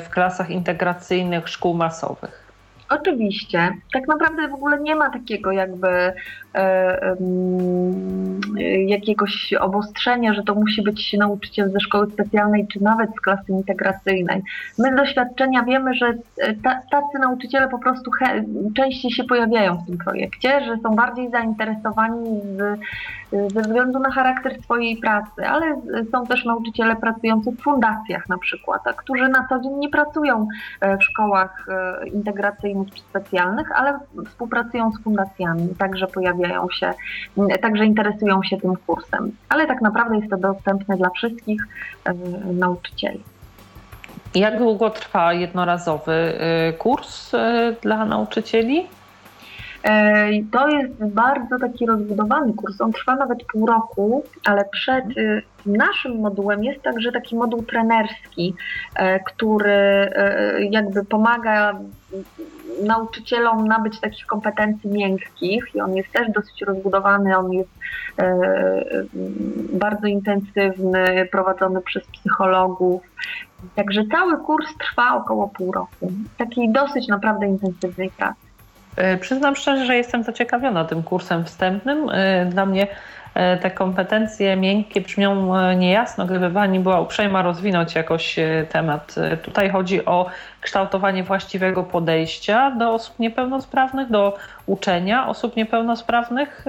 w 0.00 0.06
klasach 0.10 0.50
integracyjnych 0.50 1.48
szkół 1.48 1.74
masowych? 1.74 2.52
Oczywiście. 2.88 3.72
Tak 3.92 4.08
naprawdę 4.08 4.48
w 4.48 4.54
ogóle 4.54 4.80
nie 4.80 4.96
ma 4.96 5.10
takiego 5.10 5.52
jakby 5.52 6.12
jakiegoś 8.86 9.54
obostrzenia, 9.60 10.34
że 10.34 10.42
to 10.42 10.54
musi 10.54 10.82
być 10.82 11.12
nauczyciel 11.12 11.70
ze 11.70 11.80
szkoły 11.80 12.10
specjalnej, 12.10 12.66
czy 12.66 12.82
nawet 12.82 13.10
z 13.16 13.20
klasy 13.20 13.52
integracyjnej. 13.52 14.42
My 14.78 14.92
z 14.92 14.96
doświadczenia 14.96 15.62
wiemy, 15.62 15.94
że 15.94 16.14
ta, 16.64 16.80
tacy 16.90 17.18
nauczyciele 17.20 17.68
po 17.68 17.78
prostu 17.78 18.10
częściej 18.76 19.10
się 19.10 19.24
pojawiają 19.24 19.76
w 19.76 19.86
tym 19.86 19.98
projekcie, 19.98 20.64
że 20.64 20.76
są 20.82 20.96
bardziej 20.96 21.30
zainteresowani 21.30 22.40
z, 22.40 22.80
ze 23.52 23.62
względu 23.62 23.98
na 23.98 24.10
charakter 24.10 24.62
swojej 24.62 24.96
pracy, 24.96 25.46
ale 25.48 25.80
są 26.12 26.26
też 26.26 26.44
nauczyciele 26.44 26.96
pracujący 26.96 27.52
w 27.52 27.62
fundacjach 27.62 28.28
na 28.28 28.38
przykład, 28.38 28.86
a 28.86 28.92
którzy 28.92 29.28
na 29.28 29.46
co 29.48 29.60
dzień 29.60 29.72
nie 29.78 29.88
pracują 29.88 30.48
e, 30.80 30.96
w 30.96 31.04
szkołach 31.04 31.66
e, 31.68 32.08
integracyjnych 32.08 32.94
czy 32.94 33.00
specjalnych, 33.00 33.72
ale 33.72 33.98
współpracują 34.26 34.90
z 34.92 35.02
fundacjami, 35.02 35.68
także 35.78 36.06
pojawiają 36.06 36.45
się, 36.70 36.92
także 37.62 37.84
interesują 37.84 38.42
się 38.42 38.56
tym 38.56 38.76
kursem. 38.86 39.32
Ale 39.48 39.66
tak 39.66 39.80
naprawdę 39.80 40.16
jest 40.16 40.30
to 40.30 40.36
dostępne 40.36 40.96
dla 40.96 41.10
wszystkich 41.10 41.62
e, 42.04 42.14
nauczycieli. 42.52 43.22
Jak 44.34 44.58
długo 44.58 44.90
trwa 44.90 45.32
jednorazowy 45.32 46.38
kurs 46.78 47.32
dla 47.82 48.04
nauczycieli? 48.04 48.86
E, 49.86 50.28
to 50.52 50.68
jest 50.68 51.04
bardzo 51.04 51.58
taki 51.58 51.86
rozbudowany 51.86 52.52
kurs. 52.52 52.80
On 52.80 52.92
trwa 52.92 53.16
nawet 53.16 53.38
pół 53.52 53.66
roku, 53.66 54.24
ale 54.44 54.64
przed 54.64 55.18
y, 55.18 55.42
naszym 55.66 56.20
modułem 56.20 56.64
jest 56.64 56.82
także 56.82 57.12
taki 57.12 57.36
moduł 57.36 57.62
trenerski, 57.62 58.54
e, 58.94 59.20
który 59.20 59.70
e, 59.70 60.64
jakby 60.70 61.04
pomaga 61.04 61.78
nauczycielom 62.82 63.68
nabyć 63.68 64.00
takich 64.00 64.26
kompetencji 64.26 64.90
miękkich 64.90 65.74
i 65.74 65.80
on 65.80 65.96
jest 65.96 66.12
też 66.12 66.30
dosyć 66.30 66.62
rozbudowany, 66.62 67.38
on 67.38 67.52
jest 67.52 67.70
bardzo 69.72 70.06
intensywny, 70.06 71.28
prowadzony 71.32 71.80
przez 71.80 72.06
psychologów. 72.06 73.02
Także 73.74 74.02
cały 74.10 74.36
kurs 74.38 74.66
trwa 74.78 75.16
około 75.16 75.48
pół 75.48 75.72
roku. 75.72 76.12
Takiej 76.38 76.72
dosyć 76.72 77.08
naprawdę 77.08 77.46
intensywnej 77.46 78.10
pracy. 78.10 78.45
E, 78.96 79.16
przyznam 79.16 79.56
szczerze, 79.56 79.86
że 79.86 79.96
jestem 79.96 80.22
zaciekawiona 80.22 80.84
tym 80.84 81.02
kursem 81.02 81.44
wstępnym. 81.44 82.10
E, 82.10 82.46
dla 82.46 82.66
mnie 82.66 82.86
e, 83.34 83.56
te 83.56 83.70
kompetencje 83.70 84.56
miękkie 84.56 85.00
brzmią 85.00 85.54
niejasno, 85.74 86.26
gdyby 86.26 86.50
Pani 86.50 86.80
była 86.80 87.00
uprzejma 87.00 87.42
rozwinąć 87.42 87.94
jakoś 87.94 88.36
temat. 88.68 89.14
Tutaj 89.42 89.70
chodzi 89.70 90.04
o 90.04 90.26
kształtowanie 90.60 91.24
właściwego 91.24 91.82
podejścia 91.82 92.70
do 92.70 92.92
osób 92.92 93.18
niepełnosprawnych, 93.18 94.10
do 94.10 94.36
uczenia 94.66 95.28
osób 95.28 95.56
niepełnosprawnych. 95.56 96.64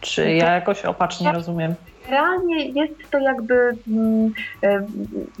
Czy 0.00 0.34
ja 0.34 0.54
jakoś 0.54 0.84
opacznie 0.84 1.32
rozumiem? 1.32 1.74
Generalnie 2.08 2.68
jest 2.68 3.10
to 3.10 3.18
jakby 3.18 3.76
mm, 3.88 4.32
e, 4.62 4.86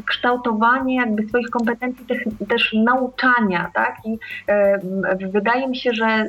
kształtowanie 0.04 0.96
jakby 0.96 1.28
swoich 1.28 1.50
kompetencji 1.50 2.06
też, 2.06 2.18
też 2.48 2.72
nauczania, 2.72 3.70
tak? 3.74 3.96
I 4.04 4.18
e, 4.46 4.78
wydaje 5.32 5.68
mi 5.68 5.76
się, 5.76 5.92
że 5.92 6.06
e, 6.06 6.28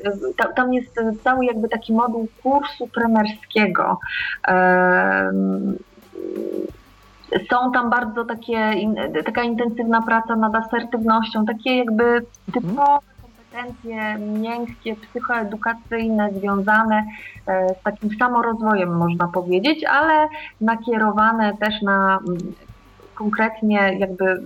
tam 0.56 0.74
jest 0.74 0.96
cały 1.24 1.46
jakby 1.46 1.70
taki 1.70 1.94
moduł 1.94 2.28
kursu 2.44 2.88
trenerskiego. 2.88 4.00
Są 7.52 7.72
tam 7.72 7.90
bardzo 7.90 8.26
takie, 8.26 8.74
taka 9.26 9.44
intensywna 9.44 10.02
praca 10.02 10.36
nad 10.36 10.56
asertywnością, 10.56 11.46
takie 11.46 11.78
jakby 11.78 12.26
typowe 12.54 13.09
kompetencje 13.52 14.18
miękkie, 14.18 14.96
psychoedukacyjne, 14.96 16.30
związane 16.34 17.06
e, 17.48 17.76
z 17.80 17.84
takim 17.84 18.10
samorozwojem, 18.20 18.98
można 18.98 19.28
powiedzieć, 19.28 19.84
ale 19.84 20.28
nakierowane 20.62 21.58
też 21.58 21.82
na 21.82 22.20
mm, 22.28 22.38
konkretnie 23.16 23.96
jakby 24.00 24.42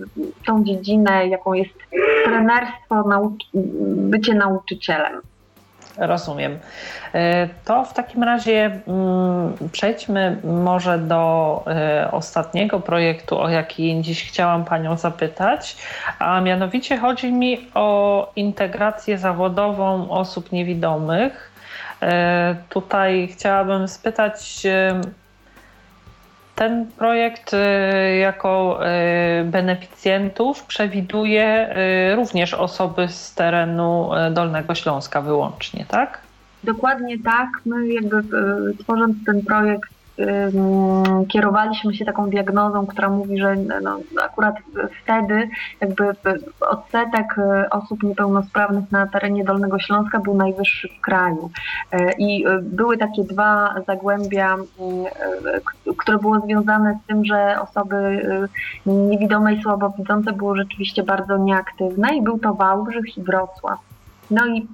tą 0.46 0.64
dziedzinę, 0.64 1.26
jaką 1.26 1.52
jest 1.52 1.74
trenerstwo, 2.24 3.04
bycie 3.96 4.34
nauczycielem. 4.34 5.20
Rozumiem. 5.98 6.58
E, 7.14 7.48
to 7.64 7.84
w 7.84 7.94
takim 7.94 8.22
razie 8.22 8.80
mm, 8.88 9.54
przejdźmy 9.72 10.36
może 10.44 10.98
do 10.98 11.64
e, 11.66 12.08
ostatniego 12.12 12.80
projektu, 12.80 13.40
o 13.40 13.48
jaki 13.48 14.02
dziś 14.02 14.28
chciałam 14.28 14.64
Panią 14.64 14.96
zapytać, 14.96 15.76
a 16.18 16.40
mianowicie 16.40 16.96
chodzi 16.96 17.32
mi 17.32 17.68
o 17.74 18.32
integrację 18.36 19.18
zawodową 19.18 20.10
osób 20.10 20.52
niewidomych. 20.52 21.52
E, 22.02 22.56
tutaj 22.68 23.28
chciałabym 23.32 23.88
spytać, 23.88 24.66
ten 26.54 26.86
projekt 26.98 27.52
y, 27.54 28.16
jako 28.16 28.80
y, 29.40 29.44
beneficjentów 29.44 30.64
przewiduje 30.64 31.76
y, 32.12 32.16
również 32.16 32.54
osoby 32.54 33.08
z 33.08 33.34
terenu 33.34 34.10
Dolnego 34.30 34.74
Śląska 34.74 35.22
wyłącznie, 35.22 35.84
tak? 35.88 36.20
Dokładnie 36.64 37.18
tak. 37.18 37.48
My 37.66 37.88
jakby 37.88 38.22
tworząc 38.78 39.16
ten 39.26 39.42
projekt 39.42 39.93
kierowaliśmy 41.28 41.94
się 41.94 42.04
taką 42.04 42.30
diagnozą, 42.30 42.86
która 42.86 43.10
mówi, 43.10 43.38
że 43.38 43.56
no, 43.56 44.00
akurat 44.22 44.54
wtedy 45.02 45.48
jakby 45.80 46.04
odsetek 46.60 47.38
e, 47.38 47.70
osób 47.70 48.02
niepełnosprawnych 48.02 48.92
na 48.92 49.06
terenie 49.06 49.44
Dolnego 49.44 49.78
Śląska 49.78 50.18
był 50.18 50.34
najwyższy 50.34 50.88
w 50.88 51.00
kraju. 51.00 51.50
E, 51.92 52.12
I 52.18 52.46
e, 52.46 52.58
były 52.62 52.98
takie 52.98 53.24
dwa 53.24 53.74
zagłębia, 53.86 54.56
które 55.98 56.18
było 56.18 56.40
związane 56.40 56.98
z 57.04 57.06
tym, 57.06 57.24
że 57.24 57.60
osoby 57.60 58.26
niewidome 58.86 59.54
i 59.54 59.62
słabowidzące 59.62 60.32
były 60.32 60.56
rzeczywiście 60.56 61.02
bardzo 61.02 61.38
nieaktywne 61.38 62.16
i 62.16 62.22
był 62.22 62.38
to 62.38 62.54
Wałbrzych 62.54 63.18
i 63.18 63.22
Wrocław. 63.22 63.78
No 64.30 64.46
i 64.46 64.66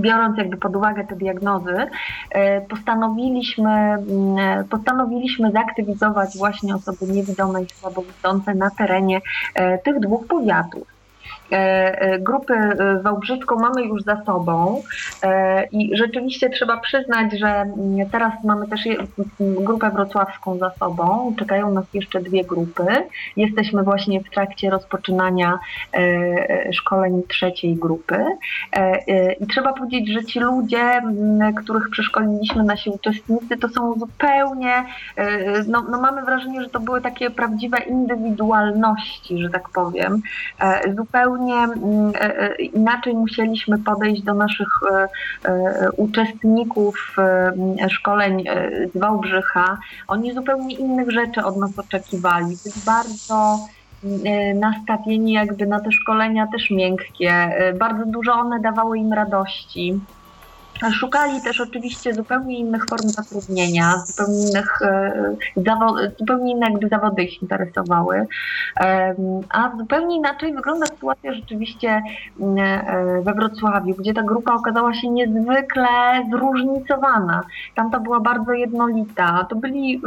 biorąc 0.00 0.38
jakby 0.38 0.56
pod 0.56 0.76
uwagę 0.76 1.04
te 1.04 1.16
diagnozy, 1.16 1.86
e, 2.30 2.60
postanowiliśmy, 2.60 3.70
mm, 3.70 4.64
postanowiliśmy 4.64 5.52
zaktywizować 5.52 6.36
właśnie 6.38 6.74
osoby 6.74 7.06
niewidome 7.06 7.62
i 7.62 7.66
słabowidzące 7.66 8.54
na 8.54 8.70
terenie 8.70 9.20
e, 9.54 9.78
tych 9.78 10.00
dwóch 10.00 10.26
powiatów. 10.26 10.95
E, 11.52 11.56
e, 12.00 12.18
grupy 12.18 12.54
e, 12.54 13.00
wałbrzyską 13.02 13.56
mamy 13.56 13.82
już 13.82 14.02
za 14.02 14.24
sobą 14.24 14.82
i 15.72 15.96
rzeczywiście 15.96 16.50
trzeba 16.50 16.76
przyznać, 16.80 17.32
że 17.38 17.48
mm, 17.48 18.10
teraz 18.10 18.32
mamy 18.44 18.68
też 18.68 18.80
grupę 19.38 19.90
wrocławską 19.90 20.58
za 20.58 20.70
sobą. 20.70 21.34
Czekają 21.38 21.70
nas 21.70 21.84
jeszcze 21.94 22.20
dwie 22.20 22.44
grupy. 22.44 22.86
Jesteśmy 23.36 23.82
właśnie 23.82 24.20
w 24.20 24.30
trakcie 24.30 24.70
rozpoczynania 24.70 25.58
szkoleń 26.72 27.22
trzeciej 27.28 27.76
grupy. 27.76 28.24
I 29.40 29.46
trzeba 29.46 29.72
powiedzieć, 29.72 30.12
że 30.12 30.24
ci 30.24 30.40
ludzie, 30.40 30.82
mm, 30.82 31.54
których 31.54 31.90
przeszkoliliśmy, 31.90 32.64
nasi 32.64 32.90
uczestnicy, 32.90 33.56
to 33.56 33.68
są 33.68 33.94
zupełnie, 33.98 34.84
no, 35.68 35.84
no 35.90 36.00
mamy 36.00 36.22
wrażenie, 36.22 36.62
że 36.62 36.68
to 36.68 36.80
były 36.80 37.00
takie 37.00 37.30
prawdziwe 37.30 37.78
indywidualności, 37.78 39.42
że 39.42 39.50
tak 39.50 39.68
powiem. 39.68 40.22
Zupełnie 40.96 41.35
zupełnie 41.36 41.54
mm, 41.54 42.12
e, 42.14 42.40
e, 42.40 42.54
inaczej 42.56 43.14
musieliśmy 43.14 43.78
podejść 43.78 44.22
do 44.22 44.34
naszych 44.34 44.68
e, 45.44 45.90
uczestników 45.96 47.16
szkoleń 47.90 48.44
z 48.94 48.98
Wałbrzycha. 48.98 49.78
Oni 50.08 50.32
zupełnie 50.32 50.74
innych 50.74 51.10
rzeczy 51.10 51.44
od 51.44 51.56
nas 51.56 51.78
oczekiwali. 51.78 52.46
Byli 52.46 52.80
bardzo 52.86 53.58
nastawieni 54.54 55.32
jakby 55.32 55.66
na 55.66 55.80
te 55.80 55.92
szkolenia 55.92 56.46
też 56.46 56.70
miękkie. 56.70 57.32
Bardzo 57.78 58.06
dużo 58.06 58.32
one 58.32 58.60
dawały 58.60 58.98
im 58.98 59.12
radości. 59.12 60.00
Szukali 60.92 61.42
też 61.42 61.60
oczywiście 61.60 62.14
zupełnie 62.14 62.58
innych 62.58 62.86
form 62.86 63.08
zatrudnienia, 63.08 63.92
zupełnie 64.06 64.48
innych, 64.48 64.82
e, 64.82 66.12
zupełnie 66.18 66.52
inne 66.52 66.70
jakby 66.70 66.88
zawody 66.88 67.22
ich 67.22 67.42
interesowały. 67.42 68.26
A 69.50 69.76
zupełnie 69.78 70.16
inaczej 70.16 70.54
wygląda 70.54 70.86
sytuacja 70.86 71.32
rzeczywiście 71.32 72.02
mm, 72.40 72.58
e, 72.58 73.22
we 73.22 73.34
Wrocławiu, 73.34 73.94
gdzie 73.94 74.14
ta 74.14 74.22
grupa 74.22 74.54
okazała 74.54 74.94
się 74.94 75.08
niezwykle 75.08 75.88
zróżnicowana. 76.30 77.42
Tamta 77.74 78.00
była 78.00 78.20
bardzo 78.20 78.52
jednolita. 78.52 79.46
To 79.50 79.56
byli, 79.56 80.02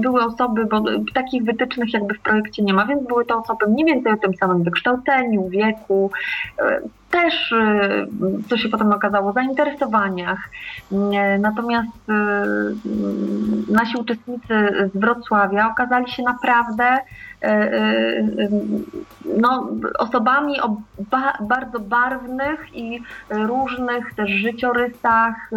były 0.00 0.24
osoby, 0.24 0.66
bo 0.66 0.82
takich 1.14 1.44
wytycznych 1.44 1.92
jakby 1.92 2.14
w 2.14 2.20
projekcie 2.20 2.62
nie 2.62 2.74
ma, 2.74 2.86
więc 2.86 3.06
były 3.06 3.24
to 3.24 3.38
osoby 3.38 3.66
mniej 3.66 3.86
więcej 3.86 4.12
o 4.12 4.16
tym 4.16 4.34
samym 4.34 4.62
wykształceniu, 4.62 5.48
wieku, 5.48 6.10
e, 6.58 6.80
też, 7.10 7.52
y, 7.52 8.08
co 8.48 8.56
się 8.56 8.68
potem 8.68 8.92
okazało, 8.92 9.32
zainteresowaniach. 9.32 10.38
Natomiast 11.38 12.08
y, 12.08 13.72
nasi 13.72 13.96
uczestnicy 13.98 14.90
z 14.94 14.98
Wrocławia 14.98 15.70
okazali 15.70 16.10
się 16.10 16.22
naprawdę 16.22 16.98
y, 17.44 17.48
no, 19.40 19.68
osobami 19.98 20.60
o 20.60 20.76
ba 21.10 21.38
bardzo 21.40 21.80
barwnych 21.80 22.76
i 22.76 23.02
różnych 23.30 24.14
też 24.14 24.30
życiorysach, 24.30 25.50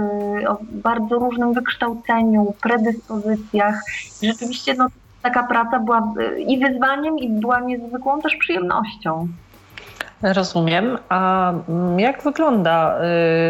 o 0.48 0.57
bardzo 0.72 1.19
różnym 1.19 1.53
wykształceniu, 1.53 2.53
predyspozycjach. 2.61 3.76
Rzeczywiście 4.23 4.73
no, 4.73 4.88
taka 5.22 5.44
praca 5.44 5.80
była 5.80 6.14
i 6.38 6.60
wyzwaniem, 6.60 7.19
i 7.19 7.30
była 7.30 7.60
niezwykłą 7.60 8.22
też 8.22 8.36
przyjemnością. 8.36 9.28
Rozumiem. 10.23 10.98
A 11.10 11.52
mm, 11.52 11.99
jak 11.99 12.23
wygląda? 12.23 12.99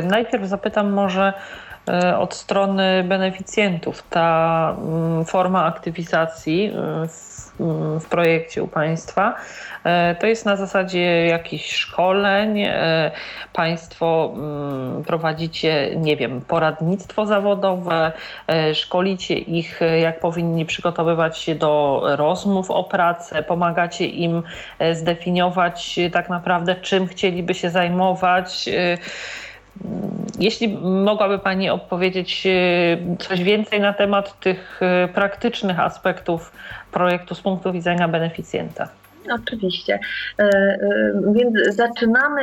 Y, 0.02 0.08
najpierw 0.08 0.48
zapytam 0.48 0.92
może 0.92 1.34
y, 1.90 2.18
od 2.18 2.34
strony 2.34 3.04
beneficjentów 3.04 4.04
ta 4.10 4.76
mm, 4.78 5.26
forma 5.26 5.66
aktywizacji 5.66 6.66
y, 6.66 6.72
w, 6.72 6.78
mm, 6.78 7.08
w 8.00 8.06
projekcie 8.10 8.64
u 8.64 8.68
Państwa. 8.68 9.36
E, 9.84 10.16
to 10.16 10.28
jest 10.28 10.46
na 10.46 10.56
zasadzie 10.56 11.26
jakichś 11.26 11.76
szkoleń. 11.76 12.60
E, 12.60 13.12
państwo 13.54 14.34
mm, 14.36 15.04
prowadzicie, 15.04 15.96
nie 15.96 16.18
wiem, 16.18 16.42
poradnictwo 16.42 17.26
zawodowe, 17.26 18.12
e, 18.48 18.76
szkolicie 18.76 19.34
ich, 19.38 19.80
jak 20.02 20.20
powinni 20.20 20.66
przygotowywać 20.66 21.38
się 21.38 21.56
do 21.56 22.02
rozmów 22.06 22.72
o 22.72 22.84
pracę, 22.84 23.44
pomagacie 23.44 24.06
im 24.06 24.44
zdefiniować 24.94 26.00
tak 26.12 26.30
naprawdę, 26.30 26.76
czym 26.76 27.08
chcieliby 27.08 27.54
się 27.54 27.70
zajmować. 27.70 28.70
Jeśli 30.40 30.78
mogłaby 30.82 31.40
Pani 31.40 31.70
opowiedzieć 31.70 32.48
coś 33.20 33.44
więcej 33.44 33.80
na 33.80 33.94
temat 33.94 34.40
tych 34.40 34.80
praktycznych 35.14 35.80
aspektów 35.80 36.52
projektu 36.92 37.36
z 37.36 37.42
punktu 37.42 37.72
widzenia 37.72 38.08
beneficjenta. 38.08 38.90
Oczywiście. 39.30 40.00
E, 40.40 40.44
e, 40.44 40.80
więc 41.34 41.76
zaczynamy 41.76 42.42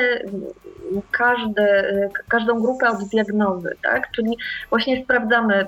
każdą 2.29 2.61
grupę 2.61 2.89
od 2.89 3.09
diagnozy, 3.09 3.77
tak? 3.83 4.11
Czyli 4.11 4.37
właśnie 4.71 5.05
sprawdzamy, 5.05 5.67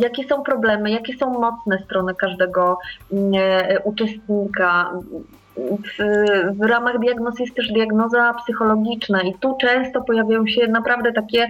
jakie 0.00 0.24
są 0.28 0.42
problemy, 0.42 0.90
jakie 0.90 1.16
są 1.18 1.38
mocne 1.40 1.78
strony 1.84 2.14
każdego 2.14 2.78
e, 3.36 3.80
uczestnika, 3.80 4.92
w, 5.56 5.98
w, 6.58 6.62
ramach 6.62 6.98
diagnoz 6.98 7.38
jest 7.38 7.54
też 7.54 7.72
diagnoza 7.72 8.34
psychologiczna 8.34 9.22
i 9.22 9.34
tu 9.34 9.56
często 9.60 10.02
pojawiają 10.02 10.46
się 10.46 10.66
naprawdę 10.68 11.12
takie 11.12 11.48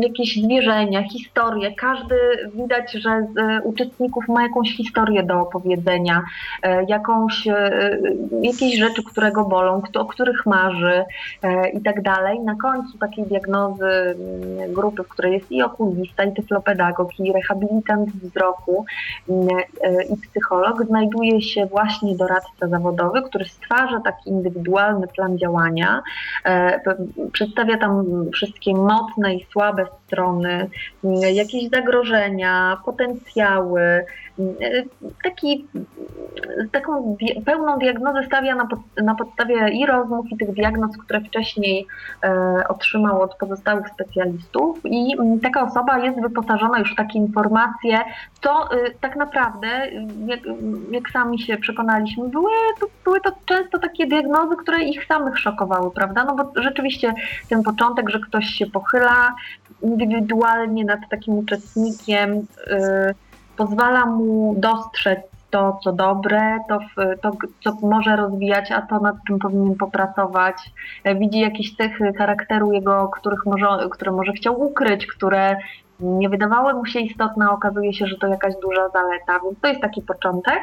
jakieś 0.00 0.42
zwierzenia, 0.42 1.02
historie. 1.02 1.74
Każdy 1.74 2.16
widać, 2.54 2.92
że 2.92 3.26
z 3.34 3.64
uczestników 3.64 4.28
ma 4.28 4.42
jakąś 4.42 4.76
historię 4.76 5.22
do 5.22 5.40
opowiedzenia, 5.40 6.22
e, 6.62 6.84
jakąś, 6.84 7.48
e, 7.48 7.98
jakieś 8.42 8.78
rzeczy, 8.78 9.02
które 9.04 9.32
go 9.32 9.44
bolą, 9.44 9.82
o 9.94 10.04
których 10.04 10.46
marzy 10.46 11.04
e, 11.42 11.68
i 11.68 11.80
tak 11.80 12.02
dalej. 12.02 12.40
Na 12.40 12.54
końcu 12.54 12.98
takiej 12.98 13.24
diagnozy 13.24 13.84
mm, 13.84 14.72
grupy, 14.72 15.02
w 15.02 15.08
której 15.08 15.32
jest 15.32 15.52
i 15.52 15.62
okulista, 15.62 16.24
i 16.24 16.32
tyflopedagog, 16.32 17.20
i 17.20 17.32
rehabilitant 17.32 18.10
wzroku, 18.10 18.84
mm, 19.28 19.48
i 20.14 20.16
psycholog, 20.16 20.86
znajduje 20.86 21.40
się 21.42 21.66
właśnie 21.66 22.16
doradca 22.16 22.68
zawodowy 22.68 22.85
zawodowy, 22.86 23.22
który 23.22 23.44
stwarza 23.44 24.00
taki 24.00 24.30
indywidualny 24.30 25.06
plan 25.06 25.38
działania, 25.38 26.02
e, 26.44 26.80
przedstawia 27.32 27.78
tam 27.78 28.04
wszystkie 28.32 28.74
mocne 28.74 29.34
i 29.34 29.46
słabe 29.52 29.86
strony, 30.06 30.68
jakieś 31.32 31.70
zagrożenia, 31.70 32.76
potencjały, 32.84 34.04
taki, 35.24 35.66
taką 36.72 37.16
pełną 37.44 37.78
diagnozę 37.78 38.24
stawia 38.26 38.54
na, 38.54 38.66
pod, 38.66 38.78
na 39.02 39.14
podstawie 39.14 39.68
i 39.68 39.86
rozmów, 39.86 40.26
i 40.30 40.36
tych 40.36 40.52
diagnoz, 40.52 40.96
które 40.96 41.20
wcześniej 41.20 41.86
e, 42.24 42.62
otrzymał 42.68 43.22
od 43.22 43.34
pozostałych 43.36 43.88
specjalistów 43.88 44.80
i 44.84 45.16
taka 45.42 45.62
osoba 45.62 45.98
jest 45.98 46.20
wyposażona 46.20 46.78
już 46.78 46.92
w 46.92 46.96
takie 46.96 47.18
informacje, 47.18 47.98
co 48.42 48.68
tak 49.00 49.16
naprawdę, 49.16 49.68
jak, 50.26 50.40
jak 50.90 51.10
sami 51.10 51.38
się 51.38 51.56
przekonaliśmy, 51.56 52.28
były 52.28 52.50
to, 52.80 52.86
były 53.04 53.20
to 53.20 53.30
często 53.46 53.78
takie 53.78 54.06
diagnozy, 54.06 54.56
które 54.56 54.82
ich 54.82 55.04
samych 55.04 55.38
szokowały, 55.38 55.90
prawda? 55.90 56.24
No 56.24 56.34
bo 56.34 56.62
rzeczywiście 56.62 57.14
ten 57.48 57.62
początek, 57.62 58.10
że 58.10 58.20
ktoś 58.20 58.46
się 58.46 58.66
pochyla 58.66 59.34
indywidualnie 59.82 60.84
nad 60.84 61.00
takim 61.10 61.38
uczestnikiem, 61.38 62.34
yy, 62.34 63.14
pozwala 63.56 64.06
mu 64.06 64.54
dostrzec 64.58 65.18
to, 65.50 65.78
co 65.84 65.92
dobre, 65.92 66.58
to, 66.68 66.78
to, 67.22 67.30
co 67.64 67.86
może 67.86 68.16
rozwijać, 68.16 68.72
a 68.72 68.82
to, 68.82 69.00
nad 69.00 69.16
czym 69.26 69.38
powinien 69.38 69.74
popracować. 69.74 70.56
Widzi 71.04 71.40
jakieś 71.40 71.76
cechy 71.76 72.12
charakteru 72.18 72.72
jego, 72.72 73.08
których 73.08 73.46
może, 73.46 73.66
które 73.90 74.12
może 74.12 74.32
chciał 74.32 74.60
ukryć, 74.60 75.06
które 75.06 75.56
nie 76.00 76.28
wydawały 76.28 76.74
mu 76.74 76.86
się 76.86 77.00
istotne, 77.00 77.50
okazuje 77.50 77.92
się, 77.92 78.06
że 78.06 78.16
to 78.16 78.26
jakaś 78.26 78.54
duża 78.62 78.88
zaleta, 78.88 79.40
więc 79.44 79.60
to 79.60 79.68
jest 79.68 79.80
taki 79.80 80.02
początek. 80.02 80.62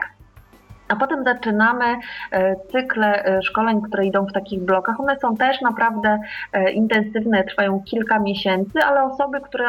A 0.88 0.96
potem 0.96 1.24
zaczynamy 1.24 1.86
e, 2.32 2.56
cykle 2.72 3.26
e, 3.26 3.42
szkoleń, 3.42 3.82
które 3.82 4.06
idą 4.06 4.26
w 4.26 4.34
takich 4.34 4.62
blokach. 4.62 5.00
One 5.00 5.20
są 5.20 5.36
też 5.36 5.62
naprawdę 5.62 6.20
e, 6.54 6.72
intensywne, 6.72 7.44
trwają 7.44 7.82
kilka 7.86 8.20
miesięcy, 8.20 8.80
ale 8.80 9.04
osoby, 9.04 9.42
które 9.42 9.66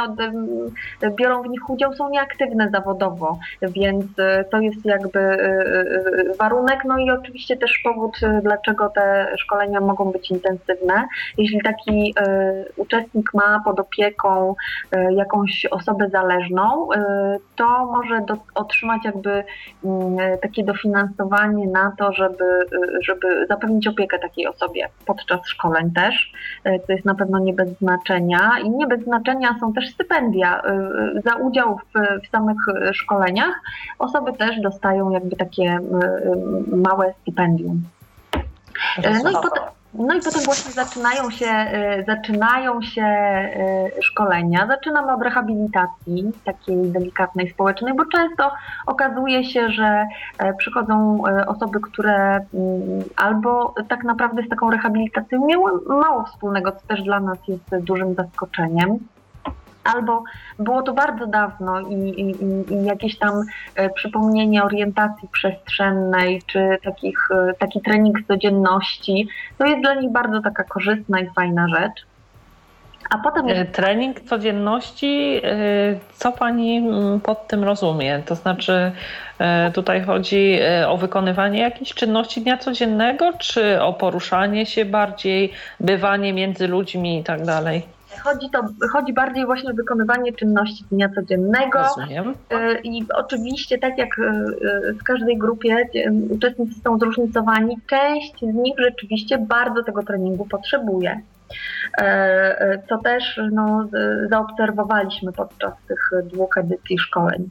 biorą 1.17 1.43
w 1.43 1.49
nich 1.49 1.71
udział, 1.71 1.95
są 1.95 2.11
nieaktywne 2.11 2.71
zawodowo, 2.71 3.39
więc 3.63 4.05
to 4.51 4.61
jest 4.61 4.85
jakby 4.85 5.39
warunek, 6.39 6.85
no 6.85 6.99
i 6.99 7.11
oczywiście 7.11 7.57
też 7.57 7.81
powód, 7.85 8.21
dlaczego 8.43 8.89
te 8.89 9.27
szkolenia 9.39 9.81
mogą 9.81 10.13
być 10.13 10.31
intensywne. 10.31 11.07
Jeśli 11.39 11.63
taki 11.63 12.15
uczestnik 12.77 13.35
ma 13.35 13.61
pod 13.65 13.81
opieką 13.81 14.55
jakąś 15.11 15.67
osobę 15.71 16.09
zależną, 16.09 16.89
to 17.57 17.87
może 17.87 18.21
do, 18.21 18.37
otrzymać 18.55 19.05
jakby 19.05 19.45
mm, 19.85 20.39
takie 20.43 20.65
dofinansowanie 20.65 21.04
finansowanie 21.05 21.67
na 21.67 21.93
to, 21.99 22.13
żeby, 22.13 22.45
żeby 23.01 23.47
zapewnić 23.47 23.87
opiekę 23.87 24.19
takiej 24.19 24.47
osobie 24.47 24.89
podczas 25.07 25.41
szkoleń 25.47 25.91
też. 25.91 26.33
To 26.65 26.93
jest 26.93 27.05
na 27.05 27.15
pewno 27.15 27.39
nie 27.39 27.53
bez 27.53 27.79
znaczenia. 27.79 28.51
I 28.65 28.71
nie 28.71 28.87
bez 28.87 29.05
znaczenia 29.05 29.57
są 29.61 29.73
też 29.73 29.91
stypendia. 29.91 30.63
Za 31.25 31.37
udział 31.37 31.79
w, 31.79 32.25
w 32.27 32.31
samych 32.31 32.57
szkoleniach 32.93 33.61
osoby 33.99 34.33
też 34.33 34.61
dostają 34.61 35.11
jakby 35.11 35.37
takie 35.37 35.79
małe 36.67 37.15
stypendium. 37.23 37.83
No 39.25 39.31
i 39.31 39.35
potem, 39.35 39.63
no 39.95 40.15
i 40.15 40.21
potem 40.21 40.43
właśnie 40.45 40.73
zaczynają 40.73 41.31
się, 41.31 41.47
y, 42.01 42.05
zaczynają 42.07 42.83
się 42.83 43.05
y, 43.99 44.03
szkolenia. 44.03 44.67
Zaczynamy 44.67 45.13
od 45.13 45.23
rehabilitacji 45.23 46.33
takiej 46.45 46.77
delikatnej, 46.77 47.51
społecznej, 47.51 47.95
bo 47.95 48.05
często 48.05 48.53
okazuje 48.87 49.45
się, 49.45 49.71
że 49.71 50.07
e, 50.39 50.55
przychodzą 50.55 51.23
e, 51.27 51.47
osoby, 51.47 51.81
które 51.81 52.15
mm, 52.15 53.05
albo 53.17 53.75
tak 53.89 54.05
naprawdę 54.05 54.43
z 54.43 54.49
taką 54.49 54.71
rehabilitacją 54.71 55.47
miały 55.47 55.71
mało 55.89 56.25
wspólnego, 56.25 56.73
co 56.73 56.87
też 56.87 57.03
dla 57.03 57.21
nas 57.21 57.39
jest 57.49 57.85
dużym 57.85 58.15
zaskoczeniem 58.15 58.99
albo 59.85 60.23
było 60.59 60.83
to 60.83 60.93
bardzo 60.93 61.27
dawno 61.27 61.81
i, 61.81 61.95
i, 61.95 62.35
i 62.75 62.85
jakieś 62.85 63.19
tam 63.19 63.43
e, 63.75 63.91
przypomnienie 63.91 64.65
orientacji 64.65 65.29
przestrzennej, 65.29 66.43
czy 66.47 66.79
takich, 66.85 67.29
e, 67.31 67.55
taki 67.59 67.81
trening 67.81 68.19
codzienności, 68.29 69.29
to 69.59 69.67
jest 69.67 69.81
dla 69.81 69.95
nich 69.95 70.13
bardzo 70.13 70.41
taka 70.41 70.65
korzystna 70.65 71.21
i 71.21 71.31
fajna 71.31 71.69
rzecz. 71.69 72.07
A 73.11 73.19
potem 73.19 73.49
jest... 73.49 73.73
Trening 73.73 74.21
codzienności, 74.21 75.41
e, 75.45 75.51
co 76.15 76.33
pani 76.33 76.77
mm, 76.77 77.21
pod 77.21 77.49
tym 77.49 77.65
rozumie? 77.65 78.23
To 78.27 78.35
znaczy, 78.35 78.93
tutaj 79.75 80.03
chodzi 80.03 80.59
o 80.89 80.97
wykonywanie 80.97 81.61
jakichś 81.61 81.95
czynności 81.95 82.41
dnia 82.41 82.59
codziennego, 82.59 83.33
czy 83.39 83.83
o 83.83 83.93
poruszanie 83.93 84.67
się 84.67 84.85
bardziej, 84.85 85.53
bywanie 85.81 86.33
między 86.33 86.69
ludźmi 86.69 87.19
i 87.19 87.25
tak 87.25 87.45
dalej? 87.45 87.94
Chodzi, 88.23 88.51
to, 88.51 88.89
chodzi 88.93 89.13
bardziej 89.13 89.47
właśnie 89.47 89.71
o 89.71 89.75
wykonywanie 89.75 90.33
czynności 90.33 90.85
dnia 90.91 91.09
codziennego. 91.09 91.79
Rozumiem. 91.79 92.35
E, 92.51 92.81
I 92.81 93.07
oczywiście, 93.15 93.79
tak 93.79 93.99
jak 93.99 94.19
e, 94.19 94.93
w 94.93 95.03
każdej 95.03 95.39
grupie, 95.39 95.89
uczestnicy 96.31 96.81
są 96.85 96.99
zróżnicowani. 96.99 97.79
Część 97.87 98.41
z 98.41 98.55
nich 98.55 98.75
rzeczywiście 98.79 99.39
bardzo 99.39 99.83
tego 99.83 100.03
treningu 100.03 100.47
potrzebuje. 100.47 101.21
Co 102.89 102.99
też 102.99 103.41
no, 103.53 103.89
zaobserwowaliśmy 104.31 105.33
podczas 105.33 105.73
tych 105.89 106.11
dwóch 106.25 106.57
edycji 106.57 106.99
szkoleń. 106.99 107.49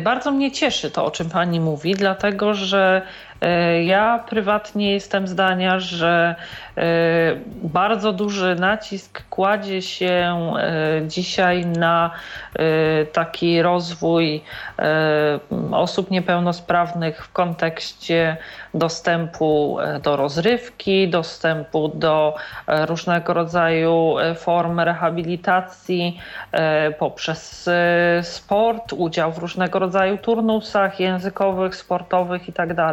Bardzo 0.00 0.32
mnie 0.32 0.52
cieszy 0.52 0.90
to, 0.90 1.04
o 1.04 1.10
czym 1.10 1.30
Pani 1.30 1.60
mówi, 1.60 1.94
dlatego 1.94 2.54
że 2.54 3.02
E, 3.31 3.31
ja 3.84 4.24
prywatnie 4.28 4.92
jestem 4.92 5.28
zdania, 5.28 5.80
że 5.80 6.34
e, 6.76 6.82
bardzo 7.62 8.12
duży 8.12 8.54
nacisk 8.54 9.22
kładzie 9.30 9.82
się 9.82 10.52
e, 10.58 11.08
dzisiaj 11.08 11.66
na 11.66 12.10
taki 13.12 13.62
rozwój 13.62 14.42
osób 15.72 16.10
niepełnosprawnych 16.10 17.24
w 17.24 17.32
kontekście 17.32 18.36
dostępu 18.74 19.78
do 20.02 20.16
rozrywki, 20.16 21.08
dostępu 21.08 21.88
do 21.88 22.34
różnego 22.66 23.34
rodzaju 23.34 24.14
form 24.36 24.80
rehabilitacji 24.80 26.20
poprzez 26.98 27.70
sport, 28.22 28.92
udział 28.92 29.32
w 29.32 29.38
różnego 29.38 29.78
rodzaju 29.78 30.18
turnusach 30.18 31.00
językowych, 31.00 31.76
sportowych 31.76 32.48
itd. 32.48 32.92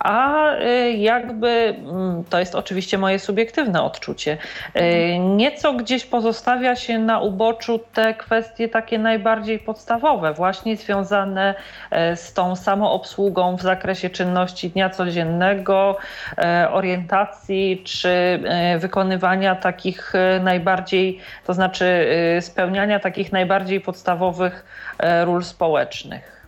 A 0.00 0.46
y, 0.54 0.92
jakby 0.92 1.48
mm, 1.48 2.24
to 2.24 2.38
jest 2.38 2.54
oczywiście 2.54 2.98
moje 2.98 3.18
subiektywne 3.18 3.82
odczucie. 3.82 4.38
Y, 4.76 5.18
nieco 5.18 5.72
gdzieś 5.72 6.06
pozostawia 6.06 6.76
się 6.76 6.98
na 6.98 7.20
uboczu 7.20 7.80
te 7.92 8.14
kwestie 8.14 8.68
takie 8.68 8.98
najbardziej 8.98 9.58
podstawowe, 9.58 10.32
właśnie 10.32 10.76
związane 10.76 11.54
y, 12.12 12.16
z 12.16 12.32
tą 12.32 12.56
samoobsługą 12.56 13.56
w 13.56 13.62
zakresie 13.62 14.10
czynności 14.10 14.70
dnia 14.70 14.90
codziennego, 14.90 15.96
orientacji 16.70 17.82
czy 17.84 18.42
wykonywania 18.78 19.54
takich 19.54 20.12
najbardziej, 20.40 21.18
to 21.46 21.54
znaczy 21.54 22.06
spełniania 22.40 23.00
takich 23.00 23.32
najbardziej 23.32 23.80
podstawowych 23.80 24.64
ról 25.24 25.44
społecznych. 25.44 26.39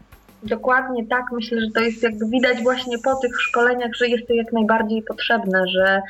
Dokładnie 0.42 1.06
tak. 1.06 1.24
Myślę, 1.32 1.60
że 1.60 1.66
to 1.74 1.80
jest 1.80 2.02
jakby 2.02 2.28
widać 2.28 2.62
właśnie 2.62 2.98
po 2.98 3.16
tych 3.16 3.40
szkoleniach, 3.40 3.90
że 3.96 4.08
jest 4.08 4.28
to 4.28 4.34
jak 4.34 4.52
najbardziej 4.52 5.02
potrzebne, 5.02 5.62
że, 5.68 6.02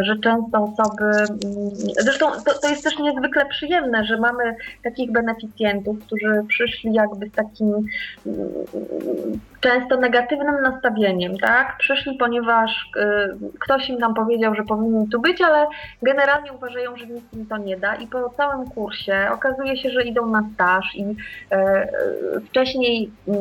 że 0.00 0.18
często 0.18 0.58
osoby. 0.62 1.04
Mm, 1.04 1.70
zresztą 1.98 2.26
to, 2.30 2.58
to 2.62 2.68
jest 2.68 2.84
też 2.84 2.98
niezwykle 2.98 3.46
przyjemne, 3.46 4.04
że 4.04 4.18
mamy 4.18 4.56
takich 4.84 5.12
beneficjentów, 5.12 5.96
którzy 6.06 6.44
przyszli 6.48 6.92
jakby 6.92 7.28
z 7.28 7.32
takim 7.32 7.74
mm, 8.26 9.40
często 9.60 9.96
negatywnym 9.96 10.62
nastawieniem, 10.62 11.38
tak? 11.38 11.76
Przyszli, 11.78 12.18
ponieważ 12.18 12.90
y, 12.96 13.58
ktoś 13.58 13.88
im 13.88 13.98
tam 13.98 14.14
powiedział, 14.14 14.54
że 14.54 14.62
powinni 14.62 15.08
tu 15.08 15.20
być, 15.20 15.42
ale 15.42 15.66
generalnie 16.02 16.52
uważają, 16.52 16.96
że 16.96 17.06
nic 17.06 17.24
im 17.32 17.46
to 17.46 17.56
nie 17.56 17.76
da 17.76 17.94
i 17.94 18.06
po 18.06 18.30
całym 18.30 18.70
kursie 18.70 19.28
okazuje 19.32 19.76
się, 19.76 19.90
że 19.90 20.02
idą 20.02 20.26
na 20.26 20.48
staż 20.54 20.94
i 20.94 21.02
y, 21.04 21.16
wcześniej 22.48 23.10
y, 23.28 23.32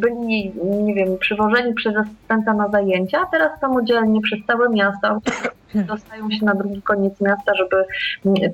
byli, 0.00 0.52
nie 0.64 0.94
wiem, 0.94 1.18
przywożeni 1.18 1.74
przez 1.74 1.96
asystenta 1.96 2.52
na 2.52 2.68
zajęcia, 2.68 3.20
a 3.20 3.26
teraz 3.26 3.60
samodzielnie 3.60 4.20
przez 4.20 4.38
całe 4.46 4.68
miasto 4.68 5.20
dostają 5.88 6.30
się 6.30 6.44
na 6.44 6.54
drugi 6.54 6.82
koniec 6.82 7.20
miasta, 7.20 7.54
żeby 7.54 7.84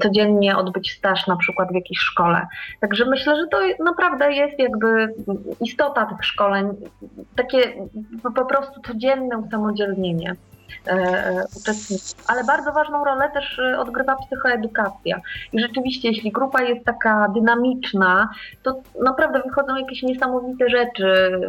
codziennie 0.03 0.57
odbyć 0.57 0.93
staż 0.93 1.27
na 1.27 1.37
przykład 1.37 1.69
w 1.73 1.75
jakiejś 1.75 1.99
szkole. 1.99 2.47
Także 2.81 3.05
myślę, 3.05 3.37
że 3.37 3.47
to 3.47 3.85
naprawdę 3.85 4.33
jest 4.33 4.59
jakby 4.59 5.15
istota 5.61 6.07
tych 6.07 6.25
szkoleń, 6.25 6.69
takie 7.37 7.73
po 8.35 8.45
prostu 8.45 8.81
codzienne 8.81 9.39
usamodzielnienie. 9.39 10.37
E, 10.87 10.93
e, 10.93 11.45
uczestników. 11.57 12.25
Ale 12.27 12.45
bardzo 12.45 12.73
ważną 12.73 13.05
rolę 13.05 13.31
też 13.35 13.59
e, 13.59 13.79
odgrywa 13.79 14.17
psychoedukacja. 14.17 15.21
I 15.53 15.61
rzeczywiście, 15.61 16.09
jeśli 16.09 16.33
grupa 16.33 16.63
jest 16.63 16.85
taka 16.85 17.29
dynamiczna, 17.29 18.29
to 18.63 18.81
naprawdę 19.05 19.43
wychodzą 19.43 19.77
jakieś 19.77 20.03
niesamowite 20.03 20.69
rzeczy. 20.69 21.41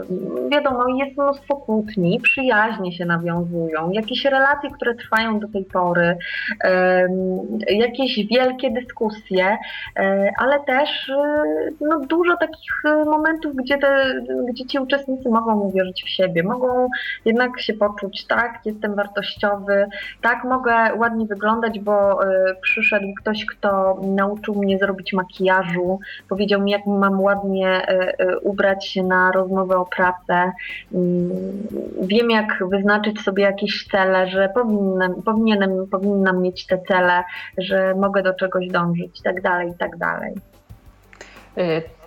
Wiadomo, 0.52 0.86
jest 0.88 1.18
mnóstwo 1.18 1.56
kłótni, 1.56 2.20
przyjaźnie 2.20 2.98
się 2.98 3.06
nawiązują, 3.06 3.92
jakieś 3.92 4.26
relacje, 4.26 4.72
które 4.72 4.96
trwają 4.96 5.40
do 5.40 5.48
tej 5.48 5.66
pory, 5.66 6.18
jakieś 7.70 8.28
wielkie 8.28 8.72
dyskusje, 8.72 9.58
ale 10.40 10.60
też 10.60 11.12
no, 11.82 12.00
dużo 12.00 12.38
takich 12.38 12.84
momentów, 13.06 13.56
gdzie, 13.56 13.78
te, 13.78 14.22
gdzie 14.50 14.66
ci 14.66 14.80
uczestnicy 14.80 15.30
mogą 15.30 15.60
uwierzyć 15.60 16.04
w 16.04 16.10
siebie, 16.10 16.44
mogą 16.44 16.90
jednak 17.26 17.62
się 17.62 17.74
poczuć, 17.74 18.26
tak, 18.26 18.60
jestem 18.66 18.96
wartościowy, 18.96 19.13
wartościowy. 19.14 19.88
Tak, 20.22 20.44
mogę 20.44 20.96
ładnie 20.96 21.26
wyglądać, 21.26 21.80
bo 21.80 22.24
y, 22.24 22.56
przyszedł 22.62 23.08
ktoś, 23.22 23.46
kto 23.46 24.00
nauczył 24.04 24.56
mnie 24.56 24.80
zrobić 24.80 25.14
makijażu, 25.14 26.00
powiedział 26.30 26.62
mi, 26.62 26.72
jak 26.72 26.86
mam 26.86 27.22
ładnie 27.22 27.82
y, 27.90 28.24
y, 28.24 28.40
ubrać 28.40 28.88
się 28.88 29.04
na 29.04 29.32
rozmowę 29.32 29.78
o 29.78 29.86
pracę. 29.86 30.52
Mm, 30.94 31.30
wiem, 32.02 32.30
jak 32.30 32.64
wyznaczyć 32.72 33.22
sobie 33.22 33.44
jakieś 33.44 33.88
cele, 33.92 34.28
że 34.28 34.50
powinnam, 34.50 35.22
powinienem, 35.26 35.88
powinnam 35.92 36.42
mieć 36.42 36.66
te 36.66 36.78
cele, 36.88 37.24
że 37.58 37.96
mogę 37.96 38.24
do 38.24 38.34
czegoś 38.34 38.68
dążyć, 38.68 39.20
i 39.20 39.24
tak 39.24 39.42
dalej, 39.42 39.70
i 39.70 39.78
tak 39.78 39.98
dalej 39.98 40.34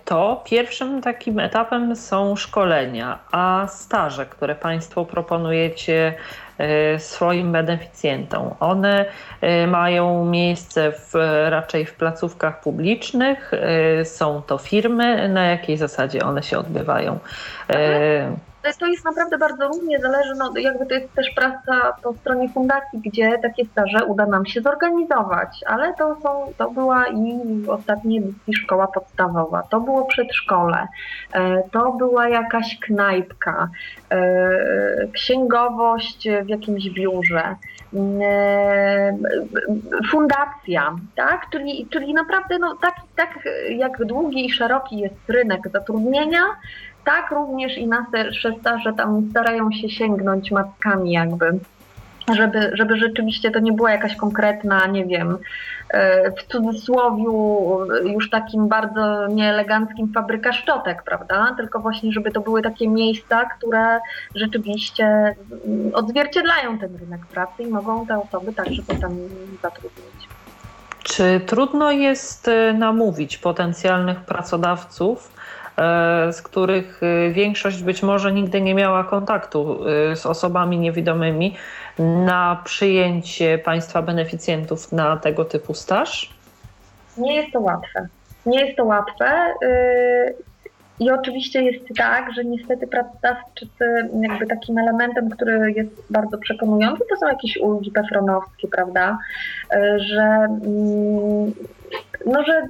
to 0.07 0.41
pierwszym 0.45 1.01
takim 1.01 1.39
etapem 1.39 1.95
są 1.95 2.35
szkolenia, 2.35 3.19
a 3.31 3.67
staże, 3.69 4.25
które 4.25 4.55
Państwo 4.55 5.05
proponujecie 5.05 6.13
swoim 6.97 7.51
beneficjentom. 7.51 8.53
One 8.59 9.05
e, 9.41 9.67
mają 9.67 10.25
miejsce 10.25 10.91
w, 10.91 11.13
raczej 11.49 11.85
w 11.85 11.93
placówkach 11.93 12.61
publicznych. 12.61 13.51
E, 13.53 14.05
są 14.05 14.41
to 14.41 14.57
firmy. 14.57 15.29
Na 15.29 15.45
jakiej 15.45 15.77
zasadzie 15.77 16.25
one 16.25 16.43
się 16.43 16.57
odbywają? 16.57 17.19
To 18.75 18.87
jest 18.87 19.05
naprawdę 19.05 19.37
bardzo 19.37 19.67
różnie, 19.67 19.99
zależy, 19.99 20.33
no 20.37 20.51
jakby 20.55 20.85
to 20.85 20.93
jest 20.93 21.13
też 21.13 21.29
praca 21.35 21.93
po 22.03 22.13
stronie 22.13 22.49
fundacji, 22.49 22.99
gdzie 23.05 23.37
takie 23.41 23.65
staże 23.65 24.05
uda 24.05 24.25
nam 24.25 24.45
się 24.45 24.61
zorganizować, 24.61 25.63
ale 25.65 25.93
to 25.93 26.15
są, 26.21 26.53
to 26.57 26.71
była 26.71 27.07
i 27.07 27.39
w 27.63 27.69
ostatniej 27.69 28.19
edycji 28.19 28.53
szkoła 28.53 28.87
podstawowa, 28.87 29.63
to 29.69 29.79
było 29.79 30.05
przedszkole, 30.05 30.87
e, 31.33 31.63
to 31.71 31.91
była 31.91 32.29
jakaś 32.29 32.79
knajpka, 32.79 33.69
e, 34.11 35.07
księgowość 35.13 36.27
w 36.45 36.49
jakimś 36.49 36.89
biurze, 36.89 37.55
e, 38.21 39.17
fundacja, 40.11 40.95
tak? 41.15 41.49
Czyli, 41.51 41.87
czyli 41.89 42.13
naprawdę 42.13 42.59
no, 42.59 42.75
tak, 42.81 42.95
tak 43.15 43.39
jak 43.69 44.05
długi 44.05 44.45
i 44.45 44.51
szeroki 44.51 44.99
jest 44.99 45.29
rynek 45.29 45.69
zatrudnienia, 45.73 46.41
tak 47.07 47.31
również 47.31 47.77
i 47.77 47.87
nasze 47.87 48.53
staże 48.59 48.93
tam 48.93 49.29
starają 49.29 49.71
się 49.71 49.89
sięgnąć 49.89 50.51
matkami 50.51 51.11
jakby, 51.11 51.59
żeby, 52.35 52.71
żeby 52.73 52.97
rzeczywiście 52.97 53.51
to 53.51 53.59
nie 53.59 53.73
była 53.73 53.91
jakaś 53.91 54.15
konkretna, 54.15 54.87
nie 54.87 55.05
wiem, 55.05 55.37
e, 55.89 56.31
w 56.31 56.43
cudzysłowiu 56.43 57.79
już 58.03 58.29
takim 58.29 58.67
bardzo 58.67 59.27
nieeleganckim 59.27 60.13
fabryka 60.13 60.53
szczotek, 60.53 61.03
prawda? 61.03 61.53
Tylko 61.57 61.79
właśnie, 61.79 62.11
żeby 62.11 62.31
to 62.31 62.41
były 62.41 62.61
takie 62.61 62.89
miejsca, 62.89 63.45
które 63.45 63.99
rzeczywiście 64.35 65.35
odzwierciedlają 65.93 66.79
ten 66.79 66.95
rynek 66.95 67.25
pracy 67.25 67.63
i 67.63 67.67
mogą 67.67 68.07
te 68.07 68.21
osoby 68.21 68.53
także 68.53 68.81
potem 68.87 69.17
zatrudnić. 69.61 70.27
Czy 71.03 71.41
trudno 71.45 71.91
jest 71.91 72.47
e, 72.47 72.73
namówić 72.73 73.37
potencjalnych 73.37 74.19
pracodawców 74.19 75.36
z 76.31 76.41
których 76.41 77.01
e, 77.03 77.29
większość 77.31 77.83
być 77.83 78.03
może 78.03 78.33
nigdy 78.33 78.61
nie 78.61 78.75
miała 78.75 79.03
kontaktu 79.03 79.79
e, 80.11 80.15
z 80.15 80.25
osobami 80.25 80.79
niewidomymi, 80.79 81.55
na 81.99 82.61
przyjęcie 82.63 83.57
państwa 83.57 84.01
beneficjentów 84.01 84.91
na 84.91 85.17
tego 85.17 85.45
typu 85.45 85.73
staż? 85.73 86.33
Nie 87.17 87.35
jest 87.35 87.53
to 87.53 87.59
łatwe. 87.59 88.07
Nie 88.45 88.65
jest 88.65 88.77
to 88.77 88.85
łatwe. 88.85 89.53
I 90.99 91.11
oczywiście 91.11 91.63
jest 91.63 91.85
tak, 91.97 92.33
że 92.33 92.45
niestety 92.45 92.87
pracodawczycy 92.87 94.09
jakby 94.21 94.47
takim 94.47 94.77
elementem, 94.77 95.29
który 95.29 95.71
jest 95.71 95.89
bardzo 96.09 96.37
przekonujący, 96.37 97.03
to 97.09 97.17
są 97.17 97.27
jakieś 97.27 97.57
ulgi 97.57 97.91
pefronowskie, 97.91 98.67
prawda? 98.67 99.17
Że, 99.97 100.21
mm, 100.21 101.53
no, 102.25 102.43
że 102.43 102.61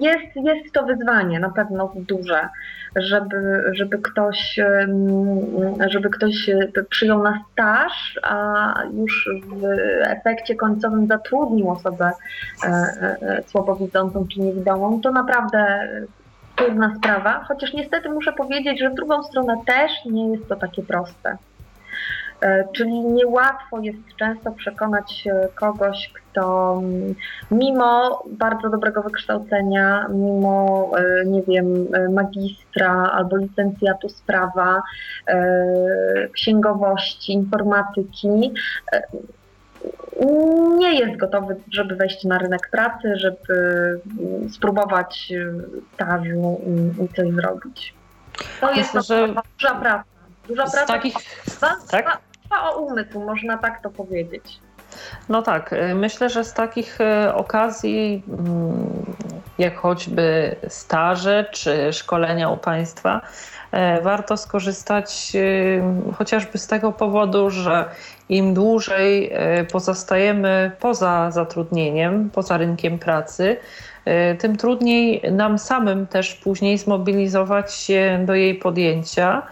jest, 0.00 0.36
jest 0.36 0.72
to 0.72 0.82
wyzwanie 0.82 1.40
na 1.40 1.50
pewno 1.50 1.92
duże, 1.96 2.48
żeby, 2.96 3.62
żeby, 3.72 3.98
ktoś, 3.98 4.60
żeby 5.90 6.10
ktoś 6.10 6.50
przyjął 6.90 7.22
na 7.22 7.44
staż, 7.52 8.20
a 8.22 8.74
już 8.94 9.30
w 9.46 9.64
efekcie 10.02 10.54
końcowym 10.54 11.06
zatrudnił 11.06 11.70
osobę 11.70 12.10
e, 12.64 12.68
e, 12.68 13.42
słabowidzącą 13.46 14.26
czy 14.28 14.40
niewidomą. 14.40 15.00
To 15.00 15.10
naprawdę 15.10 15.88
trudna 16.56 16.94
sprawa, 16.96 17.44
chociaż 17.48 17.72
niestety 17.72 18.08
muszę 18.08 18.32
powiedzieć, 18.32 18.80
że 18.80 18.90
w 18.90 18.94
drugą 18.94 19.22
stronę 19.22 19.56
też 19.66 19.90
nie 20.04 20.32
jest 20.32 20.48
to 20.48 20.56
takie 20.56 20.82
proste. 20.82 21.36
E, 22.42 22.64
czyli 22.72 23.00
niełatwo 23.00 23.80
jest 23.80 23.98
często 24.16 24.52
przekonać 24.52 25.24
kogoś, 25.54 26.12
kto 26.14 26.78
mm, 26.82 27.14
mimo 27.50 28.22
bardzo 28.26 28.70
dobrego 28.70 29.02
wykształcenia, 29.02 30.06
mimo, 30.08 30.90
e, 30.98 31.24
nie 31.24 31.42
wiem, 31.42 31.86
e, 31.92 32.08
magistra 32.08 33.10
albo 33.12 33.36
licencjatu 33.36 34.08
z 34.08 34.20
prawa, 34.22 34.82
księgowości, 36.32 37.32
informatyki, 37.32 38.28
nie 40.78 40.94
jest 40.94 41.16
gotowy, 41.16 41.56
żeby 41.72 41.96
wejść 41.96 42.24
na 42.24 42.38
rynek 42.38 42.68
pracy, 42.70 43.16
żeby 43.16 43.54
mm, 44.20 44.50
spróbować 44.50 45.32
stażu 45.94 46.60
i 47.04 47.14
coś 47.16 47.30
zrobić. 47.34 47.94
To 48.60 48.72
jest 48.72 48.92
że 49.08 49.28
duża 49.28 49.74
praca. 49.74 50.04
Duża 50.48 50.62
praca. 50.62 50.86
Takich... 50.86 51.14
Dwa, 51.46 51.76
tak? 51.90 52.18
O 52.60 52.80
umysł, 52.80 53.20
można 53.20 53.58
tak 53.58 53.82
to 53.82 53.90
powiedzieć. 53.90 54.60
No 55.28 55.42
tak, 55.42 55.72
y, 55.72 55.94
myślę, 55.94 56.30
że 56.30 56.44
z 56.44 56.54
takich 56.54 56.98
y, 57.00 57.34
okazji, 57.34 58.22
mm, 58.28 59.04
jak 59.58 59.76
choćby 59.76 60.56
staże 60.68 61.46
czy 61.52 61.92
szkolenia 61.92 62.48
u 62.48 62.56
Państwa, 62.56 63.20
y, 63.98 64.02
warto 64.02 64.36
skorzystać 64.36 65.32
chociażby 66.18 66.58
z 66.58 66.66
tego 66.66 66.92
powodu, 66.92 67.50
że 67.50 67.84
im 68.28 68.54
dłużej 68.54 69.32
pozostajemy 69.72 70.72
poza 70.80 71.30
zatrudnieniem, 71.30 72.30
poza 72.30 72.56
rynkiem 72.56 72.98
pracy, 72.98 73.56
tym 74.38 74.56
trudniej 74.56 75.22
nam 75.32 75.58
samym 75.58 76.06
też 76.06 76.34
później 76.34 76.78
zmobilizować 76.78 77.74
się 77.74 78.22
do 78.26 78.34
jej 78.34 78.54
podjęcia 78.54 79.42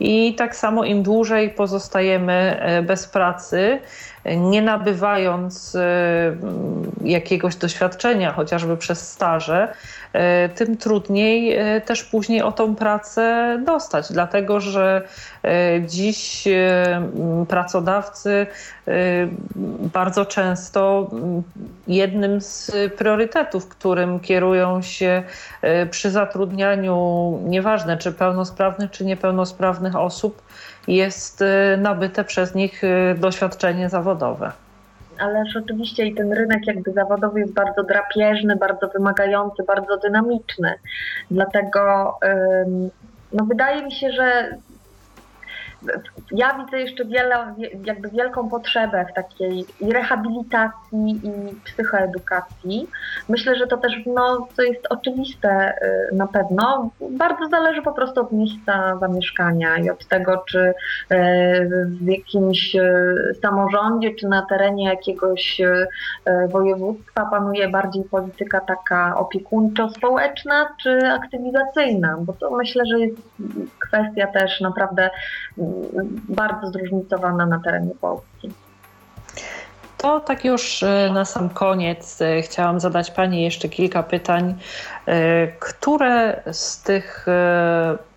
i 0.00 0.34
tak 0.34 0.56
samo 0.56 0.84
im 0.84 1.02
dłużej 1.02 1.50
pozostajemy 1.50 2.32
e, 2.60 2.82
bez 2.82 3.06
pracy, 3.08 3.80
nie 4.36 4.62
nabywając 4.62 5.74
e, 5.74 6.36
jakiegoś 7.04 7.56
doświadczenia, 7.56 8.32
chociażby 8.32 8.76
przez 8.76 9.12
staże, 9.12 9.72
e, 10.12 10.48
tym 10.48 10.76
trudniej 10.76 11.58
też 11.84 12.04
później 12.04 12.42
o 12.42 12.52
tą 12.52 12.76
pracę 12.76 13.58
dostać, 13.66 14.12
dlatego 14.12 14.60
że 14.60 15.02
dziś 15.86 16.44
pracodawcy 17.48 18.46
bardzo 19.92 20.26
często 20.26 21.10
jednym 21.86 22.40
z 22.40 22.72
priorytetów, 22.98 23.68
którym 23.68 24.20
kierują 24.20 24.82
się 24.82 25.22
przy 25.90 26.10
zatrudnianiu, 26.10 27.38
nieważne 27.44 27.96
czy 27.96 28.12
pełnosprawnych, 28.12 28.90
czy 28.90 29.04
niepełnosprawnych 29.04 29.96
osób, 29.96 30.42
jest 30.88 31.42
y, 31.42 31.76
nabyte 31.78 32.24
przez 32.24 32.54
nich 32.54 32.84
y, 32.84 33.14
doświadczenie 33.18 33.88
zawodowe. 33.88 34.52
Ależ 35.18 35.56
oczywiście 35.56 36.06
i 36.06 36.14
ten 36.14 36.32
rynek 36.32 36.66
jakby 36.66 36.92
zawodowy 36.92 37.40
jest 37.40 37.52
bardzo 37.52 37.82
drapieżny, 37.82 38.56
bardzo 38.56 38.88
wymagający, 38.88 39.62
bardzo 39.62 39.96
dynamiczny. 39.96 40.74
Dlatego 41.30 42.14
no 43.32 43.44
wydaje 43.44 43.82
mi 43.82 43.92
się, 43.92 44.12
że 44.12 44.56
ja 46.32 46.58
widzę 46.58 46.80
jeszcze 46.80 47.04
wiele, 47.04 47.54
jakby 47.84 48.08
wielką 48.08 48.48
potrzebę 48.48 49.06
w 49.10 49.14
takiej 49.14 49.64
rehabilitacji 49.92 51.20
i 51.22 51.30
psychoedukacji. 51.64 52.88
Myślę, 53.28 53.56
że 53.56 53.66
to 53.66 53.76
też 53.76 53.92
no, 54.06 54.48
to 54.56 54.62
jest 54.62 54.86
oczywiste 54.90 55.74
y, 56.12 56.14
na 56.14 56.26
pewno. 56.26 56.90
Bardzo 57.10 57.48
zależy 57.48 57.82
po 57.82 57.92
prostu 57.92 58.20
od 58.20 58.32
miejsca 58.32 58.96
zamieszkania 59.00 59.78
i 59.78 59.90
od 59.90 60.06
tego, 60.06 60.44
czy 60.48 60.58
y, 60.58 60.74
w 61.88 62.06
jakimś 62.06 62.76
y, 62.76 63.34
samorządzie, 63.42 64.14
czy 64.14 64.28
na 64.28 64.46
terenie 64.46 64.84
jakiegoś 64.84 65.60
województwa 66.48 67.26
panuje 67.30 67.68
bardziej 67.68 68.04
polityka 68.04 68.60
taka 68.60 69.16
opiekuńczo-społeczna, 69.16 70.68
czy 70.82 70.98
aktywizacyjna, 71.06 72.16
bo 72.20 72.32
to 72.32 72.50
myślę, 72.50 72.86
że 72.86 72.98
jest 73.00 73.16
kwestia 73.78 74.26
też 74.26 74.60
naprawdę 74.60 75.10
bardzo 76.28 76.70
zróżnicowana 76.70 77.46
na 77.46 77.60
terenie 77.64 77.94
Polski. 78.00 78.52
To 79.98 80.20
tak 80.20 80.44
już 80.44 80.82
e, 80.82 81.10
na 81.14 81.24
sam 81.24 81.48
koniec 81.48 82.22
e, 82.22 82.42
chciałam 82.42 82.80
zadać 82.80 83.10
Pani 83.10 83.42
jeszcze 83.42 83.68
kilka 83.68 84.02
pytań. 84.02 84.54
E, 85.06 85.46
które 85.46 86.42
z 86.52 86.82
tych 86.82 87.26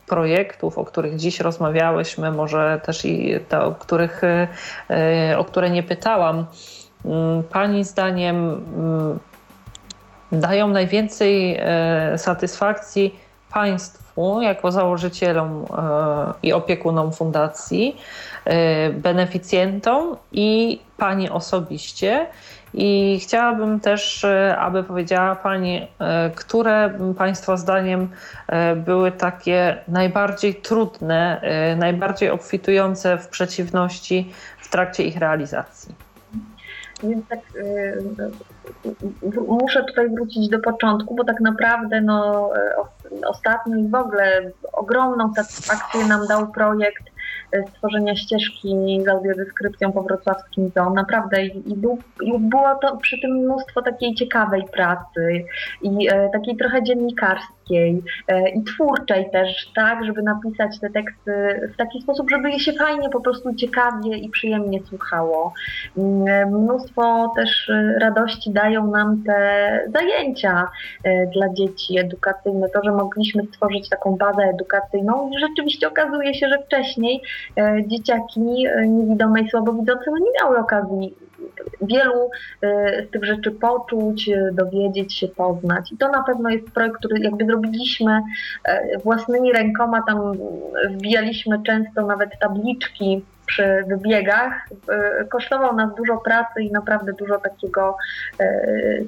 projektów, 0.08 0.78
o 0.78 0.86
których 0.86 1.16
dziś 1.16 1.40
rozmawiałyśmy, 1.40 2.32
może 2.32 2.82
też 2.84 3.06
i 3.06 3.40
te, 3.50 3.62
o, 3.62 3.72
których, 3.76 4.22
o 5.38 5.46
które 5.46 5.70
nie 5.70 5.84
pytałam, 5.84 6.46
Pani 7.50 7.84
zdaniem 7.84 8.66
dają 10.32 10.68
najwięcej 10.68 11.60
satysfakcji 12.18 13.20
państwu 13.54 14.42
jako 14.42 14.72
założycielom 14.72 15.66
e, 15.78 16.34
i 16.44 16.54
opiekunom 16.54 17.12
fundacji, 17.12 17.98
e, 18.46 18.90
beneficjentom 18.90 20.16
i 20.32 20.80
pani 20.98 21.30
osobiście. 21.30 22.28
I 22.74 23.20
chciałabym 23.24 23.80
też, 23.80 24.24
e, 24.24 24.58
aby 24.58 24.84
powiedziała 24.84 25.36
Pani, 25.36 25.88
które 26.36 26.94
Państwa 27.18 27.58
zdaniem 27.58 28.10
były 28.76 29.12
takie 29.12 29.78
najbardziej 29.88 30.56
trudne, 30.56 31.42
najbardziej 31.78 32.30
obfitujące 32.30 33.18
w 33.18 33.28
przeciwności 33.28 34.32
w 34.62 34.70
trakcie 34.70 35.04
ich 35.04 35.18
realizacji. 35.18 36.09
Więc 37.04 37.28
tak 37.28 37.40
muszę 39.48 39.84
tutaj 39.84 40.10
wrócić 40.10 40.50
do 40.50 40.60
początku, 40.60 41.16
bo 41.16 41.24
tak 41.24 41.40
naprawdę 41.40 42.02
no, 42.02 42.50
ostatnio 43.28 43.78
i 43.78 43.88
w 43.88 43.96
ogóle 43.96 44.52
ogromną 44.74 45.34
satysfakcję 45.34 46.06
nam 46.06 46.28
dał 46.28 46.48
projekt 46.48 47.04
e, 47.52 47.64
stworzenia 47.68 48.16
ścieżki 48.16 49.00
z 49.06 49.08
audiodeskrypcją 49.08 49.92
po 49.92 50.04
wrocławskim 50.04 50.70
zoo. 50.76 50.90
Naprawdę 50.90 51.46
i, 51.46 51.72
i 51.72 51.78
było 52.40 52.76
to 52.82 52.98
przy 52.98 53.22
tym 53.22 53.32
mnóstwo 53.32 53.82
takiej 53.82 54.16
ciekawej 54.16 54.64
pracy 54.74 55.46
i 55.82 56.10
e, 56.10 56.30
takiej 56.30 56.58
trochę 56.58 56.84
dziennikarskiej 56.84 57.59
e, 57.78 58.50
i 58.50 58.64
twórczej 58.64 59.32
też, 59.32 59.72
tak, 59.76 60.06
żeby 60.06 60.22
napisać 60.22 60.80
te 60.80 60.90
teksty 60.90 61.32
w 61.74 61.78
taki 61.78 62.02
sposób, 62.02 62.30
żeby 62.30 62.52
je 62.52 62.60
się 62.60 62.74
fajnie, 62.74 63.10
po 63.10 63.22
prostu 63.22 63.56
ciekawie 63.56 64.18
i 64.18 64.30
przyjemnie 64.30 64.80
słuchało. 64.84 65.54
Mm, 65.98 66.50
mnóstwo 66.50 67.34
też 67.36 67.70
e, 67.70 68.00
radości 68.00 68.52
dają 68.52 68.92
nam 68.92 69.24
te 69.24 69.80
zajęcia 69.94 70.68
e, 71.04 71.28
dla 71.28 71.54
dzieci 71.54 72.00
edukacyjne, 72.00 72.70
to, 72.70 72.84
że 72.84 72.92
mogliśmy 72.92 73.44
stworzyć 73.44 73.90
taką 73.90 74.16
bazę 74.16 74.44
edukacyjną 74.44 75.30
i 75.30 75.40
rzeczywiście 75.40 75.88
okazuje 75.88 76.34
się, 76.34 76.48
że 76.50 76.58
wcześniej 76.64 77.22
dzieciaki 77.88 78.40
niewidome 78.88 79.42
i 79.42 79.50
słabowidzące 79.50 80.12
no 80.12 80.18
nie 80.18 80.32
miały 80.42 80.58
okazji 80.58 81.16
wielu 81.82 82.30
z 83.08 83.12
tych 83.12 83.26
rzeczy 83.26 83.52
poczuć, 83.52 84.30
dowiedzieć 84.52 85.14
się, 85.14 85.28
poznać. 85.28 85.92
I 85.92 85.98
to 85.98 86.12
na 86.12 86.24
pewno 86.24 86.50
jest 86.50 86.72
projekt, 86.72 86.98
który 86.98 87.20
jakby 87.20 87.46
zrobiliśmy 87.46 88.22
własnymi 89.04 89.54
rękoma, 89.54 90.04
tam 90.08 90.34
wbijaliśmy 90.90 91.64
często 91.64 92.06
nawet 92.06 92.30
tabliczki 92.40 93.26
przy 93.50 93.84
wybiegach. 93.88 94.54
E, 94.90 95.26
kosztował 95.26 95.76
nas 95.76 95.96
dużo 95.96 96.18
pracy 96.18 96.62
i 96.62 96.72
naprawdę 96.72 97.14
dużo 97.14 97.40
takiego 97.40 97.98
e, 98.40 98.62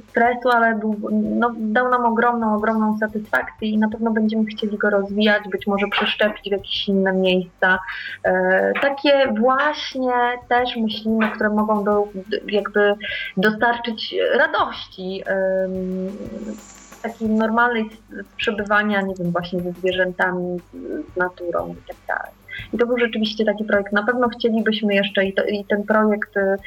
stresu, 0.09 0.49
ale 0.49 0.75
był, 0.75 0.95
no, 1.11 1.51
dał 1.57 1.89
nam 1.89 2.05
ogromną, 2.05 2.55
ogromną 2.55 2.97
satysfakcję 2.97 3.69
i 3.69 3.77
na 3.77 3.89
pewno 3.89 4.11
będziemy 4.11 4.45
chcieli 4.45 4.77
go 4.77 4.89
rozwijać, 4.89 5.43
być 5.51 5.67
może 5.67 5.87
przeszczepić 5.87 6.49
w 6.49 6.51
jakieś 6.51 6.87
inne 6.87 7.13
miejsca. 7.13 7.79
E, 8.23 8.73
takie 8.81 9.33
właśnie 9.39 10.13
też 10.49 10.75
myślimy, 10.75 11.31
które 11.31 11.49
mogą 11.49 11.83
do, 11.83 12.07
jakby 12.47 12.95
dostarczyć 13.37 14.15
radości 14.37 15.23
takiej 17.01 17.29
normalnej 17.29 17.89
przebywania, 18.37 19.01
nie 19.01 19.15
wiem, 19.15 19.31
właśnie 19.31 19.59
ze 19.59 19.71
zwierzętami, 19.71 20.59
z 21.13 21.17
naturą 21.17 21.75
i 21.83 21.87
tak 21.87 21.97
dalej. 22.07 22.40
I 22.73 22.77
to 22.77 22.85
był 22.85 22.97
rzeczywiście 22.97 23.45
taki 23.45 23.63
projekt. 23.63 23.93
Na 23.93 24.03
pewno 24.03 24.29
chcielibyśmy 24.29 24.95
jeszcze 24.95 25.25
i, 25.25 25.33
to, 25.33 25.43
i 25.43 25.65
ten 25.65 25.83
projekt 25.83 26.37
y, 26.37 26.57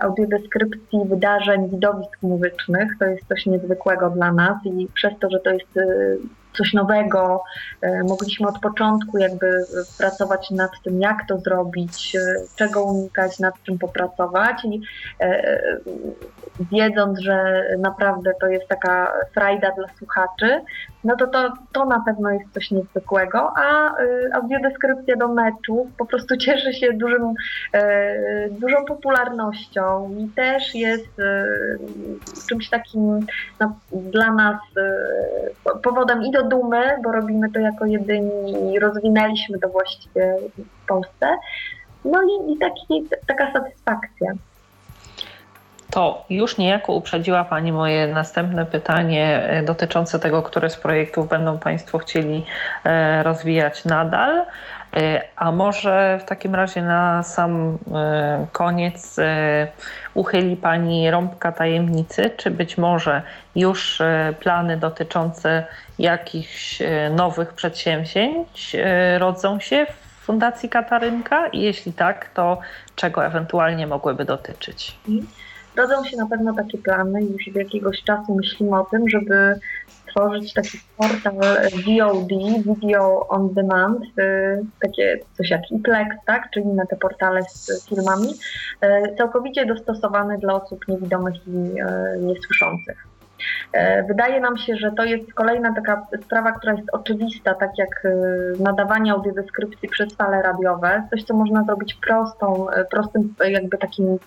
audiodeskrypcji 0.00 0.98
wydarzeń, 1.04 1.70
widowisk 1.70 2.22
muzycznych, 2.22 2.92
to 2.98 3.04
jest 3.04 3.28
coś 3.28 3.46
niezwykłego 3.46 4.10
dla 4.10 4.32
nas 4.32 4.56
i 4.64 4.88
przez 4.94 5.12
to, 5.20 5.30
że 5.30 5.40
to 5.40 5.50
jest 5.50 5.76
y, 5.76 6.18
coś 6.56 6.72
nowego. 6.72 7.42
Mogliśmy 8.08 8.48
od 8.48 8.58
początku 8.58 9.18
jakby 9.18 9.64
pracować 9.98 10.50
nad 10.50 10.70
tym, 10.84 11.00
jak 11.00 11.28
to 11.28 11.38
zrobić, 11.38 12.16
czego 12.56 12.84
unikać, 12.84 13.38
nad 13.38 13.62
czym 13.62 13.78
popracować 13.78 14.64
i 14.64 14.80
wiedząc, 16.72 17.18
że 17.18 17.64
naprawdę 17.78 18.32
to 18.40 18.46
jest 18.46 18.68
taka 18.68 19.12
frajda 19.34 19.70
dla 19.70 19.88
słuchaczy, 19.98 20.60
no 21.04 21.16
to, 21.16 21.26
to 21.26 21.52
to 21.72 21.84
na 21.84 22.02
pewno 22.06 22.30
jest 22.30 22.52
coś 22.54 22.70
niezwykłego, 22.70 23.52
a 23.56 23.94
audiodeskrypcja 24.34 25.16
do 25.16 25.28
meczu 25.28 25.90
po 25.98 26.06
prostu 26.06 26.36
cieszy 26.36 26.72
się 26.72 26.92
dużym, 26.92 27.34
dużą 28.50 28.84
popularnością 28.84 30.10
i 30.18 30.28
też 30.28 30.74
jest 30.74 31.16
czymś 32.48 32.70
takim 32.70 33.26
no, 33.60 33.76
dla 33.92 34.32
nas 34.32 34.56
powodem 35.82 36.22
i 36.22 36.30
do 36.30 36.42
dumy, 36.42 36.82
bo 37.04 37.12
robimy 37.12 37.52
to 37.52 37.60
jako 37.60 37.86
jedyni 37.86 38.72
i 38.72 38.78
rozwinęliśmy 38.78 39.58
to 39.58 39.68
właściwie 39.68 40.36
w 40.84 40.86
Polsce. 40.86 41.36
No 42.04 42.22
i, 42.22 42.52
i 42.52 42.58
taki, 42.58 43.08
taka 43.26 43.52
satysfakcja. 43.52 44.32
To 45.94 46.24
już 46.30 46.58
niejako 46.58 46.92
uprzedziła 46.92 47.44
Pani 47.44 47.72
moje 47.72 48.06
następne 48.06 48.66
pytanie 48.66 49.42
e, 49.48 49.62
dotyczące 49.62 50.18
tego, 50.18 50.42
które 50.42 50.70
z 50.70 50.76
projektów 50.76 51.28
będą 51.28 51.58
Państwo 51.58 51.98
chcieli 51.98 52.44
e, 52.84 53.22
rozwijać 53.22 53.84
nadal. 53.84 54.46
E, 54.96 55.22
a 55.36 55.52
może 55.52 56.18
w 56.22 56.24
takim 56.24 56.54
razie 56.54 56.82
na 56.82 57.22
sam 57.22 57.78
koniec 58.52 59.16
uchyli 60.14 60.56
Pani 60.56 61.10
rąbka 61.10 61.52
tajemnicy, 61.52 62.30
czy 62.36 62.50
być 62.50 62.78
może 62.78 63.22
już 63.56 64.02
plany 64.40 64.76
dotyczące 64.76 65.64
jakichś 65.98 66.82
nowych 67.10 67.52
przedsięwzięć 67.52 68.76
rodzą 69.18 69.60
się 69.60 69.86
w 69.86 70.24
Fundacji 70.24 70.68
Katarynka? 70.68 71.46
I 71.46 71.60
jeśli 71.60 71.92
tak, 71.92 72.28
to 72.28 72.58
czego 72.96 73.26
ewentualnie 73.26 73.86
mogłyby 73.86 74.24
dotyczyć? 74.24 74.98
Rodzą 75.76 76.04
się 76.04 76.16
na 76.16 76.26
pewno 76.26 76.54
takie 76.54 76.78
plany, 76.78 77.22
już 77.22 77.48
od 77.48 77.54
jakiegoś 77.54 78.02
czasu 78.02 78.34
myślimy 78.34 78.80
o 78.80 78.84
tym, 78.84 79.08
żeby 79.08 79.60
stworzyć 79.86 80.52
taki 80.52 80.78
portal 80.96 81.34
VOD, 81.86 82.28
Video 82.64 83.28
On 83.28 83.54
Demand, 83.54 84.04
y, 84.04 84.64
takie 84.80 85.18
coś 85.36 85.50
jak 85.50 85.70
iPlex, 85.70 86.16
tak, 86.26 86.50
czyli 86.50 86.66
na 86.66 86.86
te 86.86 86.96
portale 86.96 87.42
z 87.42 87.88
filmami, 87.88 88.28
y, 88.84 89.14
całkowicie 89.18 89.66
dostosowany 89.66 90.38
dla 90.38 90.54
osób 90.54 90.88
niewidomych 90.88 91.34
i 91.48 91.50
y, 91.50 92.18
niesłyszących. 92.20 93.06
Wydaje 94.08 94.40
nam 94.40 94.56
się, 94.56 94.76
że 94.76 94.90
to 94.90 95.04
jest 95.04 95.34
kolejna 95.34 95.74
taka 95.74 96.06
sprawa, 96.24 96.52
która 96.52 96.72
jest 96.72 96.88
oczywista, 96.92 97.54
tak 97.54 97.70
jak 97.78 98.06
nadawanie 98.58 99.12
audiodeskrypcji 99.12 99.88
przez 99.88 100.14
fale 100.14 100.42
radiowe, 100.42 101.02
coś, 101.10 101.24
co 101.24 101.34
można 101.34 101.64
zrobić 101.64 101.94
prostą, 101.94 102.66
prostym 102.90 103.34
jakby 103.48 103.78
takim 103.78 104.18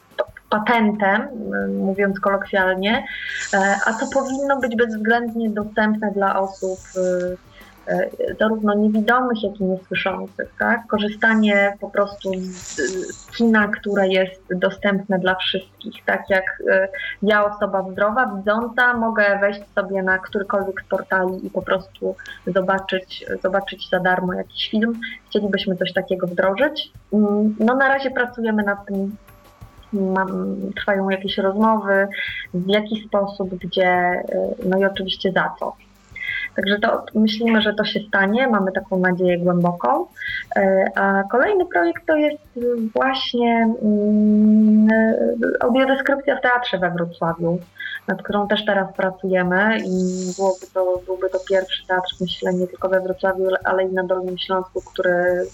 patentem, 0.50 1.28
mówiąc 1.80 2.20
kolokwialnie, 2.20 3.04
e, 3.54 3.76
a 3.86 3.94
to 3.94 4.08
powinno 4.14 4.60
być 4.60 4.76
bezwzględnie 4.76 5.50
dostępne 5.50 6.12
dla 6.12 6.40
osób 6.40 6.80
e, 7.88 7.94
e, 7.94 8.10
zarówno 8.40 8.74
niewidomych, 8.74 9.44
jak 9.44 9.60
i 9.60 9.64
niesłyszących. 9.64 10.54
Tak? 10.60 10.88
Korzystanie 10.88 11.78
po 11.82 11.90
prostu 11.90 12.32
z 12.40 13.26
kina, 13.38 13.68
które 13.68 14.08
jest 14.08 14.42
dostępne 14.56 15.20
dla 15.20 15.36
wszystkich. 15.36 16.06
Tak 16.06 16.30
jak 16.30 16.64
ja, 17.22 17.46
osoba 17.46 17.92
zdrowa, 17.92 18.36
widząca, 18.38 18.94
mogę 18.94 19.40
wejść 19.42 19.62
sobie 19.76 20.04
na 20.04 20.18
którykolwiek 20.18 20.82
z 20.82 20.86
portali 20.86 21.46
i 21.48 21.50
po 21.50 21.62
prostu 21.62 22.16
zobaczyć, 22.48 23.26
zobaczyć 23.44 23.90
za 23.90 24.00
darmo 24.00 24.34
jakiś 24.34 24.70
film. 24.70 25.00
Chcielibyśmy 25.30 25.76
coś 25.76 25.94
takiego 25.94 26.28
wdrożyć. 26.28 26.92
Mm, 27.14 27.56
no 27.60 27.76
na 27.76 27.88
razie 27.88 28.12
pracujemy 28.12 28.64
nad 28.64 28.86
tym 28.86 29.16
mam, 29.94 30.56
trwają 30.76 31.10
jakieś 31.10 31.38
rozmowy, 31.38 32.08
w 32.54 32.68
jaki 32.68 33.04
sposób, 33.08 33.56
gdzie, 33.56 34.24
y, 34.62 34.66
no 34.66 34.78
i 34.78 34.86
oczywiście 34.86 35.32
za 35.32 35.54
co. 35.60 35.76
Także 36.56 36.80
to 36.80 37.06
myślimy, 37.16 37.62
że 37.62 37.74
to 37.74 37.86
się 37.86 38.00
stanie, 38.08 38.48
mamy 38.48 38.72
taką 38.72 39.00
nadzieję 39.00 39.38
głęboką. 39.38 40.06
Y, 40.58 40.62
a 40.96 41.24
kolejny 41.32 41.66
projekt 41.66 42.06
to 42.06 42.16
jest 42.16 42.44
właśnie 42.96 43.76
mm, 43.82 44.88
audiodeskrypcja 45.60 46.38
w 46.38 46.42
teatrze 46.42 46.78
we 46.78 46.92
Wrocławiu, 46.92 47.60
nad 48.08 48.24
którą 48.24 48.48
też 48.48 48.66
teraz 48.66 48.94
pracujemy 48.94 49.78
i 49.78 50.32
byłoby 50.38 50.66
to, 50.74 51.02
byłby 51.06 51.30
to 51.30 51.40
pierwszy 51.50 51.88
teatr, 51.88 52.16
myślę, 52.22 52.54
nie 52.54 52.68
tylko 52.68 52.90
we 52.90 53.02
Wrocławiu, 53.02 53.48
ale 53.64 53.84
i 53.84 53.94
na 53.94 54.04
Dolnym 54.04 54.38
Śląsku, 54.38 54.82
który 54.82 55.46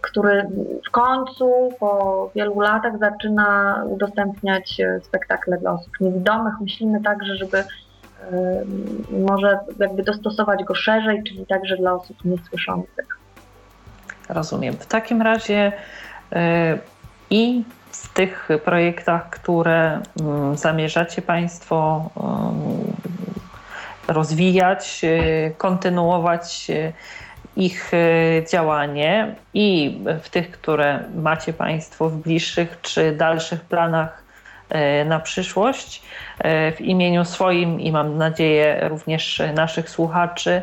który 0.00 0.48
w 0.88 0.90
końcu 0.90 1.68
po 1.80 2.30
wielu 2.34 2.60
latach 2.60 2.98
zaczyna 2.98 3.82
udostępniać 3.88 4.80
spektakle 5.02 5.58
dla 5.58 5.72
osób 5.72 5.92
niewidomych. 6.00 6.54
Myślimy 6.60 7.02
także, 7.02 7.36
żeby 7.36 7.64
może 9.10 9.58
jakby 9.78 10.02
dostosować 10.02 10.64
go 10.64 10.74
szerzej, 10.74 11.22
czyli 11.24 11.46
także 11.46 11.76
dla 11.76 11.92
osób 11.92 12.24
niesłyszących. 12.24 13.18
Rozumiem. 14.28 14.74
W 14.74 14.86
takim 14.86 15.22
razie 15.22 15.72
y, 16.32 16.36
i 17.30 17.64
w 17.90 18.12
tych 18.12 18.48
projektach, 18.64 19.30
które 19.30 20.00
mm, 20.20 20.56
zamierzacie 20.56 21.22
Państwo 21.22 22.10
rozwijać, 24.08 25.00
y, 25.04 25.54
kontynuować 25.58 26.66
y, 26.70 26.92
ich 27.56 27.92
e, 27.94 28.44
działanie 28.50 29.34
i 29.54 29.98
w 30.22 30.28
tych, 30.28 30.50
które 30.50 31.00
macie 31.14 31.52
Państwo 31.52 32.08
w 32.08 32.16
bliższych 32.16 32.78
czy 32.82 33.12
dalszych 33.12 33.60
planach 33.60 34.24
e, 34.68 35.04
na 35.04 35.20
przyszłość. 35.20 36.02
E, 36.38 36.72
w 36.72 36.80
imieniu 36.80 37.24
swoim 37.24 37.80
i 37.80 37.92
mam 37.92 38.18
nadzieję 38.18 38.88
również 38.88 39.42
naszych 39.54 39.90
słuchaczy 39.90 40.62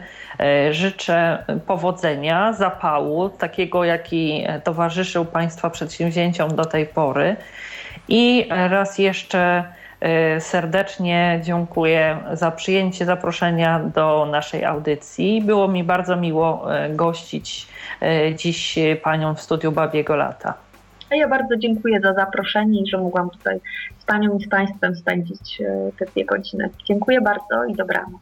życzę 0.72 1.45
powodzenia, 1.68 2.53
zapału, 2.53 3.30
takiego 3.30 3.84
jaki 3.84 4.45
towarzyszył 4.64 5.26
Państwa 5.26 5.70
przedsięwzięciom 5.70 6.56
do 6.56 6.65
tej 6.65 6.86
pory. 6.86 7.36
I 8.07 8.48
raz 8.49 8.98
jeszcze 8.98 9.64
Y, 9.64 9.83
serdecznie 10.40 11.40
dziękuję 11.44 12.18
za 12.34 12.52
przyjęcie 12.52 13.06
zaproszenia 13.06 13.80
do 13.80 14.28
naszej 14.32 14.66
audycji. 14.66 15.42
Było 15.42 15.68
mi 15.68 15.84
bardzo 15.84 16.16
miło 16.16 16.76
y, 16.86 16.96
gościć 16.96 17.68
y, 18.02 18.36
dziś 18.36 18.80
panią 19.04 19.36
w 19.36 19.42
studiu 19.42 19.72
Babiego 19.72 20.16
Lata. 20.16 20.54
A 21.12 21.16
ja 21.16 21.28
bardzo 21.28 21.58
dziękuję 21.58 22.02
za 22.02 22.14
zaproszenie 22.14 22.82
i 22.82 22.88
że 22.88 22.98
mogłam 22.98 23.30
tutaj 23.30 23.60
z 24.00 24.06
panią 24.06 24.38
i 24.38 24.44
z 24.44 24.50
państwem 24.50 24.96
spędzić 24.96 25.62
te 26.00 26.06
dwie 26.06 26.26
godziny. 26.26 26.70
Dziękuję 26.86 27.22
bardzo 27.22 27.66
i 27.66 27.76
dobranoc. 27.76 28.22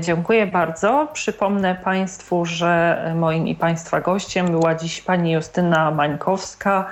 Dziękuję 0.00 0.46
bardzo. 0.46 1.08
Przypomnę 1.12 1.74
Państwu, 1.74 2.44
że 2.44 3.02
moim 3.16 3.48
i 3.48 3.54
Państwa 3.54 4.00
gościem 4.00 4.46
była 4.46 4.74
dziś 4.74 5.00
pani 5.00 5.32
Justyna 5.32 5.90
Mańkowska 5.90 6.86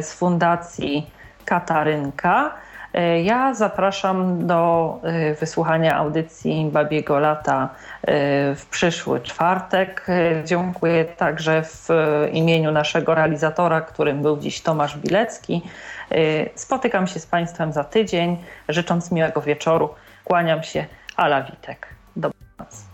z 0.00 0.12
Fundacji 0.12 1.10
Katarynka. 1.44 2.54
E, 2.96 3.22
ja 3.22 3.54
zapraszam 3.54 4.46
do 4.46 5.00
e, 5.02 5.34
wysłuchania 5.34 5.96
audycji 5.96 6.70
Babiego 6.72 7.18
Lata 7.18 7.68
e, 8.02 8.08
w 8.54 8.66
przyszły 8.70 9.20
czwartek. 9.20 10.06
Dziękuję 10.44 11.04
także 11.04 11.62
w 11.62 11.88
imieniu 12.32 12.72
naszego 12.72 13.14
realizatora, 13.14 13.80
którym 13.80 14.22
był 14.22 14.38
dziś 14.38 14.60
Tomasz 14.60 14.98
Bilecki. 14.98 15.62
Spotykam 16.54 17.06
się 17.06 17.20
z 17.20 17.26
Państwem 17.26 17.72
za 17.72 17.84
tydzień, 17.84 18.36
życząc 18.68 19.12
miłego 19.12 19.40
wieczoru. 19.40 19.88
Kłaniam 20.24 20.62
się, 20.62 20.84
Ala 21.16 21.42
Witek. 21.42 21.86
Dobranoc. 22.16 22.84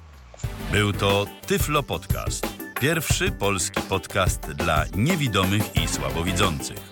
Był 0.73 0.93
to 0.93 1.27
Tyflo 1.47 1.83
Podcast. 1.83 2.47
Pierwszy 2.81 3.33
polski 3.33 3.81
podcast 3.81 4.53
dla 4.53 4.85
niewidomych 4.97 5.77
i 5.77 5.89
słabowidzących. 5.89 6.92